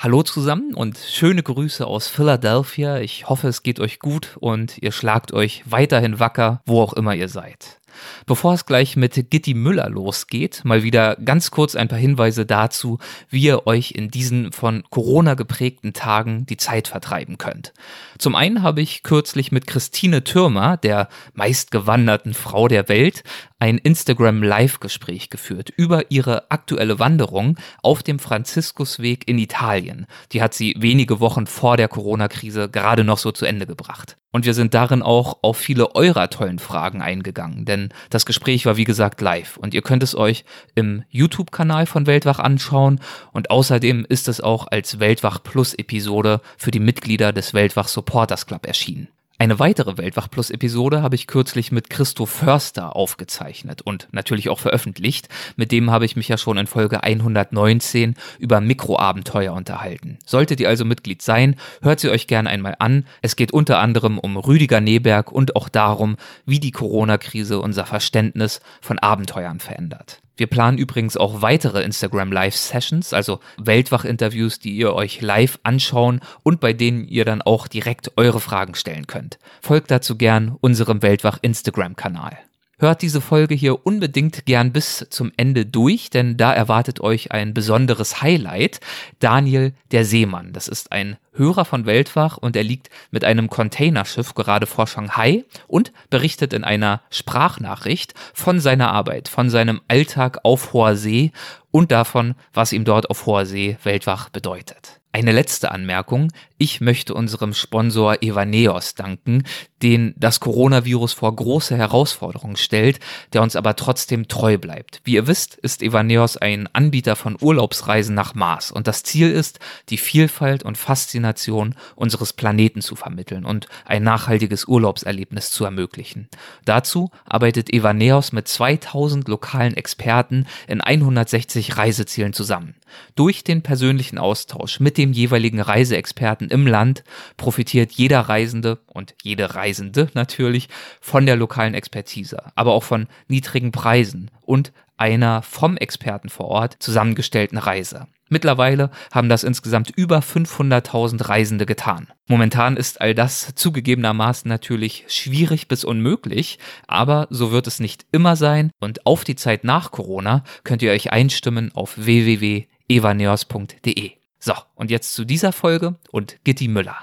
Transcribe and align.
Hallo 0.00 0.22
zusammen 0.22 0.74
und 0.74 0.96
schöne 0.96 1.42
Grüße 1.42 1.84
aus 1.84 2.06
Philadelphia. 2.06 3.00
Ich 3.00 3.28
hoffe, 3.28 3.48
es 3.48 3.64
geht 3.64 3.80
euch 3.80 3.98
gut 3.98 4.36
und 4.38 4.78
ihr 4.78 4.92
schlagt 4.92 5.32
euch 5.32 5.64
weiterhin 5.66 6.20
wacker, 6.20 6.62
wo 6.66 6.80
auch 6.80 6.92
immer 6.92 7.16
ihr 7.16 7.28
seid. 7.28 7.80
Bevor 8.26 8.54
es 8.54 8.66
gleich 8.66 8.96
mit 8.96 9.30
Gitti 9.30 9.54
Müller 9.54 9.88
losgeht, 9.88 10.62
mal 10.64 10.82
wieder 10.82 11.16
ganz 11.16 11.50
kurz 11.50 11.74
ein 11.74 11.88
paar 11.88 11.98
Hinweise 11.98 12.46
dazu, 12.46 12.98
wie 13.30 13.42
ihr 13.42 13.66
euch 13.66 13.92
in 13.92 14.10
diesen 14.10 14.52
von 14.52 14.84
Corona 14.90 15.34
geprägten 15.34 15.92
Tagen 15.92 16.46
die 16.46 16.56
Zeit 16.56 16.88
vertreiben 16.88 17.38
könnt. 17.38 17.72
Zum 18.18 18.34
einen 18.34 18.62
habe 18.62 18.80
ich 18.80 19.02
kürzlich 19.02 19.52
mit 19.52 19.66
Christine 19.66 20.24
Türmer, 20.24 20.76
der 20.76 21.08
meistgewanderten 21.34 22.34
Frau 22.34 22.68
der 22.68 22.88
Welt, 22.88 23.22
ein 23.60 23.78
Instagram 23.78 24.42
Live-Gespräch 24.42 25.30
geführt 25.30 25.70
über 25.76 26.10
ihre 26.10 26.50
aktuelle 26.50 26.98
Wanderung 26.98 27.56
auf 27.82 28.02
dem 28.02 28.18
Franziskusweg 28.18 29.26
in 29.26 29.38
Italien. 29.38 30.06
Die 30.32 30.42
hat 30.42 30.54
sie 30.54 30.74
wenige 30.78 31.20
Wochen 31.20 31.46
vor 31.46 31.76
der 31.76 31.88
Corona-Krise 31.88 32.68
gerade 32.68 33.02
noch 33.02 33.18
so 33.18 33.32
zu 33.32 33.46
Ende 33.46 33.66
gebracht. 33.66 34.16
Und 34.30 34.44
wir 34.44 34.54
sind 34.54 34.74
darin 34.74 35.02
auch 35.02 35.38
auf 35.42 35.56
viele 35.56 35.94
eurer 35.94 36.28
tollen 36.28 36.58
Fragen 36.58 37.00
eingegangen, 37.00 37.64
denn 37.64 37.77
das 38.10 38.26
Gespräch 38.26 38.66
war 38.66 38.76
wie 38.76 38.84
gesagt 38.84 39.20
live 39.20 39.56
und 39.56 39.74
ihr 39.74 39.82
könnt 39.82 40.02
es 40.02 40.14
euch 40.14 40.44
im 40.74 41.04
YouTube-Kanal 41.10 41.86
von 41.86 42.06
Weltwach 42.06 42.38
anschauen 42.38 43.00
und 43.32 43.50
außerdem 43.50 44.06
ist 44.08 44.28
es 44.28 44.40
auch 44.40 44.66
als 44.68 45.00
Weltwach 45.00 45.42
Plus 45.42 45.74
Episode 45.74 46.40
für 46.56 46.70
die 46.70 46.80
Mitglieder 46.80 47.32
des 47.32 47.54
Weltwach 47.54 47.88
Supporters 47.88 48.46
Club 48.46 48.66
erschienen. 48.66 49.08
Eine 49.40 49.60
weitere 49.60 49.96
Weltwach 49.98 50.28
Plus 50.28 50.50
Episode 50.50 51.00
habe 51.00 51.14
ich 51.14 51.28
kürzlich 51.28 51.70
mit 51.70 51.90
Christo 51.90 52.26
Förster 52.26 52.96
aufgezeichnet 52.96 53.82
und 53.82 54.08
natürlich 54.10 54.48
auch 54.48 54.58
veröffentlicht. 54.58 55.28
Mit 55.54 55.70
dem 55.70 55.92
habe 55.92 56.04
ich 56.04 56.16
mich 56.16 56.26
ja 56.26 56.36
schon 56.36 56.58
in 56.58 56.66
Folge 56.66 57.04
119 57.04 58.16
über 58.40 58.60
Mikroabenteuer 58.60 59.52
unterhalten. 59.52 60.18
Solltet 60.26 60.58
ihr 60.58 60.68
also 60.68 60.84
Mitglied 60.84 61.22
sein, 61.22 61.54
hört 61.82 62.00
sie 62.00 62.10
euch 62.10 62.26
gerne 62.26 62.50
einmal 62.50 62.74
an. 62.80 63.06
Es 63.22 63.36
geht 63.36 63.52
unter 63.52 63.78
anderem 63.78 64.18
um 64.18 64.36
Rüdiger 64.36 64.80
Neberg 64.80 65.30
und 65.30 65.54
auch 65.54 65.68
darum, 65.68 66.16
wie 66.44 66.58
die 66.58 66.72
Corona-Krise 66.72 67.60
unser 67.60 67.86
Verständnis 67.86 68.60
von 68.80 68.98
Abenteuern 68.98 69.60
verändert. 69.60 70.20
Wir 70.38 70.46
planen 70.46 70.78
übrigens 70.78 71.16
auch 71.16 71.42
weitere 71.42 71.82
Instagram 71.82 72.32
Live 72.32 72.56
Sessions, 72.56 73.12
also 73.12 73.40
Weltwach-Interviews, 73.58 74.60
die 74.60 74.74
ihr 74.76 74.94
euch 74.94 75.20
live 75.20 75.58
anschauen 75.64 76.20
und 76.44 76.60
bei 76.60 76.72
denen 76.72 77.06
ihr 77.06 77.24
dann 77.24 77.42
auch 77.42 77.68
direkt 77.68 78.12
eure 78.16 78.40
Fragen 78.40 78.74
stellen 78.74 79.06
könnt. 79.06 79.38
Folgt 79.60 79.90
dazu 79.90 80.16
gern 80.16 80.56
unserem 80.60 81.02
Weltwach 81.02 81.38
Instagram-Kanal. 81.42 82.38
Hört 82.80 83.02
diese 83.02 83.20
Folge 83.20 83.56
hier 83.56 83.84
unbedingt 83.84 84.46
gern 84.46 84.72
bis 84.72 85.04
zum 85.10 85.32
Ende 85.36 85.66
durch, 85.66 86.10
denn 86.10 86.36
da 86.36 86.52
erwartet 86.52 87.00
euch 87.00 87.32
ein 87.32 87.52
besonderes 87.52 88.22
Highlight. 88.22 88.78
Daniel 89.18 89.72
der 89.90 90.04
Seemann. 90.04 90.52
Das 90.52 90.68
ist 90.68 90.92
ein 90.92 91.16
Hörer 91.32 91.64
von 91.64 91.86
Weltwach 91.86 92.36
und 92.36 92.54
er 92.54 92.62
liegt 92.62 92.88
mit 93.10 93.24
einem 93.24 93.50
Containerschiff 93.50 94.34
gerade 94.34 94.66
vor 94.66 94.86
Shanghai 94.86 95.44
und 95.66 95.92
berichtet 96.08 96.52
in 96.52 96.62
einer 96.62 97.02
Sprachnachricht 97.10 98.14
von 98.32 98.60
seiner 98.60 98.92
Arbeit, 98.92 99.26
von 99.26 99.50
seinem 99.50 99.80
Alltag 99.88 100.38
auf 100.44 100.72
hoher 100.72 100.94
See 100.94 101.32
und 101.72 101.90
davon, 101.90 102.36
was 102.54 102.72
ihm 102.72 102.84
dort 102.84 103.10
auf 103.10 103.26
hoher 103.26 103.44
See 103.44 103.76
Weltwach 103.82 104.28
bedeutet. 104.28 105.00
Eine 105.10 105.32
letzte 105.32 105.72
Anmerkung. 105.72 106.30
Ich 106.60 106.80
möchte 106.80 107.14
unserem 107.14 107.54
Sponsor 107.54 108.20
Evaneos 108.20 108.96
danken, 108.96 109.44
den 109.80 110.12
das 110.16 110.40
Coronavirus 110.40 111.12
vor 111.12 111.34
große 111.34 111.76
Herausforderungen 111.76 112.56
stellt, 112.56 112.98
der 113.32 113.42
uns 113.42 113.54
aber 113.54 113.76
trotzdem 113.76 114.26
treu 114.26 114.58
bleibt. 114.58 115.00
Wie 115.04 115.14
ihr 115.14 115.28
wisst, 115.28 115.54
ist 115.54 115.84
Evaneos 115.84 116.36
ein 116.36 116.68
Anbieter 116.72 117.14
von 117.14 117.36
Urlaubsreisen 117.40 118.12
nach 118.12 118.34
Mars 118.34 118.72
und 118.72 118.88
das 118.88 119.04
Ziel 119.04 119.30
ist, 119.30 119.60
die 119.88 119.98
Vielfalt 119.98 120.64
und 120.64 120.76
Faszination 120.76 121.76
unseres 121.94 122.32
Planeten 122.32 122.82
zu 122.82 122.96
vermitteln 122.96 123.44
und 123.44 123.68
ein 123.84 124.02
nachhaltiges 124.02 124.66
Urlaubserlebnis 124.66 125.52
zu 125.52 125.64
ermöglichen. 125.64 126.28
Dazu 126.64 127.12
arbeitet 127.24 127.72
Evaneos 127.72 128.32
mit 128.32 128.48
2000 128.48 129.28
lokalen 129.28 129.76
Experten 129.76 130.46
in 130.66 130.80
160 130.80 131.76
Reisezielen 131.76 132.32
zusammen. 132.32 132.74
Durch 133.14 133.44
den 133.44 133.62
persönlichen 133.62 134.18
Austausch 134.18 134.80
mit 134.80 134.98
dem 134.98 135.12
jeweiligen 135.12 135.60
Reiseexperten 135.60 136.47
im 136.48 136.66
Land 136.66 137.04
profitiert 137.36 137.92
jeder 137.92 138.20
Reisende 138.20 138.78
und 138.86 139.14
jede 139.22 139.54
Reisende 139.54 140.08
natürlich 140.14 140.68
von 141.00 141.26
der 141.26 141.36
lokalen 141.36 141.74
Expertise, 141.74 142.42
aber 142.54 142.72
auch 142.72 142.84
von 142.84 143.06
niedrigen 143.28 143.72
Preisen 143.72 144.30
und 144.42 144.72
einer 144.96 145.42
vom 145.42 145.76
Experten 145.76 146.28
vor 146.28 146.46
Ort 146.48 146.76
zusammengestellten 146.80 147.58
Reise. 147.58 148.08
Mittlerweile 148.28 148.90
haben 149.12 149.28
das 149.28 149.44
insgesamt 149.44 149.90
über 149.90 150.18
500.000 150.18 151.28
Reisende 151.28 151.64
getan. 151.64 152.08
Momentan 152.26 152.76
ist 152.76 153.00
all 153.00 153.14
das 153.14 153.54
zugegebenermaßen 153.54 154.48
natürlich 154.48 155.04
schwierig 155.08 155.68
bis 155.68 155.84
unmöglich, 155.84 156.58
aber 156.86 157.26
so 157.30 157.52
wird 157.52 157.66
es 157.66 157.80
nicht 157.80 158.06
immer 158.12 158.36
sein 158.36 158.70
und 158.80 159.06
auf 159.06 159.24
die 159.24 159.36
Zeit 159.36 159.64
nach 159.64 159.92
Corona 159.92 160.44
könnt 160.64 160.82
ihr 160.82 160.90
euch 160.90 161.10
einstimmen 161.10 161.72
auf 161.74 161.94
www 161.96 162.66
evaneos.de. 162.88 164.17
So, 164.38 164.54
und 164.74 164.90
jetzt 164.90 165.14
zu 165.14 165.24
dieser 165.24 165.52
Folge 165.52 165.96
und 166.10 166.38
Gitti 166.44 166.68
Müller. 166.68 166.96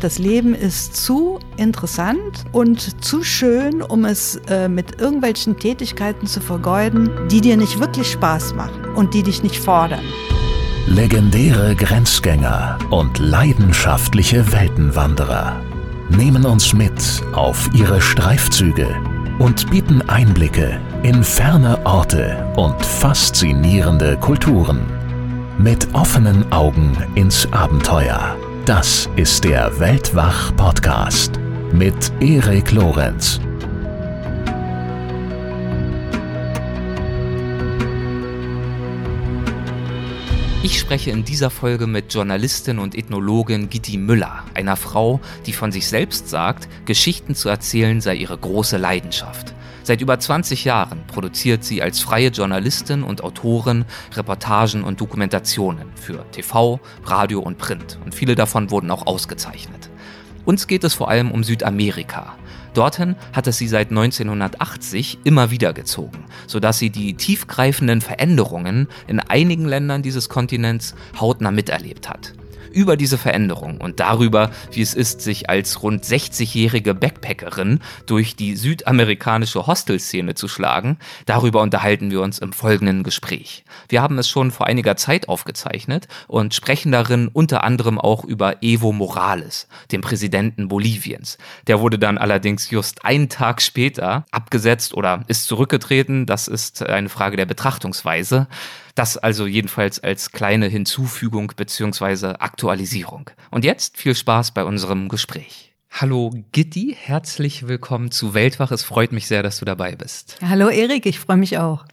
Das 0.00 0.18
Leben 0.18 0.54
ist 0.54 0.96
zu 0.96 1.38
interessant 1.56 2.44
und 2.50 3.04
zu 3.04 3.22
schön, 3.22 3.82
um 3.82 4.04
es 4.04 4.34
äh, 4.48 4.68
mit 4.68 5.00
irgendwelchen 5.00 5.58
Tätigkeiten 5.58 6.26
zu 6.26 6.40
vergeuden, 6.40 7.08
die 7.30 7.40
dir 7.40 7.56
nicht 7.56 7.78
wirklich 7.78 8.10
Spaß 8.10 8.54
machen 8.54 8.84
und 8.96 9.14
die 9.14 9.22
dich 9.22 9.44
nicht 9.44 9.58
fordern. 9.58 10.04
Legendäre 10.88 11.76
Grenzgänger 11.76 12.78
und 12.90 13.18
leidenschaftliche 13.20 14.52
Weltenwanderer 14.52 15.62
nehmen 16.10 16.44
uns 16.44 16.72
mit 16.74 17.22
auf 17.32 17.70
ihre 17.72 18.00
Streifzüge 18.00 18.88
und 19.38 19.70
bieten 19.70 20.02
Einblicke 20.02 20.80
in 21.04 21.22
ferne 21.22 21.86
Orte 21.86 22.52
und 22.56 22.84
faszinierende 22.84 24.16
Kulturen. 24.18 25.01
Mit 25.58 25.94
offenen 25.94 26.50
Augen 26.50 26.96
ins 27.14 27.46
Abenteuer. 27.52 28.36
Das 28.64 29.08
ist 29.16 29.44
der 29.44 29.78
Weltwach-Podcast 29.78 31.38
mit 31.72 31.94
Erik 32.20 32.72
Lorenz. 32.72 33.38
Ich 40.62 40.78
spreche 40.78 41.10
in 41.10 41.24
dieser 41.24 41.50
Folge 41.50 41.86
mit 41.86 42.12
Journalistin 42.14 42.78
und 42.78 42.96
Ethnologin 42.96 43.68
Gitti 43.68 43.98
Müller, 43.98 44.44
einer 44.54 44.76
Frau, 44.76 45.20
die 45.44 45.52
von 45.52 45.70
sich 45.70 45.86
selbst 45.86 46.28
sagt, 46.28 46.66
Geschichten 46.86 47.34
zu 47.34 47.50
erzählen 47.50 48.00
sei 48.00 48.14
ihre 48.14 48.38
große 48.38 48.78
Leidenschaft. 48.78 49.54
Seit 49.84 50.00
über 50.00 50.18
20 50.18 50.64
Jahren 50.64 51.06
produziert 51.08 51.64
sie 51.64 51.82
als 51.82 52.00
freie 52.00 52.28
Journalistin 52.28 53.02
und 53.02 53.24
Autorin 53.24 53.84
Reportagen 54.14 54.84
und 54.84 55.00
Dokumentationen 55.00 55.88
für 55.96 56.24
TV, 56.30 56.80
Radio 57.04 57.40
und 57.40 57.58
Print 57.58 57.98
und 58.04 58.14
viele 58.14 58.34
davon 58.34 58.70
wurden 58.70 58.90
auch 58.90 59.06
ausgezeichnet. 59.06 59.90
Uns 60.44 60.66
geht 60.66 60.84
es 60.84 60.94
vor 60.94 61.08
allem 61.08 61.30
um 61.30 61.44
Südamerika. 61.44 62.36
Dorthin 62.74 63.16
hat 63.32 63.46
es 63.46 63.58
sie 63.58 63.68
seit 63.68 63.90
1980 63.90 65.18
immer 65.24 65.50
wieder 65.50 65.72
gezogen, 65.72 66.24
sodass 66.46 66.78
sie 66.78 66.90
die 66.90 67.14
tiefgreifenden 67.14 68.00
Veränderungen 68.00 68.88
in 69.06 69.20
einigen 69.20 69.66
Ländern 69.66 70.02
dieses 70.02 70.28
Kontinents 70.28 70.94
hautnah 71.20 71.50
miterlebt 71.50 72.08
hat 72.08 72.34
über 72.72 72.96
diese 72.96 73.18
Veränderung 73.18 73.80
und 73.80 74.00
darüber, 74.00 74.50
wie 74.70 74.82
es 74.82 74.94
ist, 74.94 75.20
sich 75.20 75.48
als 75.48 75.82
rund 75.82 76.04
60-jährige 76.04 76.94
Backpackerin 76.94 77.80
durch 78.06 78.36
die 78.36 78.56
südamerikanische 78.56 79.66
Hostelszene 79.66 80.34
zu 80.34 80.48
schlagen, 80.48 80.98
darüber 81.26 81.62
unterhalten 81.62 82.10
wir 82.10 82.22
uns 82.22 82.38
im 82.38 82.52
folgenden 82.52 83.02
Gespräch. 83.02 83.64
Wir 83.88 84.02
haben 84.02 84.18
es 84.18 84.28
schon 84.28 84.50
vor 84.50 84.66
einiger 84.66 84.96
Zeit 84.96 85.28
aufgezeichnet 85.28 86.08
und 86.26 86.54
sprechen 86.54 86.92
darin 86.92 87.28
unter 87.28 87.64
anderem 87.64 87.98
auch 87.98 88.24
über 88.24 88.62
Evo 88.62 88.92
Morales, 88.92 89.68
den 89.90 90.00
Präsidenten 90.00 90.68
Boliviens. 90.68 91.38
Der 91.66 91.80
wurde 91.80 91.98
dann 91.98 92.18
allerdings 92.18 92.70
just 92.70 93.04
einen 93.04 93.28
Tag 93.28 93.62
später 93.62 94.26
abgesetzt 94.30 94.94
oder 94.94 95.24
ist 95.28 95.46
zurückgetreten. 95.46 96.26
Das 96.26 96.48
ist 96.48 96.82
eine 96.82 97.08
Frage 97.08 97.36
der 97.36 97.46
Betrachtungsweise. 97.46 98.46
Das 98.94 99.16
also 99.16 99.46
jedenfalls 99.46 100.00
als 100.00 100.32
kleine 100.32 100.66
Hinzufügung 100.66 101.52
bzw. 101.56 102.34
Aktualisierung. 102.38 103.30
Und 103.50 103.64
jetzt 103.64 103.96
viel 103.96 104.14
Spaß 104.14 104.52
bei 104.52 104.64
unserem 104.64 105.08
Gespräch. 105.08 105.72
Hallo 105.90 106.32
Gitti, 106.52 106.96
herzlich 106.98 107.68
willkommen 107.68 108.10
zu 108.10 108.32
Weltwach. 108.34 108.70
Es 108.70 108.82
freut 108.82 109.12
mich 109.12 109.26
sehr, 109.26 109.42
dass 109.42 109.58
du 109.58 109.64
dabei 109.64 109.94
bist. 109.94 110.38
Hallo 110.42 110.68
Erik, 110.68 111.04
ich 111.06 111.18
freue 111.18 111.36
mich 111.36 111.58
auch. 111.58 111.84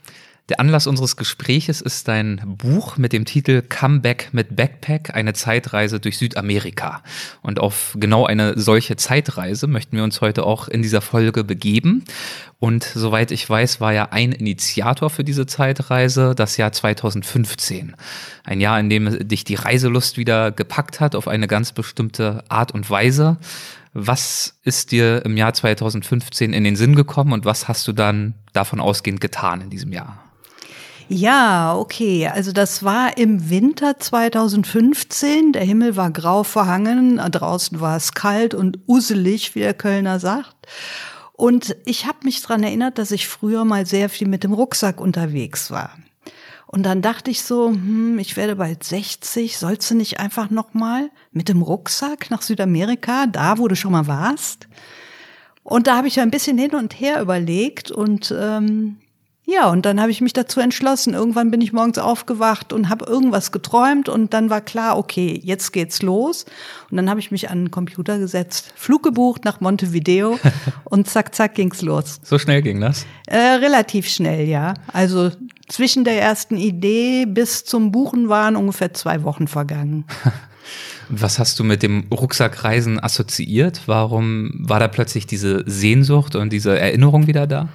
Der 0.50 0.60
Anlass 0.60 0.88
unseres 0.88 1.16
Gespräches 1.16 1.80
ist 1.80 2.07
dein 2.07 2.42
Buch 2.44 2.98
mit 2.98 3.13
dem 3.13 3.25
Titel 3.25 3.62
Comeback 3.62 4.30
mit 4.31 4.56
Backpack, 4.56 5.13
eine 5.13 5.34
Zeitreise 5.34 6.00
durch 6.00 6.18
Südamerika. 6.18 7.04
Und 7.44 7.60
auf 7.60 7.96
genau 8.00 8.25
eine 8.25 8.57
solche 8.57 8.96
Zeitreise 8.96 9.68
möchten 9.68 9.96
wir 9.96 10.04
uns 10.04 10.22
heute 10.22 10.48
auch 10.48 10.68
in 10.68 10.81
dieser 10.81 11.01
Folge 11.01 11.44
begeben. 11.44 12.04
Und 12.57 12.84
soweit 12.84 13.30
ich 13.30 13.48
weiß, 13.48 13.80
war 13.80 13.94
ja 13.94 14.07
ein 14.10 14.31
Initiator 14.31 15.12
für 15.12 15.24
diese 15.24 15.46
Zeitreise 15.46 16.34
das 16.34 16.57
Jahr 16.57 16.72
2015. 16.72 17.96
Ein 18.44 18.60
Jahr, 18.60 18.80
in 18.80 18.90
dem 18.90 19.28
dich 19.28 19.44
die 19.44 19.56
Reiselust 19.56 20.18
wieder 20.18 20.51
gepackt 20.51 21.00
hat 21.00 21.13
auf 21.13 21.28
eine 21.28 21.46
ganz 21.46 21.74
bestimmte 21.74 22.44
Art 22.50 22.74
und 22.74 22.90
Weise. 22.90 23.38
Was 23.94 24.57
ist 24.63 24.92
dir 24.92 25.24
im 25.25 25.38
Jahr 25.38 25.54
2015 25.54 26.54
in 26.54 26.63
den 26.63 26.75
Sinn 26.75 26.96
gekommen 26.96 27.34
und 27.34 27.46
was 27.46 27.68
hast 27.68 27.88
du 27.88 27.94
dann 27.94 28.34
davon 28.51 28.80
ausgehend 28.80 29.22
getan 29.22 29.62
in 29.62 29.69
diesem 29.69 29.94
Jahr? 29.94 30.28
Ja, 31.11 31.75
okay. 31.75 32.27
Also 32.27 32.51
das 32.51 32.83
war 32.83 33.17
im 33.17 33.50
Winter 33.50 33.97
2015. 34.00 35.53
Der 35.53 35.63
Himmel 35.63 35.95
war 35.95 36.11
grau 36.11 36.44
verhangen. 36.44 37.17
Draußen 37.17 37.81
war 37.81 37.97
es 37.97 38.13
kalt 38.13 38.53
und 38.53 38.77
uselig, 38.85 39.56
wie 39.56 39.61
der 39.61 39.73
Kölner 39.73 40.19
sagt. 40.19 40.67
Und 41.33 41.75
ich 41.85 42.06
habe 42.06 42.19
mich 42.23 42.44
dran 42.44 42.61
erinnert, 42.61 43.00
dass 43.00 43.09
ich 43.09 43.27
früher 43.27 43.65
mal 43.65 43.88
sehr 43.88 44.07
viel 44.07 44.27
mit 44.27 44.44
dem 44.44 44.53
Rucksack 44.53 45.01
unterwegs 45.01 45.71
war. 45.71 45.97
Und 46.67 46.83
dann 46.83 47.01
dachte 47.01 47.31
ich 47.31 47.41
so, 47.41 47.69
hm, 47.69 48.19
ich 48.19 48.38
werde 48.38 48.57
bald 48.57 48.83
60, 48.83 49.57
sollst 49.57 49.89
du 49.89 49.95
nicht 49.95 50.19
einfach 50.19 50.51
noch 50.51 50.75
mal 50.75 51.09
mit 51.31 51.50
dem 51.50 51.63
Rucksack 51.63 52.29
nach 52.29 52.44
Südamerika, 52.44 53.25
da 53.25 53.57
wo 53.57 53.67
du 53.67 53.75
schon 53.75 53.94
mal 53.94 54.05
warst? 54.05 54.67
Und 55.63 55.88
da 55.88 55.97
habe 55.97 56.07
ich 56.07 56.19
ein 56.19 56.29
bisschen 56.29 56.59
hin 56.59 56.75
und 56.75 57.00
her 57.00 57.19
überlegt 57.19 57.89
und 57.89 58.31
ähm, 58.38 58.97
ja, 59.51 59.68
und 59.69 59.86
dann 59.86 60.00
habe 60.00 60.12
ich 60.12 60.22
mich 60.22 60.34
dazu 60.34 60.60
entschlossen. 60.60 61.16
Irgendwann 61.16 61.50
bin 61.50 61.60
ich 61.62 61.74
morgens 61.74 61.98
aufgewacht 61.98 62.72
und 62.72 62.88
habe 62.88 63.06
irgendwas 63.06 63.51
geträumt 63.51 64.07
und 64.07 64.34
dann 64.34 64.50
war 64.51 64.62
klar, 64.62 64.98
okay, 64.98 65.40
jetzt 65.44 65.74
geht's 65.74 66.04
los. 66.04 66.46
Und 66.92 66.98
dann 66.98 67.10
habe 67.10 67.19
ich 67.19 67.31
mich 67.31 67.50
an 67.50 67.66
den 67.66 67.72
Computer 67.72 68.19
gesetzt, 68.19 68.72
Flug 68.75 69.01
gebucht 69.01 69.46
nach 69.46 69.60
Montevideo 69.60 70.40
und 70.84 71.07
zack, 71.10 71.34
zack 71.34 71.56
ging's 71.56 71.81
los. 71.81 72.19
So 72.24 72.38
schnell 72.38 72.62
ging 72.62 72.80
das? 72.80 73.07
Äh, 73.25 73.38
relativ 73.38 74.07
schnell, 74.07 74.48
ja. 74.48 74.75
Also 74.94 75.31
zwischen 75.68 76.04
der 76.04 76.22
ersten 76.22 76.57
Idee 76.57 77.25
bis 77.25 77.66
zum 77.66 77.92
Buchen 77.92 78.30
waren 78.30 78.56
ungefähr 78.56 78.94
zwei 78.94 79.24
Wochen 79.24 79.48
vergangen. 79.48 80.06
Was 81.10 81.40
hast 81.40 81.57
du 81.57 81.63
mit 81.63 81.81
dem 81.81 82.06
Rucksackreisen 82.12 83.04
assoziiert? 83.04 83.81
Warum 83.88 84.51
war 84.60 84.80
da 84.80 84.88
plötzlich 84.88 85.25
diese 85.25 85.63
Sehnsucht 85.66 86.36
und 86.36 86.54
diese 86.54 86.78
Erinnerung 86.78 87.25
wieder 87.25 87.48
da? 87.48 87.68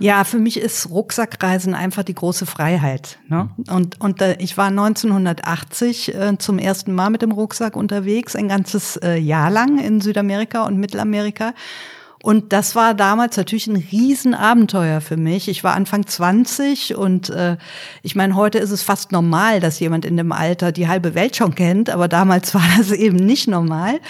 Ja, 0.00 0.24
für 0.24 0.38
mich 0.38 0.58
ist 0.58 0.88
Rucksackreisen 0.88 1.74
einfach 1.74 2.02
die 2.02 2.14
große 2.14 2.46
Freiheit. 2.46 3.18
Ne? 3.28 3.50
Und, 3.70 4.00
und 4.00 4.22
äh, 4.22 4.36
ich 4.38 4.56
war 4.56 4.68
1980 4.68 6.14
äh, 6.14 6.38
zum 6.38 6.58
ersten 6.58 6.94
Mal 6.94 7.10
mit 7.10 7.20
dem 7.20 7.32
Rucksack 7.32 7.76
unterwegs, 7.76 8.34
ein 8.34 8.48
ganzes 8.48 8.96
äh, 8.96 9.16
Jahr 9.16 9.50
lang 9.50 9.78
in 9.78 10.00
Südamerika 10.00 10.64
und 10.64 10.78
Mittelamerika. 10.78 11.52
Und 12.22 12.52
das 12.52 12.74
war 12.74 12.92
damals 12.92 13.38
natürlich 13.38 13.66
ein 13.66 13.76
Riesenabenteuer 13.76 15.00
für 15.00 15.16
mich. 15.16 15.48
Ich 15.48 15.64
war 15.64 15.74
Anfang 15.74 16.06
20 16.06 16.94
und 16.94 17.30
äh, 17.30 17.56
ich 18.02 18.14
meine, 18.14 18.36
heute 18.36 18.58
ist 18.58 18.72
es 18.72 18.82
fast 18.82 19.10
normal, 19.10 19.60
dass 19.60 19.80
jemand 19.80 20.04
in 20.04 20.18
dem 20.18 20.30
Alter 20.30 20.70
die 20.70 20.86
halbe 20.86 21.14
Welt 21.14 21.36
schon 21.36 21.54
kennt, 21.54 21.88
aber 21.88 22.08
damals 22.08 22.54
war 22.54 22.64
das 22.76 22.92
eben 22.92 23.16
nicht 23.16 23.48
normal. 23.48 24.00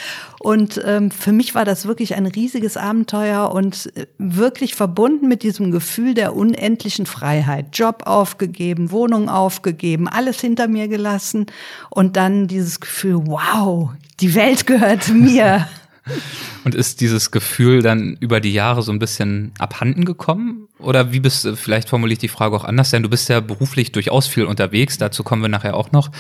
Und 0.41 0.81
ähm, 0.85 1.13
für 1.13 1.31
mich 1.31 1.55
war 1.55 1.65
das 1.65 1.87
wirklich 1.87 2.17
ein 2.17 2.27
riesiges 2.27 2.77
Abenteuer 2.77 3.53
und 3.53 3.95
äh, 3.97 4.07
wirklich 4.19 4.75
verbunden 4.75 5.29
mit 5.29 5.45
diesem 5.45 5.71
Gefühl 5.71 6.15
der 6.15 6.35
unendlichen 6.35 7.07
Freiheit. 7.07 7.67
Job 7.75 8.03
aufgegeben, 8.07 8.91
Wohnung 8.91 9.29
aufgegeben, 9.29 10.09
alles 10.09 10.41
hinter 10.41 10.67
mir 10.67 10.89
gelassen 10.89 11.47
und 11.91 12.17
dann 12.17 12.49
dieses 12.49 12.81
Gefühl, 12.81 13.21
wow, 13.27 13.91
die 14.19 14.35
Welt 14.35 14.67
gehört 14.67 15.09
mir. 15.15 15.69
Und 16.65 16.75
ist 16.75 17.01
dieses 17.01 17.31
Gefühl 17.31 17.83
dann 17.83 18.17
über 18.21 18.41
die 18.41 18.53
Jahre 18.53 18.83
so 18.83 18.93
ein 18.93 18.99
bisschen 18.99 19.53
abhanden 19.59 20.05
gekommen? 20.05 20.69
Oder 20.79 21.13
wie 21.13 21.21
bist 21.21 21.45
du, 21.45 21.57
vielleicht 21.57 21.89
formuliere 21.89 22.15
ich 22.15 22.19
die 22.19 22.29
Frage 22.29 22.57
auch 22.57 22.65
anders, 22.65 22.91
denn 22.91 23.03
du 23.03 23.09
bist 23.09 23.29
ja 23.29 23.41
beruflich 23.41 23.93
durchaus 23.93 24.27
viel 24.27 24.45
unterwegs, 24.45 24.99
dazu 24.99 25.23
kommen 25.23 25.43
wir 25.43 25.49
nachher 25.49 25.77
auch 25.77 25.93
noch. 25.93 26.11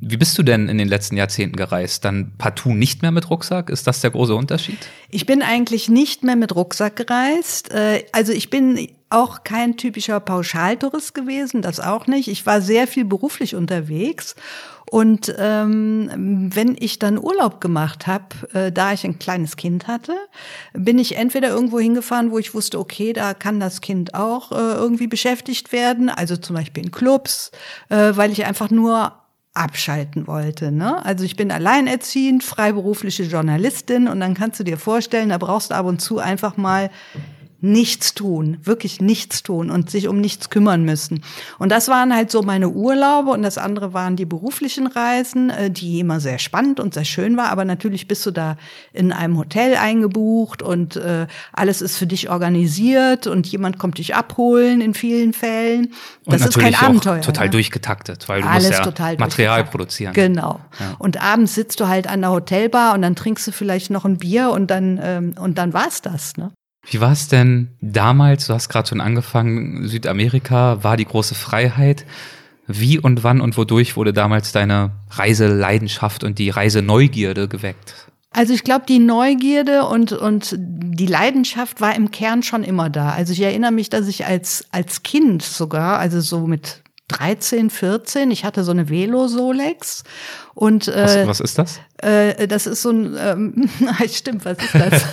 Wie 0.00 0.16
bist 0.16 0.36
du 0.38 0.42
denn 0.42 0.68
in 0.68 0.78
den 0.78 0.88
letzten 0.88 1.16
Jahrzehnten 1.16 1.56
gereist? 1.56 2.04
Dann 2.04 2.32
partout 2.36 2.74
nicht 2.74 3.02
mehr 3.02 3.12
mit 3.12 3.30
Rucksack? 3.30 3.70
Ist 3.70 3.86
das 3.86 4.00
der 4.00 4.10
große 4.10 4.34
Unterschied? 4.34 4.78
Ich 5.10 5.26
bin 5.26 5.42
eigentlich 5.42 5.88
nicht 5.88 6.24
mehr 6.24 6.36
mit 6.36 6.54
Rucksack 6.54 6.96
gereist. 6.96 7.70
Äh, 7.72 8.04
also 8.12 8.32
ich 8.32 8.50
bin 8.50 8.88
auch 9.10 9.42
kein 9.42 9.76
typischer 9.76 10.20
Pauschaltourist 10.20 11.14
gewesen, 11.14 11.62
das 11.62 11.80
auch 11.80 12.06
nicht. 12.06 12.28
Ich 12.28 12.44
war 12.44 12.60
sehr 12.60 12.86
viel 12.86 13.04
beruflich 13.04 13.54
unterwegs 13.54 14.34
und 14.90 15.34
ähm, 15.38 16.50
wenn 16.54 16.76
ich 16.78 16.98
dann 16.98 17.18
Urlaub 17.18 17.60
gemacht 17.60 18.06
habe, 18.06 18.26
äh, 18.52 18.72
da 18.72 18.92
ich 18.92 19.04
ein 19.04 19.18
kleines 19.18 19.56
Kind 19.56 19.86
hatte, 19.86 20.14
bin 20.72 20.98
ich 20.98 21.16
entweder 21.16 21.48
irgendwo 21.48 21.78
hingefahren, 21.78 22.30
wo 22.30 22.38
ich 22.38 22.54
wusste, 22.54 22.78
okay, 22.78 23.12
da 23.12 23.34
kann 23.34 23.60
das 23.60 23.80
Kind 23.80 24.14
auch 24.14 24.52
äh, 24.52 24.54
irgendwie 24.54 25.06
beschäftigt 25.06 25.72
werden, 25.72 26.08
also 26.08 26.36
zum 26.36 26.56
Beispiel 26.56 26.84
in 26.84 26.90
Clubs, 26.90 27.50
äh, 27.88 28.12
weil 28.14 28.32
ich 28.32 28.46
einfach 28.46 28.70
nur 28.70 29.12
abschalten 29.54 30.26
wollte. 30.26 30.70
Ne? 30.70 31.04
Also 31.04 31.24
ich 31.24 31.36
bin 31.36 31.50
alleinerziehend, 31.50 32.44
freiberufliche 32.44 33.24
Journalistin 33.24 34.08
und 34.08 34.20
dann 34.20 34.34
kannst 34.34 34.60
du 34.60 34.64
dir 34.64 34.78
vorstellen, 34.78 35.30
da 35.30 35.38
brauchst 35.38 35.70
du 35.70 35.74
ab 35.74 35.86
und 35.86 36.00
zu 36.00 36.18
einfach 36.18 36.56
mal 36.56 36.90
nichts 37.60 38.14
tun, 38.14 38.58
wirklich 38.62 39.00
nichts 39.00 39.42
tun 39.42 39.70
und 39.70 39.90
sich 39.90 40.06
um 40.06 40.20
nichts 40.20 40.48
kümmern 40.48 40.84
müssen. 40.84 41.24
Und 41.58 41.70
das 41.72 41.88
waren 41.88 42.14
halt 42.14 42.30
so 42.30 42.42
meine 42.42 42.68
Urlaube 42.68 43.30
und 43.30 43.42
das 43.42 43.58
andere 43.58 43.92
waren 43.92 44.14
die 44.14 44.26
beruflichen 44.26 44.86
Reisen, 44.86 45.50
äh, 45.50 45.70
die 45.70 45.98
immer 45.98 46.20
sehr 46.20 46.38
spannend 46.38 46.78
und 46.78 46.94
sehr 46.94 47.04
schön 47.04 47.36
war. 47.36 47.50
Aber 47.50 47.64
natürlich 47.64 48.06
bist 48.06 48.24
du 48.26 48.30
da 48.30 48.56
in 48.92 49.12
einem 49.12 49.36
Hotel 49.36 49.74
eingebucht 49.74 50.62
und 50.62 50.96
äh, 50.96 51.26
alles 51.52 51.82
ist 51.82 51.96
für 51.96 52.06
dich 52.06 52.30
organisiert 52.30 53.26
und 53.26 53.46
jemand 53.48 53.78
kommt 53.78 53.98
dich 53.98 54.14
abholen 54.14 54.80
in 54.80 54.94
vielen 54.94 55.32
Fällen. 55.32 55.92
Das 56.26 56.46
ist 56.46 56.58
kein 56.58 56.76
Abenteuer. 56.76 57.22
Total 57.22 57.46
ja. 57.46 57.50
durchgetaktet, 57.50 58.28
weil 58.28 58.42
du 58.42 58.48
alles 58.48 58.78
musst 58.78 58.98
ja 58.98 59.14
Material 59.18 59.64
produzieren. 59.64 60.12
Genau. 60.12 60.60
Ja. 60.78 60.94
Und 60.98 61.20
abends 61.20 61.56
sitzt 61.56 61.80
du 61.80 61.88
halt 61.88 62.06
an 62.06 62.20
der 62.20 62.30
Hotelbar 62.30 62.94
und 62.94 63.02
dann 63.02 63.16
trinkst 63.16 63.48
du 63.48 63.52
vielleicht 63.52 63.90
noch 63.90 64.04
ein 64.04 64.18
Bier 64.18 64.50
und 64.50 64.70
dann 64.70 65.00
ähm, 65.02 65.34
und 65.40 65.58
dann 65.58 65.72
war's 65.72 66.02
das. 66.02 66.36
Ne? 66.36 66.52
Wie 66.90 67.00
war 67.00 67.12
es 67.12 67.28
denn 67.28 67.68
damals? 67.80 68.46
Du 68.46 68.54
hast 68.54 68.68
gerade 68.68 68.88
schon 68.88 69.00
angefangen, 69.00 69.86
Südamerika 69.88 70.82
war 70.82 70.96
die 70.96 71.04
große 71.04 71.34
Freiheit. 71.34 72.06
Wie 72.66 72.98
und 72.98 73.24
wann 73.24 73.40
und 73.40 73.56
wodurch 73.56 73.96
wurde 73.96 74.12
damals 74.12 74.52
deine 74.52 74.92
Reiseleidenschaft 75.10 76.24
und 76.24 76.38
die 76.38 76.50
Reiseneugierde 76.50 77.48
geweckt? 77.48 77.94
Also 78.30 78.52
ich 78.52 78.62
glaube, 78.62 78.84
die 78.86 78.98
Neugierde 78.98 79.84
und, 79.84 80.12
und 80.12 80.54
die 80.58 81.06
Leidenschaft 81.06 81.80
war 81.80 81.94
im 81.94 82.10
Kern 82.10 82.42
schon 82.42 82.62
immer 82.62 82.90
da. 82.90 83.10
Also 83.10 83.32
ich 83.32 83.40
erinnere 83.40 83.72
mich, 83.72 83.88
dass 83.88 84.06
ich 84.06 84.26
als, 84.26 84.66
als 84.70 85.02
Kind 85.02 85.42
sogar, 85.42 85.98
also 85.98 86.20
so 86.20 86.46
mit 86.46 86.82
13, 87.08 87.70
14, 87.70 88.30
ich 88.30 88.44
hatte 88.44 88.64
so 88.64 88.70
eine 88.70 88.90
Velo 88.90 89.28
Solex 89.28 90.04
und 90.58 90.88
äh, 90.88 91.04
was, 91.04 91.28
was 91.28 91.40
ist 91.40 91.58
das? 91.58 91.80
Äh, 91.98 92.48
das 92.48 92.66
ist 92.66 92.82
so 92.82 92.90
ein, 92.90 93.16
ähm, 93.16 93.70
stimmt, 94.12 94.44
was 94.44 94.58
ist 94.58 94.74
das? 94.74 95.04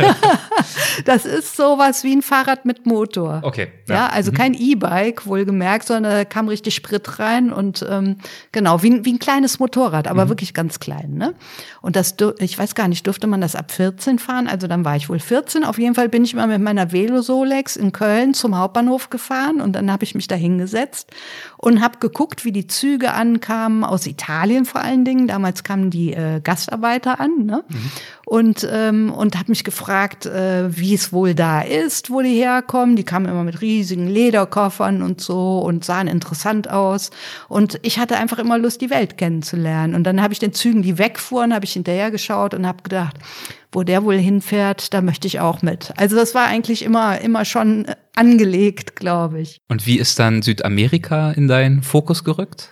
das 1.05 1.25
ist 1.27 1.55
sowas 1.55 2.03
wie 2.03 2.15
ein 2.15 2.24
Fahrrad 2.24 2.65
mit 2.65 2.88
Motor. 2.88 3.41
Okay. 3.43 3.67
Ja, 3.88 3.96
ja 3.96 4.08
also 4.08 4.31
mhm. 4.31 4.36
kein 4.38 4.53
E-Bike, 4.55 5.27
wohlgemerkt, 5.27 5.86
sondern 5.86 6.12
da 6.12 6.25
kam 6.25 6.48
richtig 6.48 6.74
Sprit 6.74 7.20
rein 7.20 7.53
und 7.53 7.86
ähm, 7.88 8.17
genau, 8.53 8.81
wie, 8.81 9.05
wie 9.05 9.13
ein 9.13 9.20
kleines 9.20 9.60
Motorrad, 9.60 10.08
aber 10.08 10.25
mhm. 10.25 10.29
wirklich 10.29 10.55
ganz 10.55 10.79
klein. 10.79 11.13
Ne? 11.13 11.36
Und 11.84 11.96
das, 11.96 12.15
ich 12.39 12.58
weiß 12.58 12.74
gar 12.74 12.88
nicht, 12.88 13.05
durfte 13.05 13.27
man 13.27 13.39
das 13.39 13.55
ab 13.55 13.72
14 13.72 14.17
fahren? 14.17 14.48
Also 14.48 14.65
dann 14.65 14.84
war 14.84 14.96
ich 14.96 15.10
wohl 15.10 15.20
14. 15.20 15.63
Auf 15.63 15.77
jeden 15.77 15.93
Fall 15.93 16.10
bin 16.10 16.24
ich 16.24 16.34
mal 16.34 16.48
mit 16.48 16.60
meiner 16.60 16.91
Velo 16.91 17.22
Solex 17.22 17.75
in 17.75 17.91
Köln 17.91 18.34
zum 18.34 18.58
Hauptbahnhof 18.58 19.12
gefahren 19.12 19.62
und 19.62 19.74
dann 19.74 19.91
habe 19.91 20.05
ich 20.05 20.15
mich 20.15 20.27
da 20.27 20.34
hingesetzt 20.34 21.12
und 21.58 21.84
habe 21.84 22.00
geguckt, 22.00 22.46
wie 22.46 22.51
die 22.51 22.65
Züge 22.65 23.13
ankamen, 23.13 23.84
aus 23.84 24.08
Italien 24.08 24.65
vor 24.65 24.81
allen 24.81 25.05
Dingen. 25.05 25.35
Damals 25.36 25.63
kamen 25.63 25.89
die 25.89 26.13
äh, 26.13 26.39
Gast 26.42 26.56
Gastarbeiter 26.56 27.20
an 27.20 27.46
ne? 27.46 27.65
Mhm. 27.68 27.92
und, 28.25 28.68
ähm, 28.72 29.12
und 29.12 29.36
habe 29.38 29.51
mich 29.51 29.65
gefragt, 29.65 30.25
äh, 30.25 30.74
wie 30.74 30.94
es 30.94 31.12
wohl 31.12 31.36
da 31.36 31.60
ist, 31.60 32.10
wo 32.10 32.22
die 32.22 32.36
herkommen. 32.36 32.96
Die 32.96 33.04
kamen 33.04 33.25
immer 33.25 33.44
mit 33.44 33.60
riesigen 33.60 34.08
Lederkoffern 34.08 35.01
und 35.01 35.20
so 35.20 35.60
und 35.60 35.84
sahen 35.84 36.08
interessant 36.08 36.70
aus. 36.70 37.12
Und 37.50 37.80
ich 37.82 38.00
hatte 38.00 38.15
einfach 38.15 38.39
immer 38.39 38.58
Lust, 38.58 38.80
die 38.80 38.89
Welt 38.89 39.18
kennenzulernen. 39.18 39.94
Und 39.96 40.06
dann 40.06 40.22
habe 40.22 40.32
ich 40.32 40.39
den 40.39 40.54
Zügen, 40.54 40.84
die 40.84 40.98
wegfuhren, 40.98 41.54
habe 41.54 41.65
ich 41.65 41.74
hinterher 41.74 42.12
geschaut 42.12 42.54
und 42.54 42.65
habe 42.65 42.84
gedacht, 42.84 43.18
wo 43.74 43.84
der 43.84 44.06
wohl 44.06 44.18
hinfährt, 44.18 44.94
da 44.94 45.01
möchte 45.01 45.27
ich 45.27 45.42
auch 45.42 45.62
mit. 45.62 45.92
Also 45.98 46.15
das 46.15 46.34
war 46.34 46.46
eigentlich 46.46 46.82
immer, 46.82 47.20
immer 47.20 47.44
schon 47.44 47.88
angelegt, 48.15 48.96
glaube 48.96 49.42
ich. 49.42 49.60
Und 49.68 49.86
wie 49.86 50.00
ist 50.00 50.18
dann 50.18 50.42
Südamerika 50.42 51.32
in 51.32 51.50
deinen 51.50 51.84
Fokus 51.84 52.24
gerückt? 52.24 52.70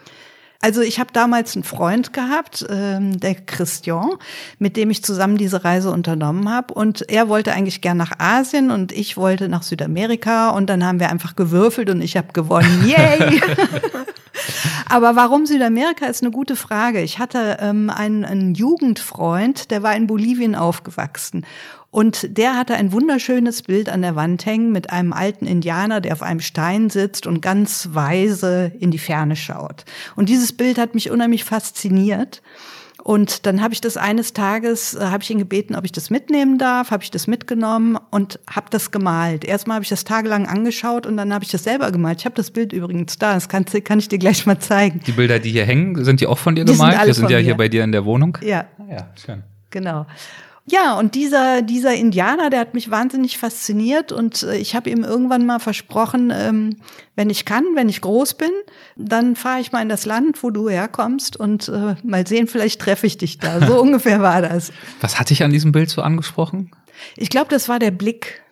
Also 0.63 0.79
ich 0.79 0.97
habe 0.97 1.09
damals 1.11 1.57
einen 1.57 1.65
Freund 1.65 2.13
gehabt, 2.13 2.65
ähm, 2.69 3.19
der 3.19 3.35
Christian, 3.35 4.11
mit 4.59 4.77
dem 4.77 4.91
ich 4.91 5.03
zusammen 5.03 5.37
diese 5.37 5.65
Reise 5.65 5.91
unternommen 5.91 6.49
habe. 6.49 6.73
Und 6.73 7.09
er 7.09 7.27
wollte 7.27 7.51
eigentlich 7.51 7.81
gern 7.81 7.97
nach 7.97 8.13
Asien 8.17 8.71
und 8.71 8.93
ich 8.93 9.17
wollte 9.17 9.49
nach 9.49 9.63
Südamerika. 9.63 10.51
Und 10.51 10.69
dann 10.69 10.85
haben 10.85 11.01
wir 11.01 11.09
einfach 11.09 11.35
gewürfelt 11.35 11.89
und 11.89 12.01
ich 12.01 12.15
habe 12.15 12.31
gewonnen. 12.31 12.81
Yay! 12.87 13.41
Aber 14.85 15.17
warum 15.17 15.45
Südamerika 15.45 16.05
ist 16.05 16.23
eine 16.23 16.31
gute 16.31 16.55
Frage. 16.55 17.01
Ich 17.01 17.19
hatte 17.19 17.57
ähm, 17.59 17.89
einen, 17.89 18.23
einen 18.23 18.55
Jugendfreund, 18.55 19.69
der 19.69 19.83
war 19.83 19.93
in 19.97 20.07
Bolivien 20.07 20.55
aufgewachsen. 20.55 21.45
Und 21.93 22.39
der 22.39 22.57
hatte 22.57 22.73
ein 22.73 22.91
wunderschönes 22.91 23.61
Bild 23.61 23.87
an 23.87 24.01
der 24.01 24.15
Wand 24.15 24.47
hängen 24.47 24.71
mit 24.71 24.89
einem 24.89 25.13
alten 25.13 25.45
Indianer, 25.45 26.01
der 26.01 26.13
auf 26.13 26.23
einem 26.23 26.39
Stein 26.39 26.89
sitzt 26.89 27.27
und 27.27 27.39
ganz 27.39 27.89
weise 27.91 28.71
in 28.79 28.89
die 28.89 28.97
Ferne 28.97 29.35
schaut. 29.35 29.85
Und 30.15 30.27
dieses 30.27 30.53
Bild 30.53 30.79
hat 30.79 30.95
mich 30.95 31.11
unheimlich 31.11 31.43
fasziniert. 31.43 32.41
Und 33.03 33.45
dann 33.45 33.61
habe 33.61 33.75
ich 33.75 33.81
das 33.81 33.95
eines 33.95 34.33
Tages, 34.33 34.95
äh, 34.95 35.01
habe 35.01 35.21
ich 35.21 35.29
ihn 35.29 35.37
gebeten, 35.37 35.75
ob 35.75 35.85
ich 35.85 35.91
das 35.91 36.09
mitnehmen 36.09 36.57
darf, 36.57 36.89
habe 36.89 37.03
ich 37.03 37.11
das 37.11 37.27
mitgenommen 37.27 37.99
und 38.09 38.39
habe 38.49 38.71
das 38.71 38.89
gemalt. 38.89 39.45
Erstmal 39.45 39.75
habe 39.75 39.83
ich 39.83 39.89
das 39.89 40.03
tagelang 40.03 40.47
angeschaut 40.47 41.05
und 41.05 41.15
dann 41.15 41.31
habe 41.31 41.43
ich 41.43 41.51
das 41.51 41.63
selber 41.63 41.91
gemalt. 41.91 42.21
Ich 42.21 42.25
habe 42.25 42.33
das 42.33 42.49
Bild 42.49 42.73
übrigens 42.73 43.19
da, 43.19 43.35
das 43.35 43.49
kann, 43.49 43.65
kann 43.65 43.99
ich 43.99 44.09
dir 44.09 44.17
gleich 44.17 44.47
mal 44.47 44.57
zeigen. 44.57 45.01
Die 45.05 45.11
Bilder, 45.11 45.37
die 45.37 45.51
hier 45.51 45.65
hängen, 45.65 46.03
sind 46.03 46.21
die 46.21 46.25
auch 46.25 46.39
von 46.39 46.55
dir 46.55 46.65
die 46.65 46.71
gemalt? 46.71 46.95
Sind 46.95 47.05
Wir 47.05 47.13
sind 47.13 47.29
ja 47.29 47.37
mir. 47.37 47.43
hier 47.43 47.55
bei 47.55 47.67
dir 47.67 47.83
in 47.83 47.91
der 47.91 48.03
Wohnung. 48.03 48.35
Ja. 48.41 48.65
Ah 48.79 48.83
ja, 48.89 49.09
schön. 49.23 49.43
Genau. 49.69 50.07
Ja, 50.65 50.97
und 50.97 51.15
dieser, 51.15 51.61
dieser 51.61 51.93
Indianer, 51.93 52.49
der 52.49 52.61
hat 52.61 52.73
mich 52.73 52.89
wahnsinnig 52.89 53.37
fasziniert 53.37 54.13
und 54.13 54.43
äh, 54.43 54.55
ich 54.55 54.75
habe 54.75 54.89
ihm 54.89 55.03
irgendwann 55.03 55.45
mal 55.45 55.59
versprochen, 55.59 56.31
ähm, 56.33 56.77
wenn 57.17 57.29
ich 57.29 57.43
kann, 57.43 57.65
wenn 57.75 57.89
ich 57.89 57.99
groß 57.99 58.35
bin, 58.35 58.51
dann 58.95 59.35
fahre 59.35 59.59
ich 59.59 59.73
mal 59.73 59.81
in 59.81 59.89
das 59.89 60.05
Land, 60.05 60.41
wo 60.41 60.51
du 60.51 60.69
herkommst 60.69 61.35
und 61.35 61.67
äh, 61.67 61.95
mal 62.03 62.25
sehen, 62.25 62.47
vielleicht 62.47 62.79
treffe 62.79 63.07
ich 63.07 63.17
dich 63.17 63.39
da. 63.39 63.65
So 63.65 63.81
ungefähr 63.81 64.21
war 64.21 64.41
das. 64.41 64.71
Was 65.01 65.19
hatte 65.19 65.33
ich 65.33 65.43
an 65.43 65.51
diesem 65.51 65.73
Bild 65.73 65.89
so 65.89 66.01
angesprochen? 66.01 66.71
Ich 67.17 67.29
glaube, 67.29 67.49
das 67.49 67.67
war 67.67 67.79
der 67.79 67.91
Blick 67.91 68.42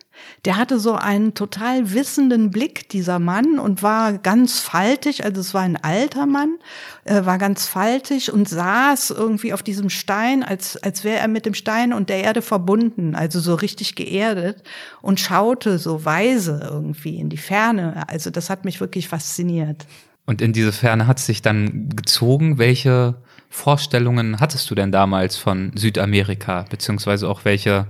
der 0.44 0.56
hatte 0.56 0.80
so 0.80 0.94
einen 0.94 1.34
total 1.34 1.92
wissenden 1.92 2.50
Blick, 2.50 2.88
dieser 2.88 3.20
Mann, 3.20 3.60
und 3.60 3.82
war 3.82 4.18
ganz 4.18 4.58
faltig, 4.58 5.24
also 5.24 5.40
es 5.40 5.54
war 5.54 5.62
ein 5.62 5.76
alter 5.76 6.26
Mann, 6.26 6.58
äh, 7.04 7.24
war 7.24 7.38
ganz 7.38 7.66
faltig 7.66 8.32
und 8.32 8.48
saß 8.48 9.10
irgendwie 9.10 9.52
auf 9.52 9.62
diesem 9.62 9.88
Stein, 9.88 10.42
als, 10.42 10.76
als 10.82 11.04
wäre 11.04 11.18
er 11.18 11.28
mit 11.28 11.46
dem 11.46 11.54
Stein 11.54 11.92
und 11.92 12.08
der 12.08 12.24
Erde 12.24 12.42
verbunden, 12.42 13.14
also 13.14 13.38
so 13.38 13.54
richtig 13.54 13.94
geerdet 13.94 14.64
und 15.00 15.20
schaute 15.20 15.78
so 15.78 16.04
weise 16.04 16.60
irgendwie 16.68 17.20
in 17.20 17.28
die 17.28 17.36
Ferne. 17.36 18.08
Also 18.08 18.30
das 18.30 18.50
hat 18.50 18.64
mich 18.64 18.80
wirklich 18.80 19.08
fasziniert. 19.08 19.86
Und 20.26 20.42
in 20.42 20.52
diese 20.52 20.72
Ferne 20.72 21.06
hat 21.06 21.20
sich 21.20 21.42
dann 21.42 21.88
gezogen. 21.90 22.58
Welche 22.58 23.16
Vorstellungen 23.48 24.40
hattest 24.40 24.70
du 24.70 24.74
denn 24.74 24.90
damals 24.90 25.36
von 25.36 25.72
Südamerika, 25.76 26.64
beziehungsweise 26.68 27.28
auch 27.28 27.44
welche 27.44 27.86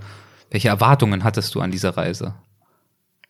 welche 0.53 0.69
Erwartungen 0.69 1.25
hattest 1.25 1.55
du 1.55 1.61
an 1.61 1.71
dieser 1.71 1.97
Reise? 1.97 2.35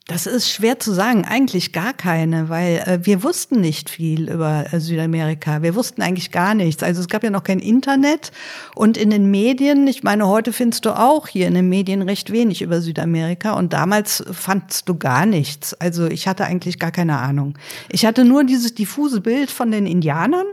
Das 0.09 0.27
ist 0.27 0.51
schwer 0.51 0.81
zu 0.81 0.93
sagen, 0.93 1.25
eigentlich 1.25 1.73
gar 1.73 1.93
keine, 1.93 2.49
weil 2.49 2.83
äh, 2.85 2.99
wir 3.07 3.23
wussten 3.23 3.61
nicht 3.61 3.89
viel 3.89 4.29
über 4.29 4.67
äh, 4.73 4.81
Südamerika. 4.81 5.63
Wir 5.63 5.77
wussten 5.77 6.03
eigentlich 6.03 6.33
gar 6.33 6.55
nichts. 6.55 6.83
Also 6.83 7.01
es 7.01 7.07
gab 7.07 7.23
ja 7.23 7.31
noch 7.31 7.45
kein 7.45 7.61
Internet 7.61 8.33
und 8.75 8.97
in 8.97 9.11
den 9.11 9.31
Medien, 9.31 9.87
ich 9.87 10.03
meine, 10.03 10.27
heute 10.27 10.53
findest 10.53 10.87
du 10.87 10.99
auch 10.99 11.29
hier 11.29 11.47
in 11.47 11.55
den 11.55 11.69
Medien 11.69 12.03
recht 12.03 12.33
wenig 12.33 12.63
über 12.63 12.81
Südamerika 12.81 13.53
und 13.53 13.73
damals 13.73 14.25
fandst 14.33 14.89
du 14.89 14.99
gar 14.99 15.25
nichts. 15.25 15.75
Also 15.75 16.09
ich 16.09 16.27
hatte 16.27 16.47
eigentlich 16.47 16.81
gar 16.81 16.91
keine 16.91 17.19
Ahnung. 17.19 17.57
Ich 17.89 18.05
hatte 18.05 18.25
nur 18.25 18.43
dieses 18.43 18.75
diffuse 18.75 19.21
Bild 19.21 19.53
von 19.53 19.71
den 19.71 19.87
Indianern 19.87 20.47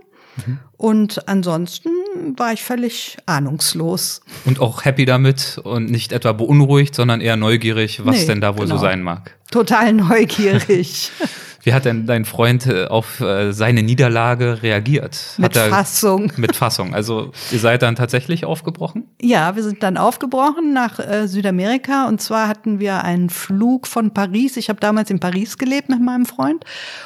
und 0.80 1.28
ansonsten 1.28 1.90
war 2.38 2.54
ich 2.54 2.64
völlig 2.64 3.18
ahnungslos. 3.26 4.22
Und 4.46 4.62
auch 4.62 4.86
happy 4.86 5.04
damit 5.04 5.60
und 5.62 5.92
nicht 5.92 6.14
etwa 6.14 6.32
beunruhigt, 6.32 6.96
sondern 6.96 7.20
eher 7.20 7.36
neugierig, 7.36 8.06
was 8.06 8.22
nee, 8.22 8.26
denn 8.28 8.40
da 8.40 8.58
wohl 8.58 8.64
genau. 8.64 8.78
so 8.78 8.82
sein 8.82 9.04
mag. 9.04 9.36
Total 9.52 9.92
neugierig. 9.92 11.12
Wie 11.64 11.74
hat 11.74 11.86
denn 11.86 12.06
dein 12.06 12.26
Freund 12.26 12.66
äh, 12.68 12.86
auf 12.86 13.20
äh, 13.20 13.52
seine 13.52 13.84
Niederlage 13.84 14.64
reagiert? 14.64 15.20
Mit 15.38 15.56
er, 15.56 15.70
Fassung. 15.70 16.32
Mit 16.38 16.56
Fassung. 16.56 16.94
Also 16.94 17.32
ihr 17.52 17.60
seid 17.60 17.82
dann 17.82 17.96
tatsächlich 17.96 18.46
aufgebrochen? 18.46 19.06
Ja, 19.22 19.56
wir 19.56 19.64
sind 19.64 19.84
dann 19.84 19.98
aufgebrochen 19.98 20.74
nach 20.74 21.00
äh, 21.00 21.28
Südamerika 21.28 22.08
und 22.08 22.22
zwar 22.22 22.48
hatten 22.48 22.80
wir 22.80 23.04
einen 23.04 23.30
Flug 23.30 23.88
von 23.88 24.14
Paris. 24.14 24.58
Ich 24.58 24.70
habe 24.70 24.80
damals 24.80 25.10
in 25.10 25.20
Paris 25.20 25.58
gelebt 25.58 25.90
mit 25.90 26.02
meinem 26.02 26.26
Freund 26.26 26.64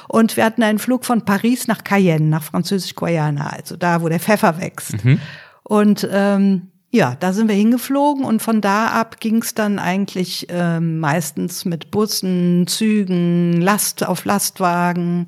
und 0.08 0.38
wir 0.38 0.46
hatten 0.46 0.64
einen 0.64 0.80
Flug 0.80 1.06
von 1.06 1.26
Paris 1.26 1.68
nach 1.68 1.84
Cayenne, 1.84 2.28
nach 2.28 2.44
Französisch-Guayana, 2.44 3.58
also 3.64 3.78
da, 3.78 4.02
wo 4.02 4.10
der 4.10 4.20
Pfeffer 4.20 4.60
wächst. 4.60 5.04
Mhm. 5.04 5.20
Und 5.64 6.08
ähm, 6.12 6.70
ja, 6.92 7.16
da 7.20 7.34
sind 7.34 7.48
wir 7.48 7.56
hingeflogen 7.56 8.24
und 8.24 8.42
von 8.42 8.62
da 8.62 8.90
ab 8.90 9.20
ging 9.20 9.42
es 9.42 9.56
dann 9.56 9.80
eigentlich 9.80 10.48
äh, 10.52 10.80
meistens 10.80 11.66
mit 11.66 11.90
Bussen, 11.90 12.68
Zügen, 12.68 13.60
Last 13.62 14.06
auf 14.06 14.26
Lastwagen, 14.26 15.26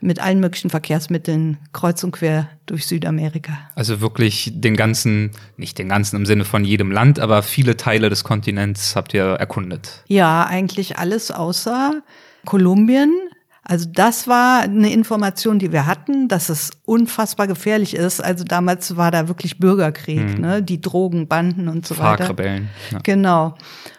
mit 0.00 0.18
allen 0.18 0.40
möglichen 0.40 0.70
Verkehrsmitteln 0.70 1.58
kreuz 1.72 2.02
und 2.02 2.10
quer 2.10 2.48
durch 2.66 2.86
Südamerika. 2.86 3.56
Also 3.76 4.00
wirklich 4.00 4.50
den 4.54 4.76
ganzen, 4.76 5.30
nicht 5.56 5.78
den 5.78 5.88
ganzen 5.88 6.16
im 6.16 6.26
Sinne 6.26 6.44
von 6.44 6.64
jedem 6.64 6.90
Land, 6.90 7.20
aber 7.20 7.42
viele 7.42 7.76
Teile 7.76 8.10
des 8.10 8.24
Kontinents 8.24 8.96
habt 8.96 9.14
ihr 9.14 9.24
erkundet. 9.24 10.02
Ja, 10.08 10.44
eigentlich 10.44 10.98
alles 10.98 11.30
außer 11.30 12.02
Kolumbien, 12.44 13.12
also 13.64 13.88
das 13.90 14.28
war 14.28 14.62
eine 14.62 14.92
Information, 14.92 15.58
die 15.58 15.72
wir 15.72 15.86
hatten, 15.86 16.28
dass 16.28 16.50
es 16.50 16.70
unfassbar 16.84 17.46
gefährlich 17.46 17.94
ist. 17.96 18.22
Also 18.22 18.44
damals 18.44 18.96
war 18.96 19.10
da 19.10 19.26
wirklich 19.28 19.58
Bürgerkrieg, 19.58 20.36
mhm. 20.36 20.40
ne? 20.40 20.62
die 20.62 20.80
Drogenbanden 20.80 21.68
und 21.68 21.86
so 21.86 21.98
weiter. 21.98 22.28
Rebellen. 22.28 22.68
Ja. 22.90 22.98
Genau 23.02 23.54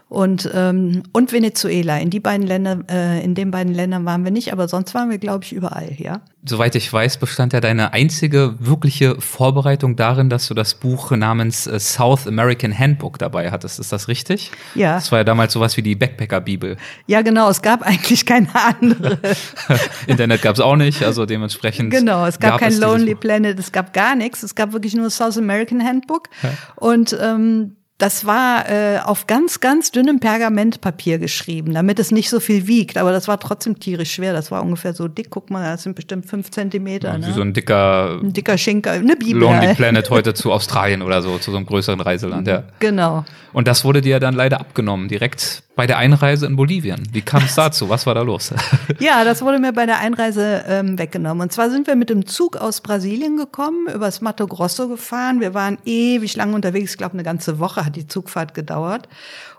und 0.07 0.49
ähm, 0.53 1.01
und 1.13 1.31
Venezuela. 1.31 1.97
In 1.97 2.11
die 2.11 2.19
beiden 2.19 2.45
Länder, 2.45 2.79
äh, 2.89 3.23
in 3.23 3.33
den 3.33 3.49
beiden 3.49 3.73
Ländern 3.73 4.05
waren 4.05 4.23
wir 4.23 4.31
nicht, 4.31 4.53
aber 4.53 4.67
sonst 4.67 4.93
waren 4.93 5.09
wir, 5.09 5.17
glaube 5.17 5.43
ich, 5.43 5.51
überall. 5.51 5.93
Ja. 5.97 6.21
Soweit 6.47 6.75
ich 6.75 6.93
weiß, 6.93 7.17
bestand 7.17 7.53
ja 7.53 7.59
deine 7.59 7.91
einzige 7.91 8.53
wirkliche 8.59 9.19
Vorbereitung 9.19 9.95
darin, 9.95 10.29
dass 10.29 10.47
du 10.47 10.53
das 10.53 10.75
Buch 10.75 11.09
namens 11.09 11.65
äh, 11.65 11.79
South 11.79 12.27
American 12.27 12.77
Handbook 12.77 13.17
dabei 13.17 13.49
hattest. 13.49 13.79
Ist 13.79 13.91
das 13.91 14.07
richtig? 14.07 14.51
Ja. 14.75 14.93
Das 14.93 15.11
war 15.11 15.19
ja 15.19 15.23
damals 15.23 15.53
sowas 15.53 15.75
wie 15.75 15.81
die 15.81 15.95
Backpacker-Bibel. 15.95 16.77
Ja, 17.07 17.23
genau. 17.23 17.49
Es 17.49 17.63
gab 17.63 17.81
eigentlich 17.85 18.27
keine 18.27 18.49
andere. 18.53 19.17
Internet 20.07 20.43
gab 20.43 20.53
es 20.53 20.61
auch 20.61 20.75
nicht, 20.75 21.01
also 21.01 21.25
dementsprechend. 21.25 21.89
Genau, 21.89 22.27
es 22.27 22.39
gab, 22.39 22.51
gab 22.51 22.59
kein 22.59 22.73
es 22.73 22.79
Lonely 22.79 23.15
Planet, 23.15 23.57
es 23.57 23.71
gab 23.71 23.91
gar 23.91 24.15
nichts. 24.15 24.43
Es 24.43 24.53
gab 24.53 24.71
wirklich 24.71 24.93
nur 24.93 25.09
South 25.09 25.37
American 25.39 25.83
Handbook. 25.83 26.29
Ja. 26.43 26.51
Und 26.75 27.17
ähm, 27.19 27.75
das 27.97 28.25
war 28.25 28.69
äh, 28.69 28.99
auf 28.99 29.25
ganz, 29.25 29.61
ganz 29.61 29.91
dünnem 29.91 30.19
Pergamentpapier 30.19 31.17
geschrieben, 31.17 31.73
damit 31.73 31.97
es 31.97 32.11
nicht 32.11 32.29
so 32.29 32.41
viel 32.41 32.67
wiegt. 32.67 32.97
Aber 32.97 33.13
das 33.13 33.29
war 33.29 33.39
trotzdem 33.39 33.79
tierisch 33.79 34.13
schwer. 34.13 34.33
Das 34.33 34.51
war 34.51 34.61
ungefähr 34.61 34.93
so 34.93 35.07
dick. 35.07 35.29
Guck 35.29 35.49
mal, 35.49 35.63
das 35.63 35.83
sind 35.83 35.95
bestimmt 35.95 36.25
fünf 36.25 36.51
Zentimeter. 36.51 37.13
Ja, 37.13 37.17
ne? 37.17 37.27
Wie 37.27 37.31
so 37.31 37.41
ein 37.41 37.53
dicker, 37.53 38.19
ein 38.21 38.33
dicker 38.33 38.57
Schinker, 38.57 38.91
eine 38.91 39.15
Bibel. 39.15 39.41
Lonely 39.41 39.67
halt. 39.67 39.77
Planet 39.77 40.09
heute 40.09 40.33
zu 40.35 40.51
Australien 40.51 41.01
oder 41.01 41.21
so, 41.21 41.37
zu 41.37 41.51
so 41.51 41.57
einem 41.57 41.65
größeren 41.65 42.01
Reiseland. 42.01 42.47
Ja. 42.47 42.63
Genau. 42.79 43.23
Und 43.53 43.69
das 43.69 43.85
wurde 43.85 44.01
dir 44.01 44.19
dann 44.19 44.35
leider 44.35 44.59
abgenommen, 44.59 45.07
direkt 45.07 45.63
bei 45.75 45.87
der 45.87 45.97
Einreise 45.97 46.45
in 46.45 46.55
Bolivien. 46.55 47.03
Wie 47.11 47.21
kam 47.21 47.43
es 47.43 47.55
dazu? 47.55 47.89
Was 47.89 48.05
war 48.05 48.15
da 48.15 48.21
los? 48.21 48.53
ja, 48.99 49.23
das 49.23 49.41
wurde 49.41 49.59
mir 49.59 49.73
bei 49.73 49.85
der 49.85 49.99
Einreise 49.99 50.63
ähm, 50.67 50.97
weggenommen. 50.97 51.41
Und 51.41 51.51
zwar 51.51 51.69
sind 51.69 51.87
wir 51.87 51.95
mit 51.95 52.09
dem 52.09 52.25
Zug 52.25 52.55
aus 52.55 52.81
Brasilien 52.81 53.35
gekommen, 53.35 53.87
übers 53.93 54.21
Mato 54.21 54.47
Grosso 54.47 54.87
gefahren. 54.87 55.41
Wir 55.41 55.53
waren 55.53 55.77
ewig 55.85 56.35
lang 56.37 56.53
unterwegs. 56.53 56.91
Ich 56.91 56.97
glaube, 56.97 57.13
eine 57.13 57.23
ganze 57.23 57.59
Woche 57.59 57.85
hat 57.85 57.95
die 57.95 58.07
Zugfahrt 58.07 58.53
gedauert. 58.53 59.09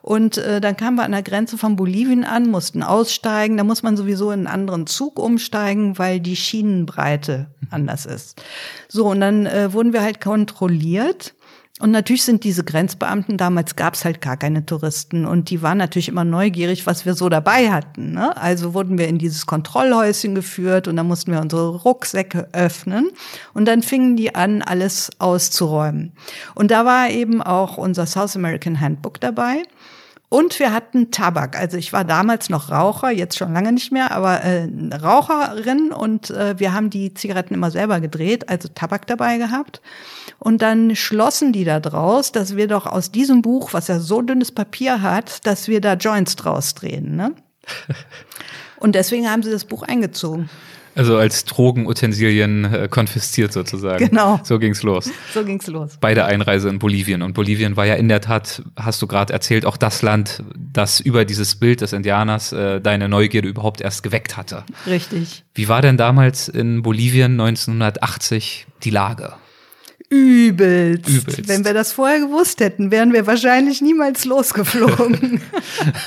Und 0.01 0.39
äh, 0.39 0.61
dann 0.61 0.77
kamen 0.77 0.97
wir 0.97 1.05
an 1.05 1.13
der 1.13 1.23
Grenze 1.23 1.59
von 1.59 1.77
Bolivien 1.77 2.25
an, 2.25 2.49
mussten 2.49 2.83
aussteigen. 2.83 3.57
Da 3.57 3.65
muss 3.65 3.83
man 3.83 3.97
sowieso 3.97 4.31
in 4.31 4.41
einen 4.41 4.47
anderen 4.47 4.87
Zug 4.87 5.19
umsteigen, 5.19 5.99
weil 5.99 6.21
die 6.21 6.37
Schienenbreite 6.37 7.49
anders 7.71 8.07
ist. 8.07 8.41
So, 8.89 9.09
und 9.09 9.21
dann 9.21 9.47
äh, 9.47 9.73
wurden 9.73 9.93
wir 9.93 10.03
halt 10.03 10.21
kontrolliert. 10.21 11.35
Und 11.79 11.91
natürlich 11.91 12.23
sind 12.23 12.43
diese 12.45 12.65
Grenzbeamten, 12.65 13.37
damals 13.37 13.77
gab 13.77 13.95
es 13.95 14.07
halt 14.07 14.23
gar 14.23 14.39
keine 14.39 14.65
Touristen 14.65 15.27
und 15.27 15.51
die 15.51 15.61
waren 15.61 15.77
natürlich 15.77 16.09
immer 16.09 16.25
neugierig, 16.25 16.87
was 16.87 17.05
wir 17.05 17.13
so 17.15 17.29
dabei 17.29 17.71
hatten. 17.71 18.13
Ne? 18.13 18.35
Also 18.35 18.73
wurden 18.73 18.97
wir 18.97 19.09
in 19.09 19.19
dieses 19.19 19.45
Kontrollhäuschen 19.45 20.35
geführt 20.35 20.89
und 20.89 20.97
dann 20.97 21.07
mussten 21.07 21.33
wir 21.33 21.41
unsere 21.43 21.69
Rucksäcke 21.69 22.49
öffnen 22.53 23.11
und 23.53 23.67
dann 23.67 23.83
fingen 23.83 24.17
die 24.17 24.35
an, 24.35 24.63
alles 24.63 25.11
auszuräumen. 25.19 26.13
Und 26.55 26.71
da 26.71 26.87
war 26.87 27.11
eben 27.11 27.43
auch 27.43 27.77
unser 27.77 28.07
South 28.07 28.37
American 28.37 28.81
Handbook 28.81 29.21
dabei. 29.21 29.63
Und 30.29 30.59
wir 30.59 30.73
hatten 30.73 31.13
Tabak. 31.13 31.57
Also 31.57 31.77
ich 31.77 31.93
war 31.93 32.05
damals 32.05 32.51
noch 32.51 32.71
Raucher, 32.71 33.11
jetzt 33.11 33.39
schon 33.39 33.53
lange 33.53 33.71
nicht 33.71 33.93
mehr, 33.93 34.11
aber 34.11 34.43
äh, 34.43 34.69
Raucherin 34.93 35.93
und 35.93 36.31
äh, 36.31 36.59
wir 36.59 36.73
haben 36.73 36.91
die 36.91 37.15
Zigaretten 37.15 37.55
immer 37.55 37.71
selber 37.71 38.01
gedreht, 38.01 38.49
also 38.49 38.69
Tabak 38.69 39.07
dabei 39.07 39.39
gehabt. 39.39 39.81
Und 40.39 40.63
dann 40.63 40.97
schlossen 40.97 41.53
die 41.53 41.65
da 41.65 41.79
draus, 41.79 42.33
dass 42.33 42.57
wir 42.57 42.67
doch 42.67 42.87
aus 42.87 43.13
diesem 43.13 43.41
Buch, 43.41 43.73
was 43.73 43.87
ja 43.87 44.01
so 44.01 44.21
dünnes 44.21 44.51
Papier 44.51 45.01
hat, 45.01 45.47
dass 45.47 45.69
wir 45.69 45.81
da 45.81 45.95
Joints 45.95 46.35
draus 46.35 46.75
drehen. 46.75 47.15
Ne? 47.15 47.33
Und 48.79 48.97
deswegen 48.97 49.31
haben 49.31 49.43
sie 49.43 49.51
das 49.51 49.65
Buch 49.65 49.83
eingezogen. 49.83 50.51
Also 50.97 51.19
als 51.19 51.45
Drogenutensilien 51.45 52.65
äh, 52.65 52.89
konfisziert 52.91 53.53
sozusagen. 53.53 54.09
Genau. 54.09 54.41
So 54.43 54.59
ging's 54.59 54.83
los. 54.83 55.11
So 55.35 55.45
ging's 55.45 55.67
los. 55.67 55.99
Bei 56.01 56.15
der 56.15 56.25
Einreise 56.25 56.71
in 56.71 56.79
Bolivien. 56.79 57.21
Und 57.21 57.35
Bolivien 57.35 57.77
war 57.77 57.85
ja 57.85 57.95
in 57.95 58.09
der 58.09 58.23
Tat, 58.23 58.63
hast 58.77 59.03
du 59.03 59.07
gerade 59.07 59.33
erzählt, 59.33 59.67
auch 59.67 59.77
das 59.77 60.01
Land, 60.01 60.43
das 60.57 61.01
über 61.01 61.27
dieses 61.27 61.57
Bild 61.57 61.83
des 61.83 61.93
Indianers 61.93 62.53
äh, 62.53 62.81
deine 62.81 63.11
Neugierde 63.11 63.47
überhaupt 63.47 63.83
erst 63.83 64.03
geweckt 64.03 64.39
hatte. 64.39 64.65
Richtig. 64.87 65.45
Wie 65.55 65.69
war 65.69 65.83
denn 65.83 65.99
damals 65.99 66.49
in 66.49 66.81
Bolivien 66.81 67.33
1980 67.33 68.67
die 68.83 68.91
Lage? 68.91 69.35
Übelst. 70.09 71.09
Übelst. 71.09 71.49
Wenn 71.49 71.65
wir 71.65 71.75
das 71.75 71.93
vorher 71.93 72.21
gewusst 72.21 72.61
hätten, 72.61 72.91
wären 72.91 73.13
wir 73.13 73.27
wahrscheinlich 73.27 73.81
niemals 73.81 74.25
losgeflogen. 74.25 75.41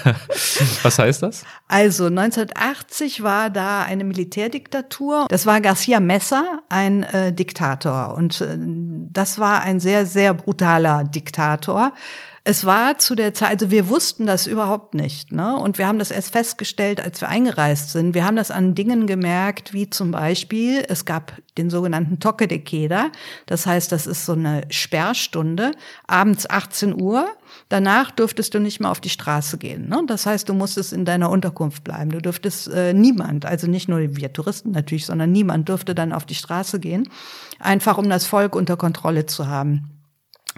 Was 0.84 1.00
heißt 1.00 1.24
das? 1.24 1.44
Also 1.68 2.06
1980 2.06 3.24
war 3.24 3.50
da 3.50 3.84
eine 3.84 4.06
Militärdiktatur. 4.06 5.27
Das 5.29 5.46
war 5.46 5.60
Garcia 5.60 6.00
Messa, 6.00 6.62
ein 6.70 7.03
äh, 7.03 7.34
Diktator. 7.34 8.15
Und 8.15 8.39
äh, 8.41 8.58
das 8.58 9.38
war 9.38 9.62
ein 9.62 9.79
sehr, 9.79 10.06
sehr 10.06 10.34
brutaler 10.34 11.03
Diktator. 11.03 11.94
Es 12.43 12.65
war 12.65 12.98
zu 12.98 13.15
der 13.15 13.34
Zeit, 13.34 13.50
also 13.50 13.72
wir 13.72 13.89
wussten 13.89 14.25
das 14.25 14.48
überhaupt 14.48 14.93
nicht, 14.93 15.31
ne? 15.31 15.58
Und 15.58 15.77
wir 15.77 15.88
haben 15.88 16.00
das 16.00 16.10
erst 16.10 16.31
festgestellt, 16.31 17.01
als 17.01 17.22
wir 17.22 17.27
eingereist 17.27 17.91
sind. 17.91 18.13
Wir 18.13 18.25
haben 18.25 18.38
das 18.38 18.50
an 18.50 18.75
Dingen 18.75 19.08
gemerkt, 19.08 19.74
wie 19.74 19.89
zum 19.89 20.12
Beispiel, 20.12 20.86
es 20.88 21.05
gab 21.05 21.34
den 21.58 21.69
sogenannten 21.69 22.19
Toque 22.19 22.48
de 22.48 22.60
Queda. 22.60 23.12
Das 23.46 23.65
heißt, 23.65 23.91
das 23.91 24.08
ist 24.08 24.25
so 24.25 24.34
eine 24.34 24.63
Sperrstunde, 24.69 25.72
abends 26.08 26.50
18 26.50 27.00
Uhr. 27.00 27.27
Danach 27.67 28.12
dürftest 28.12 28.53
du 28.53 28.60
nicht 28.60 28.79
mehr 28.79 28.91
auf 28.91 29.01
die 29.01 29.10
Straße 29.10 29.58
gehen. 29.58 29.89
Ne? 29.89 30.01
Das 30.08 30.25
heißt, 30.25 30.48
du 30.48 30.53
musstest 30.53 30.93
in 30.93 31.05
deiner 31.05 31.29
Unterkunft 31.29 31.84
bleiben. 31.84 32.12
Du 32.12 32.22
dürftest 32.22 32.69
äh, 32.69 32.93
niemand, 32.93 33.46
also 33.46 33.67
nicht 33.67 33.89
nur 33.89 34.00
wir 34.00 34.31
Touristen 34.31 34.72
natürlich, 34.72 35.05
sondern 35.05 35.31
niemand 35.31 35.67
dürfte 35.67 35.93
dann 35.93 36.13
auf 36.13 36.25
die 36.25 36.36
Straße 36.36 36.79
gehen, 36.79 37.10
einfach 37.60 37.98
um 37.98 38.10
das 38.10 38.25
Volk 38.25 38.55
unter 38.55 38.77
Kontrolle 38.77 39.25
zu 39.25 39.48
haben. 39.48 39.99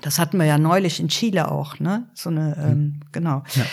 Das 0.01 0.19
hatten 0.19 0.37
wir 0.37 0.45
ja 0.45 0.57
neulich 0.57 0.99
in 0.99 1.09
Chile 1.09 1.51
auch, 1.51 1.79
ne? 1.79 2.09
So 2.13 2.29
eine, 2.29 2.55
ähm, 2.57 3.01
genau. 3.11 3.43
Ja. 3.55 3.65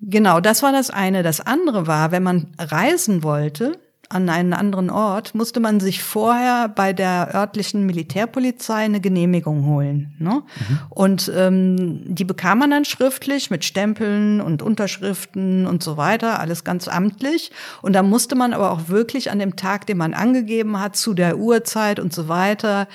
Genau, 0.00 0.40
das 0.40 0.62
war 0.62 0.72
das 0.72 0.90
eine. 0.90 1.22
Das 1.22 1.40
andere 1.40 1.86
war, 1.86 2.10
wenn 2.10 2.24
man 2.24 2.48
reisen 2.58 3.22
wollte 3.22 3.78
an 4.12 4.28
einen 4.28 4.52
anderen 4.52 4.90
Ort, 4.90 5.34
musste 5.34 5.60
man 5.60 5.80
sich 5.80 6.02
vorher 6.02 6.68
bei 6.68 6.92
der 6.92 7.34
örtlichen 7.34 7.86
Militärpolizei 7.86 8.84
eine 8.84 9.00
Genehmigung 9.00 9.64
holen. 9.64 10.14
Ne? 10.18 10.42
Und 10.90 11.32
ähm, 11.34 12.02
die 12.04 12.24
bekam 12.24 12.58
man 12.58 12.70
dann 12.70 12.84
schriftlich 12.84 13.50
mit 13.50 13.64
Stempeln 13.64 14.40
und 14.40 14.60
Unterschriften 14.60 15.66
und 15.66 15.82
so 15.82 15.96
weiter, 15.96 16.40
alles 16.40 16.64
ganz 16.64 16.88
amtlich. 16.88 17.52
Und 17.80 17.94
da 17.94 18.02
musste 18.02 18.34
man 18.34 18.52
aber 18.52 18.70
auch 18.70 18.88
wirklich 18.88 19.30
an 19.30 19.38
dem 19.38 19.56
Tag, 19.56 19.86
den 19.86 19.96
man 19.96 20.14
angegeben 20.14 20.78
hat, 20.78 20.96
zu 20.96 21.14
der 21.14 21.38
Uhrzeit 21.38 21.98
und 21.98 22.12
so 22.12 22.28
weiter, 22.28 22.88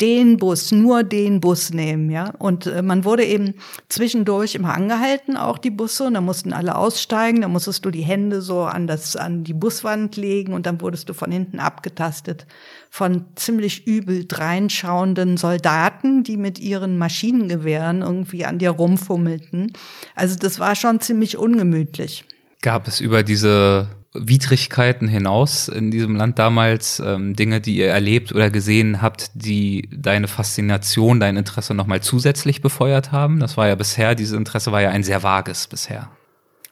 den 0.00 0.36
Bus, 0.36 0.72
nur 0.72 1.02
den 1.02 1.40
Bus 1.40 1.72
nehmen, 1.72 2.10
ja. 2.10 2.32
Und 2.38 2.66
äh, 2.66 2.82
man 2.82 3.04
wurde 3.04 3.24
eben 3.24 3.54
zwischendurch 3.88 4.54
immer 4.54 4.74
angehalten, 4.74 5.36
auch 5.36 5.58
die 5.58 5.70
Busse, 5.70 6.04
und 6.04 6.14
da 6.14 6.20
mussten 6.20 6.52
alle 6.52 6.76
aussteigen, 6.76 7.42
da 7.42 7.48
musstest 7.48 7.84
du 7.84 7.90
die 7.90 8.02
Hände 8.02 8.42
so 8.42 8.62
an 8.62 8.86
das, 8.86 9.16
an 9.16 9.44
die 9.44 9.54
Buswand 9.54 10.16
legen 10.16 10.52
und 10.52 10.66
dann 10.66 10.80
wurdest 10.80 11.08
du 11.08 11.14
von 11.14 11.30
hinten 11.30 11.58
abgetastet 11.58 12.46
von 12.90 13.24
ziemlich 13.36 13.86
übel 13.86 14.26
dreinschauenden 14.26 15.36
Soldaten, 15.36 16.24
die 16.24 16.36
mit 16.36 16.58
ihren 16.58 16.98
Maschinengewehren 16.98 18.02
irgendwie 18.02 18.44
an 18.44 18.58
dir 18.58 18.70
rumfummelten. 18.70 19.72
Also 20.16 20.36
das 20.36 20.58
war 20.58 20.74
schon 20.74 21.00
ziemlich 21.00 21.38
ungemütlich. 21.38 22.24
Gab 22.62 22.88
es 22.88 23.00
über 23.00 23.22
diese 23.22 23.88
Widrigkeiten 24.12 25.06
hinaus 25.06 25.68
in 25.68 25.90
diesem 25.90 26.16
Land 26.16 26.38
damals 26.38 27.00
ähm, 27.04 27.36
Dinge, 27.36 27.60
die 27.60 27.76
ihr 27.76 27.88
erlebt 27.88 28.32
oder 28.32 28.50
gesehen 28.50 29.02
habt, 29.02 29.30
die 29.34 29.88
deine 29.92 30.26
Faszination, 30.26 31.20
dein 31.20 31.36
Interesse 31.36 31.74
nochmal 31.74 32.00
zusätzlich 32.00 32.60
befeuert 32.60 33.12
haben? 33.12 33.38
Das 33.38 33.56
war 33.56 33.68
ja 33.68 33.76
bisher, 33.76 34.16
dieses 34.16 34.36
Interesse 34.36 34.72
war 34.72 34.82
ja 34.82 34.90
ein 34.90 35.04
sehr 35.04 35.22
vages 35.22 35.68
bisher. 35.68 36.10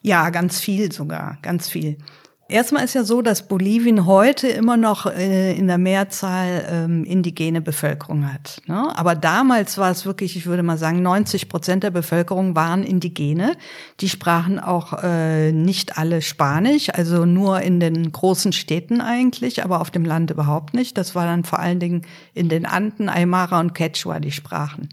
Ja, 0.02 0.30
ganz 0.30 0.61
viel 0.61 0.90
sogar, 0.90 1.38
ganz 1.42 1.68
viel. 1.68 1.99
Erstmal 2.50 2.85
ist 2.85 2.95
ja 2.95 3.05
so, 3.05 3.21
dass 3.21 3.47
Bolivien 3.47 4.07
heute 4.07 4.49
immer 4.49 4.78
noch 4.78 5.05
äh, 5.05 5.52
in 5.52 5.67
der 5.67 5.76
Mehrzahl 5.76 6.67
ähm, 6.71 7.05
indigene 7.05 7.61
Bevölkerung 7.61 8.33
hat. 8.33 8.62
Ne? 8.67 8.90
Aber 8.97 9.14
damals 9.14 9.76
war 9.76 9.90
es 9.90 10.07
wirklich, 10.07 10.35
ich 10.35 10.47
würde 10.47 10.62
mal 10.62 10.78
sagen, 10.78 11.02
90 11.02 11.50
Prozent 11.50 11.85
der 11.85 11.90
Bevölkerung 11.90 12.57
waren 12.57 12.85
Indigene. 12.85 13.55
Die 14.00 14.09
sprachen 14.09 14.59
auch 14.59 15.02
äh, 15.02 15.52
nicht 15.52 15.99
alle 15.99 16.23
Spanisch, 16.23 16.88
also 16.88 17.26
nur 17.26 17.61
in 17.61 17.81
den 17.81 18.12
großen 18.12 18.55
Städten 18.55 19.02
eigentlich, 19.02 19.62
aber 19.62 19.83
auf 19.83 19.90
dem 19.90 20.07
Land 20.07 20.31
überhaupt 20.31 20.73
nicht. 20.73 20.97
Das 20.97 21.14
war 21.14 21.26
dann 21.26 21.45
vor 21.45 21.59
allen 21.59 21.81
Dingen 21.81 22.07
in 22.33 22.49
den 22.49 22.64
Anden, 22.64 23.11
Aymara 23.11 23.61
und 23.61 23.75
Quechua, 23.75 24.21
die 24.21 24.33
sprachen. 24.33 24.88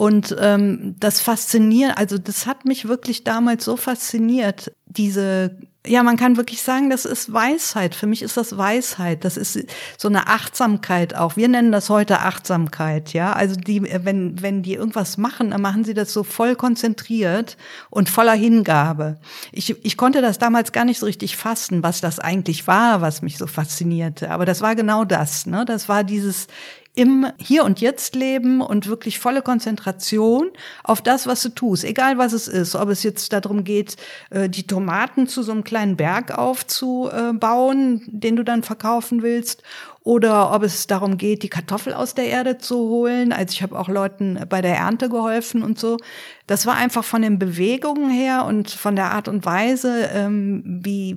Und 0.00 0.34
ähm, 0.40 0.96
das 0.98 1.20
fasziniert, 1.20 1.98
also 1.98 2.16
das 2.16 2.46
hat 2.46 2.64
mich 2.64 2.88
wirklich 2.88 3.22
damals 3.22 3.66
so 3.66 3.76
fasziniert, 3.76 4.72
diese 4.86 5.58
ja, 5.86 6.02
man 6.02 6.18
kann 6.18 6.36
wirklich 6.36 6.60
sagen, 6.60 6.90
das 6.90 7.06
ist 7.06 7.32
Weisheit. 7.32 7.94
Für 7.94 8.06
mich 8.06 8.20
ist 8.20 8.36
das 8.36 8.58
Weisheit. 8.58 9.24
Das 9.24 9.38
ist 9.38 9.58
so 9.96 10.08
eine 10.08 10.26
Achtsamkeit 10.26 11.16
auch. 11.16 11.36
Wir 11.36 11.48
nennen 11.48 11.72
das 11.72 11.88
heute 11.88 12.20
Achtsamkeit, 12.20 13.14
ja. 13.14 13.32
Also 13.32 13.56
die, 13.56 13.82
wenn, 13.82 14.42
wenn 14.42 14.62
die 14.62 14.74
irgendwas 14.74 15.16
machen, 15.16 15.50
dann 15.50 15.62
machen 15.62 15.84
sie 15.84 15.94
das 15.94 16.12
so 16.12 16.22
voll 16.22 16.54
konzentriert 16.54 17.56
und 17.88 18.10
voller 18.10 18.34
Hingabe. 18.34 19.18
Ich, 19.52 19.74
ich 19.82 19.96
konnte 19.96 20.20
das 20.20 20.38
damals 20.38 20.72
gar 20.72 20.84
nicht 20.84 20.98
so 20.98 21.06
richtig 21.06 21.38
fassen, 21.38 21.82
was 21.82 22.02
das 22.02 22.18
eigentlich 22.18 22.66
war, 22.66 23.00
was 23.00 23.22
mich 23.22 23.38
so 23.38 23.46
faszinierte. 23.46 24.30
Aber 24.30 24.44
das 24.44 24.60
war 24.60 24.74
genau 24.76 25.06
das, 25.06 25.46
ne. 25.46 25.64
Das 25.64 25.88
war 25.88 26.04
dieses 26.04 26.46
im 26.94 27.26
Hier 27.38 27.64
und 27.64 27.80
Jetzt 27.80 28.16
leben 28.16 28.60
und 28.60 28.88
wirklich 28.88 29.18
volle 29.18 29.42
Konzentration 29.42 30.50
auf 30.82 31.00
das, 31.00 31.26
was 31.26 31.42
du 31.42 31.50
tust, 31.50 31.84
egal 31.84 32.18
was 32.18 32.32
es 32.32 32.48
ist. 32.48 32.74
Ob 32.74 32.88
es 32.88 33.02
jetzt 33.02 33.32
darum 33.32 33.64
geht, 33.64 33.96
äh, 34.30 34.48
die 34.48 34.66
Tomaten 34.66 35.28
zu 35.28 35.42
so 35.42 35.52
einem 35.52 35.64
kleinen 35.64 35.96
Berg 35.96 36.36
aufzubauen, 36.36 38.02
den 38.06 38.36
du 38.36 38.42
dann 38.42 38.62
verkaufen 38.62 39.22
willst, 39.22 39.62
oder 40.02 40.52
ob 40.52 40.62
es 40.62 40.86
darum 40.86 41.18
geht, 41.18 41.42
die 41.42 41.50
Kartoffel 41.50 41.92
aus 41.92 42.14
der 42.14 42.26
Erde 42.26 42.58
zu 42.58 42.76
holen. 42.76 43.32
Also 43.32 43.52
ich 43.52 43.62
habe 43.62 43.78
auch 43.78 43.88
Leuten 43.88 44.40
bei 44.48 44.62
der 44.62 44.76
Ernte 44.76 45.10
geholfen 45.10 45.62
und 45.62 45.78
so. 45.78 45.98
Das 46.46 46.64
war 46.66 46.74
einfach 46.74 47.04
von 47.04 47.22
den 47.22 47.38
Bewegungen 47.38 48.10
her 48.10 48.46
und 48.46 48.70
von 48.70 48.96
der 48.96 49.10
Art 49.12 49.28
und 49.28 49.44
Weise, 49.44 50.08
ähm, 50.12 50.80
wie 50.82 51.16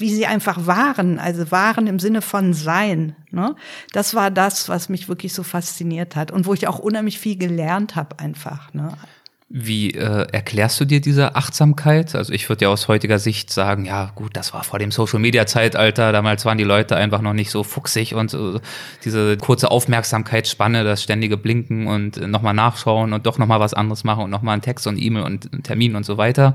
wie 0.00 0.10
sie 0.10 0.26
einfach 0.26 0.66
waren, 0.66 1.18
also 1.18 1.50
waren 1.50 1.86
im 1.86 1.98
Sinne 1.98 2.22
von 2.22 2.54
sein. 2.54 3.16
Ne? 3.30 3.54
Das 3.92 4.14
war 4.14 4.30
das, 4.30 4.68
was 4.68 4.88
mich 4.88 5.08
wirklich 5.08 5.32
so 5.32 5.42
fasziniert 5.42 6.16
hat 6.16 6.30
und 6.30 6.46
wo 6.46 6.54
ich 6.54 6.68
auch 6.68 6.78
unheimlich 6.78 7.18
viel 7.18 7.36
gelernt 7.36 7.96
habe 7.96 8.18
einfach. 8.18 8.72
Ne? 8.74 8.92
Wie 9.50 9.94
äh, 9.94 10.26
erklärst 10.30 10.78
du 10.78 10.84
dir 10.84 11.00
diese 11.00 11.34
Achtsamkeit? 11.34 12.14
Also 12.14 12.34
ich 12.34 12.46
würde 12.50 12.66
ja 12.66 12.68
aus 12.68 12.86
heutiger 12.86 13.18
Sicht 13.18 13.50
sagen, 13.50 13.86
ja 13.86 14.12
gut, 14.14 14.36
das 14.36 14.52
war 14.52 14.62
vor 14.62 14.78
dem 14.78 14.90
Social-Media-Zeitalter, 14.90 16.12
damals 16.12 16.44
waren 16.44 16.58
die 16.58 16.64
Leute 16.64 16.96
einfach 16.96 17.22
noch 17.22 17.32
nicht 17.32 17.50
so 17.50 17.64
fuchsig 17.64 18.14
und 18.14 18.34
äh, 18.34 18.60
diese 19.06 19.38
kurze 19.38 19.70
Aufmerksamkeitsspanne, 19.70 20.84
das 20.84 21.02
ständige 21.02 21.38
Blinken 21.38 21.86
und 21.86 22.18
äh, 22.18 22.26
nochmal 22.26 22.52
nachschauen 22.52 23.14
und 23.14 23.24
doch 23.24 23.38
nochmal 23.38 23.58
was 23.58 23.72
anderes 23.72 24.04
machen 24.04 24.24
und 24.24 24.30
nochmal 24.30 24.52
einen 24.52 24.62
Text 24.62 24.86
und 24.86 24.98
E-Mail 24.98 25.22
und 25.22 25.50
einen 25.50 25.62
Termin 25.62 25.96
und 25.96 26.04
so 26.04 26.18
weiter. 26.18 26.54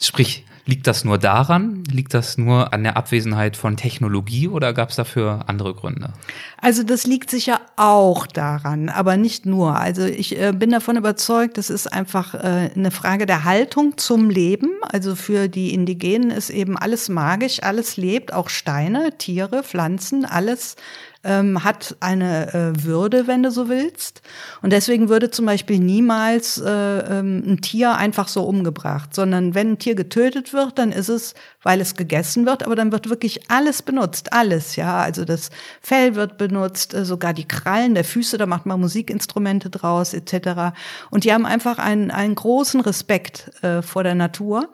Sprich, 0.00 0.46
Liegt 0.70 0.86
das 0.86 1.04
nur 1.04 1.18
daran? 1.18 1.82
Liegt 1.90 2.14
das 2.14 2.38
nur 2.38 2.72
an 2.72 2.84
der 2.84 2.96
Abwesenheit 2.96 3.56
von 3.56 3.76
Technologie 3.76 4.46
oder 4.46 4.72
gab 4.72 4.90
es 4.90 4.96
dafür 4.96 5.40
andere 5.48 5.74
Gründe? 5.74 6.12
Also 6.58 6.84
das 6.84 7.08
liegt 7.08 7.28
sicher 7.28 7.60
auch 7.74 8.28
daran, 8.28 8.88
aber 8.88 9.16
nicht 9.16 9.46
nur. 9.46 9.74
Also 9.74 10.04
ich 10.04 10.40
äh, 10.40 10.52
bin 10.52 10.70
davon 10.70 10.96
überzeugt, 10.96 11.58
das 11.58 11.70
ist 11.70 11.92
einfach 11.92 12.34
äh, 12.34 12.70
eine 12.72 12.92
Frage 12.92 13.26
der 13.26 13.42
Haltung 13.42 13.98
zum 13.98 14.30
Leben. 14.30 14.70
Also 14.82 15.16
für 15.16 15.48
die 15.48 15.74
Indigenen 15.74 16.30
ist 16.30 16.50
eben 16.50 16.78
alles 16.78 17.08
magisch, 17.08 17.64
alles 17.64 17.96
lebt, 17.96 18.32
auch 18.32 18.48
Steine, 18.48 19.18
Tiere, 19.18 19.64
Pflanzen, 19.64 20.24
alles 20.24 20.76
ähm, 21.22 21.62
hat 21.64 21.96
eine 22.00 22.54
äh, 22.54 22.84
Würde, 22.84 23.26
wenn 23.26 23.42
du 23.42 23.50
so 23.50 23.68
willst. 23.68 24.22
Und 24.62 24.72
deswegen 24.72 25.08
würde 25.08 25.30
zum 25.30 25.44
Beispiel 25.44 25.78
niemals 25.78 26.58
äh, 26.58 26.70
ähm, 26.70 27.42
ein 27.46 27.60
Tier 27.60 27.96
einfach 27.96 28.28
so 28.28 28.44
umgebracht, 28.44 29.14
sondern 29.14 29.54
wenn 29.54 29.72
ein 29.72 29.78
Tier 29.78 29.94
getötet 29.94 30.52
wird, 30.52 30.78
dann 30.78 30.92
ist 30.92 31.08
es, 31.08 31.34
weil 31.62 31.80
es 31.80 31.94
gegessen 31.94 32.46
wird, 32.46 32.64
aber 32.64 32.74
dann 32.74 32.90
wird 32.90 33.10
wirklich 33.10 33.50
alles 33.50 33.82
benutzt, 33.82 34.32
alles, 34.32 34.76
ja. 34.76 34.98
Also 34.98 35.24
das 35.24 35.50
Fell 35.82 36.14
wird 36.14 36.38
benutzt, 36.38 36.94
äh, 36.94 37.04
sogar 37.04 37.34
die 37.34 37.46
Krallen 37.46 37.94
der 37.94 38.04
Füße, 38.04 38.38
da 38.38 38.46
macht 38.46 38.64
man 38.64 38.80
Musikinstrumente 38.80 39.68
draus, 39.68 40.14
etc. 40.14 40.72
Und 41.10 41.24
die 41.24 41.32
haben 41.34 41.44
einfach 41.44 41.78
einen, 41.78 42.10
einen 42.10 42.34
großen 42.34 42.80
Respekt 42.80 43.50
äh, 43.62 43.82
vor 43.82 44.04
der 44.04 44.14
Natur 44.14 44.70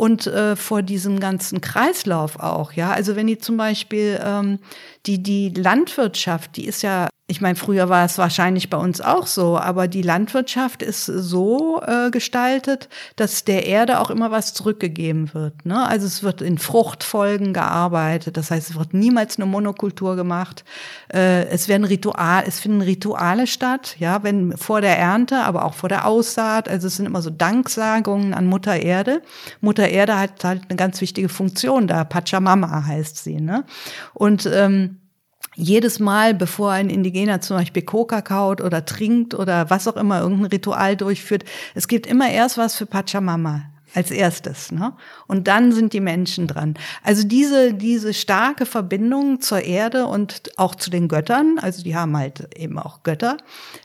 und 0.00 0.26
äh, 0.26 0.56
vor 0.56 0.80
diesem 0.80 1.20
ganzen 1.20 1.60
Kreislauf 1.60 2.38
auch. 2.40 2.72
Ja, 2.72 2.90
also 2.90 3.16
wenn 3.16 3.26
die 3.26 3.36
zum 3.36 3.58
Beispiel 3.58 4.18
ähm, 4.24 4.58
die 5.04 5.22
die 5.22 5.50
Landwirtschaft, 5.50 6.56
die 6.56 6.64
ist 6.64 6.80
ja 6.80 7.10
ich 7.30 7.40
meine, 7.40 7.54
früher 7.54 7.88
war 7.88 8.04
es 8.04 8.18
wahrscheinlich 8.18 8.70
bei 8.70 8.76
uns 8.76 9.00
auch 9.00 9.28
so, 9.28 9.56
aber 9.56 9.86
die 9.86 10.02
Landwirtschaft 10.02 10.82
ist 10.82 11.06
so 11.06 11.80
äh, 11.80 12.10
gestaltet, 12.10 12.88
dass 13.14 13.44
der 13.44 13.66
Erde 13.66 14.00
auch 14.00 14.10
immer 14.10 14.32
was 14.32 14.52
zurückgegeben 14.52 15.32
wird. 15.32 15.64
Ne? 15.64 15.86
Also 15.86 16.06
es 16.06 16.24
wird 16.24 16.42
in 16.42 16.58
Fruchtfolgen 16.58 17.52
gearbeitet, 17.54 18.36
das 18.36 18.50
heißt, 18.50 18.70
es 18.70 18.76
wird 18.76 18.94
niemals 18.94 19.36
eine 19.36 19.46
Monokultur 19.46 20.16
gemacht. 20.16 20.64
Äh, 21.12 21.46
es 21.46 21.68
werden 21.68 21.84
Ritual, 21.84 22.42
es 22.46 22.58
finden 22.58 22.82
Rituale 22.82 23.46
statt, 23.46 23.94
ja, 24.00 24.24
wenn 24.24 24.56
vor 24.56 24.80
der 24.80 24.98
Ernte, 24.98 25.44
aber 25.44 25.66
auch 25.66 25.74
vor 25.74 25.88
der 25.88 26.06
Aussaat. 26.06 26.68
Also 26.68 26.88
es 26.88 26.96
sind 26.96 27.06
immer 27.06 27.22
so 27.22 27.30
Danksagungen 27.30 28.34
an 28.34 28.46
Mutter 28.46 28.76
Erde. 28.76 29.22
Mutter 29.60 29.88
Erde 29.88 30.18
hat 30.18 30.42
halt 30.42 30.62
eine 30.68 30.76
ganz 30.76 31.00
wichtige 31.00 31.28
Funktion 31.28 31.86
da. 31.86 32.02
Pachamama 32.02 32.86
heißt 32.86 33.22
sie. 33.22 33.40
Ne? 33.40 33.64
Und 34.14 34.50
ähm, 34.52 34.99
jedes 35.56 35.98
Mal, 35.98 36.34
bevor 36.34 36.72
ein 36.72 36.90
Indigener 36.90 37.40
zum 37.40 37.56
Beispiel 37.56 37.82
Coca 37.82 38.22
kaut 38.22 38.60
oder 38.60 38.84
trinkt 38.84 39.34
oder 39.34 39.70
was 39.70 39.88
auch 39.88 39.96
immer, 39.96 40.20
irgendein 40.20 40.46
Ritual 40.46 40.96
durchführt, 40.96 41.44
es 41.74 41.88
gibt 41.88 42.06
immer 42.06 42.30
erst 42.30 42.58
was 42.58 42.76
für 42.76 42.86
Pachamama 42.86 43.70
als 43.94 44.10
erstes, 44.10 44.70
ne? 44.70 44.92
Und 45.26 45.48
dann 45.48 45.72
sind 45.72 45.92
die 45.92 46.00
Menschen 46.00 46.46
dran. 46.46 46.74
Also 47.02 47.24
diese 47.24 47.74
diese 47.74 48.14
starke 48.14 48.66
Verbindung 48.66 49.40
zur 49.40 49.62
Erde 49.62 50.06
und 50.06 50.52
auch 50.56 50.74
zu 50.74 50.90
den 50.90 51.08
Göttern, 51.08 51.58
also 51.60 51.82
die 51.82 51.96
haben 51.96 52.16
halt 52.16 52.56
eben 52.56 52.78
auch 52.78 53.02
Götter. 53.02 53.36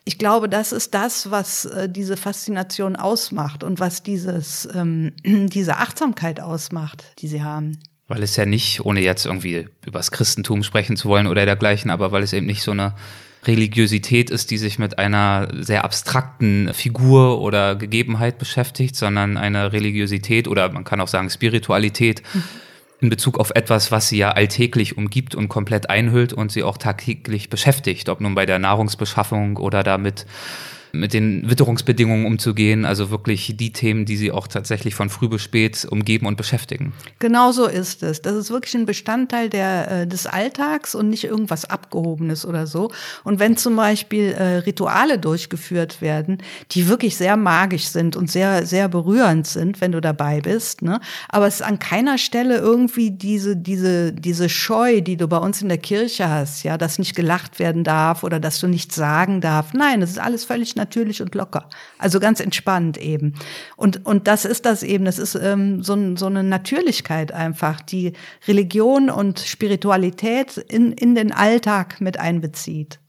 Ich 0.04 0.18
glaube, 0.18 0.48
das 0.48 0.72
ist 0.72 0.94
das, 0.94 1.32
was 1.32 1.66
äh, 1.66 1.90
diese 1.90 2.18
Faszination 2.18 2.96
ausmacht 2.96 3.64
und 3.64 3.80
was 3.80 4.04
dieses 4.04 4.68
ähm, 4.76 5.14
diese 5.26 5.78
Achtsamkeit 5.78 6.40
ausmacht, 6.40 7.04
die 7.20 7.28
sie 7.28 7.44
haben. 7.44 7.80
Weil 8.08 8.22
es 8.22 8.36
ja 8.36 8.46
nicht, 8.46 8.86
ohne 8.86 9.02
jetzt 9.02 9.26
irgendwie 9.26 9.68
übers 9.86 10.12
Christentum 10.12 10.64
sprechen 10.64 10.96
zu 10.96 11.10
wollen 11.10 11.28
oder 11.28 11.46
dergleichen, 11.46 11.90
aber 11.90 12.12
weil 12.12 12.24
es 12.24 12.34
eben 12.34 12.46
nicht 12.46 12.62
so 12.62 12.72
eine 12.72 12.94
Religiosität 13.48 14.30
ist, 14.30 14.52
die 14.52 14.58
sich 14.58 14.80
mit 14.80 14.98
einer 15.00 15.48
sehr 15.54 15.84
abstrakten 15.84 16.74
Figur 16.74 17.42
oder 17.42 17.76
Gegebenheit 17.76 18.38
beschäftigt, 18.38 18.96
sondern 18.96 19.38
eine 19.38 19.72
Religiosität 19.72 20.48
oder 20.48 20.72
man 20.72 20.84
kann 20.84 21.02
auch 21.02 21.08
sagen 21.08 21.30
Spiritualität 21.30 22.24
mhm. 22.34 22.44
in 23.02 23.10
Bezug 23.10 23.40
auf 23.40 23.52
etwas, 23.54 23.92
was 23.92 24.10
sie 24.10 24.18
ja 24.18 24.32
alltäglich 24.32 24.98
umgibt 24.98 25.36
und 25.36 25.48
komplett 25.48 25.90
einhüllt 25.90 26.34
und 26.34 26.52
sie 26.52 26.64
auch 26.64 26.78
tagtäglich 26.78 27.50
beschäftigt, 27.50 28.10
ob 28.10 28.22
nun 28.22 28.36
bei 28.36 28.46
der 28.46 28.60
Nahrungsbeschaffung 28.60 29.58
oder 29.58 29.84
damit 29.84 30.26
mit 31.00 31.14
den 31.14 31.50
Witterungsbedingungen 31.50 32.26
umzugehen, 32.26 32.86
also 32.86 33.10
wirklich 33.10 33.56
die 33.58 33.72
Themen, 33.72 34.06
die 34.06 34.18
sie 34.18 34.32
auch 34.32 34.48
tatsächlich 34.48 34.96
von 34.96 35.10
früh 35.10 35.28
bis 35.28 35.42
spät 35.42 35.86
umgeben 35.90 36.26
und 36.26 36.38
beschäftigen. 36.38 36.94
Genau 37.20 37.52
so 37.52 37.66
ist 37.66 38.04
es. 38.04 38.22
Das 38.22 38.36
ist 38.36 38.50
wirklich 38.50 38.74
ein 38.76 38.86
Bestandteil 38.86 39.50
der, 39.50 39.92
äh, 39.92 40.08
des 40.08 40.28
Alltags 40.28 40.96
und 40.96 41.10
nicht 41.10 41.24
irgendwas 41.24 41.66
Abgehobenes 41.66 42.46
oder 42.46 42.68
so. 42.68 42.92
Und 43.24 43.40
wenn 43.40 43.58
zum 43.58 43.76
Beispiel 43.76 44.32
äh, 44.32 44.58
Rituale 44.58 45.20
durchgeführt 45.20 46.02
werden, 46.02 46.40
die 46.72 46.88
wirklich 46.88 47.18
sehr 47.18 47.38
magisch 47.38 47.86
sind 47.86 48.16
und 48.16 48.32
sehr, 48.32 48.66
sehr 48.66 48.88
berührend 48.88 49.48
sind, 49.48 49.82
wenn 49.82 49.92
du 49.92 50.02
dabei 50.02 50.42
bist, 50.42 50.82
ne? 50.82 51.00
aber 51.30 51.48
es 51.48 51.56
ist 51.56 51.62
an 51.62 51.80
keiner 51.80 52.18
Stelle 52.18 52.58
irgendwie 52.58 53.12
diese, 53.12 53.56
diese, 53.56 54.14
diese 54.14 54.50
Scheu, 54.50 55.02
die 55.02 55.18
du 55.18 55.28
bei 55.28 55.38
uns 55.38 55.62
in 55.62 55.70
der 55.70 55.78
Kirche 55.78 56.30
hast, 56.30 56.64
ja, 56.64 56.78
dass 56.78 57.00
nicht 57.00 57.16
gelacht 57.16 57.60
werden 57.60 57.84
darf 57.84 58.24
oder 58.24 58.40
dass 58.40 58.60
du 58.60 58.68
nichts 58.68 58.96
sagen 58.96 59.42
darfst. 59.42 59.74
Nein, 59.74 60.02
das 60.02 60.12
ist 60.12 60.20
alles 60.20 60.46
völlig 60.46 60.76
natürlich 60.76 60.85
natürlich 60.86 61.22
und 61.22 61.34
locker. 61.34 61.68
Also 61.98 62.20
ganz 62.20 62.40
entspannt 62.40 62.98
eben. 62.98 63.34
Und, 63.76 64.06
und 64.06 64.28
das 64.28 64.46
ist 64.46 64.66
das 64.66 64.84
eben. 64.84 65.06
Das 65.06 65.18
ist 65.18 65.36
ähm, 65.36 65.82
so, 65.82 66.16
so 66.16 66.28
eine 66.28 66.44
Natürlichkeit 66.44 67.32
einfach, 67.32 67.82
die 67.82 68.14
Religion 68.48 69.10
und 69.10 69.40
Spiritualität 69.40 70.58
in, 70.58 70.92
in 70.92 71.16
den 71.16 71.32
Alltag 71.32 72.00
mit 72.02 72.20
einbezieht. 72.20 73.00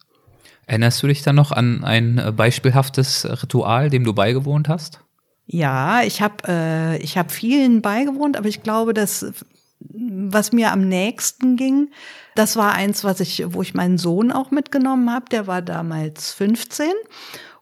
Erinnerst 0.67 1.03
du 1.03 1.07
dich 1.07 1.23
dann 1.23 1.37
noch 1.37 1.53
an 1.53 1.85
ein 1.85 2.19
äh, 2.19 2.33
beispielhaftes 2.33 3.27
Ritual, 3.43 3.91
dem 3.91 4.05
du 4.05 4.15
beigewohnt 4.15 4.69
hast? 4.69 5.01
Ja, 5.47 6.03
ich 6.03 6.23
habe 6.23 6.37
äh, 6.49 6.97
ich 6.99 7.17
hab 7.17 7.31
vielen 7.31 7.83
beigewohnt, 7.83 8.37
aber 8.37 8.49
ich 8.49 8.65
glaube, 8.65 8.95
dass 8.95 9.33
was 9.79 10.53
mir 10.53 10.73
am 10.73 10.89
nächsten 10.89 11.57
ging, 11.57 11.91
das 12.35 12.57
war 12.57 12.73
eins, 12.73 13.05
was 13.05 13.21
ich, 13.21 13.45
wo 13.47 13.62
ich 13.62 13.75
meinen 13.75 13.99
Sohn 13.99 14.33
auch 14.33 14.51
mitgenommen 14.51 15.11
habe. 15.11 15.27
Der 15.31 15.47
war 15.47 15.62
damals 15.62 16.33
15 16.33 16.91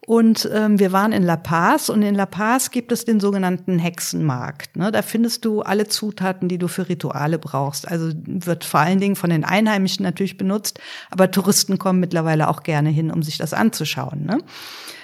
und 0.06 0.48
ähm, 0.52 0.78
wir 0.78 0.92
waren 0.92 1.12
in 1.12 1.22
La 1.22 1.36
Paz 1.36 1.88
und 1.88 2.02
in 2.02 2.14
La 2.14 2.26
Paz 2.26 2.70
gibt 2.70 2.92
es 2.92 3.04
den 3.04 3.20
sogenannten 3.20 3.78
Hexenmarkt. 3.78 4.76
Ne? 4.76 4.92
Da 4.92 5.02
findest 5.02 5.44
du 5.44 5.62
alle 5.62 5.88
Zutaten, 5.88 6.48
die 6.48 6.58
du 6.58 6.68
für 6.68 6.88
Rituale 6.88 7.38
brauchst. 7.38 7.88
Also 7.88 8.12
wird 8.26 8.64
vor 8.64 8.80
allen 8.80 9.00
Dingen 9.00 9.16
von 9.16 9.30
den 9.30 9.44
Einheimischen 9.44 10.02
natürlich 10.02 10.36
benutzt, 10.36 10.78
aber 11.10 11.30
Touristen 11.30 11.78
kommen 11.78 12.00
mittlerweile 12.00 12.48
auch 12.48 12.62
gerne 12.62 12.90
hin, 12.90 13.10
um 13.10 13.22
sich 13.22 13.38
das 13.38 13.54
anzuschauen. 13.54 14.26
Ne? 14.26 14.38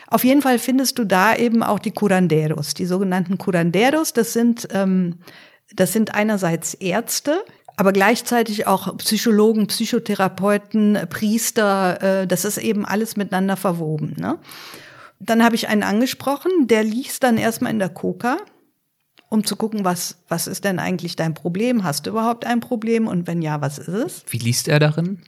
Auf 0.08 0.24
jeden 0.24 0.42
Fall 0.42 0.58
findest 0.58 0.98
du 0.98 1.04
da 1.04 1.34
eben 1.34 1.62
auch 1.62 1.78
die 1.78 1.92
Curanderos, 1.92 2.74
die 2.74 2.86
sogenannten 2.86 3.38
Curanderos. 3.38 4.12
Das 4.12 4.32
sind 4.32 4.68
ähm, 4.72 5.18
das 5.74 5.92
sind 5.92 6.14
einerseits 6.14 6.74
Ärzte, 6.74 7.44
aber 7.76 7.92
gleichzeitig 7.92 8.66
auch 8.66 8.96
Psychologen, 8.98 9.68
Psychotherapeuten, 9.68 10.98
Priester. 11.08 12.22
Äh, 12.22 12.26
das 12.26 12.44
ist 12.44 12.58
eben 12.58 12.84
alles 12.84 13.16
miteinander 13.16 13.56
verwoben. 13.56 14.16
Ne? 14.18 14.38
Dann 15.20 15.44
habe 15.44 15.54
ich 15.54 15.68
einen 15.68 15.82
angesprochen, 15.82 16.50
der 16.66 16.82
liest 16.82 17.22
dann 17.22 17.36
erstmal 17.36 17.72
in 17.72 17.78
der 17.78 17.90
Coca, 17.90 18.38
um 19.28 19.44
zu 19.44 19.54
gucken, 19.54 19.84
was, 19.84 20.16
was 20.28 20.46
ist 20.46 20.64
denn 20.64 20.78
eigentlich 20.78 21.14
dein 21.14 21.34
Problem? 21.34 21.84
Hast 21.84 22.06
du 22.06 22.10
überhaupt 22.10 22.46
ein 22.46 22.60
Problem? 22.60 23.06
Und 23.06 23.26
wenn 23.26 23.42
ja, 23.42 23.60
was 23.60 23.78
ist 23.78 23.88
es? 23.88 24.24
Wie 24.28 24.38
liest 24.38 24.66
er 24.66 24.78
darin? 24.78 25.22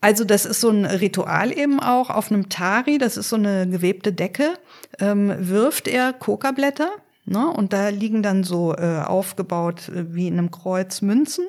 Also 0.00 0.24
das 0.24 0.46
ist 0.46 0.60
so 0.60 0.70
ein 0.70 0.86
Ritual 0.86 1.56
eben 1.56 1.80
auch 1.80 2.08
auf 2.08 2.30
einem 2.30 2.48
Tari, 2.48 2.98
das 2.98 3.16
ist 3.16 3.28
so 3.28 3.36
eine 3.36 3.68
gewebte 3.68 4.12
Decke, 4.12 4.54
ähm, 4.98 5.34
wirft 5.38 5.88
er 5.88 6.14
Coca-Blätter 6.14 6.90
ne? 7.26 7.46
und 7.48 7.72
da 7.72 7.88
liegen 7.90 8.22
dann 8.22 8.42
so 8.42 8.74
äh, 8.74 9.02
aufgebaut 9.04 9.88
äh, 9.90 10.14
wie 10.14 10.28
in 10.28 10.38
einem 10.38 10.50
Kreuz 10.50 11.02
Münzen. 11.02 11.46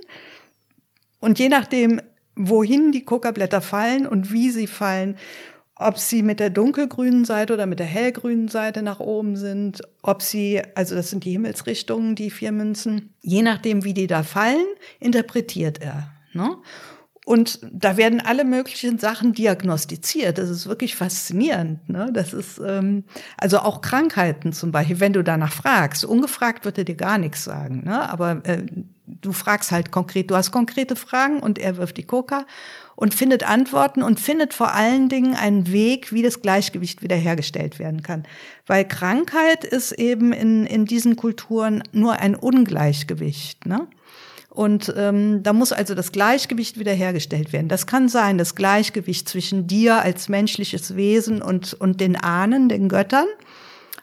Und 1.19 1.39
je 1.39 1.47
nachdem, 1.47 2.01
wohin 2.35 2.91
die 2.91 3.05
Coca-Blätter 3.05 3.61
fallen 3.61 4.05
und 4.05 4.33
wie 4.33 4.49
sie 4.49 4.67
fallen, 4.67 5.17
ob 5.81 5.97
sie 5.97 6.23
mit 6.23 6.39
der 6.39 6.49
dunkelgrünen 6.49 7.25
Seite 7.25 7.53
oder 7.53 7.65
mit 7.65 7.79
der 7.79 7.85
hellgrünen 7.85 8.47
Seite 8.47 8.81
nach 8.81 8.99
oben 8.99 9.35
sind, 9.35 9.81
ob 10.01 10.21
sie, 10.21 10.61
also 10.75 10.95
das 10.95 11.09
sind 11.09 11.25
die 11.25 11.31
Himmelsrichtungen, 11.31 12.15
die 12.15 12.29
vier 12.29 12.51
Münzen, 12.51 13.13
je 13.21 13.41
nachdem, 13.41 13.83
wie 13.83 13.93
die 13.93 14.07
da 14.07 14.23
fallen, 14.23 14.65
interpretiert 14.99 15.81
er. 15.81 16.11
Ne? 16.33 16.57
Und 17.25 17.59
da 17.71 17.97
werden 17.97 18.19
alle 18.19 18.43
möglichen 18.43 18.97
Sachen 18.97 19.33
diagnostiziert. 19.33 20.37
Das 20.37 20.49
ist 20.49 20.67
wirklich 20.67 20.95
faszinierend. 20.95 21.87
Ne? 21.87 22.09
Das 22.11 22.33
ist 22.33 22.59
ähm, 22.65 23.03
also 23.37 23.59
auch 23.59 23.81
Krankheiten 23.81 24.53
zum 24.53 24.71
Beispiel, 24.71 24.99
wenn 24.99 25.13
du 25.13 25.23
danach 25.23 25.53
fragst. 25.53 26.03
Ungefragt 26.03 26.65
wird 26.65 26.79
er 26.79 26.83
dir 26.83 26.95
gar 26.95 27.19
nichts 27.19 27.43
sagen. 27.43 27.83
Ne? 27.85 28.09
Aber 28.09 28.41
äh, 28.43 28.65
du 29.05 29.33
fragst 29.33 29.71
halt 29.71 29.91
konkret, 29.91 30.31
du 30.31 30.35
hast 30.35 30.51
konkrete 30.51 30.95
Fragen 30.95 31.39
und 31.39 31.59
er 31.59 31.77
wirft 31.77 31.97
die 31.97 32.05
Coca 32.05 32.45
und 33.01 33.15
findet 33.15 33.41
Antworten 33.49 34.03
und 34.03 34.19
findet 34.19 34.53
vor 34.53 34.75
allen 34.75 35.09
Dingen 35.09 35.33
einen 35.35 35.71
Weg, 35.71 36.13
wie 36.13 36.21
das 36.21 36.39
Gleichgewicht 36.39 37.01
wiederhergestellt 37.01 37.79
werden 37.79 38.03
kann. 38.03 38.25
Weil 38.67 38.87
Krankheit 38.87 39.63
ist 39.63 39.93
eben 39.93 40.31
in, 40.33 40.67
in 40.67 40.85
diesen 40.85 41.15
Kulturen 41.15 41.81
nur 41.93 42.19
ein 42.19 42.35
Ungleichgewicht. 42.35 43.65
Ne? 43.65 43.87
Und 44.49 44.93
ähm, 44.95 45.41
da 45.41 45.51
muss 45.51 45.71
also 45.71 45.95
das 45.95 46.11
Gleichgewicht 46.11 46.77
wiederhergestellt 46.77 47.51
werden. 47.51 47.69
Das 47.69 47.87
kann 47.87 48.07
sein, 48.07 48.37
das 48.37 48.53
Gleichgewicht 48.53 49.27
zwischen 49.27 49.65
dir 49.65 50.03
als 50.03 50.29
menschliches 50.29 50.95
Wesen 50.95 51.41
und, 51.41 51.73
und 51.73 52.01
den 52.01 52.15
Ahnen, 52.15 52.69
den 52.69 52.87
Göttern. 52.87 53.25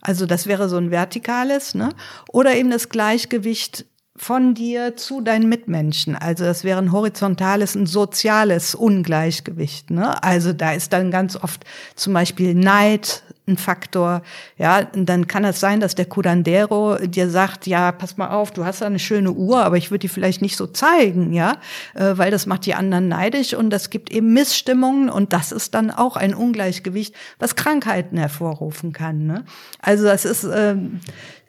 Also 0.00 0.26
das 0.26 0.48
wäre 0.48 0.68
so 0.68 0.76
ein 0.76 0.90
vertikales, 0.90 1.76
ne? 1.76 1.90
Oder 2.32 2.56
eben 2.56 2.70
das 2.70 2.88
Gleichgewicht 2.88 3.84
von 4.18 4.54
dir 4.54 4.96
zu 4.96 5.20
deinen 5.20 5.48
Mitmenschen. 5.48 6.16
Also 6.16 6.44
das 6.44 6.64
wäre 6.64 6.78
ein 6.78 6.92
horizontales, 6.92 7.74
ein 7.74 7.86
soziales 7.86 8.74
Ungleichgewicht. 8.74 9.90
Ne? 9.90 10.22
Also 10.22 10.52
da 10.52 10.72
ist 10.72 10.92
dann 10.92 11.10
ganz 11.10 11.36
oft 11.36 11.64
zum 11.94 12.12
Beispiel 12.12 12.54
Neid 12.54 13.22
ein 13.48 13.56
Faktor. 13.56 14.22
Ja, 14.58 14.86
und 14.94 15.06
dann 15.06 15.26
kann 15.26 15.44
es 15.44 15.58
sein, 15.58 15.80
dass 15.80 15.94
der 15.94 16.04
Curandero 16.04 16.98
dir 16.98 17.30
sagt, 17.30 17.66
ja, 17.66 17.92
pass 17.92 18.16
mal 18.16 18.28
auf, 18.28 18.50
du 18.50 18.64
hast 18.64 18.82
da 18.82 18.86
eine 18.86 18.98
schöne 18.98 19.32
Uhr, 19.32 19.64
aber 19.64 19.76
ich 19.76 19.90
würde 19.90 20.00
die 20.00 20.08
vielleicht 20.08 20.42
nicht 20.42 20.56
so 20.56 20.66
zeigen, 20.66 21.32
ja, 21.32 21.56
äh, 21.94 22.12
weil 22.16 22.30
das 22.30 22.46
macht 22.46 22.66
die 22.66 22.74
anderen 22.74 23.08
neidisch 23.08 23.54
und 23.54 23.70
das 23.70 23.88
gibt 23.90 24.10
eben 24.10 24.34
Missstimmungen 24.34 25.08
und 25.08 25.32
das 25.32 25.50
ist 25.52 25.74
dann 25.74 25.90
auch 25.90 26.16
ein 26.16 26.34
Ungleichgewicht, 26.34 27.14
was 27.38 27.56
Krankheiten 27.56 28.18
hervorrufen 28.18 28.92
kann. 28.92 29.26
Ne? 29.26 29.44
Also 29.80 30.04
das 30.04 30.24
ist 30.24 30.44
äh, 30.44 30.76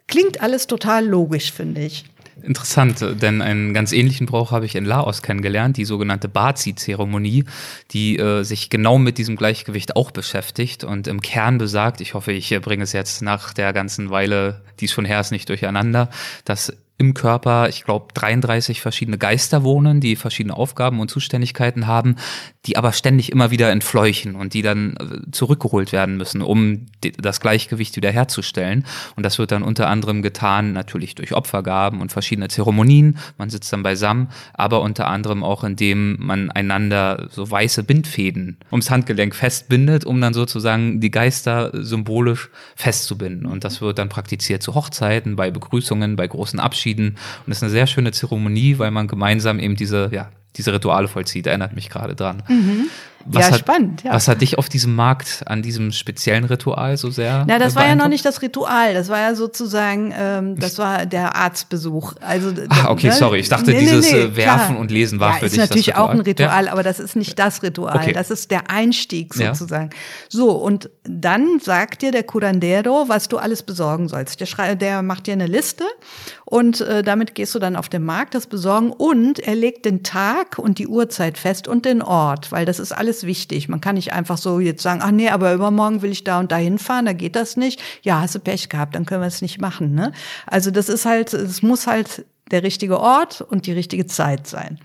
klingt 0.08 0.42
alles 0.42 0.68
total 0.68 1.06
logisch, 1.06 1.52
finde 1.52 1.82
ich. 1.82 2.06
Interessant, 2.44 3.06
denn 3.22 3.42
einen 3.42 3.74
ganz 3.74 3.92
ähnlichen 3.92 4.26
Brauch 4.26 4.52
habe 4.52 4.66
ich 4.66 4.76
in 4.76 4.86
Laos 4.86 5.22
kennengelernt, 5.22 5.78
die 5.78 5.86
sogenannte 5.86 6.28
Bazi-Zeremonie, 6.28 7.46
die 7.92 8.18
äh, 8.18 8.44
sich 8.44 8.70
genau 8.70 8.98
mit 8.98 9.18
diesem 9.18 9.36
Gleichgewicht 9.36 9.96
auch 9.96 10.12
beschäftigt 10.12 10.84
und 10.84 11.08
im 11.08 11.22
Kern 11.22 11.58
besagt, 11.58 12.02
ich 12.02 12.14
hoffe, 12.14 12.32
ich 12.32 12.50
bringe 12.62 12.84
es 12.84 12.94
jetzt 12.94 13.22
nach 13.22 13.54
der 13.54 13.74
ganzen 13.74 14.10
Weile, 14.10 14.62
die 14.80 14.88
schon 14.88 15.06
her 15.06 15.20
ist, 15.20 15.32
nicht 15.32 15.50
durcheinander, 15.50 16.10
dass 16.46 16.74
im 17.00 17.14
Körper, 17.14 17.70
ich 17.70 17.86
glaube, 17.86 18.08
33 18.14 18.82
verschiedene 18.82 19.18
Geister 19.18 19.64
wohnen, 19.64 20.02
die 20.02 20.18
verschiedene 20.18 20.56
Aufgaben 20.56 21.00
und 21.00 21.10
Zuständigkeiten 21.10 21.88
haben, 21.88 22.18
die 22.66 22.76
aber 22.76 22.92
ständig 22.92 23.32
immer 23.32 23.52
wieder 23.52 23.72
entfleuchen 23.72 24.36
und 24.36 24.54
die 24.54 24.62
dann 24.62 24.98
äh, 24.98 25.32
zurückgeholt 25.32 25.94
werden 25.94 26.18
müssen, 26.18 26.42
um 26.42 26.88
das 27.18 27.40
Gleichgewicht 27.40 27.96
wiederherzustellen. 27.96 28.86
Und 29.16 29.24
das 29.24 29.40
wird 29.40 29.52
dann 29.52 29.64
unter 29.64 29.88
anderem 29.88 30.22
getan, 30.22 30.74
natürlich 30.74 31.16
durch 31.16 31.34
Opfergaben 31.34 32.02
und 32.02 32.12
verschiedene 32.12 32.50
Zeremonien. 32.50 33.18
Man 33.38 33.50
sitzt 33.50 33.72
dann 33.72 33.82
beisammen, 33.82 34.28
aber 34.54 34.82
unter 34.82 35.08
anderem 35.08 35.42
auch, 35.42 35.64
indem 35.64 36.18
man 36.20 36.52
einander 36.52 37.30
so 37.32 37.50
weiße 37.50 37.84
Bindfäden 37.84 38.58
ums 38.72 38.92
Handgelenk 38.92 39.36
festbindet, 39.36 40.04
um 40.04 40.20
dann 40.20 40.34
sozusagen 40.34 41.00
die 41.00 41.12
Geister 41.12 41.72
symbolisch 41.74 42.50
festzubinden. 42.76 43.46
Und 43.46 43.64
das 43.64 43.80
wird 43.80 44.00
dann 44.00 44.10
praktiziert 44.10 44.62
zu 44.64 44.76
Hochzeiten, 44.76 45.38
bei 45.38 45.50
Begrüßungen, 45.50 46.18
bei 46.18 46.28
großen 46.28 46.60
Abschieden 46.60 46.89
verabschieden. 46.90 47.10
Und 47.10 47.48
das 47.48 47.58
ist 47.58 47.64
eine 47.64 47.72
sehr 47.72 47.88
schöne 47.88 48.12
Zeremonie, 48.12 48.78
weil 48.78 48.92
man 48.92 49.08
gemeinsam 49.08 49.60
eben 49.60 49.76
diese, 49.76 50.10
ja, 50.12 50.30
diese 50.56 50.74
Rituale 50.74 51.08
vollzieht. 51.08 51.48
Erinnert 51.48 51.76
mich 51.76 51.90
gerade 51.90 52.16
dran. 52.16 52.44
Mhm. 52.48 52.90
Was 53.26 53.46
ja, 53.48 53.52
hat, 53.52 53.60
spannend. 53.60 54.04
Ja. 54.04 54.14
Was 54.14 54.28
hat 54.28 54.42
dich 54.42 54.58
auf 54.58 54.70
diesem 54.70 54.96
Markt 54.96 55.44
an 55.46 55.62
diesem 55.62 55.92
speziellen 55.92 56.46
Ritual 56.46 56.98
so 56.98 57.10
sehr? 57.10 57.44
Na, 57.48 57.60
das 57.60 57.76
war 57.76 57.86
ja 57.86 57.96
noch 57.96 58.08
nicht 58.08 58.26
das 58.26 58.42
Ritual. 58.42 58.94
Das 58.94 59.10
war 59.10 59.20
ja 59.20 59.36
sozusagen, 59.36 60.14
ähm, 60.18 60.58
das 60.60 60.78
war 60.78 61.06
der 61.06 61.36
Arztbesuch. 61.36 62.14
Also, 62.22 62.52
Ah, 62.70 62.90
okay, 62.90 63.08
ne? 63.08 63.14
sorry. 63.14 63.40
Ich 63.40 63.50
dachte, 63.50 63.72
Nee, 63.72 63.78
nee, 63.78 63.80
dieses 63.82 64.12
nee, 64.12 64.20
äh, 64.20 64.36
Werfen 64.36 64.68
klar. 64.68 64.80
und 64.80 64.92
Lesen 64.92 65.20
war 65.20 65.34
ja, 65.34 65.40
für 65.40 65.46
ist 65.48 65.52
dich 65.54 65.60
natürlich 65.60 65.86
das 65.88 65.96
auch 65.96 66.10
ein 66.10 66.20
Ritual. 66.22 66.48
Ritual, 66.50 66.66
Ja. 66.66 66.72
aber 66.72 66.84
das 66.84 67.00
ist 67.00 67.16
nicht 67.16 67.38
das 67.38 67.62
Ritual. 67.64 67.98
Okay. 67.98 68.14
Das 68.14 68.32
ist 68.32 68.52
der 68.52 68.70
Einstieg 68.70 69.34
sozusagen. 69.34 69.90
So, 70.30 70.52
und 70.52 70.90
dann 71.04 71.60
sagt 71.60 72.02
dir 72.02 72.12
der 72.12 72.24
Curandero, 72.24 73.06
was 73.08 73.28
du 73.28 73.38
alles 73.38 73.64
besorgen 73.64 74.08
sollst. 74.08 74.40
Der, 74.40 74.46
schrei 74.46 74.76
der 74.76 75.02
macht 75.02 75.28
dir 75.28 75.34
eine 75.34 75.48
Liste 75.48 75.84
und 76.46 76.82
äh, 76.82 77.04
damit 77.04 77.36
gehst 77.36 77.54
du 77.56 77.60
dann 77.60 77.76
auf 77.76 77.90
den 77.90 78.04
Markt 78.06 78.34
das 78.36 78.48
besorgen 78.48 78.92
und 78.92 79.40
er 79.40 79.56
legt 79.56 79.86
den 79.86 80.04
Tag 80.04 80.58
und 80.58 80.78
die 80.80 80.88
Uhrzeit 80.88 81.38
fest 81.38 81.68
und 81.68 81.86
den 81.86 82.02
Ort, 82.02 82.52
weil 82.52 82.66
das 82.66 82.80
ist 82.80 82.92
alles 82.92 83.09
wichtig. 83.24 83.70
Man 83.70 83.82
kann 83.82 83.96
nicht 83.96 84.14
einfach 84.14 84.38
so 84.38 84.60
jetzt 84.60 84.84
sagen, 84.84 85.02
ach 85.04 85.12
nee, 85.12 85.30
aber 85.30 85.54
übermorgen 85.54 86.02
will 86.02 86.12
ich 86.12 86.24
da 86.24 86.40
und 86.40 86.52
da 86.52 86.58
hinfahren, 86.58 87.06
da 87.06 87.14
geht 87.14 87.36
das 87.36 87.58
nicht. 87.58 87.82
Ja, 88.02 88.22
hast 88.22 88.36
du 88.36 88.40
Pech 88.40 88.70
gehabt, 88.70 88.96
dann 88.96 89.06
können 89.06 89.22
wir 89.22 89.28
es 89.28 89.42
nicht 89.42 89.60
machen. 89.60 89.94
Ne? 89.94 90.12
Also 90.46 90.72
das 90.72 90.90
ist 90.90 91.06
halt, 91.06 91.34
es 91.34 91.62
muss 91.62 91.88
halt 91.88 92.26
der 92.52 92.64
richtige 92.64 93.00
Ort 93.00 93.42
und 93.42 93.66
die 93.66 93.74
richtige 93.74 94.06
Zeit 94.06 94.48
sein. 94.48 94.80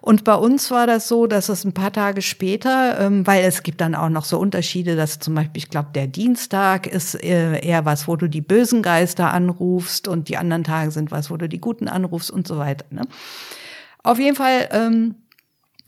Und 0.00 0.24
bei 0.24 0.34
uns 0.34 0.70
war 0.70 0.86
das 0.86 1.08
so, 1.08 1.26
dass 1.26 1.48
es 1.48 1.64
ein 1.64 1.72
paar 1.72 1.90
Tage 1.90 2.20
später, 2.20 3.00
ähm, 3.00 3.26
weil 3.26 3.42
es 3.44 3.62
gibt 3.62 3.80
dann 3.80 3.94
auch 3.94 4.10
noch 4.10 4.26
so 4.26 4.38
Unterschiede, 4.38 4.96
dass 4.96 5.18
zum 5.18 5.34
Beispiel, 5.34 5.62
ich 5.62 5.70
glaube, 5.70 5.88
der 5.94 6.06
Dienstag 6.06 6.86
ist 6.86 7.14
äh, 7.14 7.58
eher 7.60 7.86
was, 7.86 8.06
wo 8.06 8.14
du 8.14 8.28
die 8.28 8.42
bösen 8.42 8.82
Geister 8.82 9.32
anrufst 9.32 10.06
und 10.06 10.28
die 10.28 10.36
anderen 10.36 10.62
Tage 10.62 10.90
sind 10.90 11.10
was, 11.10 11.30
wo 11.30 11.38
du 11.38 11.48
die 11.48 11.58
guten 11.58 11.88
anrufst 11.88 12.30
und 12.30 12.46
so 12.46 12.58
weiter. 12.58 12.84
Ne? 12.90 13.00
Auf 14.02 14.18
jeden 14.18 14.36
Fall 14.36 14.68
ähm, 14.72 15.14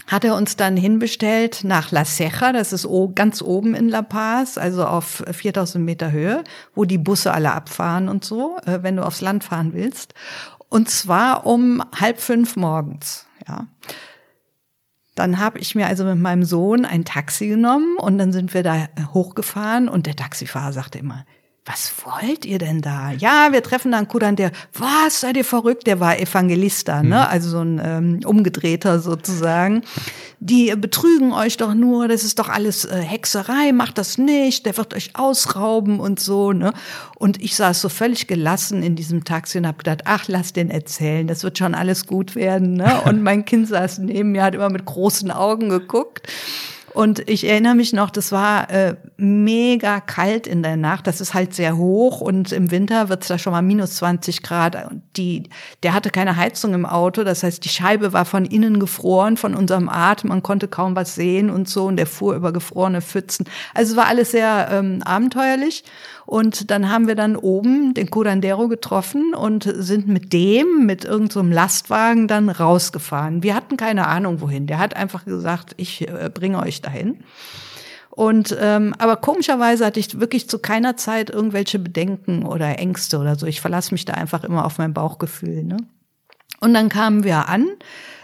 hat 0.07 0.25
er 0.25 0.37
uns 0.37 0.57
dann 0.57 0.77
hinbestellt 0.77 1.65
nach 1.65 1.91
La 1.91 2.05
Ceja, 2.05 2.53
das 2.53 2.73
ist 2.73 2.89
ganz 3.15 3.43
oben 3.43 3.75
in 3.75 3.89
La 3.89 4.03
Paz, 4.03 4.57
also 4.59 4.87
auf 4.87 5.25
4000 5.31 5.85
Meter 5.85 6.13
Höhe, 6.13 6.45
wo 6.75 6.85
die 6.85 6.99
Busse 6.99 7.33
alle 7.33 7.53
abfahren 7.53 8.09
und 8.09 8.25
so, 8.25 8.57
äh, 8.67 8.79
wenn 8.83 8.97
du 8.97 9.05
aufs 9.05 9.21
Land 9.21 9.45
fahren 9.45 9.73
willst. 9.73 10.15
Und 10.69 10.91
zwar 10.91 11.47
um 11.47 11.83
halb 11.99 12.21
fünf 12.21 12.57
morgens, 12.57 13.27
ja. 13.49 13.67
Dann 15.15 15.39
habe 15.39 15.59
ich 15.59 15.75
mir 15.75 15.87
also 15.87 16.05
mit 16.05 16.19
meinem 16.19 16.45
Sohn 16.45 16.85
ein 16.85 17.07
Taxi 17.07 17.49
genommen 17.49 17.97
und 17.97 18.19
dann 18.19 18.33
sind 18.33 18.53
wir 18.53 18.63
da 18.63 18.87
hochgefahren 19.15 19.89
und 19.89 20.05
der 20.07 20.15
Taxifahrer 20.15 20.75
sagte 20.75 20.99
immer, 20.99 21.25
was 21.67 21.93
wollt 22.05 22.45
ihr 22.45 22.59
denn 22.59 22.81
da? 22.81 23.11
Ja, 23.11 23.49
wir 23.51 23.61
treffen 23.61 23.91
dann 23.91 24.07
Kudan, 24.07 24.37
der, 24.37 24.53
was, 24.73 25.21
seid 25.21 25.37
ihr 25.37 25.45
verrückt? 25.45 25.89
Der 25.89 25.99
war 25.99 26.17
Evangelista, 26.17 27.03
ne? 27.03 27.29
Also 27.29 27.51
so 27.51 27.61
ein 27.61 27.81
ähm, 27.85 28.21
Umgedrehter 28.25 29.01
sozusagen. 29.01 29.83
Die 30.39 30.73
betrügen 30.77 31.33
euch 31.33 31.57
doch 31.57 31.75
nur, 31.75 32.07
das 32.07 32.23
ist 32.23 32.39
doch 32.39 32.49
alles 32.49 32.85
äh, 32.85 33.01
Hexerei, 33.01 33.73
macht 33.73 33.99
das 33.99 34.17
nicht, 34.17 34.65
der 34.65 34.77
wird 34.77 34.95
euch 34.95 35.17
ausrauben 35.17 35.99
und 35.99 36.21
so, 36.21 36.53
ne? 36.53 36.73
Und 37.17 37.43
ich 37.43 37.57
saß 37.57 37.81
so 37.81 37.89
völlig 37.89 38.29
gelassen 38.29 38.85
in 38.85 38.95
diesem 38.95 39.25
Taxi 39.25 39.59
und 39.59 39.67
habe 39.67 39.79
gedacht, 39.79 40.03
ach, 40.05 40.29
lass 40.29 40.53
den 40.53 40.71
erzählen, 40.71 41.27
das 41.27 41.43
wird 41.43 41.59
schon 41.59 41.75
alles 41.75 42.07
gut 42.07 42.37
werden, 42.37 42.75
ne? 42.75 43.03
Und 43.07 43.23
mein 43.23 43.45
Kind 43.45 43.67
saß 43.69 43.99
neben 43.99 44.33
mir, 44.33 44.45
hat 44.45 44.55
immer 44.55 44.71
mit 44.71 44.85
großen 44.85 45.33
Augen 45.33 45.69
geguckt. 45.69 46.29
Und 46.97 47.29
ich 47.29 47.47
erinnere 47.47 47.75
mich 47.75 47.93
noch, 47.93 48.09
das 48.09 48.33
war 48.33 48.71
äh, 48.71 48.97
mega 49.19 50.01
kalt 50.01 50.47
in 50.47 50.63
der 50.63 50.79
Nacht. 50.79 51.07
Das 51.07 51.21
ist 51.21 51.35
halt 51.35 51.55
sehr 51.55 51.77
hoch 51.77 52.23
und 52.23 52.53
im 52.53 52.71
Winter 52.71 53.11
wird's 53.11 53.29
da 53.29 53.37
schon 53.37 53.53
mal 53.53 53.61
minus 53.61 53.97
20 53.97 54.43
Grad. 54.43 54.91
Und 54.91 55.03
die, 55.19 55.51
der 55.83 55.93
hatte 55.93 56.09
keine 56.09 56.37
Heizung 56.37 56.73
im 56.73 56.87
Auto. 56.87 57.23
Das 57.23 57.43
heißt, 57.43 57.63
die 57.63 57.69
Scheibe 57.69 58.15
war 58.15 58.25
von 58.25 58.47
innen 58.47 58.81
gefroren, 58.81 59.37
von 59.37 59.55
unserem 59.55 59.91
Atem. 59.91 60.31
Man 60.31 60.43
konnte 60.43 60.69
kaum 60.69 60.97
was 60.97 61.15
sehen 61.15 61.51
und 61.51 61.69
so. 61.69 61.85
Und 61.85 61.99
der 61.99 62.07
fuhr 62.07 62.35
über 62.35 62.51
gefrorene 62.51 63.03
Pfützen. 63.03 63.45
Also 63.75 63.93
es 63.93 63.97
war 63.99 64.07
alles 64.07 64.31
sehr 64.31 64.69
ähm, 64.73 65.03
abenteuerlich. 65.05 65.85
Und 66.27 66.73
dann 66.73 66.91
haben 66.91 67.07
wir 67.07 67.15
dann 67.15 67.37
oben 67.37 67.95
den 67.95 68.11
Curandero 68.11 68.67
getroffen 68.67 69.33
und 69.33 69.63
sind 69.63 70.09
mit 70.09 70.33
dem, 70.33 70.85
mit 70.85 71.05
irgendeinem 71.05 71.49
so 71.49 71.55
Lastwagen 71.55 72.27
dann 72.27 72.49
rausgefahren. 72.49 73.45
Wir 73.45 73.55
hatten 73.55 73.77
keine 73.77 74.09
Ahnung 74.09 74.41
wohin. 74.41 74.67
Der 74.67 74.79
hat 74.79 74.97
einfach 74.97 75.25
gesagt, 75.25 75.75
ich 75.77 76.09
äh, 76.09 76.29
bringe 76.33 76.61
euch 76.61 76.83
dahin. 76.83 77.21
Und 78.11 78.57
ähm, 78.61 78.95
aber 78.99 79.17
komischerweise 79.17 79.87
hatte 79.87 80.01
ich 80.01 80.19
wirklich 80.19 80.49
zu 80.49 80.59
keiner 80.59 80.97
Zeit 80.97 81.31
irgendwelche 81.31 81.79
Bedenken 81.79 82.45
oder 82.45 82.79
Ängste 82.79 83.19
oder 83.19 83.37
so. 83.37 83.47
Ich 83.47 83.61
verlasse 83.61 83.95
mich 83.95 84.05
da 84.05 84.15
einfach 84.15 84.43
immer 84.43 84.65
auf 84.65 84.79
mein 84.79 84.95
Bauchgefühl. 84.95 85.63
Ne? 85.63 85.77
Und 86.61 86.75
dann 86.75 86.89
kamen 86.89 87.25
wir 87.25 87.49
an 87.49 87.69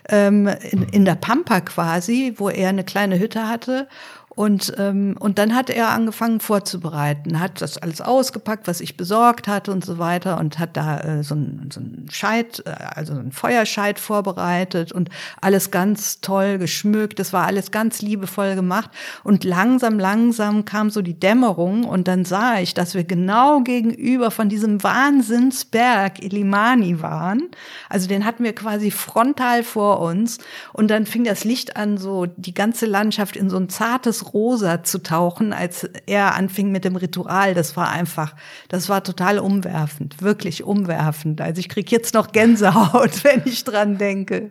ähm, 0.08 0.48
in, 0.70 0.82
in 0.84 1.04
der 1.04 1.14
Pampa 1.14 1.60
quasi, 1.60 2.34
wo 2.36 2.48
er 2.48 2.70
eine 2.70 2.84
kleine 2.84 3.18
Hütte 3.18 3.48
hatte. 3.48 3.86
Und, 4.34 4.72
ähm, 4.78 5.14
und 5.18 5.38
dann 5.38 5.54
hat 5.54 5.68
er 5.68 5.90
angefangen 5.90 6.40
vorzubereiten, 6.40 7.38
hat 7.38 7.60
das 7.60 7.76
alles 7.76 8.00
ausgepackt, 8.00 8.66
was 8.66 8.80
ich 8.80 8.96
besorgt 8.96 9.46
hatte 9.46 9.72
und 9.72 9.84
so 9.84 9.98
weiter 9.98 10.38
und 10.38 10.58
hat 10.58 10.76
da 10.76 11.00
äh, 11.00 11.22
so 11.22 11.34
ein, 11.34 11.68
so 11.70 11.80
ein 11.80 12.06
Scheit, 12.10 12.62
äh, 12.64 12.70
also 12.70 13.12
ein 13.12 13.32
Feuerscheit 13.32 13.98
vorbereitet 13.98 14.90
und 14.90 15.10
alles 15.42 15.70
ganz 15.70 16.22
toll 16.22 16.56
geschmückt. 16.56 17.18
Das 17.18 17.34
war 17.34 17.46
alles 17.46 17.70
ganz 17.72 18.00
liebevoll 18.00 18.54
gemacht. 18.54 18.90
Und 19.22 19.44
langsam, 19.44 19.98
langsam 19.98 20.64
kam 20.64 20.88
so 20.88 21.02
die 21.02 21.18
Dämmerung 21.18 21.84
und 21.84 22.08
dann 22.08 22.24
sah 22.24 22.58
ich, 22.58 22.72
dass 22.72 22.94
wir 22.94 23.04
genau 23.04 23.60
gegenüber 23.60 24.30
von 24.30 24.48
diesem 24.48 24.82
Wahnsinnsberg 24.82 26.22
Ilimani 26.22 27.02
waren. 27.02 27.50
Also 27.90 28.08
den 28.08 28.24
hatten 28.24 28.44
wir 28.44 28.54
quasi 28.54 28.90
frontal 28.90 29.62
vor 29.62 30.00
uns. 30.00 30.38
Und 30.72 30.90
dann 30.90 31.04
fing 31.04 31.24
das 31.24 31.44
Licht 31.44 31.76
an, 31.76 31.98
so 31.98 32.24
die 32.24 32.54
ganze 32.54 32.86
Landschaft 32.86 33.36
in 33.36 33.50
so 33.50 33.58
ein 33.58 33.68
zartes 33.68 34.21
Rosa 34.22 34.82
zu 34.84 35.02
tauchen, 35.02 35.52
als 35.52 35.88
er 36.06 36.34
anfing 36.34 36.70
mit 36.70 36.84
dem 36.84 36.96
Ritual. 36.96 37.54
Das 37.54 37.76
war 37.76 37.90
einfach, 37.90 38.34
das 38.68 38.88
war 38.88 39.02
total 39.02 39.38
umwerfend, 39.38 40.22
wirklich 40.22 40.64
umwerfend. 40.64 41.40
Also 41.40 41.60
ich 41.60 41.68
krieg 41.68 41.90
jetzt 41.90 42.14
noch 42.14 42.32
Gänsehaut, 42.32 43.24
wenn 43.24 43.42
ich 43.44 43.64
dran 43.64 43.98
denke. 43.98 44.50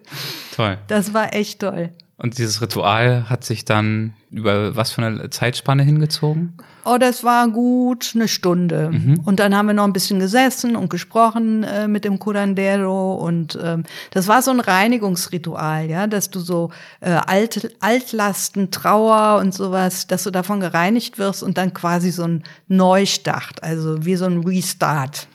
Toll. 0.56 0.78
Das 0.88 1.14
war 1.14 1.34
echt 1.34 1.60
toll. 1.60 1.92
Und 2.22 2.38
dieses 2.38 2.62
Ritual 2.62 3.30
hat 3.30 3.44
sich 3.44 3.66
dann 3.66 4.14
über 4.30 4.76
was 4.76 4.92
für 4.92 5.02
eine 5.04 5.32
Zeitspanne 5.32 5.82
hingezogen? 5.82 6.54
Oh, 6.86 6.98
das 7.00 7.24
war 7.24 7.48
gut 7.50 8.12
eine 8.14 8.28
Stunde. 8.28 8.92
Und 9.26 9.40
dann 9.40 9.56
haben 9.56 9.68
wir 9.68 9.74
noch 9.74 9.86
ein 9.86 9.94
bisschen 9.94 10.20
gesessen 10.20 10.76
und 10.76 10.90
gesprochen 10.90 11.64
äh, 11.64 11.88
mit 11.88 12.06
dem 12.06 12.20
Curandero. 12.20 13.16
Und 13.16 13.58
ähm, 13.62 13.84
das 14.12 14.28
war 14.28 14.44
so 14.44 14.52
ein 14.52 14.60
Reinigungsritual, 14.60 15.90
ja, 15.90 16.06
dass 16.06 16.30
du 16.30 16.40
so 16.40 16.70
äh, 17.00 17.10
Alt, 17.10 17.76
Altlasten, 17.80 18.70
Trauer 18.70 19.40
und 19.40 19.54
sowas, 19.54 20.06
dass 20.06 20.24
du 20.24 20.30
davon 20.30 20.60
gereinigt 20.60 21.18
wirst 21.18 21.42
und 21.42 21.58
dann 21.58 21.74
quasi 21.74 22.12
so 22.12 22.24
ein 22.24 22.44
Neustart, 22.68 23.64
also 23.64 24.06
wie 24.06 24.16
so 24.16 24.26
ein 24.26 24.44
Restart. 24.44 25.28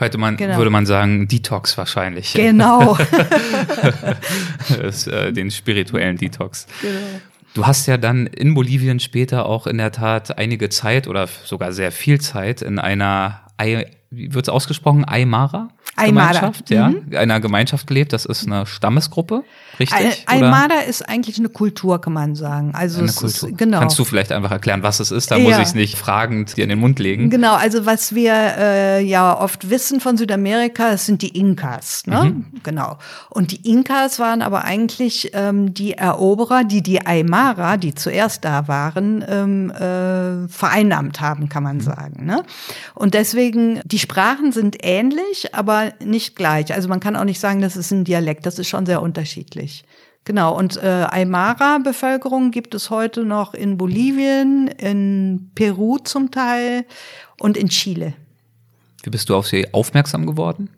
Heute 0.00 0.18
man, 0.18 0.36
Genau. 0.36 0.56
würde 0.58 0.70
man 0.70 0.86
sagen 0.86 1.26
Detox 1.28 1.76
wahrscheinlich. 1.78 2.32
Genau. 2.34 2.96
Das, 4.82 5.06
äh, 5.06 5.32
den 5.32 5.50
spirituellen 5.50 6.16
Detox. 6.16 6.66
genau. 6.82 6.94
Du 7.54 7.66
hast 7.66 7.86
ja 7.86 7.96
dann 7.96 8.26
in 8.26 8.54
Bolivien 8.54 9.00
später 9.00 9.46
auch 9.46 9.66
in 9.66 9.78
der 9.78 9.90
Tat 9.90 10.38
einige 10.38 10.68
Zeit 10.68 11.08
oder 11.08 11.26
sogar 11.44 11.72
sehr 11.72 11.90
viel 11.90 12.20
Zeit 12.20 12.62
in 12.62 12.78
einer, 12.78 13.40
wie 14.10 14.32
wird 14.34 14.46
es 14.46 14.48
ausgesprochen, 14.48 15.04
Aymara? 15.06 15.68
Aymara, 15.96 16.28
Gemeinschaft, 16.32 16.70
ja, 16.70 16.92
einer 17.18 17.40
Gemeinschaft 17.40 17.86
gelebt. 17.88 18.12
Das 18.12 18.24
ist 18.24 18.46
eine 18.46 18.66
Stammesgruppe, 18.66 19.42
richtig? 19.80 19.98
Ay- 20.28 20.38
Oder 20.38 20.46
Aymara 20.46 20.80
ist 20.88 21.02
eigentlich 21.08 21.38
eine 21.38 21.48
Kultur, 21.48 22.00
kann 22.00 22.12
man 22.12 22.36
sagen. 22.36 22.70
Also 22.72 23.00
eine 23.00 23.08
es 23.08 23.16
Kultur. 23.16 23.48
ist 23.48 23.58
genau. 23.58 23.80
Kannst 23.80 23.98
du 23.98 24.04
vielleicht 24.04 24.30
einfach 24.30 24.52
erklären, 24.52 24.84
was 24.84 25.00
es 25.00 25.10
ist? 25.10 25.32
Da 25.32 25.38
muss 25.38 25.50
Ja. 25.52 25.58
ich 25.60 25.68
es 25.68 25.74
nicht 25.74 25.96
fragend 25.98 26.56
dir 26.56 26.62
in 26.62 26.68
den 26.68 26.78
Mund 26.78 27.00
legen. 27.00 27.30
Genau, 27.30 27.54
also 27.54 27.84
was 27.84 28.14
wir 28.14 28.32
äh, 28.32 29.02
ja 29.04 29.36
oft 29.36 29.70
wissen 29.70 29.98
von 30.00 30.16
Südamerika, 30.16 30.90
das 30.92 31.04
sind 31.06 31.20
die 31.22 31.36
Inkas, 31.36 32.06
ne? 32.06 32.44
Genau. 32.62 32.98
Und 33.30 33.50
die 33.50 33.68
Inkas 33.68 34.20
waren 34.20 34.40
aber 34.40 34.64
eigentlich 34.64 35.32
ähm, 35.34 35.74
die 35.74 35.94
Eroberer, 35.94 36.62
die 36.62 36.82
die 36.82 37.04
Aymara, 37.04 37.76
die 37.76 37.94
zuerst 37.94 38.44
da 38.44 38.68
waren, 38.68 39.24
ähm, 39.28 39.70
äh, 39.72 40.46
vereinnahmt 40.48 41.20
haben, 41.20 41.48
kann 41.48 41.64
man 41.64 41.80
sagen. 41.80 42.24
Ne? 42.24 42.44
Und 42.94 43.14
deswegen, 43.14 43.80
die 43.84 43.97
Die 43.98 44.02
Sprachen 44.02 44.52
sind 44.52 44.76
ähnlich, 44.84 45.56
aber 45.56 45.92
nicht 45.98 46.36
gleich. 46.36 46.72
Also 46.72 46.88
man 46.88 47.00
kann 47.00 47.16
auch 47.16 47.24
nicht 47.24 47.40
sagen, 47.40 47.60
das 47.60 47.74
ist 47.74 47.90
ein 47.90 48.04
Dialekt. 48.04 48.46
Das 48.46 48.56
ist 48.60 48.68
schon 48.68 48.86
sehr 48.86 49.02
unterschiedlich. 49.02 49.82
Genau, 50.22 50.56
und 50.56 50.76
äh, 50.76 50.86
Aymara-Bevölkerung 51.10 52.52
gibt 52.52 52.76
es 52.76 52.90
heute 52.90 53.24
noch 53.24 53.54
in 53.54 53.76
Bolivien, 53.76 54.68
in 54.68 55.50
Peru 55.56 55.98
zum 55.98 56.30
Teil 56.30 56.84
und 57.40 57.56
in 57.56 57.70
Chile. 57.70 58.14
Wie 59.02 59.10
bist 59.10 59.28
du 59.30 59.34
auf 59.34 59.48
sie 59.48 59.66
aufmerksam 59.74 60.26
geworden? 60.26 60.70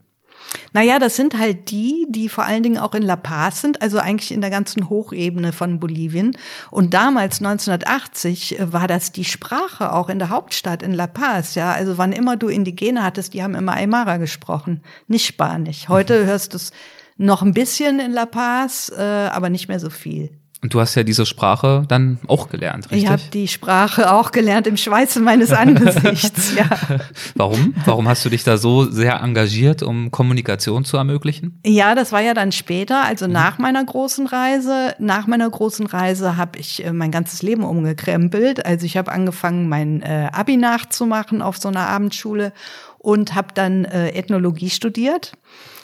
Naja, 0.72 0.98
das 0.98 1.16
sind 1.16 1.38
halt 1.38 1.70
die, 1.70 2.06
die 2.08 2.28
vor 2.28 2.44
allen 2.44 2.62
Dingen 2.62 2.78
auch 2.78 2.94
in 2.94 3.02
La 3.02 3.16
Paz 3.16 3.60
sind, 3.60 3.82
also 3.82 3.98
eigentlich 3.98 4.32
in 4.32 4.40
der 4.40 4.50
ganzen 4.50 4.88
Hochebene 4.88 5.52
von 5.52 5.80
Bolivien. 5.80 6.36
Und 6.70 6.94
damals, 6.94 7.40
1980, 7.40 8.58
war 8.60 8.86
das 8.86 9.12
die 9.12 9.24
Sprache 9.24 9.92
auch 9.92 10.08
in 10.08 10.18
der 10.18 10.30
Hauptstadt 10.30 10.82
in 10.82 10.92
La 10.92 11.06
Paz. 11.06 11.54
Ja, 11.54 11.72
also 11.72 11.98
wann 11.98 12.12
immer 12.12 12.36
du 12.36 12.48
Indigene 12.48 13.02
hattest, 13.02 13.34
die 13.34 13.42
haben 13.42 13.54
immer 13.54 13.74
Aymara 13.74 14.16
gesprochen, 14.16 14.82
nicht 15.08 15.26
Spanisch. 15.26 15.88
Heute 15.88 16.26
hörst 16.26 16.52
du 16.52 16.56
es 16.56 16.72
noch 17.16 17.42
ein 17.42 17.52
bisschen 17.52 18.00
in 18.00 18.12
La 18.12 18.26
Paz, 18.26 18.90
äh, 18.96 19.02
aber 19.02 19.50
nicht 19.50 19.68
mehr 19.68 19.80
so 19.80 19.90
viel. 19.90 20.39
Und 20.62 20.74
du 20.74 20.80
hast 20.80 20.94
ja 20.94 21.04
diese 21.04 21.24
Sprache 21.24 21.84
dann 21.88 22.18
auch 22.26 22.50
gelernt, 22.50 22.90
richtig? 22.90 23.04
Ich 23.04 23.08
habe 23.08 23.22
die 23.32 23.48
Sprache 23.48 24.12
auch 24.12 24.30
gelernt 24.30 24.66
im 24.66 24.76
Schweiße 24.76 25.20
meines 25.20 25.52
Angesichts, 25.52 26.54
ja. 26.54 26.68
Warum? 27.34 27.74
Warum 27.86 28.06
hast 28.06 28.24
du 28.26 28.28
dich 28.28 28.44
da 28.44 28.58
so 28.58 28.84
sehr 28.84 29.20
engagiert, 29.20 29.82
um 29.82 30.10
Kommunikation 30.10 30.84
zu 30.84 30.98
ermöglichen? 30.98 31.58
Ja, 31.64 31.94
das 31.94 32.12
war 32.12 32.20
ja 32.20 32.34
dann 32.34 32.52
später, 32.52 33.04
also 33.04 33.26
mhm. 33.26 33.32
nach 33.32 33.58
meiner 33.58 33.82
großen 33.82 34.26
Reise. 34.26 34.94
Nach 34.98 35.26
meiner 35.26 35.48
großen 35.48 35.86
Reise 35.86 36.36
habe 36.36 36.58
ich 36.58 36.84
äh, 36.84 36.92
mein 36.92 37.10
ganzes 37.10 37.40
Leben 37.40 37.64
umgekrempelt. 37.64 38.66
Also 38.66 38.84
ich 38.84 38.98
habe 38.98 39.12
angefangen, 39.12 39.66
mein 39.66 40.02
äh, 40.02 40.28
Abi 40.30 40.58
nachzumachen 40.58 41.40
auf 41.40 41.56
so 41.56 41.68
einer 41.68 41.86
Abendschule 41.86 42.52
und 42.98 43.34
habe 43.34 43.48
dann 43.54 43.86
äh, 43.86 44.10
Ethnologie 44.10 44.68
studiert. 44.68 45.32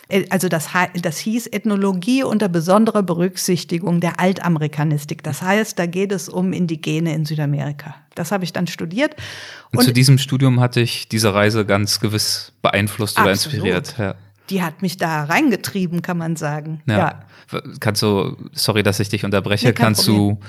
Äh, 0.09 0.27
also 0.31 0.49
das, 0.49 0.69
das 1.01 1.19
hieß 1.19 1.49
Ethnologie 1.49 2.23
unter 2.23 2.49
besonderer 2.49 3.03
Berücksichtigung 3.03 4.01
der 4.01 4.21
Altamerikanistik. 4.21 5.23
Das 5.23 5.43
heißt, 5.43 5.79
da 5.79 5.87
geht 5.87 6.13
es 6.13 6.29
um 6.29 6.53
Indigene 6.53 7.15
in 7.15 7.25
Südamerika. 7.25 7.97
Das 8.15 8.33
habe 8.33 8.45
ich 8.45 8.53
dann 8.53 8.67
studiert. 8.67 9.15
Und, 9.73 9.81
Und 9.81 9.85
zu 9.85 9.93
diesem 9.93 10.19
Studium 10.19 10.61
hatte 10.61 10.81
ich 10.81 11.09
diese 11.09 11.35
Reise 11.35 11.67
ganz 11.67 12.01
gewiss 12.01 12.53
beeinflusst 12.63 13.19
oder 13.19 13.31
absolut. 13.31 13.55
inspiriert. 13.55 13.95
Ja. 13.99 14.15
Die 14.51 14.63
hat 14.63 14.81
mich 14.81 14.97
da 14.97 15.25
reingetrieben, 15.25 16.03
kann 16.03 16.19
man 16.19 16.37
sagen. 16.37 16.83
Ja. 16.87 16.99
ja. 17.53 17.63
Kannst 17.81 18.03
du, 18.03 18.37
sorry, 18.53 18.83
dass 18.83 19.01
ich 19.01 19.09
dich 19.09 19.25
unterbreche, 19.25 19.69
nee, 19.69 19.73
kannst 19.73 20.07
Problem. 20.07 20.37
du 20.37 20.41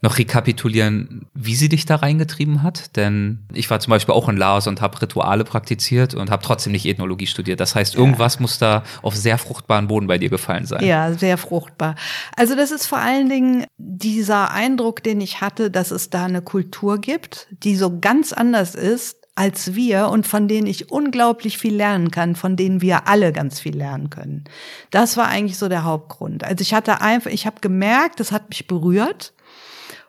noch 0.00 0.18
rekapitulieren, 0.18 1.26
wie 1.34 1.54
sie 1.54 1.68
dich 1.68 1.86
da 1.86 1.96
reingetrieben 1.96 2.62
hat? 2.62 2.96
Denn 2.96 3.40
ich 3.52 3.70
war 3.70 3.80
zum 3.80 3.90
Beispiel 3.90 4.14
auch 4.14 4.28
in 4.28 4.36
Laos 4.36 4.66
und 4.66 4.80
habe 4.80 5.00
Rituale 5.00 5.44
praktiziert 5.44 6.14
und 6.14 6.30
habe 6.30 6.42
trotzdem 6.42 6.72
nicht 6.72 6.86
Ethnologie 6.86 7.26
studiert. 7.26 7.60
Das 7.60 7.74
heißt, 7.74 7.94
irgendwas 7.94 8.36
ja. 8.36 8.40
muss 8.42 8.58
da 8.58 8.82
auf 9.02 9.16
sehr 9.16 9.38
fruchtbaren 9.38 9.88
Boden 9.88 10.06
bei 10.06 10.18
dir 10.18 10.30
gefallen 10.30 10.66
sein. 10.66 10.84
Ja, 10.84 11.12
sehr 11.12 11.38
fruchtbar. 11.38 11.96
Also 12.36 12.54
das 12.54 12.70
ist 12.70 12.86
vor 12.86 12.98
allen 12.98 13.28
Dingen 13.28 13.66
dieser 13.76 14.50
Eindruck, 14.50 15.02
den 15.02 15.20
ich 15.20 15.40
hatte, 15.40 15.70
dass 15.70 15.90
es 15.90 16.10
da 16.10 16.24
eine 16.24 16.42
Kultur 16.42 16.98
gibt, 17.00 17.48
die 17.62 17.76
so 17.76 17.98
ganz 17.98 18.32
anders 18.32 18.74
ist 18.74 19.18
als 19.38 19.76
wir 19.76 20.08
und 20.08 20.26
von 20.26 20.48
denen 20.48 20.66
ich 20.66 20.90
unglaublich 20.90 21.58
viel 21.58 21.74
lernen 21.74 22.10
kann, 22.10 22.34
von 22.34 22.56
denen 22.56 22.82
wir 22.82 23.06
alle 23.06 23.32
ganz 23.32 23.60
viel 23.60 23.76
lernen 23.76 24.10
können. 24.10 24.44
Das 24.90 25.16
war 25.16 25.28
eigentlich 25.28 25.58
so 25.58 25.68
der 25.68 25.84
Hauptgrund. 25.84 26.42
Also 26.42 26.62
ich 26.62 26.74
hatte 26.74 27.00
einfach, 27.00 27.30
ich 27.30 27.46
habe 27.46 27.60
gemerkt, 27.60 28.18
das 28.18 28.32
hat 28.32 28.48
mich 28.48 28.66
berührt 28.66 29.32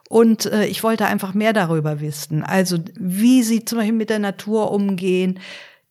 und 0.09 0.47
äh, 0.47 0.65
ich 0.65 0.83
wollte 0.83 1.05
einfach 1.05 1.33
mehr 1.33 1.53
darüber 1.53 2.01
wissen. 2.01 2.43
Also 2.43 2.79
wie 2.95 3.43
sie 3.43 3.63
zum 3.63 3.77
Beispiel 3.77 3.95
mit 3.95 4.09
der 4.09 4.19
Natur 4.19 4.71
umgehen. 4.71 5.39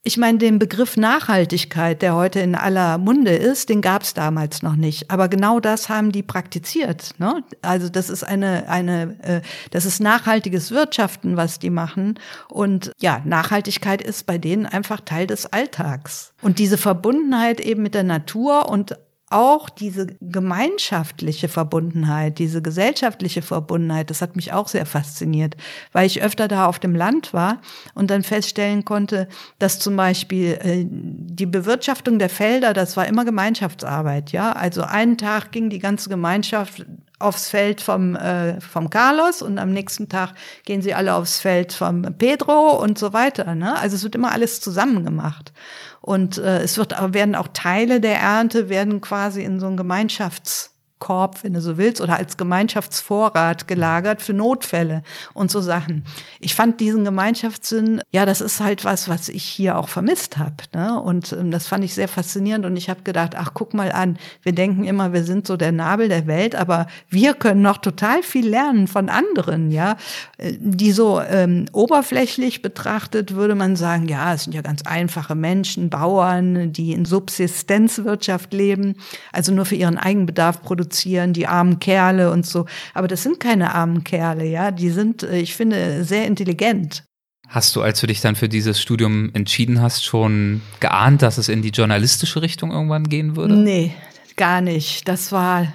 Ich 0.02 0.16
meine, 0.16 0.38
den 0.38 0.58
Begriff 0.58 0.96
Nachhaltigkeit, 0.96 2.02
der 2.02 2.14
heute 2.16 2.40
in 2.40 2.54
aller 2.54 2.98
Munde 2.98 3.32
ist, 3.32 3.68
den 3.68 3.80
gab 3.80 4.02
es 4.02 4.14
damals 4.14 4.62
noch 4.62 4.74
nicht. 4.74 5.10
Aber 5.10 5.28
genau 5.28 5.60
das 5.60 5.88
haben 5.88 6.10
die 6.10 6.22
praktiziert. 6.22 7.14
Ne? 7.18 7.44
Also 7.62 7.88
das 7.88 8.10
ist 8.10 8.24
eine, 8.24 8.68
eine, 8.68 9.16
äh, 9.22 9.40
das 9.70 9.84
ist 9.84 10.00
nachhaltiges 10.00 10.72
Wirtschaften, 10.72 11.36
was 11.36 11.60
die 11.60 11.70
machen. 11.70 12.18
Und 12.48 12.90
ja, 13.00 13.22
Nachhaltigkeit 13.24 14.02
ist 14.02 14.26
bei 14.26 14.38
denen 14.38 14.66
einfach 14.66 15.00
Teil 15.00 15.28
des 15.28 15.46
Alltags. 15.46 16.32
Und 16.42 16.58
diese 16.58 16.78
Verbundenheit 16.78 17.60
eben 17.60 17.82
mit 17.82 17.94
der 17.94 18.04
Natur 18.04 18.68
und 18.68 18.96
auch 19.30 19.68
diese 19.68 20.06
gemeinschaftliche 20.20 21.48
Verbundenheit, 21.48 22.38
diese 22.38 22.62
gesellschaftliche 22.62 23.42
Verbundenheit, 23.42 24.10
das 24.10 24.22
hat 24.22 24.36
mich 24.36 24.52
auch 24.52 24.68
sehr 24.68 24.86
fasziniert, 24.86 25.56
weil 25.92 26.06
ich 26.06 26.22
öfter 26.22 26.48
da 26.48 26.66
auf 26.66 26.78
dem 26.78 26.94
Land 26.94 27.32
war 27.32 27.60
und 27.94 28.10
dann 28.10 28.22
feststellen 28.22 28.84
konnte, 28.84 29.28
dass 29.58 29.78
zum 29.78 29.96
Beispiel 29.96 30.58
äh, 30.62 30.84
die 30.88 31.46
Bewirtschaftung 31.46 32.18
der 32.18 32.30
Felder, 32.30 32.72
das 32.72 32.96
war 32.96 33.06
immer 33.06 33.24
Gemeinschaftsarbeit, 33.24 34.32
ja. 34.32 34.52
Also 34.52 34.82
einen 34.82 35.18
Tag 35.18 35.52
ging 35.52 35.70
die 35.70 35.78
ganze 35.78 36.08
Gemeinschaft 36.08 36.86
aufs 37.18 37.48
Feld 37.48 37.80
vom, 37.80 38.14
äh, 38.14 38.60
vom 38.60 38.90
Carlos 38.90 39.42
und 39.42 39.58
am 39.58 39.72
nächsten 39.72 40.08
Tag 40.08 40.34
gehen 40.64 40.82
sie 40.82 40.94
alle 40.94 41.14
aufs 41.14 41.40
Feld 41.40 41.72
vom 41.72 42.02
Pedro 42.16 42.80
und 42.80 42.98
so 42.98 43.12
weiter. 43.12 43.54
Ne? 43.54 43.76
Also 43.76 43.96
es 43.96 44.04
wird 44.04 44.14
immer 44.14 44.32
alles 44.32 44.60
zusammen 44.60 45.04
gemacht. 45.04 45.52
Und 46.00 46.38
äh, 46.38 46.60
es 46.60 46.78
wird, 46.78 46.94
werden 47.12 47.34
auch 47.34 47.48
Teile 47.52 48.00
der 48.00 48.18
Ernte 48.18 48.68
werden 48.68 49.00
quasi 49.00 49.42
in 49.42 49.60
so 49.60 49.66
ein 49.66 49.76
Gemeinschafts 49.76 50.77
Korb, 50.98 51.44
wenn 51.44 51.52
du 51.52 51.60
so 51.60 51.78
willst, 51.78 52.00
oder 52.00 52.16
als 52.16 52.36
Gemeinschaftsvorrat 52.36 53.68
gelagert 53.68 54.22
für 54.22 54.34
Notfälle 54.34 55.02
und 55.34 55.50
so 55.50 55.60
Sachen. 55.60 56.04
Ich 56.40 56.54
fand 56.54 56.80
diesen 56.80 57.04
Gemeinschaftssinn, 57.04 58.02
ja, 58.10 58.26
das 58.26 58.40
ist 58.40 58.60
halt 58.60 58.84
was, 58.84 59.08
was 59.08 59.28
ich 59.28 59.44
hier 59.44 59.78
auch 59.78 59.88
vermisst 59.88 60.38
habe. 60.38 60.56
Ne? 60.74 61.00
Und 61.00 61.32
ähm, 61.32 61.50
das 61.50 61.66
fand 61.66 61.84
ich 61.84 61.94
sehr 61.94 62.08
faszinierend 62.08 62.66
und 62.66 62.76
ich 62.76 62.90
habe 62.90 63.02
gedacht, 63.02 63.34
ach, 63.36 63.52
guck 63.54 63.74
mal 63.74 63.92
an, 63.92 64.18
wir 64.42 64.52
denken 64.52 64.84
immer, 64.84 65.12
wir 65.12 65.24
sind 65.24 65.46
so 65.46 65.56
der 65.56 65.72
Nabel 65.72 66.08
der 66.08 66.26
Welt, 66.26 66.54
aber 66.54 66.86
wir 67.08 67.34
können 67.34 67.62
noch 67.62 67.78
total 67.78 68.22
viel 68.22 68.48
lernen 68.48 68.88
von 68.88 69.08
anderen, 69.08 69.70
ja. 69.70 69.96
Äh, 70.38 70.54
die 70.58 70.92
so 70.92 71.20
ähm, 71.20 71.66
oberflächlich 71.72 72.62
betrachtet 72.62 73.34
würde 73.34 73.54
man 73.54 73.76
sagen, 73.76 74.08
ja, 74.08 74.34
es 74.34 74.44
sind 74.44 74.54
ja 74.54 74.62
ganz 74.62 74.82
einfache 74.82 75.34
Menschen, 75.34 75.90
Bauern, 75.90 76.72
die 76.72 76.92
in 76.92 77.04
Subsistenzwirtschaft 77.04 78.52
leben, 78.52 78.96
also 79.32 79.52
nur 79.52 79.64
für 79.64 79.76
ihren 79.76 79.98
Eigenbedarf 79.98 80.62
produzieren 80.62 80.87
produzieren, 80.88 81.32
die 81.32 81.46
armen 81.46 81.78
Kerle 81.78 82.30
und 82.30 82.46
so. 82.46 82.66
Aber 82.94 83.08
das 83.08 83.22
sind 83.22 83.40
keine 83.40 83.74
armen 83.74 84.04
Kerle, 84.04 84.46
ja. 84.46 84.70
Die 84.70 84.90
sind, 84.90 85.22
äh, 85.22 85.38
ich 85.38 85.54
finde, 85.54 86.04
sehr 86.04 86.26
intelligent. 86.26 87.04
Hast 87.48 87.74
du, 87.76 87.82
als 87.82 88.00
du 88.00 88.06
dich 88.06 88.20
dann 88.20 88.36
für 88.36 88.48
dieses 88.48 88.80
Studium 88.80 89.30
entschieden 89.32 89.80
hast, 89.80 90.04
schon 90.04 90.60
geahnt, 90.80 91.22
dass 91.22 91.38
es 91.38 91.48
in 91.48 91.62
die 91.62 91.70
journalistische 91.70 92.42
Richtung 92.42 92.72
irgendwann 92.72 93.04
gehen 93.04 93.36
würde? 93.36 93.56
Nee, 93.56 93.94
gar 94.36 94.60
nicht. 94.60 95.08
Das 95.08 95.32
war. 95.32 95.66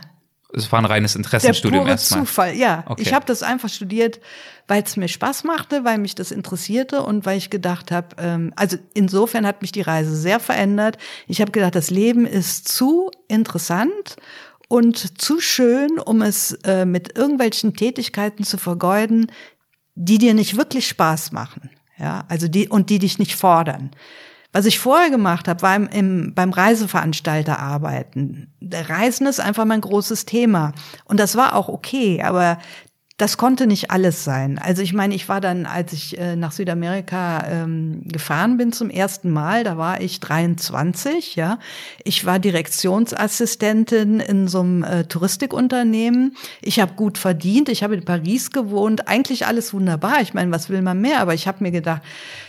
Es 0.55 0.71
war 0.71 0.79
ein 0.79 0.85
reines 0.85 1.15
Interessenstudium 1.15 1.85
der 1.85 1.95
pure 1.95 1.97
Zufall, 1.97 2.55
ja. 2.55 2.83
Okay. 2.87 3.01
Ich 3.01 3.11
habe 3.11 3.25
das 3.25 3.41
einfach 3.41 3.69
studiert, 3.69 4.19
weil 4.67 4.83
es 4.83 4.97
mir 4.97 5.07
Spaß 5.07 5.45
machte, 5.45 5.83
weil 5.83 5.97
mich 5.97 6.13
das 6.13 6.29
interessierte 6.29 7.01
und 7.01 7.25
weil 7.25 7.39
ich 7.39 7.49
gedacht 7.49 7.89
habe, 7.89 8.09
ähm, 8.19 8.53
also 8.55 8.77
insofern 8.93 9.47
hat 9.47 9.63
mich 9.63 9.71
die 9.71 9.81
Reise 9.81 10.15
sehr 10.15 10.39
verändert. 10.39 10.99
Ich 11.27 11.41
habe 11.41 11.51
gedacht, 11.51 11.73
das 11.73 11.89
Leben 11.89 12.27
ist 12.27 12.67
zu 12.67 13.09
interessant 13.27 14.15
und 14.67 15.21
zu 15.21 15.39
schön, 15.39 15.99
um 15.99 16.21
es 16.21 16.53
äh, 16.63 16.85
mit 16.85 17.17
irgendwelchen 17.17 17.75
Tätigkeiten 17.75 18.43
zu 18.43 18.57
vergeuden, 18.57 19.31
die 19.95 20.17
dir 20.17 20.33
nicht 20.33 20.57
wirklich 20.57 20.87
Spaß 20.87 21.31
machen. 21.31 21.69
Ja, 21.97 22.25
also 22.27 22.47
die 22.47 22.67
und 22.67 22.89
die 22.89 22.99
dich 22.99 23.19
nicht 23.19 23.35
fordern. 23.35 23.91
Was 24.51 24.65
ich 24.65 24.79
vorher 24.79 25.09
gemacht 25.09 25.47
habe, 25.47 25.61
war 25.61 25.75
im, 25.75 25.87
im, 25.87 26.33
beim 26.35 26.51
Reiseveranstalter 26.51 27.59
arbeiten. 27.59 28.53
Reisen 28.71 29.25
ist 29.25 29.39
einfach 29.39 29.65
mein 29.65 29.81
großes 29.81 30.25
Thema. 30.25 30.73
Und 31.05 31.19
das 31.19 31.35
war 31.35 31.55
auch 31.55 31.69
okay, 31.69 32.21
aber 32.21 32.59
das 33.17 33.37
konnte 33.37 33.67
nicht 33.67 33.91
alles 33.91 34.23
sein. 34.23 34.57
Also 34.57 34.81
ich 34.81 34.91
meine, 34.91 35.13
ich 35.13 35.29
war 35.29 35.39
dann, 35.39 35.67
als 35.67 35.93
ich 35.93 36.17
äh, 36.17 36.35
nach 36.35 36.51
Südamerika 36.51 37.45
ähm, 37.47 38.01
gefahren 38.05 38.57
bin 38.57 38.73
zum 38.73 38.89
ersten 38.89 39.29
Mal, 39.29 39.63
da 39.63 39.77
war 39.77 40.01
ich 40.01 40.19
23, 40.19 41.35
ja. 41.35 41.59
Ich 42.03 42.25
war 42.25 42.39
Direktionsassistentin 42.39 44.19
in 44.19 44.47
so 44.47 44.61
einem 44.61 44.83
äh, 44.83 45.03
Touristikunternehmen. 45.03 46.35
Ich 46.61 46.79
habe 46.79 46.93
gut 46.95 47.19
verdient, 47.19 47.69
ich 47.69 47.83
habe 47.83 47.93
in 47.93 48.03
Paris 48.03 48.49
gewohnt, 48.49 49.07
eigentlich 49.07 49.45
alles 49.45 49.75
wunderbar. 49.75 50.21
Ich 50.21 50.33
meine, 50.33 50.51
was 50.51 50.69
will 50.69 50.81
man 50.81 50.99
mehr? 50.99 51.19
Aber 51.19 51.35
ich 51.35 51.47
habe 51.47 51.63
mir 51.63 51.71
gedacht, 51.71 52.01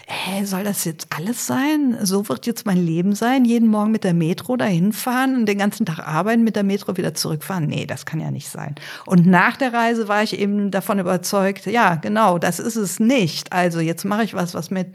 hä, 0.06 0.44
soll 0.44 0.64
das 0.64 0.84
jetzt 0.84 1.08
alles 1.16 1.46
sein? 1.46 1.98
So 2.02 2.28
wird 2.28 2.46
jetzt 2.46 2.66
mein 2.66 2.84
Leben 2.84 3.14
sein? 3.14 3.44
Jeden 3.44 3.68
Morgen 3.68 3.90
mit 3.90 4.04
der 4.04 4.14
Metro 4.14 4.56
dahin 4.56 4.92
fahren 4.92 5.36
und 5.36 5.46
den 5.46 5.58
ganzen 5.58 5.86
Tag 5.86 6.00
arbeiten, 6.00 6.44
mit 6.44 6.56
der 6.56 6.62
Metro 6.62 6.96
wieder 6.96 7.14
zurückfahren? 7.14 7.66
Nee, 7.66 7.86
das 7.86 8.06
kann 8.06 8.20
ja 8.20 8.30
nicht 8.30 8.48
sein. 8.48 8.74
Und 9.06 9.26
nach 9.26 9.56
der 9.56 9.72
Reise 9.72 10.08
war 10.08 10.22
ich 10.22 10.38
eben 10.38 10.70
davon 10.70 10.98
überzeugt, 10.98 11.66
ja, 11.66 11.96
genau, 11.96 12.38
das 12.38 12.58
ist 12.58 12.76
es 12.76 13.00
nicht. 13.00 13.52
Also 13.52 13.80
jetzt 13.80 14.04
mache 14.04 14.24
ich 14.24 14.34
was, 14.34 14.54
was 14.54 14.70
mir 14.70 14.86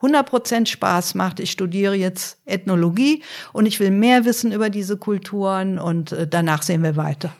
100% 0.00 0.66
Spaß 0.66 1.14
macht. 1.14 1.40
Ich 1.40 1.50
studiere 1.50 1.94
jetzt 1.94 2.38
Ethnologie 2.44 3.22
und 3.52 3.66
ich 3.66 3.80
will 3.80 3.90
mehr 3.90 4.24
wissen 4.24 4.52
über 4.52 4.70
diese 4.70 4.96
Kulturen 4.96 5.78
und 5.78 6.12
äh, 6.12 6.26
danach 6.26 6.62
sehen 6.62 6.82
wir 6.82 6.96
weiter. 6.96 7.32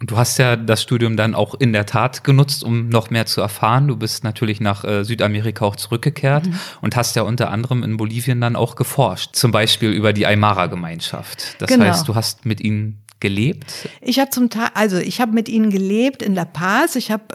Und 0.00 0.12
du 0.12 0.16
hast 0.16 0.38
ja 0.38 0.54
das 0.54 0.82
Studium 0.82 1.16
dann 1.16 1.34
auch 1.34 1.54
in 1.54 1.72
der 1.72 1.84
Tat 1.84 2.22
genutzt, 2.22 2.62
um 2.62 2.88
noch 2.88 3.10
mehr 3.10 3.26
zu 3.26 3.40
erfahren. 3.40 3.88
Du 3.88 3.96
bist 3.96 4.22
natürlich 4.22 4.60
nach 4.60 4.84
äh, 4.84 5.04
Südamerika 5.04 5.64
auch 5.64 5.76
zurückgekehrt 5.76 6.46
mhm. 6.46 6.58
und 6.82 6.94
hast 6.94 7.16
ja 7.16 7.22
unter 7.22 7.50
anderem 7.50 7.82
in 7.82 7.96
Bolivien 7.96 8.40
dann 8.40 8.54
auch 8.54 8.76
geforscht. 8.76 9.34
Zum 9.34 9.50
Beispiel 9.50 9.90
über 9.90 10.12
die 10.12 10.26
Aymara-Gemeinschaft. 10.26 11.60
Das 11.60 11.68
genau. 11.68 11.86
heißt, 11.86 12.06
du 12.06 12.14
hast 12.14 12.46
mit 12.46 12.60
ihnen 12.60 13.02
gelebt? 13.20 13.88
Ich 14.00 14.20
habe 14.20 14.30
zum 14.30 14.50
Teil, 14.50 14.68
also 14.74 14.96
ich 14.98 15.20
habe 15.20 15.32
mit 15.32 15.48
ihnen 15.48 15.70
gelebt 15.70 16.22
in 16.22 16.34
La 16.34 16.44
Paz. 16.44 16.94
Ich 16.94 17.10
habe 17.10 17.34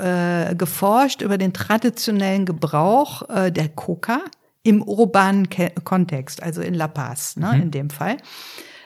äh, 0.51 0.55
geforscht 0.55 1.21
über 1.21 1.38
den 1.38 1.53
traditionellen 1.53 2.45
Gebrauch 2.45 3.27
äh, 3.29 3.51
der 3.51 3.69
Coca 3.69 4.21
im 4.63 4.81
urbanen 4.81 5.49
Ke 5.49 5.71
Kontext, 5.83 6.41
also 6.41 6.61
in 6.61 6.73
La 6.73 6.88
Paz, 6.88 7.35
ne, 7.35 7.51
mhm. 7.53 7.61
in 7.63 7.71
dem 7.71 7.89
Fall. 7.89 8.17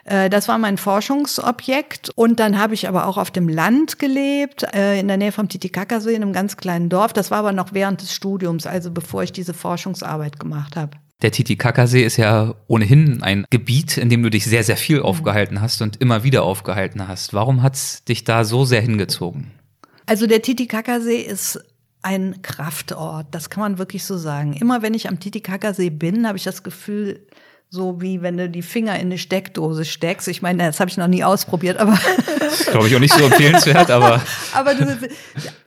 Äh, 0.08 0.30
das 0.30 0.48
war 0.48 0.58
mein 0.58 0.78
Forschungsobjekt. 0.78 2.12
Und 2.16 2.40
dann 2.40 2.58
habe 2.58 2.74
ich 2.74 2.88
aber 2.88 3.06
auch 3.06 3.18
auf 3.18 3.30
dem 3.30 3.48
Land 3.48 4.00
gelebt, 4.00 4.64
äh, 4.74 5.00
in 5.00 5.08
der 5.08 5.18
Nähe 5.18 5.32
vom 5.32 5.50
Titicacasee, 5.50 6.16
in 6.16 6.24
einem 6.24 6.34
ganz 6.34 6.58
kleinen 6.58 6.90
Dorf. 6.90 7.14
Das 7.14 7.30
war 7.30 7.40
aber 7.40 7.52
noch 7.52 7.74
während 7.74 8.02
des 8.02 8.14
Studiums, 8.14 8.66
also 8.66 8.90
bevor 8.90 9.24
ich 9.24 9.32
diese 9.32 9.54
Forschungsarbeit 9.54 10.40
gemacht 10.40 10.76
habe. 10.76 10.98
Der 11.22 11.32
Titicacasee 11.32 12.04
ist 12.04 12.18
ja 12.18 12.54
ohnehin 12.68 13.24
ein 13.24 13.46
Gebiet, 13.50 13.98
in 13.98 14.10
dem 14.10 14.22
du 14.22 14.30
dich 14.30 14.46
sehr, 14.46 14.64
sehr 14.64 14.78
viel 14.78 15.02
aufgehalten 15.02 15.62
hast 15.62 15.82
und 15.82 16.00
immer 16.00 16.24
wieder 16.24 16.44
aufgehalten 16.44 17.08
hast. 17.08 17.34
Warum 17.34 17.64
hat's 17.64 18.04
dich 18.04 18.24
da 18.24 18.46
so 18.46 18.66
sehr 18.66 18.82
hingezogen? 18.82 19.52
Also 20.06 20.28
der 20.28 20.44
Titicacasee 20.44 21.22
ist 21.22 21.60
ein 22.04 22.44
Kraftort, 22.44 23.26
das 23.32 23.50
kann 23.50 23.62
man 23.62 23.78
wirklich 23.80 24.06
so 24.06 24.16
sagen. 24.16 24.54
Immer 24.54 24.84
wenn 24.84 24.94
ich 24.94 25.10
am 25.10 25.20
Titicacasee 25.20 25.90
bin, 25.90 26.28
habe 26.28 26.38
ich 26.38 26.44
das 26.44 26.62
Gefühl, 26.62 27.28
so 27.70 28.00
wie 28.02 28.22
wenn 28.22 28.38
du 28.38 28.50
die 28.50 28.62
Finger 28.62 28.96
in 28.96 29.08
eine 29.08 29.18
Steckdose 29.18 29.84
steckst. 29.84 30.28
Ich 30.30 30.42
meine, 30.42 30.64
das 30.64 30.80
habe 30.80 30.90
ich 30.90 30.96
noch 30.96 31.08
nie 31.08 31.24
ausprobiert, 31.24 31.78
aber. 31.78 32.00
Glaube 32.72 32.88
ich 32.88 32.96
auch 32.96 33.00
nicht 33.00 33.14
so 33.14 33.26
empfehlenswert, 33.26 33.92
aber. 33.92 34.22
aber 34.54 34.74
du, 34.74 34.98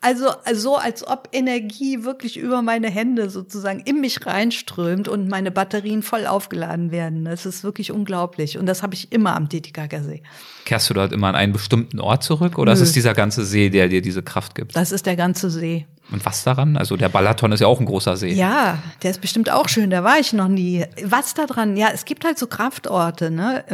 also 0.00 0.30
so, 0.54 0.76
als 0.76 1.06
ob 1.06 1.28
Energie 1.32 2.04
wirklich 2.04 2.38
über 2.38 2.62
meine 2.62 2.88
Hände 2.88 3.28
sozusagen 3.28 3.80
in 3.80 4.00
mich 4.00 4.24
reinströmt 4.24 5.08
und 5.08 5.28
meine 5.28 5.50
Batterien 5.50 6.02
voll 6.02 6.26
aufgeladen 6.26 6.90
werden. 6.90 7.26
Das 7.26 7.44
ist 7.44 7.64
wirklich 7.64 7.92
unglaublich. 7.92 8.56
Und 8.56 8.64
das 8.64 8.82
habe 8.82 8.94
ich 8.94 9.12
immer 9.12 9.36
am 9.36 9.50
Titicaca-See. 9.50 10.22
Kehrst 10.64 10.88
du 10.88 10.94
dort 10.94 11.12
immer 11.12 11.28
an 11.28 11.34
einen 11.34 11.52
bestimmten 11.52 12.00
Ort 12.00 12.22
zurück 12.22 12.58
oder 12.58 12.74
Nö. 12.74 12.80
ist 12.80 12.88
es 12.88 12.92
dieser 12.92 13.12
ganze 13.12 13.44
See, 13.44 13.68
der 13.68 13.88
dir 13.88 14.00
diese 14.00 14.22
Kraft 14.22 14.54
gibt? 14.54 14.74
Das 14.74 14.90
ist 14.90 15.04
der 15.04 15.16
ganze 15.16 15.50
See. 15.50 15.86
Und 16.12 16.24
was 16.26 16.44
daran? 16.44 16.76
Also 16.76 16.96
der 16.96 17.08
Balaton 17.08 17.52
ist 17.52 17.60
ja 17.60 17.66
auch 17.66 17.80
ein 17.80 17.86
großer 17.86 18.16
See. 18.16 18.32
Ja, 18.32 18.78
der 19.02 19.10
ist 19.10 19.20
bestimmt 19.20 19.50
auch 19.50 19.68
schön, 19.68 19.90
da 19.90 20.04
war 20.04 20.18
ich 20.18 20.32
noch 20.32 20.48
nie. 20.48 20.84
Was 21.04 21.34
da 21.34 21.46
dran? 21.46 21.76
Ja, 21.76 21.88
es 21.92 22.04
gibt 22.04 22.24
halt 22.24 22.38
so 22.38 22.46
Kraftorte, 22.46 23.30
ne? 23.30 23.64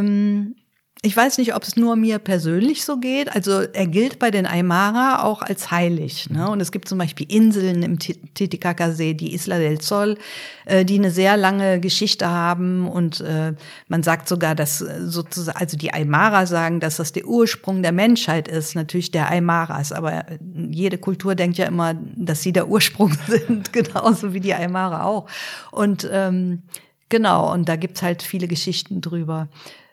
Ich 1.03 1.14
weiß 1.14 1.36
nicht, 1.36 1.55
ob 1.55 1.62
es 1.62 1.76
nur 1.76 1.94
mir 1.94 2.18
persönlich 2.18 2.84
so 2.84 2.97
geht. 2.97 3.34
Also 3.34 3.61
er 3.61 3.86
gilt 3.86 4.18
bei 4.18 4.30
den 4.30 4.47
Aymara 4.47 5.24
auch 5.24 5.42
als 5.42 5.70
heilig. 5.70 6.30
Ne? 6.30 6.49
Und 6.51 6.61
es 6.61 6.72
gibt 6.72 6.88
zum 6.88 6.97
Beispiel 6.97 7.30
Inseln 7.30 7.82
im 7.82 7.99
Titicacasee, 7.99 9.12
die 9.12 9.34
Isla 9.34 9.59
del 9.59 9.80
Sol, 9.82 10.16
äh, 10.64 10.86
die 10.86 10.99
eine 10.99 11.11
sehr 11.11 11.36
lange 11.36 11.80
Geschichte 11.80 12.28
haben. 12.28 12.88
Und 12.88 13.20
äh, 13.20 13.53
man 13.88 14.03
sagt 14.03 14.26
sogar, 14.26 14.55
dass 14.55 14.80
äh, 14.80 15.03
sozusagen, 15.07 15.59
also 15.59 15.76
die 15.76 15.92
Aymara 15.92 16.47
sagen, 16.47 16.80
dass 16.80 16.97
das 16.97 17.12
der 17.12 17.26
Ursprung 17.26 17.82
der 17.82 17.92
Menschheit 17.92 18.49
ist, 18.49 18.74
natürlich 18.74 19.11
der 19.11 19.30
Aymaras. 19.30 19.92
Aber 19.92 20.24
jede 20.70 20.97
Kultur 20.97 21.34
denkt 21.34 21.59
ja 21.59 21.66
immer, 21.66 21.94
dass 21.94 22.40
sie 22.40 22.53
der 22.53 22.68
Ursprung 22.68 23.12
sind, 23.28 23.70
genauso 23.74 24.32
wie 24.32 24.40
die 24.40 24.55
Aymara 24.55 25.05
auch. 25.05 25.28
Und 25.72 26.09
ähm, 26.11 26.62
genau, 27.11 27.53
und 27.53 27.68
da 27.68 27.76
gibt's 27.76 28.01
halt 28.03 28.22
viele 28.22 28.49
Geschichten 28.49 29.03
drüber. 29.03 29.49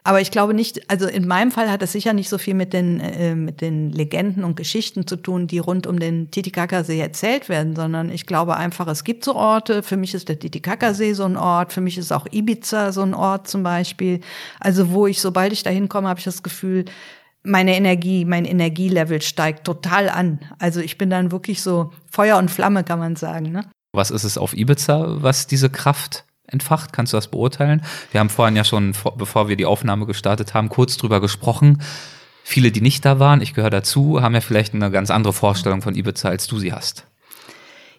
Aber 0.05 0.19
ich 0.19 0.31
glaube 0.31 0.53
nicht, 0.53 0.89
also 0.89 1.07
in 1.07 1.27
meinem 1.27 1.49
Fall 1.49 1.71
hat 1.71 1.81
das 1.81 1.93
sicher 1.93 2.11
nicht 2.11 2.27
so 2.27 2.37
viel 2.37 2.55
mit 2.55 2.73
den, 2.73 2.99
äh, 2.99 3.35
mit 3.35 3.61
den 3.61 3.89
Legenden 3.89 4.43
und 4.43 4.57
Geschichten 4.57 5.07
zu 5.07 5.15
tun, 5.15 5.47
die 5.47 5.59
rund 5.59 5.87
um 5.87 5.97
den 5.97 6.29
Titicacasee 6.29 6.99
erzählt 6.99 7.47
werden, 7.47 7.73
sondern 7.73 8.09
ich 8.09 8.25
glaube 8.25 8.57
einfach, 8.57 8.87
es 8.87 9.05
gibt 9.05 9.23
so 9.23 9.33
Orte. 9.35 9.81
Für 9.81 9.95
mich 9.95 10.13
ist 10.13 10.27
der 10.27 10.39
Titicacasee 10.39 11.13
so 11.13 11.23
ein 11.23 11.37
Ort. 11.37 11.71
Für 11.71 11.79
mich 11.79 11.97
ist 11.97 12.11
auch 12.11 12.27
Ibiza 12.29 12.91
so 12.91 13.01
ein 13.01 13.13
Ort 13.13 13.47
zum 13.47 13.63
Beispiel. 13.63 14.19
Also 14.59 14.91
wo 14.91 15.07
ich, 15.07 15.21
sobald 15.21 15.53
ich 15.53 15.63
da 15.63 15.69
hinkomme, 15.69 16.09
habe 16.09 16.19
ich 16.19 16.25
das 16.25 16.43
Gefühl, 16.43 16.83
meine 17.43 17.75
Energie, 17.75 18.25
mein 18.25 18.43
Energielevel 18.43 19.21
steigt 19.21 19.63
total 19.65 20.09
an. 20.09 20.39
Also 20.59 20.81
ich 20.81 20.97
bin 20.97 21.09
dann 21.09 21.31
wirklich 21.31 21.61
so 21.61 21.91
Feuer 22.11 22.37
und 22.37 22.51
Flamme, 22.51 22.83
kann 22.83 22.99
man 22.99 23.15
sagen. 23.15 23.51
Ne? 23.51 23.69
Was 23.93 24.11
ist 24.11 24.25
es 24.25 24.37
auf 24.37 24.53
Ibiza, 24.53 25.21
was 25.21 25.47
diese 25.47 25.69
Kraft 25.69 26.25
entfacht? 26.53 26.93
Kannst 26.93 27.13
du 27.13 27.17
das 27.17 27.27
beurteilen? 27.27 27.83
Wir 28.11 28.19
haben 28.19 28.29
vorhin 28.29 28.55
ja 28.55 28.63
schon, 28.63 28.93
bevor 29.17 29.49
wir 29.49 29.55
die 29.55 29.65
Aufnahme 29.65 30.05
gestartet 30.05 30.53
haben, 30.53 30.69
kurz 30.69 30.97
drüber 30.97 31.19
gesprochen. 31.19 31.81
Viele, 32.43 32.71
die 32.71 32.81
nicht 32.81 33.03
da 33.05 33.19
waren, 33.19 33.41
ich 33.41 33.53
gehöre 33.53 33.69
dazu, 33.69 34.21
haben 34.21 34.35
ja 34.35 34.41
vielleicht 34.41 34.73
eine 34.73 34.91
ganz 34.91 35.11
andere 35.11 35.33
Vorstellung 35.33 35.81
von 35.81 35.95
Ibiza, 35.95 36.29
als 36.29 36.47
du 36.47 36.59
sie 36.59 36.73
hast. 36.73 37.05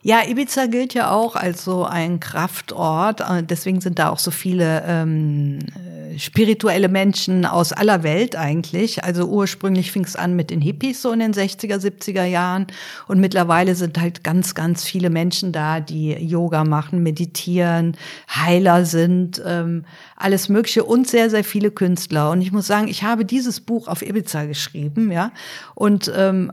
Ja, 0.07 0.21
Ibiza 0.29 0.67
gilt 0.67 0.93
ja 0.93 1.11
auch 1.11 1.35
als 1.35 1.65
so 1.65 1.87
ein 1.87 2.21
Kraftort. 2.21 3.23
Äh, 3.23 3.43
deswegen 3.43 3.81
sind 3.81 3.99
da 3.99 4.11
auch 4.11 4.19
so 4.19 4.31
viele 4.31 4.85
ähm, 4.87 5.61
äh, 5.61 6.19
spirituelle 6.19 6.91
Menschen 6.91 7.47
aus 7.47 7.73
aller 7.73 8.03
Welt 8.03 8.37
eigentlich. 8.37 9.03
Also 9.03 9.25
ursprünglich 9.25 9.93
fing 9.93 10.05
es 10.05 10.15
an 10.15 10.37
mit 10.37 10.51
den 10.51 10.61
Hippies 10.61 11.01
so 11.01 11.11
in 11.11 11.21
den 11.21 11.33
60er, 11.33 11.79
70er 11.79 12.25
Jahren. 12.25 12.67
Und 13.09 13.19
mittlerweile 13.19 13.75
sind 13.75 13.99
halt 13.99 14.23
ganz, 14.23 14.55
ganz 14.55 14.85
viele 14.85 15.09
Menschen 15.09 15.53
da, 15.53 15.81
die 15.81 16.11
Yoga 16.13 16.65
machen, 16.65 17.03
meditieren, 17.03 17.97
Heiler 18.29 18.85
sind, 18.85 19.41
ähm, 19.47 19.87
alles 20.17 20.51
Mögliche 20.51 20.85
und 20.85 21.09
sehr, 21.09 21.31
sehr 21.31 21.45
viele 21.45 21.71
Künstler. 21.71 22.31
Und 22.31 22.43
ich 22.43 22.53
muss 22.53 22.67
sagen, 22.67 22.89
ich 22.89 23.05
habe 23.05 23.25
dieses 23.25 23.63
Buch 23.63 23.89
auf 23.89 24.03
Ibiza 24.03 24.45
geschrieben, 24.45 25.11
ja. 25.11 25.33
Und 25.75 26.13
ähm, 26.15 26.53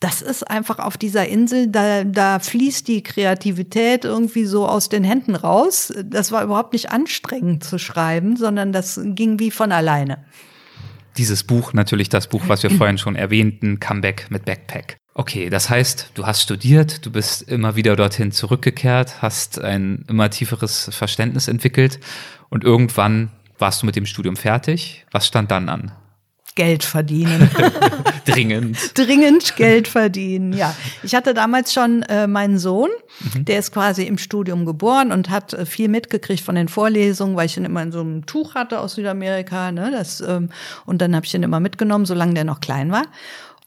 das 0.00 0.22
ist 0.22 0.50
einfach 0.50 0.78
auf 0.78 0.96
dieser 0.96 1.28
Insel, 1.28 1.68
da, 1.68 2.04
da 2.04 2.38
fließt 2.38 2.88
die 2.88 3.02
Kreativität 3.02 4.06
irgendwie 4.06 4.46
so 4.46 4.66
aus 4.66 4.88
den 4.88 5.04
Händen 5.04 5.36
raus. 5.36 5.92
Das 6.02 6.32
war 6.32 6.42
überhaupt 6.42 6.72
nicht 6.72 6.90
anstrengend 6.90 7.62
zu 7.64 7.78
schreiben, 7.78 8.36
sondern 8.36 8.72
das 8.72 8.98
ging 9.04 9.38
wie 9.38 9.50
von 9.50 9.72
alleine. 9.72 10.24
Dieses 11.18 11.44
Buch, 11.44 11.74
natürlich 11.74 12.08
das 12.08 12.28
Buch, 12.28 12.44
was 12.46 12.62
wir 12.62 12.70
vorhin 12.70 12.96
schon 12.96 13.14
erwähnten, 13.14 13.78
Comeback 13.78 14.30
mit 14.30 14.46
Backpack. 14.46 14.96
Okay, 15.12 15.50
das 15.50 15.68
heißt, 15.68 16.12
du 16.14 16.24
hast 16.24 16.42
studiert, 16.42 17.04
du 17.04 17.10
bist 17.10 17.42
immer 17.42 17.76
wieder 17.76 17.94
dorthin 17.94 18.32
zurückgekehrt, 18.32 19.20
hast 19.20 19.60
ein 19.60 20.06
immer 20.08 20.30
tieferes 20.30 20.88
Verständnis 20.92 21.46
entwickelt 21.46 22.00
und 22.48 22.64
irgendwann 22.64 23.30
warst 23.58 23.82
du 23.82 23.86
mit 23.86 23.96
dem 23.96 24.06
Studium 24.06 24.36
fertig. 24.36 25.04
Was 25.10 25.26
stand 25.26 25.50
dann 25.50 25.68
an? 25.68 25.92
Geld 26.54 26.84
verdienen. 26.84 27.50
Dringend. 28.24 28.98
Dringend 28.98 29.56
Geld 29.56 29.88
verdienen, 29.88 30.52
ja. 30.52 30.74
Ich 31.02 31.14
hatte 31.14 31.34
damals 31.34 31.72
schon 31.72 32.02
äh, 32.02 32.26
meinen 32.26 32.58
Sohn, 32.58 32.90
mhm. 33.34 33.44
der 33.44 33.58
ist 33.58 33.72
quasi 33.72 34.04
im 34.04 34.18
Studium 34.18 34.66
geboren 34.66 35.12
und 35.12 35.30
hat 35.30 35.52
äh, 35.52 35.64
viel 35.66 35.88
mitgekriegt 35.88 36.42
von 36.42 36.54
den 36.54 36.68
Vorlesungen, 36.68 37.36
weil 37.36 37.46
ich 37.46 37.56
ihn 37.56 37.64
immer 37.64 37.82
in 37.82 37.92
so 37.92 38.00
einem 38.00 38.26
Tuch 38.26 38.54
hatte 38.54 38.80
aus 38.80 38.94
Südamerika. 38.94 39.72
Ne, 39.72 39.90
das, 39.90 40.20
ähm, 40.20 40.50
und 40.86 41.00
dann 41.00 41.14
habe 41.14 41.26
ich 41.26 41.34
ihn 41.34 41.42
immer 41.42 41.60
mitgenommen, 41.60 42.06
solange 42.06 42.34
der 42.34 42.44
noch 42.44 42.60
klein 42.60 42.90
war. 42.90 43.04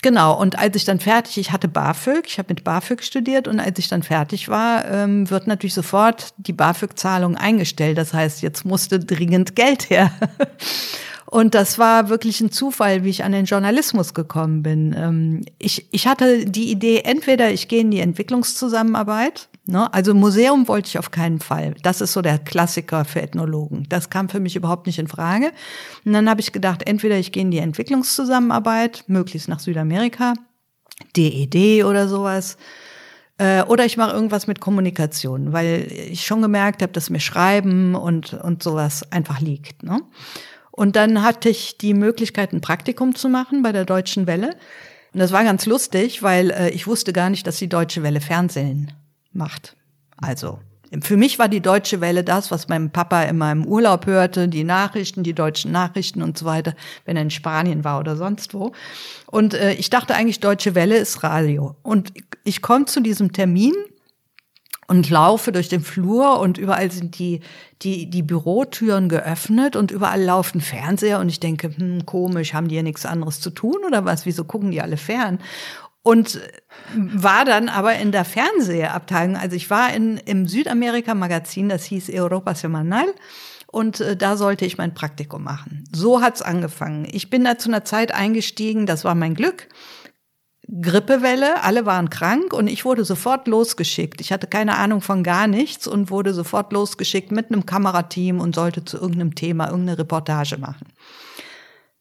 Genau, 0.03 0.37
und 0.37 0.59
als 0.59 0.75
ich 0.75 0.83
dann 0.83 0.99
fertig, 0.99 1.37
ich 1.37 1.51
hatte 1.53 1.69
BAföG, 1.69 2.25
ich 2.27 2.37
habe 2.37 2.53
mit 2.53 2.65
BAföG 2.65 3.01
studiert 3.01 3.47
und 3.47 3.61
als 3.61 3.79
ich 3.79 3.87
dann 3.87 4.03
fertig 4.03 4.49
war, 4.49 4.83
ähm, 4.91 5.29
wird 5.29 5.47
natürlich 5.47 5.73
sofort 5.73 6.33
die 6.35 6.51
BAföG-Zahlung 6.51 7.37
eingestellt. 7.37 7.97
Das 7.97 8.13
heißt, 8.13 8.41
jetzt 8.41 8.65
musste 8.65 8.99
dringend 8.99 9.55
Geld 9.55 9.89
her. 9.89 10.11
Und 11.33 11.55
das 11.55 11.79
war 11.79 12.09
wirklich 12.09 12.41
ein 12.41 12.51
Zufall, 12.51 13.03
wie 13.03 13.09
ich 13.09 13.23
an 13.23 13.31
den 13.31 13.45
Journalismus 13.45 14.13
gekommen 14.13 14.61
bin. 14.61 14.95
Ähm, 14.95 15.41
ich, 15.57 15.87
ich 15.91 16.05
hatte 16.05 16.45
die 16.45 16.69
Idee, 16.69 16.99
entweder 17.05 17.51
ich 17.51 17.67
gehe 17.67 17.81
in 17.81 17.89
die 17.89 18.01
Entwicklungszusammenarbeit, 18.01 19.49
ne? 19.65 19.91
also 19.91 20.13
Museum 20.13 20.67
wollte 20.67 20.89
ich 20.89 20.99
auf 20.99 21.09
keinen 21.09 21.39
Fall. 21.39 21.73
Das 21.81 22.01
ist 22.01 22.13
so 22.13 22.21
der 22.21 22.37
Klassiker 22.37 23.03
für 23.03 23.23
Ethnologen. 23.23 23.87
Das 23.89 24.11
kam 24.11 24.29
für 24.29 24.39
mich 24.39 24.55
überhaupt 24.55 24.85
nicht 24.85 24.99
in 24.99 25.07
Frage. 25.07 25.51
Und 26.05 26.13
dann 26.13 26.29
habe 26.29 26.39
ich 26.39 26.51
gedacht, 26.51 26.83
entweder 26.87 27.17
ich 27.17 27.31
gehe 27.31 27.41
in 27.41 27.49
die 27.49 27.57
Entwicklungszusammenarbeit, 27.57 29.05
möglichst 29.07 29.49
nach 29.49 29.59
Südamerika, 29.59 30.35
DED 31.17 31.55
e 31.55 31.83
oder 31.83 32.07
sowas. 32.07 32.57
Äh, 33.39 33.63
oder 33.63 33.85
ich 33.85 33.97
mache 33.97 34.13
irgendwas 34.13 34.45
mit 34.45 34.59
Kommunikation, 34.59 35.51
weil 35.51 35.91
ich 35.91 36.27
schon 36.27 36.43
gemerkt 36.43 36.83
habe, 36.83 36.93
dass 36.93 37.09
mir 37.09 37.19
Schreiben 37.19 37.95
und, 37.95 38.35
und 38.35 38.61
sowas 38.61 39.11
einfach 39.11 39.39
liegt. 39.39 39.81
Ne? 39.81 39.99
Und 40.75 40.95
dann 40.95 41.21
hatte 41.21 41.49
ich 41.49 41.77
die 41.77 41.93
Möglichkeit, 41.93 42.51
ein 42.51 42.59
Praktikum 42.59 43.13
zu 43.13 43.29
machen 43.29 43.61
bei 43.61 43.71
der 43.71 43.85
Deutschen 43.85 44.25
Welle. 44.25 44.55
Und 45.13 45.19
das 45.19 45.31
war 45.31 45.43
ganz 45.43 45.67
lustig, 45.67 46.23
weil 46.23 46.49
äh, 46.49 46.69
ich 46.69 46.87
wusste 46.87 47.13
gar 47.13 47.29
nicht, 47.29 47.45
dass 47.45 47.57
die 47.57 47.69
Deutsche 47.69 48.01
Welle 48.01 48.21
Fernsehen 48.21 48.91
macht. 49.31 49.75
Also 50.17 50.57
für 51.01 51.15
mich 51.15 51.37
war 51.37 51.47
die 51.47 51.61
Deutsche 51.61 52.01
Welle 52.01 52.23
das, 52.23 52.49
was 52.49 52.69
mein 52.69 52.91
Papa 52.91 53.23
immer 53.23 53.51
im 53.51 53.65
Urlaub 53.65 54.07
hörte, 54.07 54.47
die 54.47 54.63
Nachrichten, 54.63 55.23
die 55.23 55.33
deutschen 55.33 55.71
Nachrichten 55.71 56.23
und 56.23 56.37
so 56.37 56.45
weiter, 56.45 56.75
wenn 57.05 57.17
er 57.17 57.23
in 57.23 57.29
Spanien 57.29 57.83
war 57.83 57.99
oder 57.99 58.15
sonst 58.15 58.55
wo. 58.55 58.73
Und 59.27 59.53
äh, 59.53 59.73
ich 59.73 59.91
dachte 59.91 60.15
eigentlich, 60.15 60.39
Deutsche 60.39 60.73
Welle 60.73 60.97
ist 60.97 61.21
Radio. 61.21 61.75
Und 61.83 62.13
ich 62.43 62.63
komme 62.63 62.85
zu 62.85 62.99
diesem 62.99 63.31
Termin 63.31 63.73
und 64.87 65.09
laufe 65.09 65.51
durch 65.51 65.69
den 65.69 65.81
Flur 65.81 66.39
und 66.39 66.57
überall 66.57 66.91
sind 66.91 67.17
die, 67.19 67.41
die, 67.81 68.09
die 68.09 68.23
Bürotüren 68.23 69.09
geöffnet 69.09 69.75
und 69.75 69.91
überall 69.91 70.21
laufen 70.21 70.61
Fernseher 70.61 71.19
und 71.19 71.29
ich 71.29 71.39
denke, 71.39 71.75
hm, 71.75 72.05
komisch, 72.05 72.53
haben 72.53 72.67
die 72.67 72.75
ja 72.75 72.83
nichts 72.83 73.05
anderes 73.05 73.39
zu 73.39 73.49
tun 73.49 73.77
oder 73.85 74.05
was? 74.05 74.25
Wieso 74.25 74.43
gucken 74.43 74.71
die 74.71 74.81
alle 74.81 74.97
fern? 74.97 75.39
Und 76.01 76.41
war 76.95 77.45
dann 77.45 77.69
aber 77.69 77.95
in 77.95 78.11
der 78.11 78.25
Fernsehabteilung, 78.25 79.37
also 79.37 79.55
ich 79.55 79.69
war 79.69 79.93
in, 79.93 80.17
im 80.17 80.47
Südamerika-Magazin, 80.47 81.69
das 81.69 81.85
hieß 81.85 82.09
Europa 82.09 82.55
Semanal, 82.55 83.07
und 83.67 84.01
äh, 84.01 84.15
da 84.15 84.37
sollte 84.37 84.65
ich 84.65 84.77
mein 84.77 84.93
Praktikum 84.93 85.43
machen. 85.43 85.85
So 85.91 86.21
hat's 86.21 86.41
angefangen. 86.41 87.07
Ich 87.09 87.29
bin 87.29 87.43
da 87.43 87.57
zu 87.57 87.69
einer 87.69 87.85
Zeit 87.85 88.13
eingestiegen, 88.13 88.85
das 88.85 89.03
war 89.03 89.15
mein 89.15 89.33
Glück. 89.33 89.67
Grippewelle, 90.81 91.61
alle 91.61 91.85
waren 91.85 92.09
krank 92.09 92.51
und 92.53 92.67
ich 92.67 92.83
wurde 92.83 93.05
sofort 93.05 93.47
losgeschickt. 93.47 94.21
Ich 94.21 94.31
hatte 94.31 94.47
keine 94.47 94.77
Ahnung 94.77 95.01
von 95.01 95.23
gar 95.23 95.47
nichts 95.47 95.87
und 95.87 96.09
wurde 96.09 96.33
sofort 96.33 96.73
losgeschickt 96.73 97.31
mit 97.31 97.51
einem 97.51 97.65
Kamerateam 97.65 98.39
und 98.39 98.55
sollte 98.55 98.83
zu 98.83 98.97
irgendeinem 98.97 99.35
Thema 99.35 99.67
irgendeine 99.67 99.99
Reportage 99.99 100.57
machen. 100.57 100.87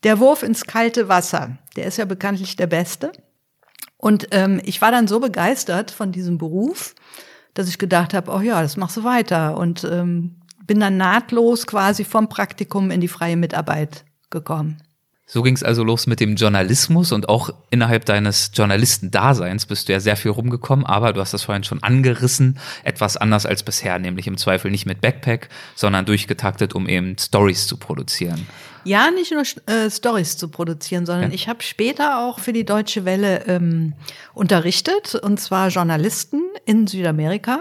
Der 0.04 0.18
Wurf 0.20 0.42
ins 0.42 0.64
kalte 0.64 1.08
Wasser, 1.08 1.58
der 1.76 1.86
ist 1.86 1.98
ja 1.98 2.06
bekanntlich 2.06 2.56
der 2.56 2.66
beste. 2.66 3.12
Und 3.98 4.28
ähm, 4.30 4.60
ich 4.64 4.80
war 4.80 4.90
dann 4.90 5.06
so 5.06 5.20
begeistert 5.20 5.90
von 5.90 6.10
diesem 6.10 6.38
Beruf, 6.38 6.94
dass 7.54 7.68
ich 7.68 7.78
gedacht 7.78 8.14
habe, 8.14 8.32
oh 8.32 8.40
ja, 8.40 8.62
das 8.62 8.76
machst 8.76 8.96
du 8.96 9.04
weiter. 9.04 9.56
Und 9.58 9.84
ähm, 9.84 10.40
bin 10.66 10.80
dann 10.80 10.96
nahtlos 10.96 11.66
quasi 11.66 12.04
vom 12.04 12.28
Praktikum 12.28 12.90
in 12.90 13.00
die 13.00 13.08
freie 13.08 13.36
Mitarbeit 13.36 14.04
gekommen. 14.30 14.78
So 15.24 15.42
ging 15.42 15.54
es 15.54 15.62
also 15.62 15.84
los 15.84 16.06
mit 16.06 16.20
dem 16.20 16.34
Journalismus 16.34 17.12
und 17.12 17.28
auch 17.28 17.50
innerhalb 17.70 18.04
deines 18.04 18.50
Journalistendaseins 18.52 19.66
bist 19.66 19.88
du 19.88 19.92
ja 19.92 20.00
sehr 20.00 20.16
viel 20.16 20.32
rumgekommen, 20.32 20.84
aber 20.84 21.12
du 21.12 21.20
hast 21.20 21.32
das 21.32 21.44
vorhin 21.44 21.64
schon 21.64 21.82
angerissen, 21.82 22.58
etwas 22.84 23.16
anders 23.16 23.46
als 23.46 23.62
bisher, 23.62 23.98
nämlich 23.98 24.26
im 24.26 24.36
Zweifel 24.36 24.70
nicht 24.70 24.84
mit 24.84 25.00
Backpack, 25.00 25.48
sondern 25.74 26.04
durchgetaktet, 26.04 26.74
um 26.74 26.88
eben 26.88 27.16
Stories 27.18 27.66
zu 27.66 27.76
produzieren. 27.76 28.46
Ja, 28.84 29.10
nicht 29.12 29.32
nur 29.32 29.44
äh, 29.66 29.90
Stories 29.90 30.36
zu 30.36 30.48
produzieren, 30.48 31.06
sondern 31.06 31.30
ja. 31.30 31.34
ich 31.34 31.48
habe 31.48 31.62
später 31.62 32.18
auch 32.18 32.40
für 32.40 32.52
die 32.52 32.64
Deutsche 32.64 33.04
Welle 33.04 33.44
ähm, 33.46 33.92
unterrichtet, 34.34 35.14
und 35.14 35.38
zwar 35.38 35.68
Journalisten 35.68 36.42
in 36.64 36.88
Südamerika. 36.88 37.60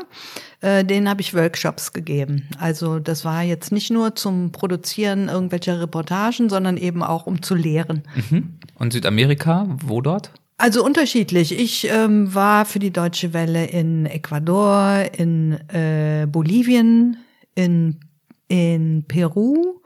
Äh, 0.62 0.86
denen 0.86 1.10
habe 1.10 1.22
ich 1.22 1.34
Workshops 1.34 1.92
gegeben. 1.92 2.48
Also 2.60 3.00
das 3.00 3.26
war 3.26 3.42
jetzt 3.42 3.72
nicht 3.72 3.90
nur 3.90 4.16
zum 4.16 4.52
Produzieren 4.52 5.28
irgendwelcher 5.28 5.82
Reportagen, 5.82 6.50
sondern 6.50 6.78
eben 6.78 7.02
auch 7.02 7.26
um 7.26 7.42
zu 7.42 7.56
lehren. 7.56 8.04
Mhm. 8.30 8.60
Und 8.76 8.94
Südamerika, 8.94 9.68
wo 9.84 10.02
dort? 10.02 10.32
Also 10.58 10.86
unterschiedlich. 10.86 11.58
Ich 11.60 11.90
ähm, 11.90 12.36
war 12.36 12.66
für 12.66 12.78
die 12.78 12.94
Deutsche 12.94 13.34
Welle 13.34 13.66
in 13.66 14.06
Ecuador, 14.06 15.04
in 15.18 15.54
äh, 15.70 16.28
Bolivien, 16.30 17.18
in, 17.56 18.00
in 18.48 19.06
Peru, 19.08 19.82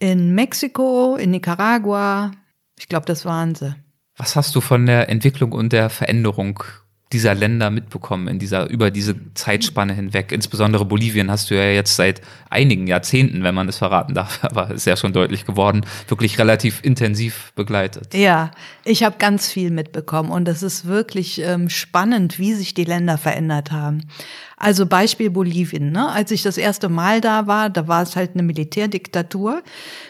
in 0.00 0.34
Mexiko, 0.34 1.14
in 1.14 1.30
Nicaragua. 1.30 2.32
Ich 2.76 2.88
glaube, 2.88 3.06
das 3.06 3.24
waren 3.24 3.54
sie. 3.54 3.76
Was 4.16 4.34
hast 4.34 4.56
du 4.56 4.60
von 4.60 4.86
der 4.86 5.08
Entwicklung 5.08 5.52
und 5.52 5.72
der 5.72 5.88
Veränderung 5.88 6.64
dieser 7.12 7.34
Länder 7.34 7.70
mitbekommen 7.70 8.28
in 8.28 8.38
dieser, 8.38 8.68
über 8.68 8.90
diese 8.90 9.14
Zeitspanne 9.34 9.92
hinweg. 9.92 10.32
Insbesondere 10.32 10.84
Bolivien 10.84 11.30
hast 11.30 11.50
du 11.50 11.54
ja 11.54 11.64
jetzt 11.64 11.96
seit 11.96 12.22
einigen 12.50 12.86
Jahrzehnten, 12.86 13.42
wenn 13.42 13.54
man 13.54 13.68
es 13.68 13.78
verraten 13.78 14.14
darf, 14.14 14.40
aber 14.42 14.70
ist 14.70 14.86
ja 14.86 14.96
schon 14.96 15.12
deutlich 15.12 15.44
geworden, 15.44 15.84
wirklich 16.08 16.38
relativ 16.38 16.80
intensiv 16.82 17.52
begleitet. 17.54 18.14
Ja, 18.14 18.50
ich 18.84 19.02
habe 19.02 19.16
ganz 19.18 19.48
viel 19.48 19.70
mitbekommen 19.70 20.30
und 20.30 20.48
es 20.48 20.62
ist 20.62 20.86
wirklich 20.86 21.40
ähm, 21.42 21.68
spannend, 21.68 22.38
wie 22.38 22.54
sich 22.54 22.74
die 22.74 22.84
Länder 22.84 23.18
verändert 23.18 23.72
haben. 23.72 24.02
Also 24.62 24.86
Beispiel 24.86 25.28
Bolivien. 25.28 25.90
Ne? 25.90 26.08
Als 26.08 26.30
ich 26.30 26.44
das 26.44 26.56
erste 26.56 26.88
Mal 26.88 27.20
da 27.20 27.48
war, 27.48 27.68
da 27.68 27.88
war 27.88 28.00
es 28.00 28.14
halt 28.14 28.34
eine 28.34 28.44
Militärdiktatur. 28.44 29.60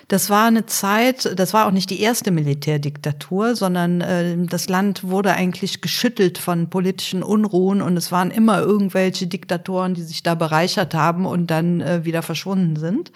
Das 0.09 0.29
war 0.29 0.47
eine 0.47 0.67
Zeit, 0.67 1.39
das 1.39 1.55
war 1.55 1.67
auch 1.67 1.71
nicht 1.71 1.89
die 1.89 2.03
erste 2.03 2.31
Militärdiktatur, 2.31 3.57
sondern 3.57 4.03
äh, 4.03 4.37
das 4.47 4.69
Land 4.69 5.05
wurde 5.05 5.33
eigentlich 5.33 5.81
geschüttelt 5.81 6.37
von 6.37 6.69
politischen 6.69 7.23
Unruhen 7.23 7.81
und 7.81 7.97
es 7.97 8.13
waren 8.13 8.31
immer 8.31 8.61
irgendwelche 8.61 9.27
Diktatoren, 9.27 9.95
die 9.95 10.03
sich 10.03 10.23
da 10.23 10.35
bereichert 10.35 10.93
haben 10.93 11.25
und 11.25 11.47
dann 11.47 11.81
äh, 11.81 12.05
wieder 12.05 12.21
verschwunden 12.21 12.77
sind 12.77 13.11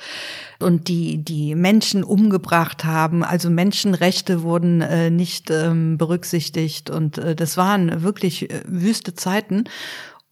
und 0.59 0.89
die 0.89 1.19
die 1.19 1.55
Menschen 1.55 2.03
umgebracht 2.03 2.87
haben. 2.87 3.23
Also 3.23 3.51
Menschenrechte 3.51 4.43
wurden 4.43 4.81
äh, 4.81 5.11
nicht 5.11 5.51
ähm, 5.51 5.99
berücksichtigt 5.99 6.89
und 6.89 7.19
äh, 7.19 7.37
das 7.37 7.59
waren 7.59 8.03
wirklich 8.03 8.51
äh, 8.51 8.63
wüste 8.67 9.15
Zeiten. 9.15 9.65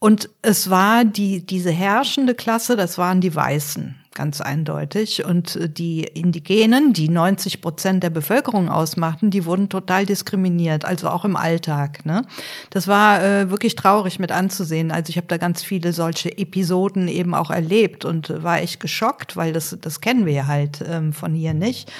Und 0.04 0.28
es 0.42 0.68
war 0.68 1.06
die, 1.06 1.46
diese 1.46 1.70
herrschende 1.70 2.34
Klasse, 2.34 2.76
das 2.76 2.98
waren 2.98 3.22
die 3.22 3.34
Weißen, 3.34 3.94
ganz 4.12 4.42
eindeutig. 4.42 5.24
Und 5.24 5.56
äh, 5.56 5.66
die 5.66 6.02
Indigenen, 6.02 6.92
die 6.92 7.08
90 7.08 7.62
Prozent 7.62 8.02
der 8.02 8.10
Bevölkerung 8.10 8.68
ausmachten, 8.68 9.30
die 9.30 9.46
wurden 9.46 9.70
total 9.70 10.04
diskriminiert, 10.04 10.84
also 10.84 11.08
auch 11.08 11.24
im 11.24 11.36
Alltag. 11.36 12.04
Ne? 12.04 12.26
Das 12.68 12.86
war 12.86 13.24
äh, 13.24 13.48
wirklich 13.48 13.76
traurig 13.76 14.18
mit 14.18 14.30
anzusehen. 14.30 14.90
Also 14.90 15.08
ich 15.08 15.16
habe 15.16 15.28
da 15.28 15.38
ganz 15.38 15.62
viele 15.62 15.94
solche 15.94 16.36
Episoden 16.36 17.08
eben 17.08 17.34
auch 17.34 17.50
erlebt 17.50 18.04
und 18.04 18.42
war 18.42 18.60
echt 18.60 18.80
geschockt, 18.80 19.38
weil 19.38 19.54
das, 19.54 19.74
das 19.80 20.02
kennen 20.02 20.26
wir 20.26 20.46
halt 20.46 20.84
ähm, 20.86 21.14
von 21.14 21.32
hier 21.32 21.54
nicht. 21.54 21.90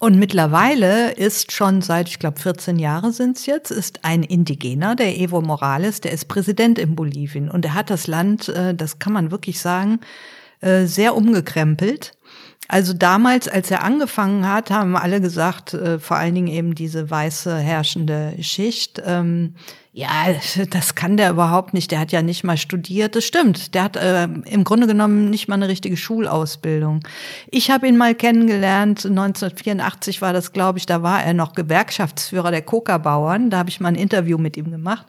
Und 0.00 0.16
mittlerweile 0.16 1.10
ist 1.12 1.50
schon 1.50 1.82
seit, 1.82 2.08
ich 2.08 2.20
glaube, 2.20 2.38
14 2.38 2.78
Jahre 2.78 3.12
sind 3.12 3.36
es 3.36 3.46
jetzt, 3.46 3.72
ist 3.72 4.04
ein 4.04 4.22
Indigener, 4.22 4.94
der 4.94 5.18
Evo 5.18 5.40
Morales, 5.40 6.00
der 6.00 6.12
ist 6.12 6.26
Präsident 6.28 6.78
in 6.78 6.94
Bolivien. 6.94 7.50
Und 7.50 7.64
er 7.64 7.74
hat 7.74 7.90
das 7.90 8.06
Land, 8.06 8.48
äh, 8.48 8.74
das 8.74 9.00
kann 9.00 9.12
man 9.12 9.32
wirklich 9.32 9.58
sagen, 9.58 9.98
äh, 10.60 10.86
sehr 10.86 11.16
umgekrempelt. 11.16 12.12
Also 12.68 12.92
damals, 12.92 13.48
als 13.48 13.70
er 13.70 13.82
angefangen 13.82 14.46
hat, 14.46 14.70
haben 14.70 14.94
alle 14.94 15.20
gesagt, 15.20 15.74
äh, 15.74 15.98
vor 15.98 16.16
allen 16.16 16.34
Dingen 16.34 16.48
eben 16.48 16.74
diese 16.76 17.10
weiße 17.10 17.56
herrschende 17.56 18.34
Schicht, 18.40 19.02
ähm, 19.04 19.54
ja, 19.98 20.32
das 20.70 20.94
kann 20.94 21.16
der 21.16 21.30
überhaupt 21.30 21.74
nicht. 21.74 21.90
Der 21.90 21.98
hat 21.98 22.12
ja 22.12 22.22
nicht 22.22 22.44
mal 22.44 22.56
studiert. 22.56 23.16
Das 23.16 23.24
stimmt. 23.24 23.74
Der 23.74 23.82
hat 23.82 23.96
äh, 23.96 24.28
im 24.44 24.62
Grunde 24.62 24.86
genommen 24.86 25.28
nicht 25.28 25.48
mal 25.48 25.56
eine 25.56 25.66
richtige 25.66 25.96
Schulausbildung. 25.96 27.00
Ich 27.50 27.72
habe 27.72 27.88
ihn 27.88 27.96
mal 27.96 28.14
kennengelernt. 28.14 29.04
1984 29.04 30.22
war 30.22 30.32
das, 30.32 30.52
glaube 30.52 30.78
ich. 30.78 30.86
Da 30.86 31.02
war 31.02 31.24
er 31.24 31.34
noch 31.34 31.52
Gewerkschaftsführer 31.52 32.52
der 32.52 32.62
Coca-Bauern. 32.62 33.50
Da 33.50 33.58
habe 33.58 33.70
ich 33.70 33.80
mal 33.80 33.88
ein 33.88 33.96
Interview 33.96 34.38
mit 34.38 34.56
ihm 34.56 34.70
gemacht. 34.70 35.04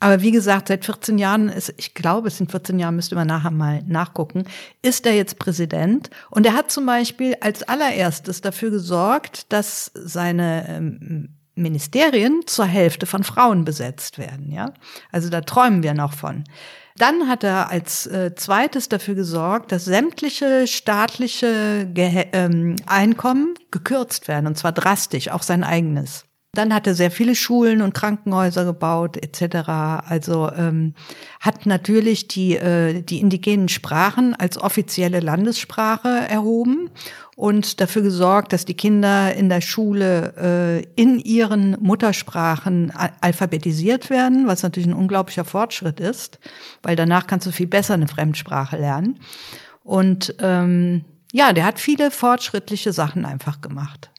Aber 0.00 0.22
wie 0.22 0.30
gesagt, 0.30 0.68
seit 0.68 0.86
14 0.86 1.18
Jahren 1.18 1.50
ist, 1.50 1.74
ich 1.76 1.92
glaube, 1.92 2.28
es 2.28 2.38
sind 2.38 2.50
14 2.50 2.78
Jahre, 2.78 2.94
müsste 2.94 3.14
man 3.14 3.28
nachher 3.28 3.50
mal 3.50 3.82
nachgucken, 3.86 4.44
ist 4.80 5.04
er 5.04 5.14
jetzt 5.14 5.38
Präsident. 5.38 6.08
Und 6.30 6.46
er 6.46 6.54
hat 6.54 6.72
zum 6.72 6.86
Beispiel 6.86 7.36
als 7.42 7.64
allererstes 7.64 8.40
dafür 8.40 8.70
gesorgt, 8.70 9.52
dass 9.52 9.92
seine 9.94 10.66
ähm, 10.70 11.28
Ministerien 11.54 12.42
zur 12.46 12.66
Hälfte 12.66 13.06
von 13.06 13.24
Frauen 13.24 13.64
besetzt 13.64 14.18
werden, 14.18 14.50
ja. 14.50 14.72
Also 15.10 15.28
da 15.28 15.40
träumen 15.42 15.82
wir 15.82 15.94
noch 15.94 16.12
von. 16.12 16.44
Dann 16.96 17.28
hat 17.28 17.42
er 17.42 17.70
als 17.70 18.06
äh, 18.06 18.34
zweites 18.34 18.88
dafür 18.88 19.14
gesorgt, 19.14 19.72
dass 19.72 19.84
sämtliche 19.84 20.66
staatliche 20.66 21.88
Ge 21.92 22.26
ähm, 22.32 22.76
Einkommen 22.86 23.54
gekürzt 23.70 24.28
werden, 24.28 24.46
und 24.46 24.58
zwar 24.58 24.72
drastisch, 24.72 25.28
auch 25.28 25.42
sein 25.42 25.64
eigenes. 25.64 26.24
Dann 26.54 26.74
hat 26.74 26.86
er 26.86 26.94
sehr 26.94 27.10
viele 27.10 27.34
Schulen 27.34 27.80
und 27.80 27.94
Krankenhäuser 27.94 28.66
gebaut 28.66 29.16
etc. 29.16 29.70
Also 30.06 30.52
ähm, 30.52 30.92
hat 31.40 31.64
natürlich 31.64 32.28
die, 32.28 32.56
äh, 32.56 33.00
die 33.00 33.20
indigenen 33.20 33.70
Sprachen 33.70 34.34
als 34.34 34.58
offizielle 34.58 35.20
Landessprache 35.20 36.10
erhoben 36.28 36.90
und 37.36 37.80
dafür 37.80 38.02
gesorgt, 38.02 38.52
dass 38.52 38.64
die 38.64 38.74
Kinder 38.74 39.34
in 39.34 39.48
der 39.48 39.60
Schule 39.62 40.84
äh, 40.96 41.00
in 41.00 41.18
ihren 41.18 41.76
Muttersprachen 41.80 42.92
alphabetisiert 43.20 44.10
werden, 44.10 44.46
was 44.46 44.62
natürlich 44.62 44.88
ein 44.88 44.94
unglaublicher 44.94 45.44
Fortschritt 45.44 45.98
ist, 45.98 46.38
weil 46.82 46.94
danach 46.94 47.26
kannst 47.26 47.46
du 47.46 47.50
viel 47.50 47.66
besser 47.66 47.94
eine 47.94 48.08
Fremdsprache 48.08 48.76
lernen. 48.76 49.18
Und 49.82 50.34
ähm, 50.40 51.04
ja, 51.32 51.52
der 51.52 51.64
hat 51.64 51.80
viele 51.80 52.10
fortschrittliche 52.10 52.92
Sachen 52.92 53.24
einfach 53.24 53.60
gemacht. 53.62 54.11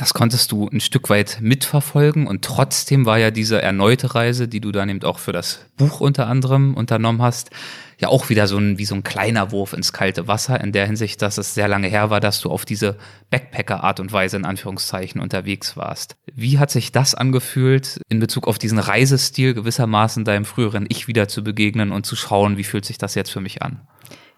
Das 0.00 0.14
konntest 0.14 0.50
du 0.50 0.66
ein 0.66 0.80
Stück 0.80 1.10
weit 1.10 1.40
mitverfolgen 1.42 2.26
und 2.26 2.42
trotzdem 2.42 3.04
war 3.04 3.18
ja 3.18 3.30
diese 3.30 3.60
erneute 3.60 4.14
Reise, 4.14 4.48
die 4.48 4.62
du 4.62 4.72
dann 4.72 4.88
eben 4.88 5.02
auch 5.02 5.18
für 5.18 5.32
das 5.32 5.66
Buch 5.76 6.00
unter 6.00 6.26
anderem 6.26 6.72
unternommen 6.72 7.20
hast, 7.20 7.50
ja 7.98 8.08
auch 8.08 8.30
wieder 8.30 8.46
so 8.46 8.56
ein, 8.56 8.78
wie 8.78 8.86
so 8.86 8.94
ein 8.94 9.02
kleiner 9.02 9.52
Wurf 9.52 9.74
ins 9.74 9.92
kalte 9.92 10.26
Wasser 10.26 10.58
in 10.58 10.72
der 10.72 10.86
Hinsicht, 10.86 11.20
dass 11.20 11.36
es 11.36 11.52
sehr 11.52 11.68
lange 11.68 11.88
her 11.88 12.08
war, 12.08 12.20
dass 12.20 12.40
du 12.40 12.48
auf 12.48 12.64
diese 12.64 12.96
Backpacker-Art 13.28 14.00
und 14.00 14.10
Weise 14.10 14.38
in 14.38 14.46
Anführungszeichen 14.46 15.20
unterwegs 15.20 15.76
warst. 15.76 16.16
Wie 16.32 16.58
hat 16.58 16.70
sich 16.70 16.92
das 16.92 17.14
angefühlt, 17.14 18.00
in 18.08 18.20
Bezug 18.20 18.48
auf 18.48 18.56
diesen 18.56 18.78
Reisestil 18.78 19.52
gewissermaßen 19.52 20.24
deinem 20.24 20.46
früheren 20.46 20.86
Ich 20.88 21.08
wieder 21.08 21.28
zu 21.28 21.44
begegnen 21.44 21.92
und 21.92 22.06
zu 22.06 22.16
schauen, 22.16 22.56
wie 22.56 22.64
fühlt 22.64 22.86
sich 22.86 22.96
das 22.96 23.14
jetzt 23.16 23.32
für 23.32 23.42
mich 23.42 23.60
an? 23.60 23.82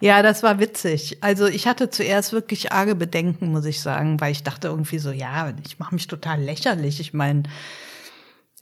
Ja, 0.03 0.20
das 0.22 0.42
war 0.42 0.59
witzig. 0.59 1.18
Also 1.20 1.46
ich 1.46 1.68
hatte 1.68 1.88
zuerst 1.88 2.32
wirklich 2.32 2.72
arge 2.72 2.96
Bedenken, 2.96 3.53
muss 3.53 3.64
ich 3.66 3.80
sagen, 3.80 4.20
weil 4.20 4.32
ich 4.32 4.42
dachte 4.42 4.66
irgendwie 4.66 4.98
so, 4.98 5.12
ja, 5.12 5.53
ich 5.64 5.78
mache 5.78 5.94
mich 5.94 6.09
total 6.09 6.40
lächerlich. 6.42 6.98
Ich 6.98 7.14
meine, 7.14 7.44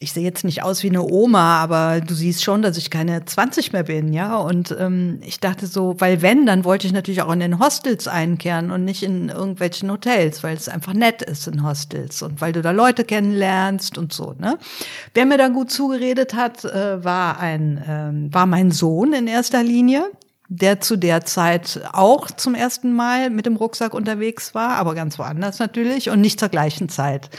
ich 0.01 0.13
sehe 0.13 0.23
jetzt 0.23 0.45
nicht 0.45 0.63
aus 0.63 0.83
wie 0.83 0.91
eine 0.91 1.03
Oma, 1.03 1.57
aber 1.63 2.03
du 2.03 2.13
siehst 2.13 2.45
schon, 2.45 2.61
dass 2.61 2.77
ich 2.77 2.91
keine 2.91 3.25
20 3.25 3.73
mehr 3.73 3.85
bin, 3.85 4.13
ja. 4.13 4.37
Und 4.37 4.77
ähm, 4.79 5.21
ich 5.25 5.41
dachte 5.41 5.67
so, 5.67 5.99
weil 5.99 6.21
wenn, 6.21 6.45
dann 6.45 6.67
wollte 6.67 6.87
ich 6.87 6.93
natürlich 6.93 7.23
auch 7.23 7.33
in 7.33 7.41
den 7.41 7.59
Hostels 7.59 8.07
einkehren 8.07 8.71
und 8.71 8.85
nicht 8.85 9.03
in 9.03 9.31
irgendwelchen 9.31 9.91
Hotels, 9.91 10.43
weil 10.43 10.59
es 10.59 10.69
einfach 10.69 10.93
nett 10.93 11.23
ist 11.23 11.47
in 11.47 11.63
Hostels 11.63 12.21
und 12.21 12.43
weil 12.43 12.53
du 12.53 12.61
da 12.61 12.73
Leute 12.73 13.03
kennenlernst 13.03 13.97
und 13.97 14.13
so. 14.13 14.35
Ne? 14.39 14.59
Wer 15.15 15.25
mir 15.25 15.39
da 15.39 15.49
gut 15.49 15.71
zugeredet 15.71 16.35
hat, 16.35 16.67
äh, 16.67 17.03
war 17.03 17.41
ein 17.41 17.79
äh, 17.79 18.35
war 18.35 18.45
mein 18.45 18.71
Sohn 18.73 19.15
in 19.15 19.27
erster 19.27 19.63
Linie 19.63 20.05
der 20.53 20.81
zu 20.81 20.97
der 20.97 21.25
Zeit 21.25 21.81
auch 21.93 22.29
zum 22.29 22.57
ersten 22.57 22.93
Mal 22.93 23.31
mit 23.31 23.47
dem 23.47 23.55
Rucksack 23.55 23.95
unterwegs 23.95 24.53
war, 24.53 24.71
aber 24.71 24.97
ganz 24.97 25.17
woanders 25.17 25.61
natürlich 25.61 26.11
und 26.11 26.21
nicht 26.21 26.41
zur 26.41 26.49
gleichen 26.49 26.89
Zeit 26.89 27.31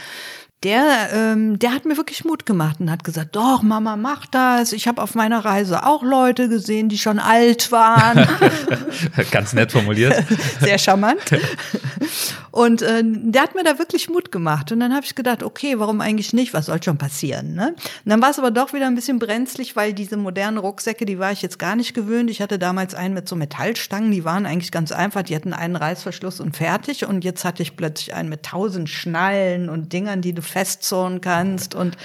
der, 0.62 1.10
ähm, 1.12 1.58
der 1.58 1.74
hat 1.74 1.84
mir 1.84 1.96
wirklich 1.96 2.24
Mut 2.24 2.46
gemacht 2.46 2.76
und 2.80 2.90
hat 2.90 3.02
gesagt, 3.04 3.34
doch, 3.34 3.62
Mama, 3.62 3.96
mach 3.96 4.26
das. 4.26 4.72
Ich 4.72 4.86
habe 4.86 5.02
auf 5.02 5.14
meiner 5.14 5.44
Reise 5.44 5.84
auch 5.84 6.02
Leute 6.02 6.48
gesehen, 6.48 6.88
die 6.88 6.98
schon 6.98 7.18
alt 7.18 7.72
waren. 7.72 8.28
Ganz 9.30 9.52
nett 9.52 9.72
formuliert. 9.72 10.22
Sehr 10.60 10.78
charmant. 10.78 11.18
Und 12.52 12.82
äh, 12.82 13.02
der 13.02 13.42
hat 13.42 13.54
mir 13.54 13.64
da 13.64 13.78
wirklich 13.78 14.10
Mut 14.10 14.30
gemacht. 14.30 14.70
Und 14.72 14.80
dann 14.80 14.94
habe 14.94 15.06
ich 15.06 15.14
gedacht, 15.14 15.42
okay, 15.42 15.78
warum 15.78 16.00
eigentlich 16.02 16.34
nicht? 16.34 16.52
Was 16.52 16.66
soll 16.66 16.82
schon 16.82 16.98
passieren? 16.98 17.54
Ne? 17.54 17.68
Und 17.68 17.78
dann 18.04 18.20
war 18.20 18.30
es 18.30 18.38
aber 18.38 18.50
doch 18.50 18.74
wieder 18.74 18.86
ein 18.86 18.94
bisschen 18.94 19.18
brenzlig, 19.18 19.74
weil 19.74 19.94
diese 19.94 20.18
modernen 20.18 20.58
Rucksäcke, 20.58 21.06
die 21.06 21.18
war 21.18 21.32
ich 21.32 21.40
jetzt 21.40 21.58
gar 21.58 21.76
nicht 21.76 21.94
gewöhnt. 21.94 22.30
Ich 22.30 22.42
hatte 22.42 22.58
damals 22.58 22.94
einen 22.94 23.14
mit 23.14 23.26
so 23.26 23.36
Metallstangen, 23.36 24.10
die 24.12 24.24
waren 24.24 24.44
eigentlich 24.44 24.70
ganz 24.70 24.92
einfach. 24.92 25.22
Die 25.22 25.34
hatten 25.34 25.54
einen 25.54 25.76
Reißverschluss 25.76 26.40
und 26.40 26.54
fertig. 26.54 27.06
Und 27.06 27.24
jetzt 27.24 27.44
hatte 27.46 27.62
ich 27.62 27.74
plötzlich 27.74 28.14
einen 28.14 28.28
mit 28.28 28.42
tausend 28.42 28.90
Schnallen 28.90 29.70
und 29.70 29.94
Dingern, 29.94 30.20
die 30.20 30.34
du 30.34 30.42
festzurren 30.52 31.20
kannst 31.20 31.74
und 31.74 31.96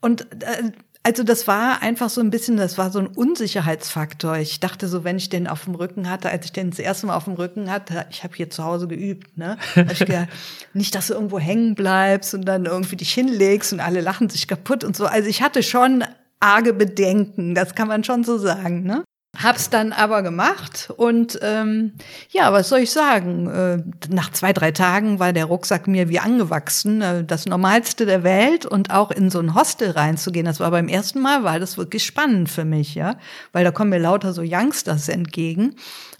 und 0.00 0.22
äh, 0.42 0.72
also 1.06 1.22
das 1.22 1.46
war 1.46 1.82
einfach 1.82 2.08
so 2.08 2.22
ein 2.22 2.30
bisschen, 2.30 2.56
das 2.56 2.78
war 2.78 2.90
so 2.90 2.98
ein 2.98 3.08
Unsicherheitsfaktor. 3.08 4.38
Ich 4.38 4.58
dachte 4.58 4.88
so, 4.88 5.04
wenn 5.04 5.18
ich 5.18 5.28
den 5.28 5.46
auf 5.46 5.64
dem 5.64 5.74
Rücken 5.74 6.08
hatte, 6.08 6.30
als 6.30 6.46
ich 6.46 6.52
den 6.52 6.70
das 6.70 6.78
erste 6.78 7.06
Mal 7.06 7.14
auf 7.14 7.24
dem 7.24 7.34
Rücken 7.34 7.70
hatte, 7.70 8.06
ich 8.10 8.24
habe 8.24 8.34
hier 8.34 8.48
zu 8.48 8.64
Hause 8.64 8.88
geübt, 8.88 9.36
ne? 9.36 9.58
ich 9.92 9.98
gedacht, 9.98 10.28
nicht, 10.72 10.94
dass 10.94 11.08
du 11.08 11.14
irgendwo 11.14 11.38
hängen 11.38 11.74
bleibst 11.74 12.32
und 12.32 12.46
dann 12.46 12.64
irgendwie 12.64 12.96
dich 12.96 13.12
hinlegst 13.12 13.74
und 13.74 13.80
alle 13.80 14.00
lachen 14.00 14.30
sich 14.30 14.48
kaputt 14.48 14.82
und 14.82 14.96
so. 14.96 15.04
Also 15.04 15.28
ich 15.28 15.42
hatte 15.42 15.62
schon 15.62 16.04
arge 16.40 16.72
Bedenken, 16.72 17.54
das 17.54 17.74
kann 17.74 17.88
man 17.88 18.02
schon 18.02 18.24
so 18.24 18.38
sagen, 18.38 18.84
ne? 18.84 19.04
Hab's 19.44 19.68
dann 19.68 19.92
aber 19.92 20.22
gemacht 20.22 20.90
und 20.96 21.38
ähm, 21.42 21.92
ja, 22.30 22.52
was 22.52 22.70
soll 22.70 22.80
ich 22.80 22.90
sagen? 22.90 23.46
Äh, 23.46 23.82
nach 24.12 24.32
zwei, 24.32 24.54
drei 24.54 24.72
Tagen 24.72 25.18
war 25.18 25.34
der 25.34 25.44
Rucksack 25.44 25.86
mir 25.86 26.08
wie 26.08 26.18
angewachsen. 26.18 27.02
Äh, 27.02 27.24
das 27.24 27.44
Normalste 27.44 28.06
der 28.06 28.22
Welt 28.22 28.64
und 28.64 28.90
auch 28.90 29.10
in 29.10 29.30
so 29.30 29.40
ein 29.40 29.54
Hostel 29.54 29.90
reinzugehen, 29.90 30.46
das 30.46 30.60
war 30.60 30.70
beim 30.70 30.88
ersten 30.88 31.20
Mal, 31.20 31.44
war 31.44 31.60
das 31.60 31.76
wirklich 31.76 32.04
spannend 32.04 32.48
für 32.48 32.64
mich, 32.64 32.94
ja, 32.94 33.16
weil 33.52 33.64
da 33.64 33.70
kommen 33.70 33.90
mir 33.90 33.98
lauter 33.98 34.32
so 34.32 34.42
Youngsters 34.42 35.08
entgegen. 35.08 35.76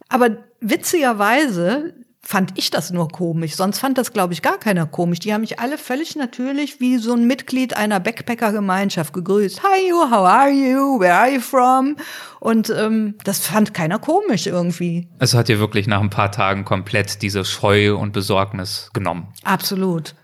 Aber 0.08 0.36
witzigerweise 0.60 1.94
fand 2.24 2.52
ich 2.56 2.70
das 2.70 2.90
nur 2.90 3.08
komisch. 3.08 3.54
Sonst 3.54 3.78
fand 3.78 3.98
das, 3.98 4.12
glaube 4.12 4.32
ich, 4.32 4.42
gar 4.42 4.58
keiner 4.58 4.86
komisch. 4.86 5.20
Die 5.20 5.32
haben 5.32 5.42
mich 5.42 5.60
alle 5.60 5.78
völlig 5.78 6.16
natürlich 6.16 6.80
wie 6.80 6.96
so 6.98 7.14
ein 7.14 7.26
Mitglied 7.26 7.76
einer 7.76 8.00
Backpacker-Gemeinschaft 8.00 9.12
gegrüßt. 9.12 9.62
Hi 9.62 9.88
you, 9.88 9.96
how 10.10 10.26
are 10.26 10.50
you? 10.50 10.98
Where 11.00 11.14
are 11.14 11.30
you 11.30 11.40
from? 11.40 11.96
Und 12.40 12.70
ähm, 12.70 13.14
das 13.24 13.40
fand 13.40 13.74
keiner 13.74 13.98
komisch 13.98 14.46
irgendwie. 14.46 15.08
Es 15.18 15.34
hat 15.34 15.48
dir 15.48 15.58
wirklich 15.58 15.86
nach 15.86 16.00
ein 16.00 16.10
paar 16.10 16.32
Tagen 16.32 16.64
komplett 16.64 17.22
diese 17.22 17.44
Scheu 17.44 17.96
und 17.96 18.12
Besorgnis 18.12 18.90
genommen. 18.92 19.28
Absolut. 19.44 20.14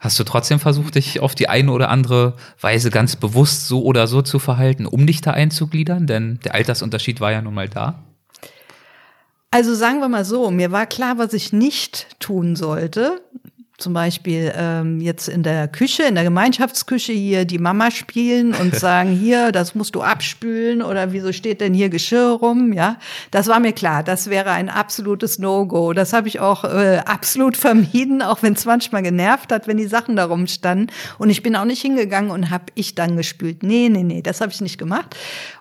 Hast 0.00 0.18
du 0.18 0.24
trotzdem 0.24 0.60
versucht, 0.60 0.96
dich 0.96 1.20
auf 1.20 1.34
die 1.34 1.48
eine 1.48 1.72
oder 1.72 1.88
andere 1.88 2.36
Weise 2.60 2.90
ganz 2.90 3.16
bewusst 3.16 3.68
so 3.68 3.82
oder 3.84 4.06
so 4.06 4.20
zu 4.20 4.38
verhalten, 4.38 4.84
um 4.84 5.06
dich 5.06 5.22
da 5.22 5.30
einzugliedern? 5.30 6.06
Denn 6.06 6.40
der 6.44 6.54
Altersunterschied 6.54 7.20
war 7.20 7.32
ja 7.32 7.40
nun 7.40 7.54
mal 7.54 7.70
da. 7.70 8.04
Also 9.54 9.72
sagen 9.72 10.00
wir 10.00 10.08
mal 10.08 10.24
so, 10.24 10.50
mir 10.50 10.72
war 10.72 10.84
klar, 10.84 11.16
was 11.16 11.32
ich 11.32 11.52
nicht 11.52 12.18
tun 12.18 12.56
sollte 12.56 13.22
zum 13.76 13.92
Beispiel 13.92 14.52
ähm, 14.56 15.00
jetzt 15.00 15.28
in 15.28 15.42
der 15.42 15.66
Küche, 15.66 16.04
in 16.04 16.14
der 16.14 16.22
Gemeinschaftsküche 16.22 17.12
hier 17.12 17.44
die 17.44 17.58
Mama 17.58 17.90
spielen 17.90 18.54
und 18.54 18.74
sagen, 18.78 19.10
hier, 19.10 19.50
das 19.50 19.74
musst 19.74 19.96
du 19.96 20.02
abspülen 20.02 20.80
oder 20.80 21.12
wieso 21.12 21.32
steht 21.32 21.60
denn 21.60 21.74
hier 21.74 21.88
Geschirr 21.88 22.38
rum? 22.40 22.72
Ja, 22.72 22.98
das 23.32 23.48
war 23.48 23.58
mir 23.58 23.72
klar, 23.72 24.04
das 24.04 24.30
wäre 24.30 24.52
ein 24.52 24.68
absolutes 24.68 25.40
No-Go. 25.40 25.92
Das 25.92 26.12
habe 26.12 26.28
ich 26.28 26.38
auch 26.38 26.64
äh, 26.64 27.00
absolut 27.04 27.56
vermieden, 27.56 28.22
auch 28.22 28.42
wenn 28.42 28.52
es 28.52 28.64
manchmal 28.64 29.02
genervt 29.02 29.50
hat, 29.50 29.66
wenn 29.66 29.76
die 29.76 29.86
Sachen 29.86 30.14
da 30.14 30.26
rumstanden. 30.26 30.90
Und 31.18 31.30
ich 31.30 31.42
bin 31.42 31.56
auch 31.56 31.64
nicht 31.64 31.82
hingegangen 31.82 32.30
und 32.30 32.50
habe 32.50 32.66
ich 32.76 32.94
dann 32.94 33.16
gespült. 33.16 33.64
Nee, 33.64 33.88
nee, 33.88 34.04
nee, 34.04 34.22
das 34.22 34.40
habe 34.40 34.52
ich 34.52 34.60
nicht 34.60 34.78
gemacht. 34.78 35.16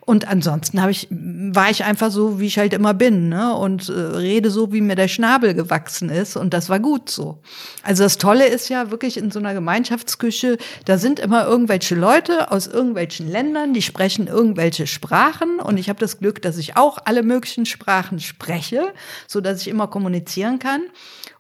Und 0.06 0.28
ansonsten 0.28 0.82
habe 0.82 0.92
ich, 0.92 1.08
war 1.10 1.70
ich 1.70 1.86
einfach 1.86 2.12
so, 2.12 2.40
wie 2.40 2.48
ich 2.48 2.58
halt 2.58 2.74
immer 2.74 2.94
bin, 2.94 3.30
ne? 3.30 3.56
Und 3.56 3.88
äh, 3.88 3.94
rede 3.94 4.50
so, 4.50 4.74
wie 4.74 4.82
mir 4.82 4.96
der 4.96 5.08
Schnabel 5.08 5.54
gewachsen 5.54 6.10
ist. 6.10 6.36
Und 6.36 6.54
das 6.54 6.68
war 6.68 6.80
gut 6.80 7.10
so. 7.10 7.40
Also 7.84 8.04
das 8.04 8.18
Tolle 8.18 8.48
ist 8.48 8.70
ja 8.70 8.92
wirklich 8.92 9.16
in 9.16 9.32
so 9.32 9.40
einer 9.40 9.54
Gemeinschaftsküche, 9.54 10.58
da 10.84 10.98
sind 10.98 11.20
immer 11.20 11.46
irgendwelche 11.46 11.96
Leute 11.96 12.52
aus 12.52 12.68
irgendwelchen 12.68 13.32
Ländern, 13.32 13.74
die 13.74 13.82
sprechen 13.82 14.28
irgendwelche 14.28 14.88
Sprachen. 14.88 15.60
Und 15.60 15.78
ich 15.78 15.88
habe 15.88 16.00
das 16.00 16.20
Glück, 16.20 16.42
dass 16.42 16.58
ich 16.58 16.76
auch 16.76 16.98
alle 17.06 17.24
möglichen 17.24 17.66
Sprachen 17.66 18.20
spreche, 18.20 18.94
so 19.28 19.40
dass 19.40 19.62
ich 19.62 19.70
immer 19.70 19.88
kommunizieren 19.88 20.60
kann. 20.60 20.82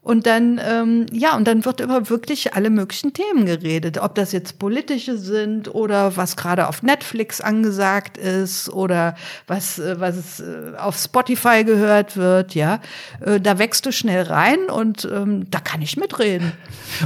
Und 0.04 0.26
dann, 0.26 0.60
ähm, 0.62 1.06
ja, 1.14 1.38
und 1.38 1.48
dann 1.48 1.64
wird 1.64 1.80
über 1.80 2.10
wirklich 2.10 2.54
alle 2.54 2.70
möglichen 2.70 3.14
Themen 3.14 3.46
geredet. 3.46 3.98
Ob 3.98 4.16
das 4.16 4.34
jetzt 4.34 4.60
politische 4.60 5.18
sind 5.18 5.74
oder 5.74 6.18
was 6.18 6.36
gerade 6.36 6.68
auf 6.68 6.84
Netflix 6.84 7.40
angesagt 7.40 8.18
ist 8.18 8.70
oder 8.70 9.16
was, 9.48 9.80
äh, 9.80 9.98
was 10.02 10.42
äh, 10.42 10.78
auf 10.78 10.98
Spotify 10.98 11.64
gehört 11.64 12.18
wird, 12.18 12.54
ja. 12.54 12.82
Äh, 13.26 13.40
da 13.40 13.60
wächst 13.60 13.86
du 13.86 13.94
schnell 13.94 14.24
rein 14.24 14.60
und 14.70 15.08
ähm, 15.10 15.50
da 15.50 15.62
kann 15.62 15.82
ich 15.82 15.96
mitreden. 15.96 16.52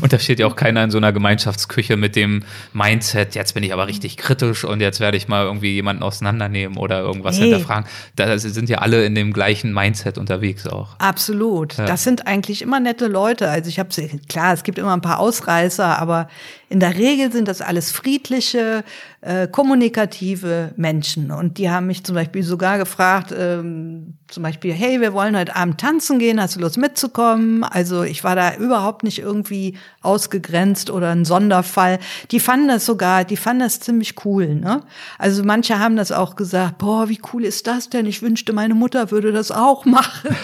Und 0.02 0.12
da 0.12 0.18
steht 0.18 0.40
ja 0.40 0.48
auch 0.48 0.56
keiner 0.56 0.84
in 0.84 0.90
so 0.90 0.98
einer 0.98 1.14
Gemeinschaftsküche 1.14 1.98
mit 1.98 2.16
dem 2.16 2.44
Mindset, 2.74 3.36
jetzt 3.36 3.54
bin 3.54 3.62
ich 3.62 3.74
aber 3.74 3.88
richtig 3.88 4.18
kritisch 4.18 4.64
und 4.64 4.82
jetzt 4.82 5.00
werde 5.00 5.18
ich 5.18 5.28
mal 5.28 5.46
irgendwie 5.46 5.74
jemanden 5.74 6.02
auseinandernehmen 6.02 6.78
oder 6.78 7.02
irgendwas 7.02 7.38
nee. 7.38 7.44
hinterfragen. 7.44 7.86
Da 8.16 8.40
sind 8.40 8.70
ja 8.70 8.80
alle 8.80 9.06
in 9.06 9.14
dem 9.14 9.34
gleichen 9.34 9.72
Mindset 9.72 10.18
unterwegs 10.18 10.66
auch. 10.66 10.96
Absolut. 10.98 11.78
Ja. 11.78 11.86
Das 11.86 12.04
sind 12.04 12.26
eigentlich 12.26 12.64
immer 12.64 12.87
nette 12.88 13.08
Leute. 13.08 13.50
Also 13.50 13.70
ich 13.70 13.80
habe 13.80 13.90
klar, 14.30 14.54
es 14.54 14.64
gibt 14.64 14.78
immer 14.78 14.94
ein 14.94 15.02
paar 15.02 15.20
Ausreißer, 15.20 16.00
aber 16.00 16.30
in 16.70 16.80
der 16.80 16.96
Regel 16.96 17.32
sind 17.32 17.48
das 17.48 17.62
alles 17.62 17.92
friedliche, 17.92 18.84
äh, 19.22 19.48
kommunikative 19.48 20.74
Menschen. 20.78 21.32
Und 21.32 21.58
die 21.58 21.70
haben 21.70 21.88
mich 21.88 22.04
zum 22.04 22.16
Beispiel 22.16 22.44
sogar 22.44 22.78
gefragt, 22.78 23.34
ähm, 23.38 24.16
zum 24.28 24.44
Beispiel, 24.44 24.74
hey, 24.74 25.02
wir 25.02 25.14
wollen 25.14 25.38
heute 25.38 25.56
Abend 25.56 25.80
tanzen 25.80 26.20
gehen, 26.20 26.42
hast 26.42 26.56
du 26.56 26.60
Lust 26.62 26.78
mitzukommen? 26.78 27.64
Also 27.64 28.04
ich 28.04 28.24
war 28.24 28.36
da 28.36 28.56
überhaupt 28.56 29.04
nicht 29.04 29.20
irgendwie 29.20 29.78
ausgegrenzt 30.02 30.90
oder 30.90 31.12
ein 31.12 31.26
Sonderfall. 31.26 32.00
Die 32.32 32.40
fanden 32.40 32.70
das 32.70 32.86
sogar, 32.86 33.26
die 33.26 33.38
fanden 33.38 33.64
das 33.64 33.80
ziemlich 33.82 34.26
cool. 34.26 34.56
Ne? 34.56 34.82
Also 35.18 35.44
manche 35.44 35.80
haben 35.80 35.98
das 35.98 36.12
auch 36.12 36.36
gesagt, 36.36 36.78
boah, 36.78 37.10
wie 37.10 37.20
cool 37.34 37.44
ist 37.44 37.68
das 37.68 37.90
denn? 37.90 38.06
Ich 38.06 38.22
wünschte, 38.22 38.54
meine 38.54 38.76
Mutter 38.76 39.12
würde 39.12 39.32
das 39.32 39.52
auch 39.52 39.86
machen. 39.86 40.36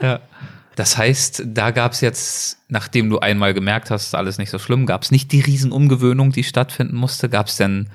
Ja. 0.00 0.20
Das 0.76 0.98
heißt, 0.98 1.42
da 1.46 1.70
gab 1.70 1.92
es 1.92 2.02
jetzt, 2.02 2.58
nachdem 2.68 3.08
du 3.08 3.18
einmal 3.18 3.54
gemerkt 3.54 3.90
hast, 3.90 4.14
alles 4.14 4.36
nicht 4.36 4.50
so 4.50 4.58
schlimm, 4.58 4.84
gab 4.84 5.02
es 5.02 5.10
nicht 5.10 5.32
die 5.32 5.40
Riesenumgewöhnung, 5.40 6.32
die 6.32 6.44
stattfinden 6.44 6.96
musste. 6.96 7.30
Gab 7.30 7.46
es 7.46 7.56
denn 7.56 7.88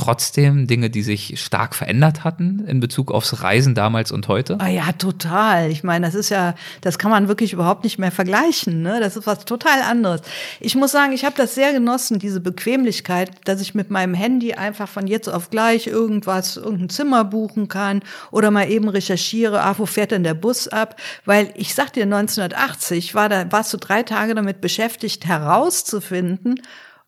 trotzdem 0.00 0.66
Dinge, 0.66 0.88
die 0.88 1.02
sich 1.02 1.38
stark 1.40 1.74
verändert 1.74 2.24
hatten 2.24 2.64
in 2.66 2.80
Bezug 2.80 3.12
aufs 3.12 3.42
Reisen 3.42 3.74
damals 3.74 4.12
und 4.12 4.28
heute? 4.28 4.56
Ah 4.58 4.68
ja, 4.68 4.92
total. 4.92 5.70
Ich 5.70 5.84
meine, 5.84 6.06
das 6.06 6.14
ist 6.14 6.30
ja, 6.30 6.54
das 6.80 6.98
kann 6.98 7.10
man 7.10 7.28
wirklich 7.28 7.52
überhaupt 7.52 7.84
nicht 7.84 7.98
mehr 7.98 8.10
vergleichen. 8.10 8.80
Ne? 8.80 8.98
Das 9.00 9.16
ist 9.16 9.26
was 9.26 9.44
total 9.44 9.82
anderes. 9.82 10.22
Ich 10.58 10.74
muss 10.74 10.92
sagen, 10.92 11.12
ich 11.12 11.26
habe 11.26 11.36
das 11.36 11.54
sehr 11.54 11.74
genossen, 11.74 12.18
diese 12.18 12.40
Bequemlichkeit, 12.40 13.30
dass 13.44 13.60
ich 13.60 13.74
mit 13.74 13.90
meinem 13.90 14.14
Handy 14.14 14.54
einfach 14.54 14.88
von 14.88 15.06
jetzt 15.06 15.28
auf 15.28 15.50
gleich 15.50 15.86
irgendwas, 15.86 16.56
irgendein 16.56 16.88
Zimmer 16.88 17.24
buchen 17.24 17.68
kann 17.68 18.00
oder 18.30 18.50
mal 18.50 18.70
eben 18.70 18.88
recherchiere, 18.88 19.62
ah, 19.62 19.74
wo 19.76 19.84
fährt 19.84 20.12
denn 20.12 20.24
der 20.24 20.34
Bus 20.34 20.66
ab? 20.66 20.96
Weil 21.26 21.52
ich 21.56 21.74
sag 21.74 21.92
dir, 21.92 22.04
1980 22.04 23.14
war 23.14 23.28
da, 23.28 23.52
warst 23.52 23.72
du 23.74 23.76
drei 23.76 24.02
Tage 24.02 24.34
damit 24.34 24.62
beschäftigt, 24.62 25.26
herauszufinden, 25.26 26.60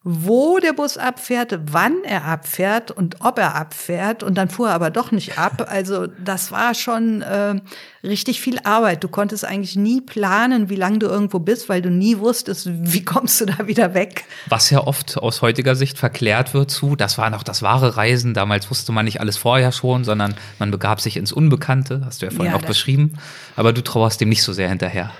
wo 0.05 0.59
der 0.59 0.72
Bus 0.72 0.96
abfährt, 0.96 1.57
wann 1.70 2.03
er 2.03 2.24
abfährt 2.24 2.90
und 2.90 3.16
ob 3.20 3.38
er 3.38 3.55
abfährt. 3.55 4.24
Und 4.24 4.36
dann 4.36 4.48
fuhr 4.48 4.68
er 4.68 4.74
aber 4.74 4.90
doch 4.90 5.11
nicht 5.12 5.38
ab. 5.38 5.66
Also 5.72 6.07
das 6.07 6.53
war 6.53 6.74
schon 6.74 7.22
äh, 7.22 7.55
richtig 8.05 8.42
viel 8.42 8.59
Arbeit. 8.62 9.03
Du 9.03 9.09
konntest 9.09 9.44
eigentlich 9.44 9.74
nie 9.74 10.03
planen, 10.03 10.68
wie 10.68 10.76
lange 10.76 10.98
du 10.98 11.07
irgendwo 11.07 11.38
bist, 11.38 11.68
weil 11.70 11.80
du 11.80 11.90
nie 11.90 12.18
wusstest, 12.18 12.68
wie 12.70 13.05
kommst 13.07 13.40
du 13.40 13.46
da 13.46 13.66
wieder 13.66 13.94
weg. 13.94 14.24
Was 14.48 14.68
ja 14.68 14.86
oft 14.86 15.16
aus 15.16 15.40
heutiger 15.40 15.74
Sicht 15.74 15.98
verklärt 15.98 16.53
wird 16.53 16.70
zu, 16.70 16.94
das 16.94 17.16
war 17.16 17.30
noch 17.30 17.42
das 17.42 17.62
wahre 17.62 17.96
Reisen. 17.96 18.34
Damals 18.34 18.70
wusste 18.70 18.92
man 18.92 19.07
nicht 19.07 19.20
alles 19.20 19.38
vorher 19.38 19.72
schon, 19.72 20.05
sondern 20.05 20.34
man 20.59 20.70
begab 20.70 21.00
sich 21.00 21.16
ins 21.16 21.32
Unbekannte, 21.32 22.03
hast 22.05 22.20
du 22.20 22.26
ja 22.26 22.32
vorhin 22.32 22.53
ja, 22.53 22.59
auch 22.59 22.66
beschrieben. 22.66 23.14
Aber 23.57 23.72
du 23.72 23.82
trauerst 23.82 24.20
dem 24.20 24.28
nicht 24.28 24.42
so 24.42 24.53
sehr 24.53 24.68
hinterher. 24.68 25.11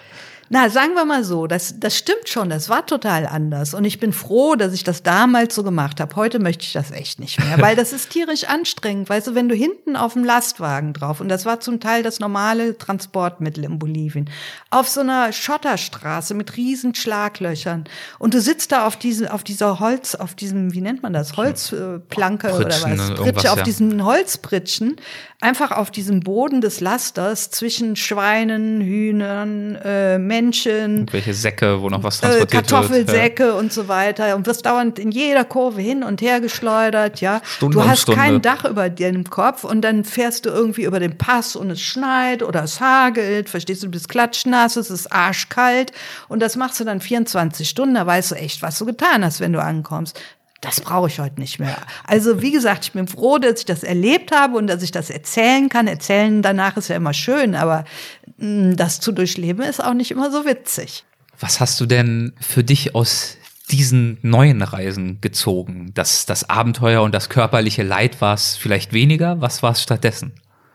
Na, 0.55 0.69
sagen 0.69 0.93
wir 0.93 1.07
mal 1.07 1.25
so, 1.25 1.47
das, 1.47 1.81
das 1.81 1.97
stimmt 1.97 2.29
schon, 2.29 2.51
das 2.51 2.69
war 2.69 2.85
total 2.85 3.25
anders. 3.25 3.73
Und 3.73 3.87
ich 3.87 3.99
bin 3.99 4.13
froh, 4.13 4.55
dass 4.55 4.75
ich 4.75 4.85
das 4.85 5.03
damals 5.03 5.55
so 5.55 5.63
gemacht 5.63 5.99
habe. 5.99 6.15
Heute 6.15 6.41
möchte 6.41 6.67
ich 6.67 6.75
das 6.75 6.91
echt 6.91 7.21
nicht 7.21 7.43
mehr, 7.43 7.59
weil 7.59 7.75
das 7.75 7.95
ist 7.95 8.11
tierisch 8.11 8.45
anstrengend. 8.45 9.09
Weißt 9.09 9.29
du, 9.29 9.35
wenn 9.35 9.49
du 9.49 9.55
hinten 9.55 9.97
auf 9.97 10.13
dem 10.13 10.25
Lastwagen 10.25 10.93
drauf, 10.93 11.23
und 11.23 11.31
das 11.31 11.47
war 11.47 11.61
zum 11.61 11.81
Teil 11.81 12.03
das 12.03 12.21
normale 12.21 12.77
Transportmittel 12.77 13.65
in 13.65 13.79
Bolivien, 13.79 14.29
auf 14.69 14.91
so 14.91 15.01
einer 15.01 15.33
Schotterstraße 15.33 16.35
mit 16.35 16.55
riesen 16.59 16.95
Schlaglöchern 16.95 17.85
und 18.19 18.35
du 18.35 18.41
sitzt 18.43 18.73
da 18.73 18.87
auf, 18.87 18.97
diese, 18.97 19.33
auf 19.33 19.45
dieser 19.45 19.81
Holz, 19.81 20.15
auf 20.15 20.35
diesem, 20.35 20.75
wie 20.75 20.83
nennt 20.83 21.03
man 21.03 21.15
das, 21.15 21.39
Holzplanke 21.39 22.49
äh, 22.49 22.53
oder 22.53 22.67
was, 22.67 23.15
Pritsche, 23.15 23.53
auf 23.53 23.57
ja. 23.57 23.65
diesen 23.65 24.05
Holzpritschen, 24.05 24.97
einfach 25.43 25.72
auf 25.72 25.90
diesem 25.90 26.20
Boden 26.20 26.61
des 26.61 26.80
Lasters 26.80 27.51
zwischen 27.51 27.97
Schweinen, 27.97 28.80
Hühnern, 28.80 29.76
äh, 29.76 30.18
Menschen. 30.18 31.07
Welche 31.11 31.34
Säcke, 31.34 31.82
wo 31.82 31.88
noch 31.88 32.03
was 32.03 32.18
äh, 32.18 32.22
transportiert 32.22 32.53
äh, 32.53 32.57
Kartoffelsäcke 32.57 33.45
wird. 33.45 33.57
und 33.57 33.72
so 33.72 33.88
weiter. 33.88 34.36
Und 34.36 34.47
wirst 34.47 34.64
dauernd 34.66 34.99
in 34.99 35.11
jeder 35.11 35.45
Kurve 35.45 35.80
hin 35.80 36.05
und 36.05 36.22
her 36.22 36.40
geschleudert, 36.40 37.20
ja. 37.20 37.40
Stunde 37.45 37.76
du 37.76 37.84
hast 37.84 38.07
kein 38.07 38.40
Dach 38.40 38.64
über 38.64 38.88
deinem 38.88 39.24
Kopf 39.24 39.64
und 39.64 39.82
dann 39.82 40.05
fährst 40.05 40.47
du 40.47 40.51
irgendwie 40.51 40.84
über 40.84 41.01
den 41.01 41.18
Pass 41.18 41.57
und 41.57 41.70
es 41.70 41.80
schneit 41.80 42.43
oder 42.43 42.62
es 42.62 42.80
hagelt, 42.80 43.49
verstehst 43.49 43.82
du, 43.82 43.88
du 43.88 43.93
bist 43.93 44.09
klatschnass, 44.09 44.76
es 44.76 44.90
ist 44.90 45.12
arschkalt 45.12 45.93
und 46.28 46.40
das 46.40 46.57
machst 46.57 46.78
du 46.78 46.84
dann 46.84 47.01
24 47.01 47.68
Stunden, 47.68 47.95
da 47.95 48.07
weißt 48.07 48.30
du 48.30 48.34
echt, 48.36 48.62
was 48.62 48.78
du 48.78 48.86
getan 48.86 49.24
hast, 49.24 49.40
wenn 49.40 49.53
du 49.53 49.62
ankommst 49.62 50.18
das 50.63 50.81
brauche 50.81 51.09
ich 51.09 51.19
heute 51.19 51.41
nicht 51.41 51.59
mehr. 51.59 51.77
Also 52.05 52.41
wie 52.41 52.53
gesagt, 52.53 52.85
ich 52.85 52.93
bin 52.93 53.09
froh, 53.09 53.39
dass 53.39 53.59
ich 53.59 53.67
das 53.67 53.83
erlebt 53.83 54.31
habe 54.33 54.57
und 54.57 54.69
dass 54.69 54.83
ich 54.83 54.93
das 54.93 55.11
erzählen 55.11 55.69
kann. 55.69 55.89
Erzählen 55.89 56.41
danach 56.41 56.77
ist 56.77 56.89
ja 56.89 56.97
immer 56.97 57.13
schön, 57.13 57.55
aber 57.55 57.85
mm, 58.39 58.75
das 58.77 59.01
zu 59.01 59.13
durchleben 59.13 59.63
ist 59.65 59.85
auch 59.85 59.93
nicht 59.93 60.13
immer 60.13 60.31
so 60.31 60.47
witzig. 60.47 61.05
Was 61.41 61.59
hast 61.59 61.81
du 61.81 61.87
denn 61.87 62.33
für 62.41 62.63
dich 62.63 62.95
aus 62.95 63.37
diesen 63.71 64.19
neuen 64.23 64.63
Reisen 64.63 65.21
gezogen? 65.21 65.91
Das, 65.95 66.27
das 66.27 66.49
Abenteuer 66.49 67.03
und 67.03 67.13
das 67.13 67.29
körperliche 67.29 67.83
Leid 67.83 68.21
war 68.21 68.35
es 68.35 68.57
vielleicht 68.57 68.93
weniger. 68.93 69.41
Was 69.41 69.65
war 69.65 69.73
es 69.73 69.83
stattdessen? 69.83 70.33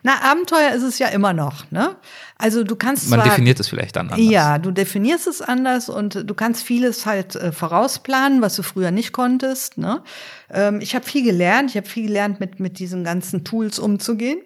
Na, 0.07 0.21
Abenteuer 0.21 0.71
ist 0.71 0.83
es 0.83 0.99
ja 0.99 1.09
immer 1.09 1.33
noch, 1.33 1.69
ne? 1.69 1.97
Also 2.37 2.63
du 2.63 2.77
kannst 2.77 3.09
Man 3.09 3.19
zwar, 3.19 3.27
definiert 3.27 3.59
es 3.59 3.67
vielleicht 3.67 3.97
dann 3.97 4.09
anders. 4.09 4.31
Ja, 4.31 4.57
du 4.57 4.71
definierst 4.71 5.27
es 5.27 5.41
anders 5.41 5.89
und 5.89 6.23
du 6.29 6.33
kannst 6.33 6.63
vieles 6.63 7.05
halt 7.05 7.35
äh, 7.35 7.51
vorausplanen, 7.51 8.41
was 8.41 8.55
du 8.55 8.63
früher 8.63 8.91
nicht 8.91 9.11
konntest, 9.11 9.77
ne? 9.77 10.01
Ähm, 10.49 10.79
ich 10.79 10.95
habe 10.95 11.03
viel 11.03 11.25
gelernt, 11.25 11.71
ich 11.71 11.75
habe 11.75 11.89
viel 11.89 12.07
gelernt, 12.07 12.39
mit, 12.39 12.61
mit 12.61 12.79
diesen 12.79 13.03
ganzen 13.03 13.43
Tools 13.43 13.79
umzugehen. 13.79 14.39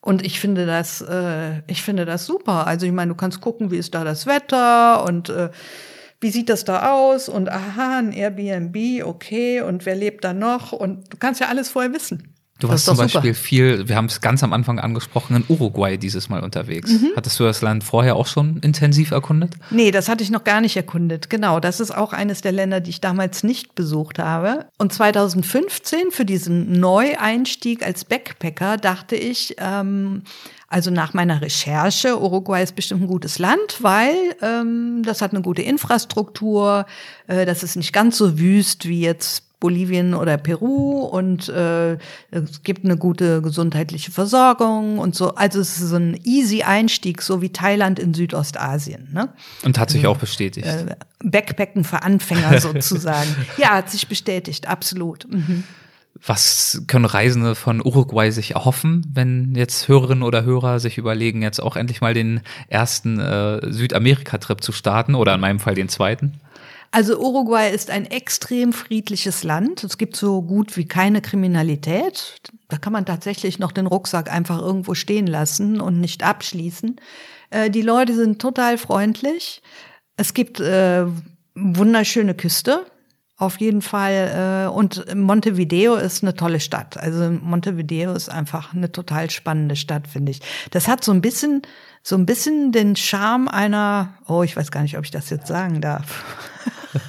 Und 0.00 0.26
ich 0.26 0.40
finde 0.40 0.66
das, 0.66 1.00
äh, 1.00 1.60
ich 1.68 1.84
finde 1.84 2.06
das 2.06 2.26
super. 2.26 2.66
Also 2.66 2.84
ich 2.84 2.92
meine, 2.92 3.10
du 3.10 3.14
kannst 3.14 3.40
gucken, 3.40 3.70
wie 3.70 3.78
ist 3.78 3.94
da 3.94 4.02
das 4.02 4.26
Wetter 4.26 5.04
und 5.04 5.28
äh, 5.28 5.50
wie 6.20 6.30
sieht 6.30 6.48
das 6.48 6.64
da 6.64 6.92
aus 6.92 7.28
und 7.28 7.48
aha, 7.48 7.98
ein 8.00 8.10
Airbnb, 8.10 9.06
okay, 9.06 9.60
und 9.60 9.86
wer 9.86 9.94
lebt 9.94 10.24
da 10.24 10.32
noch? 10.32 10.72
Und 10.72 11.12
du 11.12 11.18
kannst 11.18 11.40
ja 11.40 11.46
alles 11.46 11.68
vorher 11.68 11.92
wissen. 11.92 12.33
Du 12.60 12.68
warst 12.68 12.84
zum 12.84 12.96
Beispiel 12.96 13.34
super. 13.34 13.34
viel, 13.34 13.88
wir 13.88 13.96
haben 13.96 14.06
es 14.06 14.20
ganz 14.20 14.44
am 14.44 14.52
Anfang 14.52 14.78
angesprochen, 14.78 15.34
in 15.34 15.44
Uruguay 15.48 15.96
dieses 15.98 16.28
Mal 16.28 16.44
unterwegs. 16.44 16.90
Mhm. 16.90 17.10
Hattest 17.16 17.40
du 17.40 17.44
das 17.44 17.62
Land 17.62 17.82
vorher 17.82 18.14
auch 18.14 18.28
schon 18.28 18.58
intensiv 18.58 19.10
erkundet? 19.10 19.54
Nee, 19.70 19.90
das 19.90 20.08
hatte 20.08 20.22
ich 20.22 20.30
noch 20.30 20.44
gar 20.44 20.60
nicht 20.60 20.76
erkundet. 20.76 21.28
Genau, 21.30 21.58
das 21.58 21.80
ist 21.80 21.90
auch 21.90 22.12
eines 22.12 22.42
der 22.42 22.52
Länder, 22.52 22.80
die 22.80 22.90
ich 22.90 23.00
damals 23.00 23.42
nicht 23.42 23.74
besucht 23.74 24.20
habe. 24.20 24.66
Und 24.78 24.92
2015 24.92 26.12
für 26.12 26.24
diesen 26.24 26.78
Neueinstieg 26.78 27.84
als 27.84 28.04
Backpacker 28.04 28.76
dachte 28.76 29.16
ich, 29.16 29.56
ähm, 29.58 30.22
also 30.68 30.90
nach 30.90 31.12
meiner 31.12 31.40
Recherche, 31.40 32.20
Uruguay 32.20 32.62
ist 32.62 32.76
bestimmt 32.76 33.02
ein 33.02 33.08
gutes 33.08 33.38
Land, 33.40 33.78
weil 33.80 34.14
ähm, 34.42 35.02
das 35.04 35.22
hat 35.22 35.32
eine 35.32 35.42
gute 35.42 35.62
Infrastruktur, 35.62 36.86
äh, 37.26 37.46
das 37.46 37.64
ist 37.64 37.76
nicht 37.76 37.92
ganz 37.92 38.16
so 38.16 38.38
wüst 38.38 38.86
wie 38.88 39.00
jetzt 39.00 39.44
Bolivien 39.64 40.12
oder 40.12 40.36
Peru 40.36 41.04
und 41.06 41.48
äh, 41.48 41.94
es 42.30 42.62
gibt 42.64 42.84
eine 42.84 42.98
gute 42.98 43.40
gesundheitliche 43.40 44.10
Versorgung 44.10 44.98
und 44.98 45.14
so. 45.14 45.36
Also 45.36 45.58
es 45.58 45.80
ist 45.80 45.88
so 45.88 45.96
ein 45.96 46.20
easy 46.22 46.64
Einstieg, 46.64 47.22
so 47.22 47.40
wie 47.40 47.48
Thailand 47.48 47.98
in 47.98 48.12
Südostasien. 48.12 49.08
Ne? 49.10 49.30
Und 49.62 49.78
hat 49.78 49.88
sich 49.88 50.06
auch 50.06 50.18
bestätigt. 50.18 50.66
Äh, 50.66 50.96
Backpacken 51.24 51.84
für 51.84 52.02
Anfänger 52.02 52.60
sozusagen. 52.60 53.34
ja, 53.56 53.70
hat 53.70 53.88
sich 53.88 54.06
bestätigt, 54.06 54.68
absolut. 54.68 55.26
Mhm. 55.32 55.64
Was 56.26 56.82
können 56.86 57.06
Reisende 57.06 57.54
von 57.54 57.80
Uruguay 57.80 58.32
sich 58.32 58.50
erhoffen, 58.50 59.10
wenn 59.14 59.54
jetzt 59.54 59.88
Hörerinnen 59.88 60.24
oder 60.24 60.44
Hörer 60.44 60.78
sich 60.78 60.98
überlegen, 60.98 61.40
jetzt 61.40 61.62
auch 61.62 61.76
endlich 61.76 62.02
mal 62.02 62.12
den 62.12 62.42
ersten 62.68 63.18
äh, 63.18 63.60
Südamerika-Trip 63.72 64.62
zu 64.62 64.72
starten 64.72 65.14
oder 65.14 65.34
in 65.34 65.40
meinem 65.40 65.58
Fall 65.58 65.74
den 65.74 65.88
zweiten? 65.88 66.34
Also 66.90 67.18
Uruguay 67.18 67.70
ist 67.72 67.90
ein 67.90 68.06
extrem 68.06 68.72
friedliches 68.72 69.42
Land. 69.42 69.82
Es 69.84 69.98
gibt 69.98 70.16
so 70.16 70.42
gut 70.42 70.76
wie 70.76 70.86
keine 70.86 71.20
Kriminalität. 71.20 72.40
Da 72.68 72.78
kann 72.78 72.92
man 72.92 73.06
tatsächlich 73.06 73.58
noch 73.58 73.72
den 73.72 73.86
Rucksack 73.86 74.32
einfach 74.32 74.60
irgendwo 74.60 74.94
stehen 74.94 75.26
lassen 75.26 75.80
und 75.80 76.00
nicht 76.00 76.22
abschließen. 76.22 76.96
Äh, 77.50 77.70
die 77.70 77.82
Leute 77.82 78.14
sind 78.14 78.40
total 78.40 78.78
freundlich. 78.78 79.62
Es 80.16 80.34
gibt 80.34 80.60
äh, 80.60 81.06
wunderschöne 81.54 82.34
Küste. 82.34 82.86
Auf 83.36 83.58
jeden 83.58 83.82
Fall. 83.82 84.66
Äh, 84.66 84.72
und 84.72 85.12
Montevideo 85.14 85.96
ist 85.96 86.22
eine 86.22 86.34
tolle 86.34 86.60
Stadt. 86.60 86.96
Also 86.96 87.30
Montevideo 87.30 88.12
ist 88.14 88.28
einfach 88.28 88.72
eine 88.74 88.92
total 88.92 89.30
spannende 89.30 89.74
Stadt, 89.74 90.06
finde 90.06 90.30
ich. 90.30 90.40
Das 90.70 90.86
hat 90.86 91.02
so 91.02 91.12
ein 91.12 91.20
bisschen, 91.20 91.62
so 92.06 92.16
ein 92.16 92.26
bisschen 92.26 92.70
den 92.70 92.96
Charme 92.96 93.48
einer, 93.48 94.14
oh, 94.28 94.42
ich 94.42 94.56
weiß 94.56 94.70
gar 94.70 94.82
nicht, 94.82 94.98
ob 94.98 95.04
ich 95.04 95.10
das 95.10 95.30
jetzt 95.30 95.48
sagen 95.48 95.80
darf. 95.80 96.22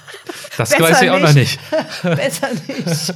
Das 0.57 0.69
Besser 0.69 0.83
weiß 0.83 1.01
ich 1.01 1.09
auch 1.09 1.19
noch 1.19 1.33
nicht. 1.33 1.59
Besser 2.03 2.47
nicht. 2.65 3.13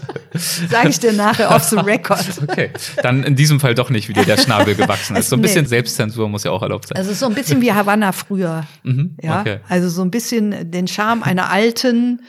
Sage 0.69 0.89
ich 0.89 0.99
dir 0.99 1.13
nachher 1.13 1.51
off 1.51 1.63
the 1.63 1.77
record. 1.77 2.25
Okay, 2.43 2.71
dann 3.01 3.23
in 3.23 3.38
diesem 3.38 3.61
Fall 3.61 3.75
doch 3.75 3.89
nicht, 3.89 4.09
wie 4.09 4.13
dir 4.13 4.25
der 4.25 4.38
Schnabel 4.38 4.75
gewachsen 4.75 5.15
ist. 5.15 5.30
So 5.30 5.38
ein 5.38 5.41
bisschen 5.41 5.61
nee. 5.61 5.69
Selbstzensur 5.69 6.27
muss 6.27 6.43
ja 6.43 6.51
auch 6.51 6.61
erlaubt 6.61 6.89
sein. 6.89 6.97
Also 6.97 7.13
so 7.13 7.27
ein 7.27 7.34
bisschen 7.34 7.61
wie 7.61 7.71
Havanna 7.71 8.11
früher. 8.11 8.65
Mhm, 8.84 9.15
ja, 9.21 9.39
okay. 9.39 9.59
also 9.69 9.88
so 9.88 10.01
ein 10.01 10.11
bisschen 10.11 10.69
den 10.69 10.89
Charme 10.89 11.23
einer 11.23 11.49
alten, 11.49 12.23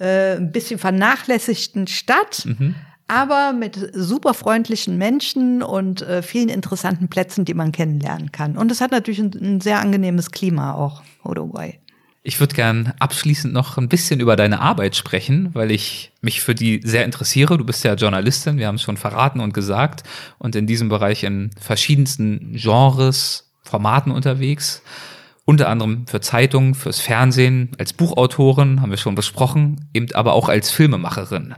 äh, 0.00 0.36
ein 0.36 0.50
bisschen 0.50 0.78
vernachlässigten 0.78 1.86
Stadt. 1.86 2.46
Mhm 2.46 2.74
aber 3.06 3.52
mit 3.52 3.90
super 3.92 4.34
freundlichen 4.34 4.96
Menschen 4.96 5.62
und 5.62 6.02
äh, 6.02 6.22
vielen 6.22 6.48
interessanten 6.48 7.08
Plätzen, 7.08 7.44
die 7.44 7.54
man 7.54 7.72
kennenlernen 7.72 8.32
kann. 8.32 8.56
Und 8.56 8.70
es 8.70 8.80
hat 8.80 8.90
natürlich 8.90 9.20
ein, 9.20 9.32
ein 9.34 9.60
sehr 9.60 9.80
angenehmes 9.80 10.30
Klima 10.30 10.74
auch, 10.74 11.02
Uruguay. 11.24 11.78
Ich 12.26 12.40
würde 12.40 12.54
gern 12.54 12.94
abschließend 13.00 13.52
noch 13.52 13.76
ein 13.76 13.90
bisschen 13.90 14.18
über 14.18 14.34
deine 14.34 14.60
Arbeit 14.60 14.96
sprechen, 14.96 15.50
weil 15.52 15.70
ich 15.70 16.10
mich 16.22 16.40
für 16.40 16.54
die 16.54 16.80
sehr 16.82 17.04
interessiere. 17.04 17.58
Du 17.58 17.66
bist 17.66 17.84
ja 17.84 17.92
Journalistin, 17.92 18.56
wir 18.56 18.66
haben 18.66 18.76
es 18.76 18.82
schon 18.82 18.96
verraten 18.96 19.40
und 19.40 19.52
gesagt 19.52 20.04
und 20.38 20.56
in 20.56 20.66
diesem 20.66 20.88
Bereich 20.88 21.22
in 21.22 21.50
verschiedensten 21.60 22.54
Genres, 22.54 23.50
Formaten 23.62 24.10
unterwegs. 24.10 24.82
Unter 25.44 25.68
anderem 25.68 26.06
für 26.06 26.22
Zeitungen, 26.22 26.74
fürs 26.74 27.00
Fernsehen, 27.00 27.72
als 27.78 27.92
Buchautorin, 27.92 28.80
haben 28.80 28.90
wir 28.90 28.96
schon 28.96 29.14
besprochen, 29.14 29.90
eben 29.92 30.10
aber 30.14 30.32
auch 30.32 30.48
als 30.48 30.70
Filmemacherin. 30.70 31.54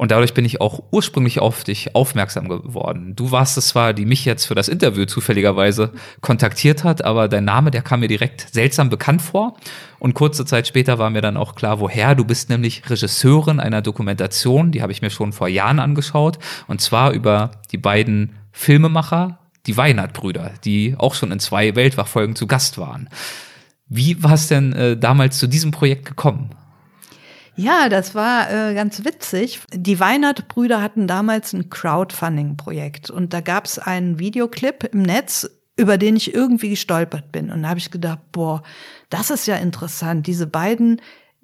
Und 0.00 0.12
dadurch 0.12 0.32
bin 0.32 0.46
ich 0.46 0.62
auch 0.62 0.82
ursprünglich 0.92 1.40
auf 1.40 1.62
dich 1.62 1.94
aufmerksam 1.94 2.48
geworden. 2.48 3.14
Du 3.16 3.32
warst 3.32 3.58
es 3.58 3.68
zwar, 3.68 3.92
die 3.92 4.06
mich 4.06 4.24
jetzt 4.24 4.46
für 4.46 4.54
das 4.54 4.68
Interview 4.68 5.04
zufälligerweise 5.04 5.92
kontaktiert 6.22 6.84
hat, 6.84 7.04
aber 7.04 7.28
dein 7.28 7.44
Name, 7.44 7.70
der 7.70 7.82
kam 7.82 8.00
mir 8.00 8.08
direkt 8.08 8.48
seltsam 8.50 8.88
bekannt 8.88 9.20
vor. 9.20 9.58
Und 9.98 10.14
kurze 10.14 10.46
Zeit 10.46 10.66
später 10.66 10.98
war 10.98 11.10
mir 11.10 11.20
dann 11.20 11.36
auch 11.36 11.54
klar, 11.54 11.80
woher. 11.80 12.14
Du 12.14 12.24
bist 12.24 12.48
nämlich 12.48 12.88
Regisseurin 12.88 13.60
einer 13.60 13.82
Dokumentation, 13.82 14.70
die 14.70 14.80
habe 14.80 14.90
ich 14.90 15.02
mir 15.02 15.10
schon 15.10 15.34
vor 15.34 15.48
Jahren 15.48 15.78
angeschaut. 15.78 16.38
Und 16.66 16.80
zwar 16.80 17.12
über 17.12 17.50
die 17.70 17.76
beiden 17.76 18.36
Filmemacher, 18.52 19.38
die 19.66 19.76
Weinert-Brüder, 19.76 20.52
die 20.64 20.94
auch 20.96 21.14
schon 21.14 21.30
in 21.30 21.40
zwei 21.40 21.76
Weltwachfolgen 21.76 22.36
zu 22.36 22.46
Gast 22.46 22.78
waren. 22.78 23.10
Wie 23.86 24.22
war 24.22 24.32
es 24.32 24.48
denn 24.48 24.72
äh, 24.72 24.96
damals 24.96 25.36
zu 25.36 25.46
diesem 25.46 25.72
Projekt 25.72 26.06
gekommen? 26.06 26.54
Ja, 27.60 27.90
das 27.90 28.14
war 28.14 28.50
äh, 28.50 28.74
ganz 28.74 29.04
witzig. 29.04 29.60
Die 29.70 30.00
Weinert-Brüder 30.00 30.80
hatten 30.80 31.06
damals 31.06 31.52
ein 31.52 31.68
Crowdfunding-Projekt 31.68 33.10
und 33.10 33.34
da 33.34 33.42
gab 33.42 33.66
es 33.66 33.78
einen 33.78 34.18
Videoclip 34.18 34.84
im 34.94 35.02
Netz, 35.02 35.46
über 35.76 35.98
den 35.98 36.16
ich 36.16 36.34
irgendwie 36.34 36.70
gestolpert 36.70 37.30
bin. 37.32 37.50
Und 37.50 37.62
da 37.62 37.68
habe 37.68 37.78
ich 37.78 37.90
gedacht, 37.90 38.20
boah, 38.32 38.62
das 39.10 39.28
ist 39.28 39.46
ja 39.46 39.56
interessant. 39.56 40.26
Diese 40.26 40.46
beiden 40.46 41.02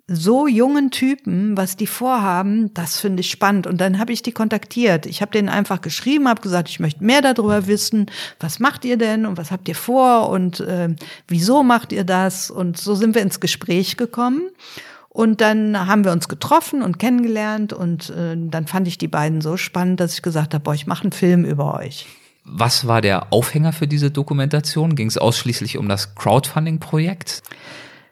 so 0.08 0.46
jungen 0.46 0.90
Typen, 0.90 1.54
was 1.54 1.76
die 1.76 1.86
vorhaben, 1.86 2.72
das 2.72 2.98
finde 2.98 3.20
ich 3.20 3.30
spannend. 3.30 3.66
Und 3.66 3.78
dann 3.82 3.98
habe 3.98 4.14
ich 4.14 4.22
die 4.22 4.32
kontaktiert. 4.32 5.04
Ich 5.04 5.20
habe 5.20 5.32
denen 5.32 5.50
einfach 5.50 5.82
geschrieben, 5.82 6.30
habe 6.30 6.40
gesagt, 6.40 6.70
ich 6.70 6.80
möchte 6.80 7.04
mehr 7.04 7.20
darüber 7.20 7.66
wissen. 7.66 8.06
Was 8.40 8.58
macht 8.58 8.86
ihr 8.86 8.96
denn 8.96 9.26
und 9.26 9.36
was 9.36 9.50
habt 9.50 9.68
ihr 9.68 9.74
vor 9.74 10.30
und 10.30 10.60
äh, 10.60 10.88
wieso 11.28 11.62
macht 11.62 11.92
ihr 11.92 12.04
das? 12.04 12.50
Und 12.50 12.78
so 12.78 12.94
sind 12.94 13.14
wir 13.14 13.20
ins 13.20 13.40
Gespräch 13.40 13.98
gekommen. 13.98 14.48
Und 15.16 15.40
dann 15.40 15.86
haben 15.86 16.04
wir 16.04 16.12
uns 16.12 16.28
getroffen 16.28 16.82
und 16.82 16.98
kennengelernt 16.98 17.72
und 17.72 18.10
äh, 18.10 18.36
dann 18.36 18.66
fand 18.66 18.86
ich 18.86 18.98
die 18.98 19.08
beiden 19.08 19.40
so 19.40 19.56
spannend, 19.56 19.98
dass 19.98 20.12
ich 20.12 20.20
gesagt 20.20 20.52
habe, 20.52 20.62
boah, 20.62 20.74
ich 20.74 20.86
mache 20.86 21.04
einen 21.04 21.12
Film 21.12 21.46
über 21.46 21.72
euch. 21.72 22.04
Was 22.44 22.86
war 22.86 23.00
der 23.00 23.32
Aufhänger 23.32 23.72
für 23.72 23.88
diese 23.88 24.10
Dokumentation? 24.10 24.94
Ging 24.94 25.08
es 25.08 25.16
ausschließlich 25.16 25.78
um 25.78 25.88
das 25.88 26.16
Crowdfunding-Projekt? 26.16 27.42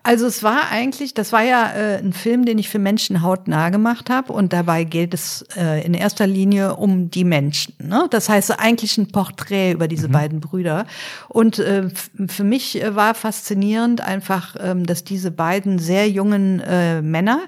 Also 0.06 0.26
es 0.26 0.42
war 0.42 0.70
eigentlich, 0.70 1.14
das 1.14 1.32
war 1.32 1.42
ja 1.42 1.72
äh, 1.72 1.96
ein 1.96 2.12
Film, 2.12 2.44
den 2.44 2.58
ich 2.58 2.68
für 2.68 2.78
Menschen 2.78 3.22
hautnah 3.22 3.70
gemacht 3.70 4.10
habe 4.10 4.34
und 4.34 4.52
dabei 4.52 4.84
geht 4.84 5.14
es 5.14 5.46
äh, 5.56 5.82
in 5.82 5.94
erster 5.94 6.26
Linie 6.26 6.76
um 6.76 7.10
die 7.10 7.24
Menschen. 7.24 7.72
Ne? 7.82 8.06
Das 8.10 8.28
heißt 8.28 8.60
eigentlich 8.60 8.98
ein 8.98 9.08
Porträt 9.08 9.72
über 9.72 9.88
diese 9.88 10.08
mhm. 10.08 10.12
beiden 10.12 10.40
Brüder. 10.40 10.84
Und 11.30 11.58
äh, 11.58 11.88
für 12.28 12.44
mich 12.44 12.82
äh, 12.82 12.94
war 12.94 13.14
faszinierend 13.14 14.02
einfach, 14.02 14.56
ähm, 14.60 14.84
dass 14.84 15.04
diese 15.04 15.30
beiden 15.30 15.78
sehr 15.78 16.10
jungen 16.10 16.60
äh, 16.60 17.00
Männer 17.00 17.40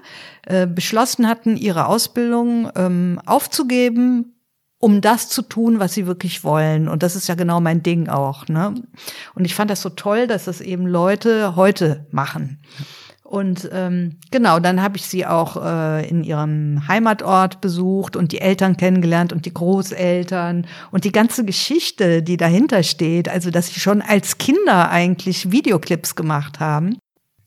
äh, 0.47 0.65
beschlossen 0.65 1.27
hatten, 1.27 1.57
ihre 1.57 1.85
Ausbildung 1.85 2.71
ähm, 2.75 3.21
aufzugeben 3.27 4.33
um 4.79 5.01
das 5.01 5.29
zu 5.29 5.41
tun, 5.41 5.79
was 5.79 5.93
sie 5.93 6.05
wirklich 6.05 6.43
wollen. 6.43 6.87
Und 6.87 7.03
das 7.03 7.15
ist 7.15 7.27
ja 7.27 7.35
genau 7.35 7.59
mein 7.59 7.83
Ding 7.83 8.09
auch. 8.09 8.47
Ne? 8.47 8.75
Und 9.33 9.45
ich 9.45 9.55
fand 9.55 9.71
das 9.71 9.81
so 9.81 9.89
toll, 9.89 10.27
dass 10.27 10.45
das 10.45 10.61
eben 10.61 10.85
Leute 10.85 11.55
heute 11.55 12.05
machen. 12.11 12.59
Und 13.23 13.67
ähm, 13.73 14.19
genau, 14.31 14.59
dann 14.59 14.81
habe 14.81 14.95
ich 14.95 15.05
sie 15.05 15.25
auch 15.25 15.61
äh, 15.61 16.07
in 16.07 16.23
ihrem 16.23 16.87
Heimatort 16.87 17.59
besucht 17.59 18.15
und 18.15 18.31
die 18.31 18.39
Eltern 18.39 18.77
kennengelernt 18.77 19.33
und 19.33 19.45
die 19.45 19.53
Großeltern 19.53 20.65
und 20.91 21.03
die 21.03 21.11
ganze 21.11 21.43
Geschichte, 21.43 22.23
die 22.23 22.37
dahinter 22.37 22.83
steht. 22.83 23.27
Also, 23.27 23.51
dass 23.51 23.67
sie 23.67 23.81
schon 23.81 24.01
als 24.01 24.37
Kinder 24.37 24.89
eigentlich 24.89 25.51
Videoclips 25.51 26.15
gemacht 26.15 26.61
haben. 26.61 26.99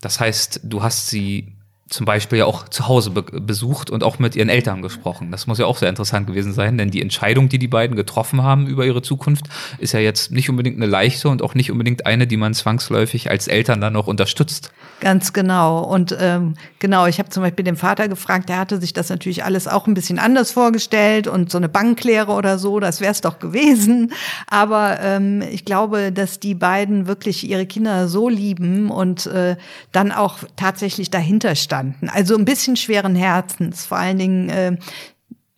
Das 0.02 0.20
heißt, 0.20 0.60
du 0.64 0.82
hast 0.82 1.08
sie 1.08 1.56
zum 1.90 2.06
Beispiel 2.06 2.38
ja 2.38 2.44
auch 2.46 2.68
zu 2.68 2.86
Hause 2.86 3.10
be 3.10 3.22
besucht 3.22 3.90
und 3.90 4.04
auch 4.04 4.20
mit 4.20 4.36
ihren 4.36 4.48
Eltern 4.48 4.80
gesprochen. 4.80 5.32
Das 5.32 5.48
muss 5.48 5.58
ja 5.58 5.66
auch 5.66 5.76
sehr 5.76 5.88
interessant 5.88 6.28
gewesen 6.28 6.52
sein, 6.52 6.78
denn 6.78 6.90
die 6.90 7.02
Entscheidung, 7.02 7.48
die 7.48 7.58
die 7.58 7.68
beiden 7.68 7.96
getroffen 7.96 8.42
haben 8.42 8.68
über 8.68 8.86
ihre 8.86 9.02
Zukunft, 9.02 9.46
ist 9.78 9.92
ja 9.92 9.98
jetzt 9.98 10.30
nicht 10.30 10.48
unbedingt 10.48 10.76
eine 10.76 10.86
leichte 10.86 11.28
und 11.28 11.42
auch 11.42 11.54
nicht 11.54 11.70
unbedingt 11.72 12.06
eine, 12.06 12.28
die 12.28 12.36
man 12.36 12.54
zwangsläufig 12.54 13.28
als 13.28 13.48
Eltern 13.48 13.80
dann 13.80 13.96
auch 13.96 14.06
unterstützt. 14.06 14.72
Ganz 15.00 15.32
genau. 15.32 15.80
Und 15.80 16.16
ähm, 16.20 16.54
genau, 16.78 17.06
ich 17.06 17.18
habe 17.18 17.30
zum 17.30 17.42
Beispiel 17.42 17.64
den 17.64 17.76
Vater 17.76 18.06
gefragt, 18.06 18.48
der 18.48 18.58
hatte 18.58 18.80
sich 18.80 18.92
das 18.92 19.08
natürlich 19.08 19.42
alles 19.42 19.66
auch 19.66 19.88
ein 19.88 19.94
bisschen 19.94 20.20
anders 20.20 20.52
vorgestellt 20.52 21.26
und 21.26 21.50
so 21.50 21.58
eine 21.58 21.68
Banklehre 21.68 22.32
oder 22.32 22.58
so, 22.58 22.78
das 22.78 23.00
wäre 23.00 23.12
es 23.12 23.20
doch 23.20 23.40
gewesen. 23.40 24.12
Aber 24.46 25.00
ähm, 25.00 25.42
ich 25.50 25.64
glaube, 25.64 26.12
dass 26.12 26.38
die 26.38 26.54
beiden 26.54 27.08
wirklich 27.08 27.48
ihre 27.48 27.66
Kinder 27.66 28.06
so 28.06 28.28
lieben 28.28 28.90
und 28.90 29.26
äh, 29.26 29.56
dann 29.90 30.12
auch 30.12 30.38
tatsächlich 30.54 31.10
dahinter 31.10 31.56
standen. 31.56 31.79
Also 32.08 32.36
ein 32.36 32.44
bisschen 32.44 32.76
schweren 32.76 33.14
Herzens. 33.14 33.86
Vor 33.86 33.98
allen 33.98 34.18
Dingen 34.18 34.48
äh, 34.48 34.76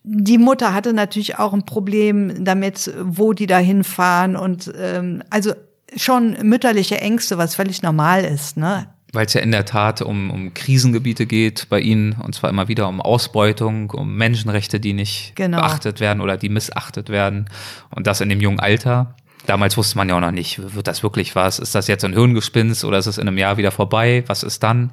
die 0.03 0.37
Mutter 0.37 0.73
hatte 0.73 0.93
natürlich 0.93 1.39
auch 1.39 1.53
ein 1.53 1.65
Problem 1.65 2.43
damit, 2.43 2.93
wo 3.01 3.33
die 3.33 3.47
da 3.47 3.57
hinfahren 3.57 4.35
und 4.35 4.71
ähm, 4.77 5.23
also 5.29 5.53
schon 5.95 6.35
mütterliche 6.43 6.99
Ängste, 6.99 7.37
was 7.37 7.55
völlig 7.55 7.81
normal 7.81 8.25
ist. 8.25 8.57
Ne? 8.57 8.87
weil 9.13 9.27
es 9.27 9.33
ja 9.33 9.41
in 9.41 9.51
der 9.51 9.63
Tat 9.63 10.01
um, 10.01 10.31
um 10.31 10.53
Krisengebiete 10.55 11.27
geht 11.27 11.69
bei 11.69 11.79
ihnen 11.79 12.13
und 12.13 12.33
zwar 12.33 12.49
immer 12.49 12.67
wieder 12.67 12.89
um 12.89 12.99
Ausbeutung, 12.99 13.91
um 13.91 14.15
Menschenrechte, 14.15 14.79
die 14.79 14.93
nicht 14.93 15.35
genau. 15.35 15.59
beachtet 15.59 15.99
werden 15.99 16.19
oder 16.19 16.35
die 16.35 16.49
missachtet 16.49 17.09
werden 17.09 17.45
und 17.91 18.07
das 18.07 18.21
in 18.21 18.29
dem 18.29 18.41
jungen 18.41 18.59
Alter. 18.59 19.15
Damals 19.45 19.77
wusste 19.77 19.97
man 19.97 20.09
ja 20.09 20.15
auch 20.15 20.21
noch 20.21 20.31
nicht, 20.31 20.73
wird 20.73 20.87
das 20.87 21.03
wirklich 21.03 21.35
was? 21.35 21.59
Ist 21.59 21.75
das 21.75 21.87
jetzt 21.87 22.03
ein 22.03 22.13
Hirngespinst 22.13 22.83
oder 22.85 22.97
ist 22.97 23.05
es 23.05 23.19
in 23.19 23.27
einem 23.27 23.37
Jahr 23.37 23.57
wieder 23.57 23.71
vorbei? 23.71 24.23
Was 24.25 24.41
ist 24.41 24.63
dann? 24.63 24.89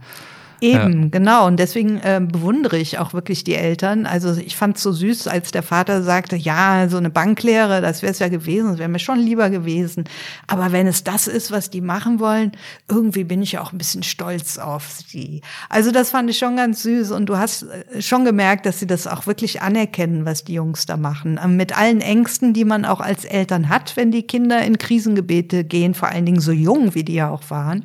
Eben, 0.60 1.02
ja. 1.02 1.08
genau. 1.10 1.46
Und 1.46 1.58
deswegen 1.58 1.98
äh, 1.98 2.20
bewundere 2.22 2.78
ich 2.78 2.98
auch 2.98 3.12
wirklich 3.12 3.44
die 3.44 3.54
Eltern. 3.54 4.06
Also 4.06 4.34
ich 4.34 4.56
fand 4.56 4.76
es 4.76 4.82
so 4.82 4.92
süß, 4.92 5.26
als 5.26 5.50
der 5.50 5.62
Vater 5.62 6.02
sagte, 6.02 6.36
ja, 6.36 6.88
so 6.88 6.96
eine 6.96 7.10
Banklehre, 7.10 7.80
das 7.80 8.02
wäre 8.02 8.12
es 8.12 8.18
ja 8.18 8.28
gewesen, 8.28 8.70
das 8.70 8.78
wäre 8.78 8.88
mir 8.88 8.98
schon 8.98 9.18
lieber 9.18 9.50
gewesen. 9.50 10.04
Aber 10.46 10.72
wenn 10.72 10.86
es 10.86 11.04
das 11.04 11.26
ist, 11.26 11.50
was 11.50 11.70
die 11.70 11.80
machen 11.80 12.20
wollen, 12.20 12.52
irgendwie 12.88 13.24
bin 13.24 13.42
ich 13.42 13.58
auch 13.58 13.72
ein 13.72 13.78
bisschen 13.78 14.02
stolz 14.02 14.58
auf 14.58 15.00
sie. 15.06 15.40
Also 15.68 15.90
das 15.90 16.10
fand 16.10 16.28
ich 16.30 16.38
schon 16.38 16.56
ganz 16.56 16.82
süß. 16.82 17.10
Und 17.12 17.26
du 17.26 17.38
hast 17.38 17.62
äh, 17.62 18.02
schon 18.02 18.24
gemerkt, 18.24 18.66
dass 18.66 18.78
sie 18.78 18.86
das 18.86 19.06
auch 19.06 19.26
wirklich 19.26 19.62
anerkennen, 19.62 20.24
was 20.24 20.44
die 20.44 20.54
Jungs 20.54 20.86
da 20.86 20.96
machen. 20.96 21.40
Ähm, 21.42 21.56
mit 21.56 21.76
allen 21.76 22.00
Ängsten, 22.00 22.52
die 22.52 22.64
man 22.64 22.84
auch 22.84 23.00
als 23.00 23.24
Eltern 23.24 23.68
hat, 23.68 23.96
wenn 23.96 24.10
die 24.10 24.22
Kinder 24.22 24.62
in 24.62 24.78
Krisengebete 24.78 25.64
gehen, 25.64 25.94
vor 25.94 26.08
allen 26.08 26.26
Dingen 26.26 26.40
so 26.40 26.52
jung, 26.52 26.94
wie 26.94 27.04
die 27.04 27.14
ja 27.14 27.30
auch 27.30 27.42
waren. 27.48 27.84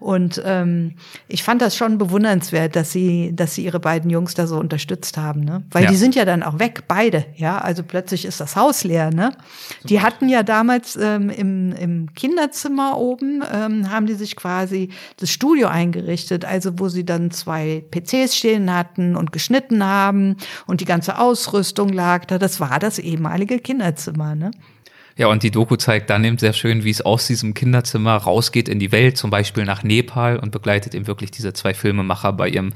Und 0.00 0.40
ähm, 0.46 0.94
ich 1.28 1.42
fand 1.42 1.60
das 1.60 1.76
schon 1.76 1.98
bewundernswert, 1.98 2.74
dass 2.74 2.90
sie, 2.90 3.32
dass 3.34 3.54
sie 3.54 3.64
ihre 3.64 3.80
beiden 3.80 4.10
Jungs 4.10 4.34
da 4.34 4.46
so 4.46 4.58
unterstützt 4.58 5.18
haben, 5.18 5.40
ne? 5.40 5.62
Weil 5.70 5.84
ja. 5.84 5.90
die 5.90 5.96
sind 5.96 6.14
ja 6.14 6.24
dann 6.24 6.42
auch 6.42 6.58
weg, 6.58 6.84
beide, 6.88 7.26
ja. 7.36 7.58
Also 7.58 7.82
plötzlich 7.82 8.24
ist 8.24 8.40
das 8.40 8.56
Haus 8.56 8.82
leer, 8.82 9.10
ne? 9.10 9.32
Die 9.84 10.00
hatten 10.00 10.30
ja 10.30 10.42
damals 10.42 10.96
ähm, 10.96 11.28
im, 11.28 11.72
im 11.72 12.14
Kinderzimmer 12.14 12.96
oben, 12.96 13.44
ähm, 13.52 13.90
haben 13.90 14.06
die 14.06 14.14
sich 14.14 14.36
quasi 14.36 14.88
das 15.18 15.30
Studio 15.30 15.68
eingerichtet, 15.68 16.46
also 16.46 16.78
wo 16.78 16.88
sie 16.88 17.04
dann 17.04 17.30
zwei 17.30 17.84
PCs 17.90 18.34
stehen 18.34 18.74
hatten 18.74 19.16
und 19.16 19.32
geschnitten 19.32 19.84
haben 19.84 20.36
und 20.66 20.80
die 20.80 20.86
ganze 20.86 21.18
Ausrüstung 21.18 21.90
lag 21.90 22.24
da. 22.24 22.38
Das 22.38 22.58
war 22.58 22.78
das 22.78 22.98
ehemalige 22.98 23.58
Kinderzimmer, 23.58 24.34
ne? 24.34 24.50
Ja, 25.20 25.26
und 25.26 25.42
die 25.42 25.50
Doku 25.50 25.76
zeigt 25.76 26.08
dann 26.08 26.24
eben 26.24 26.38
sehr 26.38 26.54
schön, 26.54 26.82
wie 26.82 26.88
es 26.88 27.02
aus 27.02 27.26
diesem 27.26 27.52
Kinderzimmer 27.52 28.16
rausgeht 28.16 28.70
in 28.70 28.78
die 28.78 28.90
Welt, 28.90 29.18
zum 29.18 29.28
Beispiel 29.28 29.66
nach 29.66 29.82
Nepal 29.82 30.38
und 30.38 30.50
begleitet 30.50 30.94
eben 30.94 31.06
wirklich 31.06 31.30
diese 31.30 31.52
zwei 31.52 31.74
Filmemacher 31.74 32.32
bei 32.32 32.48
ihrem 32.48 32.72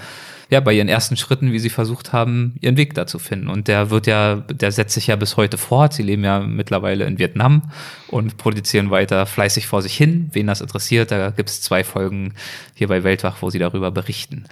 ja, 0.51 0.61
bei 0.61 0.73
ihren 0.73 0.89
ersten 0.89 1.17
Schritten, 1.17 1.53
wie 1.53 1.59
sie 1.59 1.71
versucht 1.71 2.13
haben, 2.13 2.55
ihren 2.61 2.77
Weg 2.77 2.95
da 2.95 3.07
zu 3.07 3.19
finden. 3.19 3.49
Und 3.49 3.69
der 3.69 3.91
wird 3.91 4.07
ja, 4.07 4.37
der 4.37 4.73
setzt 4.73 4.95
sich 4.95 5.07
ja 5.07 5.17
bis 5.17 5.37
heute 5.37 5.59
fort. 5.59 5.93
Sie 5.95 6.03
leben 6.03 6.25
ja 6.25 6.41
mittlerweile 6.41 7.05
in 7.05 7.19
Vietnam 7.19 7.63
und 8.09 8.37
produzieren 8.37 8.91
weiter 8.91 9.27
fleißig 9.27 9.67
vor 9.67 9.83
sich 9.83 9.97
hin. 9.97 10.31
Wen 10.33 10.47
das 10.47 10.61
interessiert, 10.61 11.11
da 11.11 11.31
gibt 11.31 11.49
es 11.49 11.61
zwei 11.63 11.83
Folgen 11.83 12.35
hier 12.75 12.89
bei 12.89 13.05
Weltwach, 13.05 13.37
wo 13.41 13.51
sie 13.51 13.59
darüber 13.59 13.91
berichten. 13.91 14.45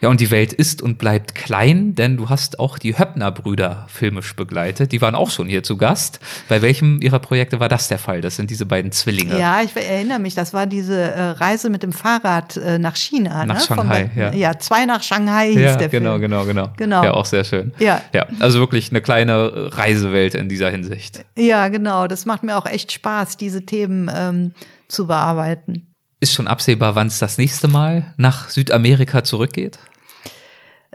Ja, 0.00 0.08
und 0.08 0.20
die 0.20 0.30
Welt 0.30 0.52
ist 0.52 0.80
und 0.80 0.96
bleibt 0.96 1.34
klein, 1.34 1.94
denn 1.94 2.16
du 2.16 2.28
hast 2.30 2.58
auch 2.58 2.78
die 2.78 2.98
Höppner-Brüder 2.98 3.86
filmisch 3.88 4.34
begleitet. 4.34 4.92
Die 4.92 5.02
waren 5.02 5.14
auch 5.14 5.30
schon 5.30 5.46
hier 5.46 5.62
zu 5.62 5.76
Gast. 5.76 6.20
Bei 6.48 6.62
welchem 6.62 7.02
ihrer 7.02 7.18
Projekte 7.18 7.60
war 7.60 7.68
das 7.68 7.88
der 7.88 7.98
Fall? 7.98 8.22
Das 8.22 8.36
sind 8.36 8.50
diese 8.50 8.64
beiden 8.64 8.92
Zwillinge. 8.92 9.38
Ja, 9.38 9.60
ich 9.62 9.76
erinnere 9.76 10.18
mich, 10.18 10.34
das 10.34 10.54
war 10.54 10.66
diese 10.66 10.98
äh, 10.98 11.22
Reise 11.30 11.68
mit 11.68 11.82
dem 11.82 11.92
Fahrrad 11.92 12.56
äh, 12.56 12.78
nach 12.78 12.96
China. 12.96 13.44
Nach 13.44 13.56
ne? 13.56 13.60
Shanghai, 13.60 14.10
Von, 14.14 14.22
ja. 14.22 14.32
Ja, 14.32 14.58
zwei 14.58 14.86
nach 14.86 15.02
Shanghai 15.02 15.39
hieß 15.40 15.56
ja, 15.56 15.76
der 15.76 15.88
genau, 15.88 16.10
Film. 16.12 16.22
Genau, 16.22 16.44
genau, 16.44 16.72
genau. 16.76 17.04
Ja, 17.04 17.12
auch 17.14 17.26
sehr 17.26 17.44
schön. 17.44 17.72
Ja. 17.78 18.02
ja. 18.12 18.26
Also 18.38 18.58
wirklich 18.58 18.90
eine 18.90 19.00
kleine 19.00 19.70
Reisewelt 19.76 20.34
in 20.34 20.48
dieser 20.48 20.70
Hinsicht. 20.70 21.24
Ja, 21.36 21.68
genau. 21.68 22.06
Das 22.06 22.26
macht 22.26 22.42
mir 22.42 22.56
auch 22.56 22.66
echt 22.66 22.92
Spaß, 22.92 23.36
diese 23.36 23.64
Themen 23.64 24.10
ähm, 24.14 24.52
zu 24.88 25.06
bearbeiten. 25.06 25.86
Ist 26.20 26.34
schon 26.34 26.48
absehbar, 26.48 26.94
wann 26.94 27.06
es 27.06 27.18
das 27.18 27.38
nächste 27.38 27.68
Mal 27.68 28.12
nach 28.16 28.50
Südamerika 28.50 29.24
zurückgeht? 29.24 29.78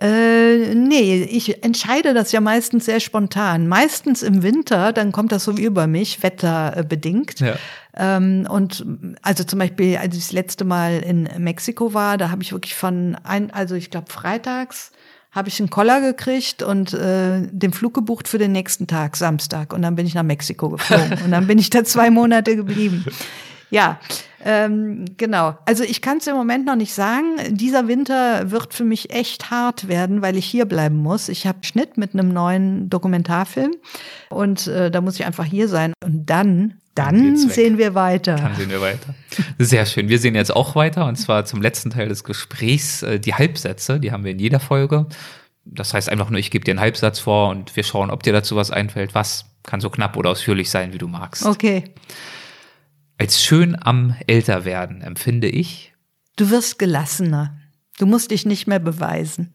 Äh, 0.02 0.76
nee, 0.76 1.24
ich 1.24 1.64
entscheide 1.64 2.14
das 2.14 2.32
ja 2.34 2.42
meistens 2.42 2.86
sehr 2.86 3.00
spontan. 3.00 3.68
Meistens 3.68 4.24
im 4.24 4.44
Winter, 4.44 4.92
dann 4.92 5.14
kommt 5.14 5.32
das 5.32 5.46
so 5.46 5.52
über 5.52 5.88
mich, 5.88 6.22
wetterbedingt. 6.22 7.40
Ja. 7.40 7.56
Ähm, 7.96 8.46
und 8.50 8.86
also 9.22 9.46
zum 9.46 9.60
Beispiel, 9.60 9.98
als 9.98 10.16
ich 10.16 10.24
das 10.24 10.32
letzte 10.34 10.66
Mal 10.66 11.00
in 11.00 11.30
Mexiko 11.38 11.94
war, 11.94 12.18
da 12.18 12.30
habe 12.30 12.44
ich 12.44 12.52
wirklich 12.52 12.76
von 12.76 13.16
ein, 13.24 13.52
also 13.52 13.76
ich 13.76 13.90
glaube 13.90 14.12
freitags 14.12 14.92
habe 15.32 15.50
ich 15.50 15.60
einen 15.60 15.70
Koller 15.70 16.00
gekriegt 16.00 16.64
und 16.64 16.94
äh, 16.94 17.42
den 17.52 17.74
Flug 17.74 17.94
gebucht 17.94 18.30
für 18.30 18.38
den 18.38 18.54
nächsten 18.54 18.88
Tag, 18.88 19.18
Samstag. 19.18 19.74
Und 19.74 19.82
dann 19.82 19.96
bin 19.96 20.08
ich 20.08 20.14
nach 20.14 20.24
Mexiko 20.24 20.70
geflogen. 20.70 21.20
und 21.26 21.32
dann 21.32 21.46
bin 21.46 21.60
ich 21.60 21.70
da 21.70 21.84
zwei 21.84 22.10
Monate 22.10 22.56
geblieben. 22.56 23.04
Ja, 23.70 24.00
ähm, 24.44 25.06
genau. 25.18 25.58
Also 25.66 25.84
ich 25.84 26.02
kann 26.02 26.18
es 26.20 26.28
im 26.28 26.36
Moment 26.36 26.66
noch 26.66 26.76
nicht 26.76 26.94
sagen. 26.94 27.38
Dieser 27.50 27.88
Winter 27.88 28.52
wird 28.52 28.74
für 28.74 28.84
mich 28.84 29.10
echt 29.12 29.50
hart 29.50 29.88
werden, 29.88 30.22
weil 30.22 30.38
ich 30.38 30.46
hier 30.46 30.66
bleiben 30.66 30.98
muss. 30.98 31.30
Ich 31.30 31.48
habe 31.48 31.60
Schnitt 31.64 31.98
mit 31.98 32.14
einem 32.14 32.30
neuen 32.30 32.90
Dokumentarfilm 32.90 33.72
und 34.30 34.68
äh, 34.68 34.92
da 34.92 35.02
muss 35.02 35.16
ich 35.16 35.26
einfach 35.26 35.46
hier 35.46 35.68
sein. 35.68 35.94
Und 36.04 36.30
dann 36.30 36.76
dann 36.94 37.36
sehen 37.36 37.78
wir 37.78 37.94
weiter. 37.94 38.38
Dann 38.38 38.56
sehen 38.56 38.70
wir 38.70 38.80
weiter. 38.80 39.14
Sehr 39.60 39.86
schön. 39.86 40.08
Wir 40.08 40.18
sehen 40.18 40.34
jetzt 40.34 40.56
auch 40.56 40.76
weiter 40.76 41.06
und 41.06 41.18
zwar 41.18 41.44
zum 41.44 41.62
letzten 41.62 41.90
Teil 41.90 42.08
des 42.08 42.24
Gesprächs 42.24 43.04
äh, 43.04 43.20
die 43.20 43.34
Halbsätze. 43.34 44.00
Die 44.00 44.14
haben 44.14 44.24
wir 44.24 44.32
in 44.32 44.40
jeder 44.40 44.62
Folge. 44.62 45.08
Das 45.66 45.94
heißt 45.94 46.08
einfach 46.08 46.30
nur, 46.30 46.40
ich 46.40 46.52
gebe 46.52 46.64
dir 46.64 46.72
einen 46.72 46.80
Halbsatz 46.80 47.20
vor 47.20 47.50
und 47.50 47.76
wir 47.76 47.84
schauen, 47.84 48.12
ob 48.12 48.24
dir 48.24 48.32
dazu 48.32 48.56
was 48.56 48.72
einfällt. 48.72 49.14
Was 49.14 49.46
kann 49.64 49.82
so 49.82 49.90
knapp 49.90 50.16
oder 50.16 50.30
ausführlich 50.30 50.70
sein, 50.70 50.94
wie 50.94 50.98
du 50.98 51.08
magst. 51.08 51.46
Okay. 51.46 51.84
Als 53.18 53.42
schön 53.42 53.78
am 53.82 54.16
Älterwerden 54.28 55.02
empfinde 55.02 55.48
ich. 55.48 55.94
Du 56.36 56.50
wirst 56.50 56.80
gelassener. 56.80 57.58
Du 57.98 58.06
musst 58.06 58.32
dich 58.32 58.46
nicht 58.46 58.68
mehr 58.68 58.80
beweisen. 58.80 59.54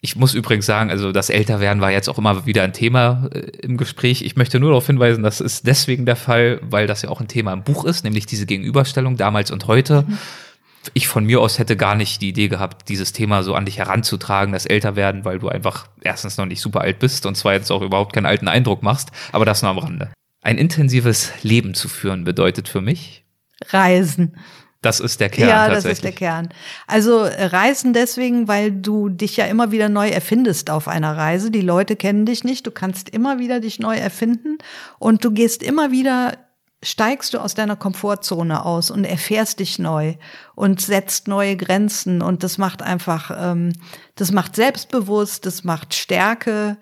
Ich 0.00 0.16
muss 0.16 0.34
übrigens 0.34 0.66
sagen, 0.66 0.90
also 0.90 1.12
das 1.12 1.30
Älterwerden 1.30 1.80
war 1.80 1.90
jetzt 1.90 2.08
auch 2.08 2.18
immer 2.18 2.46
wieder 2.46 2.64
ein 2.64 2.72
Thema 2.72 3.28
äh, 3.32 3.38
im 3.62 3.76
Gespräch. 3.76 4.22
Ich 4.22 4.36
möchte 4.36 4.58
nur 4.60 4.70
darauf 4.70 4.86
hinweisen, 4.86 5.22
das 5.22 5.40
ist 5.40 5.66
deswegen 5.66 6.04
der 6.04 6.16
Fall, 6.16 6.60
weil 6.62 6.86
das 6.86 7.02
ja 7.02 7.08
auch 7.08 7.20
ein 7.20 7.28
Thema 7.28 7.52
im 7.52 7.62
Buch 7.62 7.84
ist, 7.84 8.04
nämlich 8.04 8.26
diese 8.26 8.46
Gegenüberstellung 8.46 9.16
damals 9.16 9.50
und 9.50 9.66
heute. 9.66 10.02
Mhm. 10.02 10.18
Ich 10.94 11.08
von 11.08 11.24
mir 11.24 11.40
aus 11.40 11.58
hätte 11.58 11.76
gar 11.76 11.94
nicht 11.94 12.22
die 12.22 12.28
Idee 12.28 12.48
gehabt, 12.48 12.88
dieses 12.88 13.12
Thema 13.12 13.42
so 13.42 13.54
an 13.54 13.64
dich 13.64 13.78
heranzutragen, 13.78 14.52
das 14.52 14.66
Älterwerden, 14.66 15.24
weil 15.24 15.38
du 15.38 15.48
einfach 15.48 15.88
erstens 16.00 16.36
noch 16.36 16.46
nicht 16.46 16.60
super 16.60 16.82
alt 16.82 16.98
bist 16.98 17.26
und 17.26 17.36
zweitens 17.36 17.70
auch 17.70 17.82
überhaupt 17.82 18.12
keinen 18.12 18.26
alten 18.26 18.46
Eindruck 18.46 18.82
machst. 18.82 19.10
Aber 19.32 19.44
das 19.44 19.62
nur 19.62 19.70
am 19.70 19.78
Rande. 19.78 20.10
Ein 20.46 20.58
intensives 20.58 21.32
Leben 21.42 21.74
zu 21.74 21.88
führen 21.88 22.22
bedeutet 22.22 22.68
für 22.68 22.80
mich 22.80 23.24
Reisen. 23.70 24.36
Das 24.80 25.00
ist 25.00 25.18
der 25.18 25.28
Kern. 25.28 25.48
Ja, 25.48 25.68
das 25.68 25.84
ist 25.84 26.04
der 26.04 26.12
Kern. 26.12 26.50
Also 26.86 27.24
äh, 27.24 27.46
Reisen 27.46 27.92
deswegen, 27.92 28.46
weil 28.46 28.70
du 28.70 29.08
dich 29.08 29.36
ja 29.36 29.46
immer 29.46 29.72
wieder 29.72 29.88
neu 29.88 30.08
erfindest 30.08 30.70
auf 30.70 30.86
einer 30.86 31.16
Reise. 31.16 31.50
Die 31.50 31.62
Leute 31.62 31.96
kennen 31.96 32.26
dich 32.26 32.44
nicht. 32.44 32.64
Du 32.64 32.70
kannst 32.70 33.08
immer 33.08 33.40
wieder 33.40 33.58
dich 33.58 33.80
neu 33.80 33.96
erfinden 33.96 34.58
und 35.00 35.24
du 35.24 35.32
gehst 35.32 35.64
immer 35.64 35.90
wieder 35.90 36.38
steigst 36.80 37.34
du 37.34 37.38
aus 37.38 37.54
deiner 37.54 37.74
Komfortzone 37.74 38.64
aus 38.64 38.92
und 38.92 39.04
erfährst 39.04 39.58
dich 39.58 39.80
neu 39.80 40.14
und 40.54 40.80
setzt 40.80 41.26
neue 41.26 41.56
Grenzen 41.56 42.22
und 42.22 42.44
das 42.44 42.56
macht 42.56 42.82
einfach, 42.82 43.32
ähm, 43.36 43.72
das 44.14 44.30
macht 44.30 44.54
selbstbewusst, 44.54 45.44
das 45.44 45.64
macht 45.64 45.94
Stärke, 45.94 46.76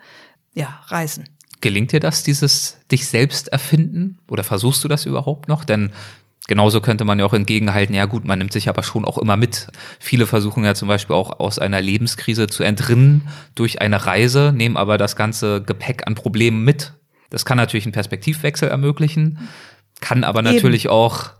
ja, 0.53 0.83
Reisen. 0.89 1.34
Gelingt 1.65 1.93
dir 1.93 2.01
das, 2.01 2.23
dieses 2.23 2.77
dich 2.93 3.09
selbst 3.09 3.49
erfinden 3.49 4.19
oder 4.29 4.45
versuchst 4.45 4.85
du 4.85 4.89
das 4.89 5.07
überhaupt 5.07 5.49
noch? 5.49 5.65
Denn 5.65 5.93
Genauso 6.47 6.83
könnte 6.83 7.07
man 7.07 7.19
ja 7.19 7.25
auch 7.25 7.33
entgegenhalten, 7.33 7.95
ja 7.95 8.05
gut, 8.05 8.27
man 8.27 8.39
nimmt 8.39 8.53
sich 8.53 8.69
aber 8.69 8.83
schon 8.83 9.07
auch 9.07 9.17
immer 9.17 9.39
mit. 9.39 9.69
Viele 9.99 10.27
versuchen 10.27 10.62
ja 10.62 10.75
zum 10.75 10.89
Beispiel 10.89 11.17
auch 11.17 11.41
aus 11.41 11.59
einer 11.59 11.81
Lebenskrise 11.81 12.49
zu 12.49 12.65
entrinnen 12.65 13.27
durch 13.55 13.81
eine 13.81 14.05
Reise, 14.05 14.53
nehmen 14.55 14.77
aber 14.77 14.99
das 14.99 15.17
ganze 15.17 15.62
Gepäck 15.62 16.07
an 16.07 16.15
Problemen 16.15 16.62
mit. 16.62 16.93
Das 17.31 17.47
kann 17.47 17.57
natürlich 17.57 17.87
einen 17.87 17.95
Perspektivwechsel 17.95 18.69
ermöglichen, 18.69 19.49
kann 20.03 20.23
aber 20.23 20.43
natürlich 20.43 20.85
Eben. 20.85 20.93
auch 20.93 21.31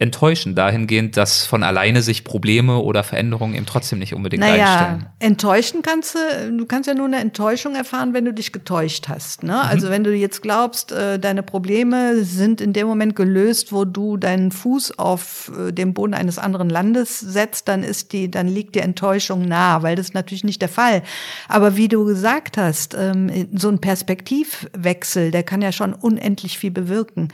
enttäuschen, 0.00 0.54
dahingehend, 0.54 1.18
dass 1.18 1.44
von 1.44 1.62
alleine 1.62 2.00
sich 2.00 2.24
Probleme 2.24 2.78
oder 2.78 3.04
Veränderungen 3.04 3.54
eben 3.54 3.66
trotzdem 3.66 3.98
nicht 3.98 4.14
unbedingt 4.14 4.40
naja, 4.40 4.64
einstellen. 4.64 5.06
Enttäuschen 5.18 5.82
kannst 5.82 6.14
du, 6.14 6.56
du 6.56 6.64
kannst 6.64 6.88
ja 6.88 6.94
nur 6.94 7.04
eine 7.04 7.18
Enttäuschung 7.18 7.74
erfahren, 7.74 8.14
wenn 8.14 8.24
du 8.24 8.32
dich 8.32 8.50
getäuscht 8.50 9.10
hast. 9.10 9.42
Ne? 9.42 9.52
Mhm. 9.52 9.58
Also 9.58 9.90
wenn 9.90 10.02
du 10.02 10.14
jetzt 10.14 10.40
glaubst, 10.40 10.90
äh, 10.90 11.18
deine 11.18 11.42
Probleme 11.42 12.24
sind 12.24 12.62
in 12.62 12.72
dem 12.72 12.86
Moment 12.86 13.14
gelöst, 13.14 13.74
wo 13.74 13.84
du 13.84 14.16
deinen 14.16 14.52
Fuß 14.52 14.98
auf 14.98 15.52
äh, 15.54 15.70
dem 15.70 15.92
Boden 15.92 16.14
eines 16.14 16.38
anderen 16.38 16.70
Landes 16.70 17.20
setzt, 17.20 17.68
dann 17.68 17.82
ist 17.82 18.14
die, 18.14 18.30
dann 18.30 18.48
liegt 18.48 18.76
die 18.76 18.80
Enttäuschung 18.80 19.46
nah, 19.46 19.82
weil 19.82 19.96
das 19.96 20.06
ist 20.06 20.14
natürlich 20.14 20.44
nicht 20.44 20.62
der 20.62 20.70
Fall. 20.70 21.02
Aber 21.46 21.76
wie 21.76 21.88
du 21.88 22.06
gesagt 22.06 22.56
hast, 22.56 22.94
ähm, 22.94 23.48
so 23.52 23.68
ein 23.68 23.82
Perspektivwechsel, 23.82 25.30
der 25.30 25.42
kann 25.42 25.60
ja 25.60 25.72
schon 25.72 25.92
unendlich 25.92 26.56
viel 26.56 26.70
bewirken. 26.70 27.28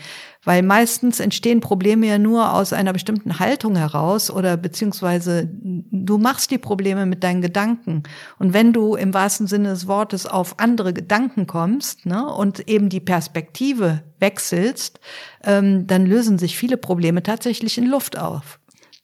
Weil 0.46 0.62
meistens 0.62 1.18
entstehen 1.18 1.58
Probleme 1.58 2.06
ja 2.06 2.18
nur 2.18 2.54
aus 2.54 2.72
einer 2.72 2.92
bestimmten 2.92 3.40
Haltung 3.40 3.74
heraus 3.74 4.30
oder 4.30 4.56
beziehungsweise 4.56 5.50
du 5.50 6.18
machst 6.18 6.52
die 6.52 6.58
Probleme 6.58 7.04
mit 7.04 7.24
deinen 7.24 7.42
Gedanken. 7.42 8.04
Und 8.38 8.54
wenn 8.54 8.72
du 8.72 8.94
im 8.94 9.12
wahrsten 9.12 9.48
Sinne 9.48 9.70
des 9.70 9.88
Wortes 9.88 10.24
auf 10.24 10.60
andere 10.60 10.92
Gedanken 10.92 11.48
kommst 11.48 12.06
ne, 12.06 12.32
und 12.32 12.68
eben 12.68 12.90
die 12.90 13.00
Perspektive 13.00 14.04
wechselst, 14.20 15.00
ähm, 15.42 15.88
dann 15.88 16.06
lösen 16.06 16.38
sich 16.38 16.56
viele 16.56 16.76
Probleme 16.76 17.24
tatsächlich 17.24 17.76
in 17.76 17.86
Luft 17.86 18.16
auf. 18.16 18.60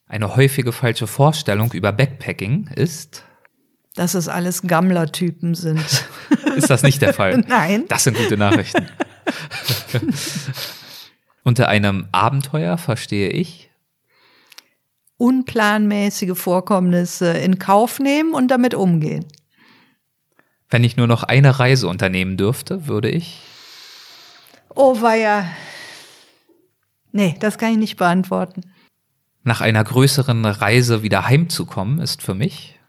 Eine 0.07 0.36
häufige 0.36 0.70
falsche 0.70 1.09
Vorstellung 1.09 1.72
über 1.72 1.90
Backpacking 1.90 2.68
ist, 2.76 3.24
dass 3.97 4.14
es 4.14 4.28
alles 4.28 4.62
Gammler-Typen 4.62 5.57
sind. 5.57 5.82
ist 6.55 6.70
das 6.70 6.84
nicht 6.84 7.03
der 7.03 7.12
Fall? 7.12 7.43
Nein. 7.49 7.86
Das 7.88 8.05
sind 8.05 8.16
gute 8.16 8.36
Nachrichten. 8.36 8.86
Unter 11.45 11.68
einem 11.68 12.09
Abenteuer 12.12 12.78
verstehe 12.78 13.30
ich 13.30 13.72
unplanmäßige 15.22 16.36
Vorkommnisse 16.36 17.32
in 17.32 17.61
Kauf 17.61 18.01
nehmen 18.01 18.34
und 18.34 18.49
damit 18.49 18.74
umgehen. 18.74 19.24
Wenn 20.68 20.82
ich 20.82 20.97
nur 20.97 21.07
noch 21.07 21.22
eine 21.22 21.61
Reise 21.61 21.86
unternehmen 21.86 22.36
dürfte, 22.36 22.88
würde 22.88 23.09
ich. 23.09 23.40
Oh, 24.74 25.01
weia. 25.01 25.47
Nee, 27.12 27.36
das 27.38 27.57
kann 27.57 27.70
ich 27.70 27.78
nicht 27.78 27.97
beantworten. 27.99 28.62
Nach 29.45 29.61
einer 29.61 29.84
größeren 29.84 30.45
Reise 30.45 31.05
wieder 31.05 31.28
heimzukommen, 31.28 32.01
ist 32.01 32.20
für 32.20 32.34
mich. 32.34 32.80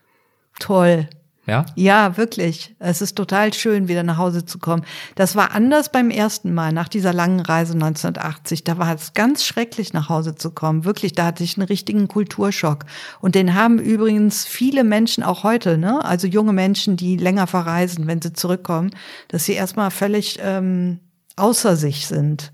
Toll. 0.57 1.07
Ja? 1.45 1.65
Ja, 1.75 2.15
wirklich. 2.15 2.73
Es 2.79 3.01
ist 3.01 3.15
total 3.15 3.53
schön, 3.53 3.89
wieder 3.89 4.03
nach 4.03 4.17
Hause 4.17 4.45
zu 4.45 4.59
kommen. 4.59 4.85
Das 5.15 5.35
war 5.35 5.51
anders 5.51 5.91
beim 5.91 6.09
ersten 6.09 6.53
Mal, 6.53 6.71
nach 6.71 6.87
dieser 6.87 7.11
langen 7.11 7.41
Reise 7.41 7.73
1980. 7.73 8.63
Da 8.63 8.77
war 8.77 8.95
es 8.95 9.13
ganz 9.13 9.43
schrecklich, 9.43 9.91
nach 9.91 10.07
Hause 10.07 10.35
zu 10.35 10.51
kommen. 10.51 10.85
Wirklich, 10.85 11.13
da 11.13 11.25
hatte 11.25 11.43
ich 11.43 11.57
einen 11.57 11.67
richtigen 11.67 12.07
Kulturschock. 12.07 12.85
Und 13.19 13.35
den 13.35 13.55
haben 13.55 13.77
übrigens 13.77 14.45
viele 14.45 14.85
Menschen 14.85 15.23
auch 15.23 15.43
heute, 15.43 15.77
ne? 15.77 16.03
Also 16.05 16.27
junge 16.27 16.53
Menschen, 16.53 16.95
die 16.95 17.17
länger 17.17 17.47
verreisen, 17.47 18.07
wenn 18.07 18.21
sie 18.21 18.31
zurückkommen, 18.31 18.91
dass 19.27 19.43
sie 19.43 19.53
erstmal 19.53 19.91
völlig 19.91 20.39
ähm, 20.41 20.99
außer 21.35 21.75
sich 21.75 22.07
sind. 22.07 22.53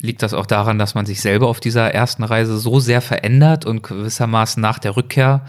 Liegt 0.00 0.22
das 0.22 0.34
auch 0.34 0.46
daran, 0.46 0.78
dass 0.78 0.94
man 0.94 1.06
sich 1.06 1.20
selber 1.20 1.48
auf 1.48 1.58
dieser 1.58 1.92
ersten 1.92 2.22
Reise 2.22 2.58
so 2.58 2.78
sehr 2.78 3.00
verändert 3.00 3.64
und 3.64 3.82
gewissermaßen 3.82 4.60
nach 4.60 4.78
der 4.78 4.96
Rückkehr 4.96 5.44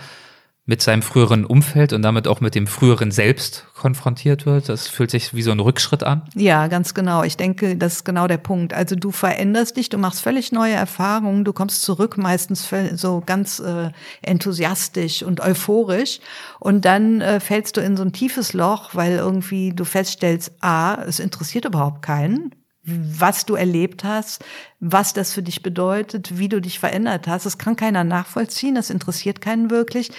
mit 0.68 0.82
seinem 0.82 1.02
früheren 1.02 1.46
Umfeld 1.46 1.94
und 1.94 2.02
damit 2.02 2.28
auch 2.28 2.42
mit 2.42 2.54
dem 2.54 2.68
früheren 2.68 3.10
Selbst 3.10 3.66
konfrontiert 3.74 4.46
wird. 4.46 4.68
Das 4.68 4.90
fühlt 4.90 5.10
sich 5.10 5.34
wie 5.34 5.42
so 5.42 5.52
ein 5.52 5.62
Rückschritt 5.62 6.04
an. 6.04 6.24
Ja, 6.36 6.68
ganz 6.68 6.94
genau. 6.94 7.24
Ich 7.24 7.38
denke, 7.38 7.78
das 7.78 7.94
ist 7.94 8.04
genau 8.04 8.28
der 8.28 8.38
Punkt. 8.38 8.74
Also 8.74 8.98
du 8.98 9.12
veränderst 9.12 9.78
dich, 9.78 9.88
du 9.88 9.98
machst 9.98 10.22
völlig 10.22 10.52
neue 10.52 10.74
Erfahrungen, 10.74 11.46
du 11.46 11.54
kommst 11.54 11.84
zurück 11.84 12.18
meistens 12.18 12.70
so 12.96 13.24
ganz 13.26 13.60
äh, 13.60 13.92
enthusiastisch 14.22 15.24
und 15.24 15.40
euphorisch 15.40 16.20
und 16.60 16.84
dann 16.84 17.22
äh, 17.22 17.40
fällst 17.40 17.78
du 17.78 17.82
in 17.82 17.96
so 17.96 18.04
ein 18.04 18.12
tiefes 18.12 18.52
Loch, 18.52 18.94
weil 18.94 19.14
irgendwie 19.14 19.72
du 19.72 19.86
feststellst, 19.86 20.52
a, 20.60 20.96
es 20.96 21.20
interessiert 21.20 21.64
überhaupt 21.64 22.02
keinen 22.02 22.54
was 22.90 23.46
du 23.46 23.56
erlebt 23.56 24.06
hast, 24.06 24.44
was 24.80 25.12
das 25.12 25.34
für 25.34 25.44
dich 25.44 25.62
bedeutet, 25.62 26.40
wie 26.40 26.48
du 26.48 26.62
dich 26.62 26.80
verändert 26.80 27.28
hast. 27.28 27.46
Das 27.46 27.58
kann 27.58 27.76
keiner 27.76 28.06
nachvollziehen, 28.06 28.76
das 28.76 28.90
interessiert 28.90 29.42
keinen 29.42 29.70
wirklich. 29.70 30.12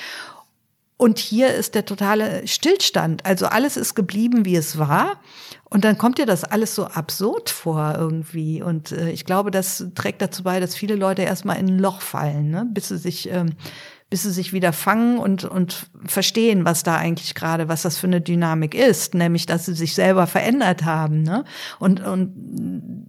Und 0.98 1.20
hier 1.20 1.54
ist 1.54 1.76
der 1.76 1.84
totale 1.84 2.46
Stillstand. 2.48 3.24
Also 3.24 3.46
alles 3.46 3.76
ist 3.76 3.94
geblieben, 3.94 4.44
wie 4.44 4.56
es 4.56 4.78
war. 4.78 5.20
Und 5.70 5.84
dann 5.84 5.96
kommt 5.96 6.18
dir 6.18 6.26
das 6.26 6.42
alles 6.42 6.74
so 6.74 6.86
absurd 6.86 7.50
vor 7.50 7.94
irgendwie. 7.96 8.62
Und 8.62 8.90
äh, 8.90 9.10
ich 9.10 9.24
glaube, 9.24 9.52
das 9.52 9.86
trägt 9.94 10.20
dazu 10.20 10.42
bei, 10.42 10.58
dass 10.58 10.74
viele 10.74 10.96
Leute 10.96 11.22
erstmal 11.22 11.58
in 11.58 11.68
ein 11.68 11.78
Loch 11.78 12.00
fallen, 12.00 12.50
ne? 12.50 12.66
bis 12.68 12.88
sie 12.88 12.98
sich, 12.98 13.30
ähm, 13.30 13.50
bis 14.10 14.24
sie 14.24 14.32
sich 14.32 14.52
wieder 14.52 14.72
fangen 14.72 15.18
und, 15.18 15.44
und 15.44 15.86
verstehen, 16.04 16.64
was 16.64 16.82
da 16.82 16.96
eigentlich 16.96 17.36
gerade, 17.36 17.68
was 17.68 17.82
das 17.82 17.96
für 17.96 18.08
eine 18.08 18.20
Dynamik 18.20 18.74
ist, 18.74 19.14
nämlich, 19.14 19.46
dass 19.46 19.66
sie 19.66 19.74
sich 19.74 19.94
selber 19.94 20.26
verändert 20.26 20.84
haben. 20.84 21.22
Ne? 21.22 21.44
Und, 21.78 22.00
und 22.00 23.06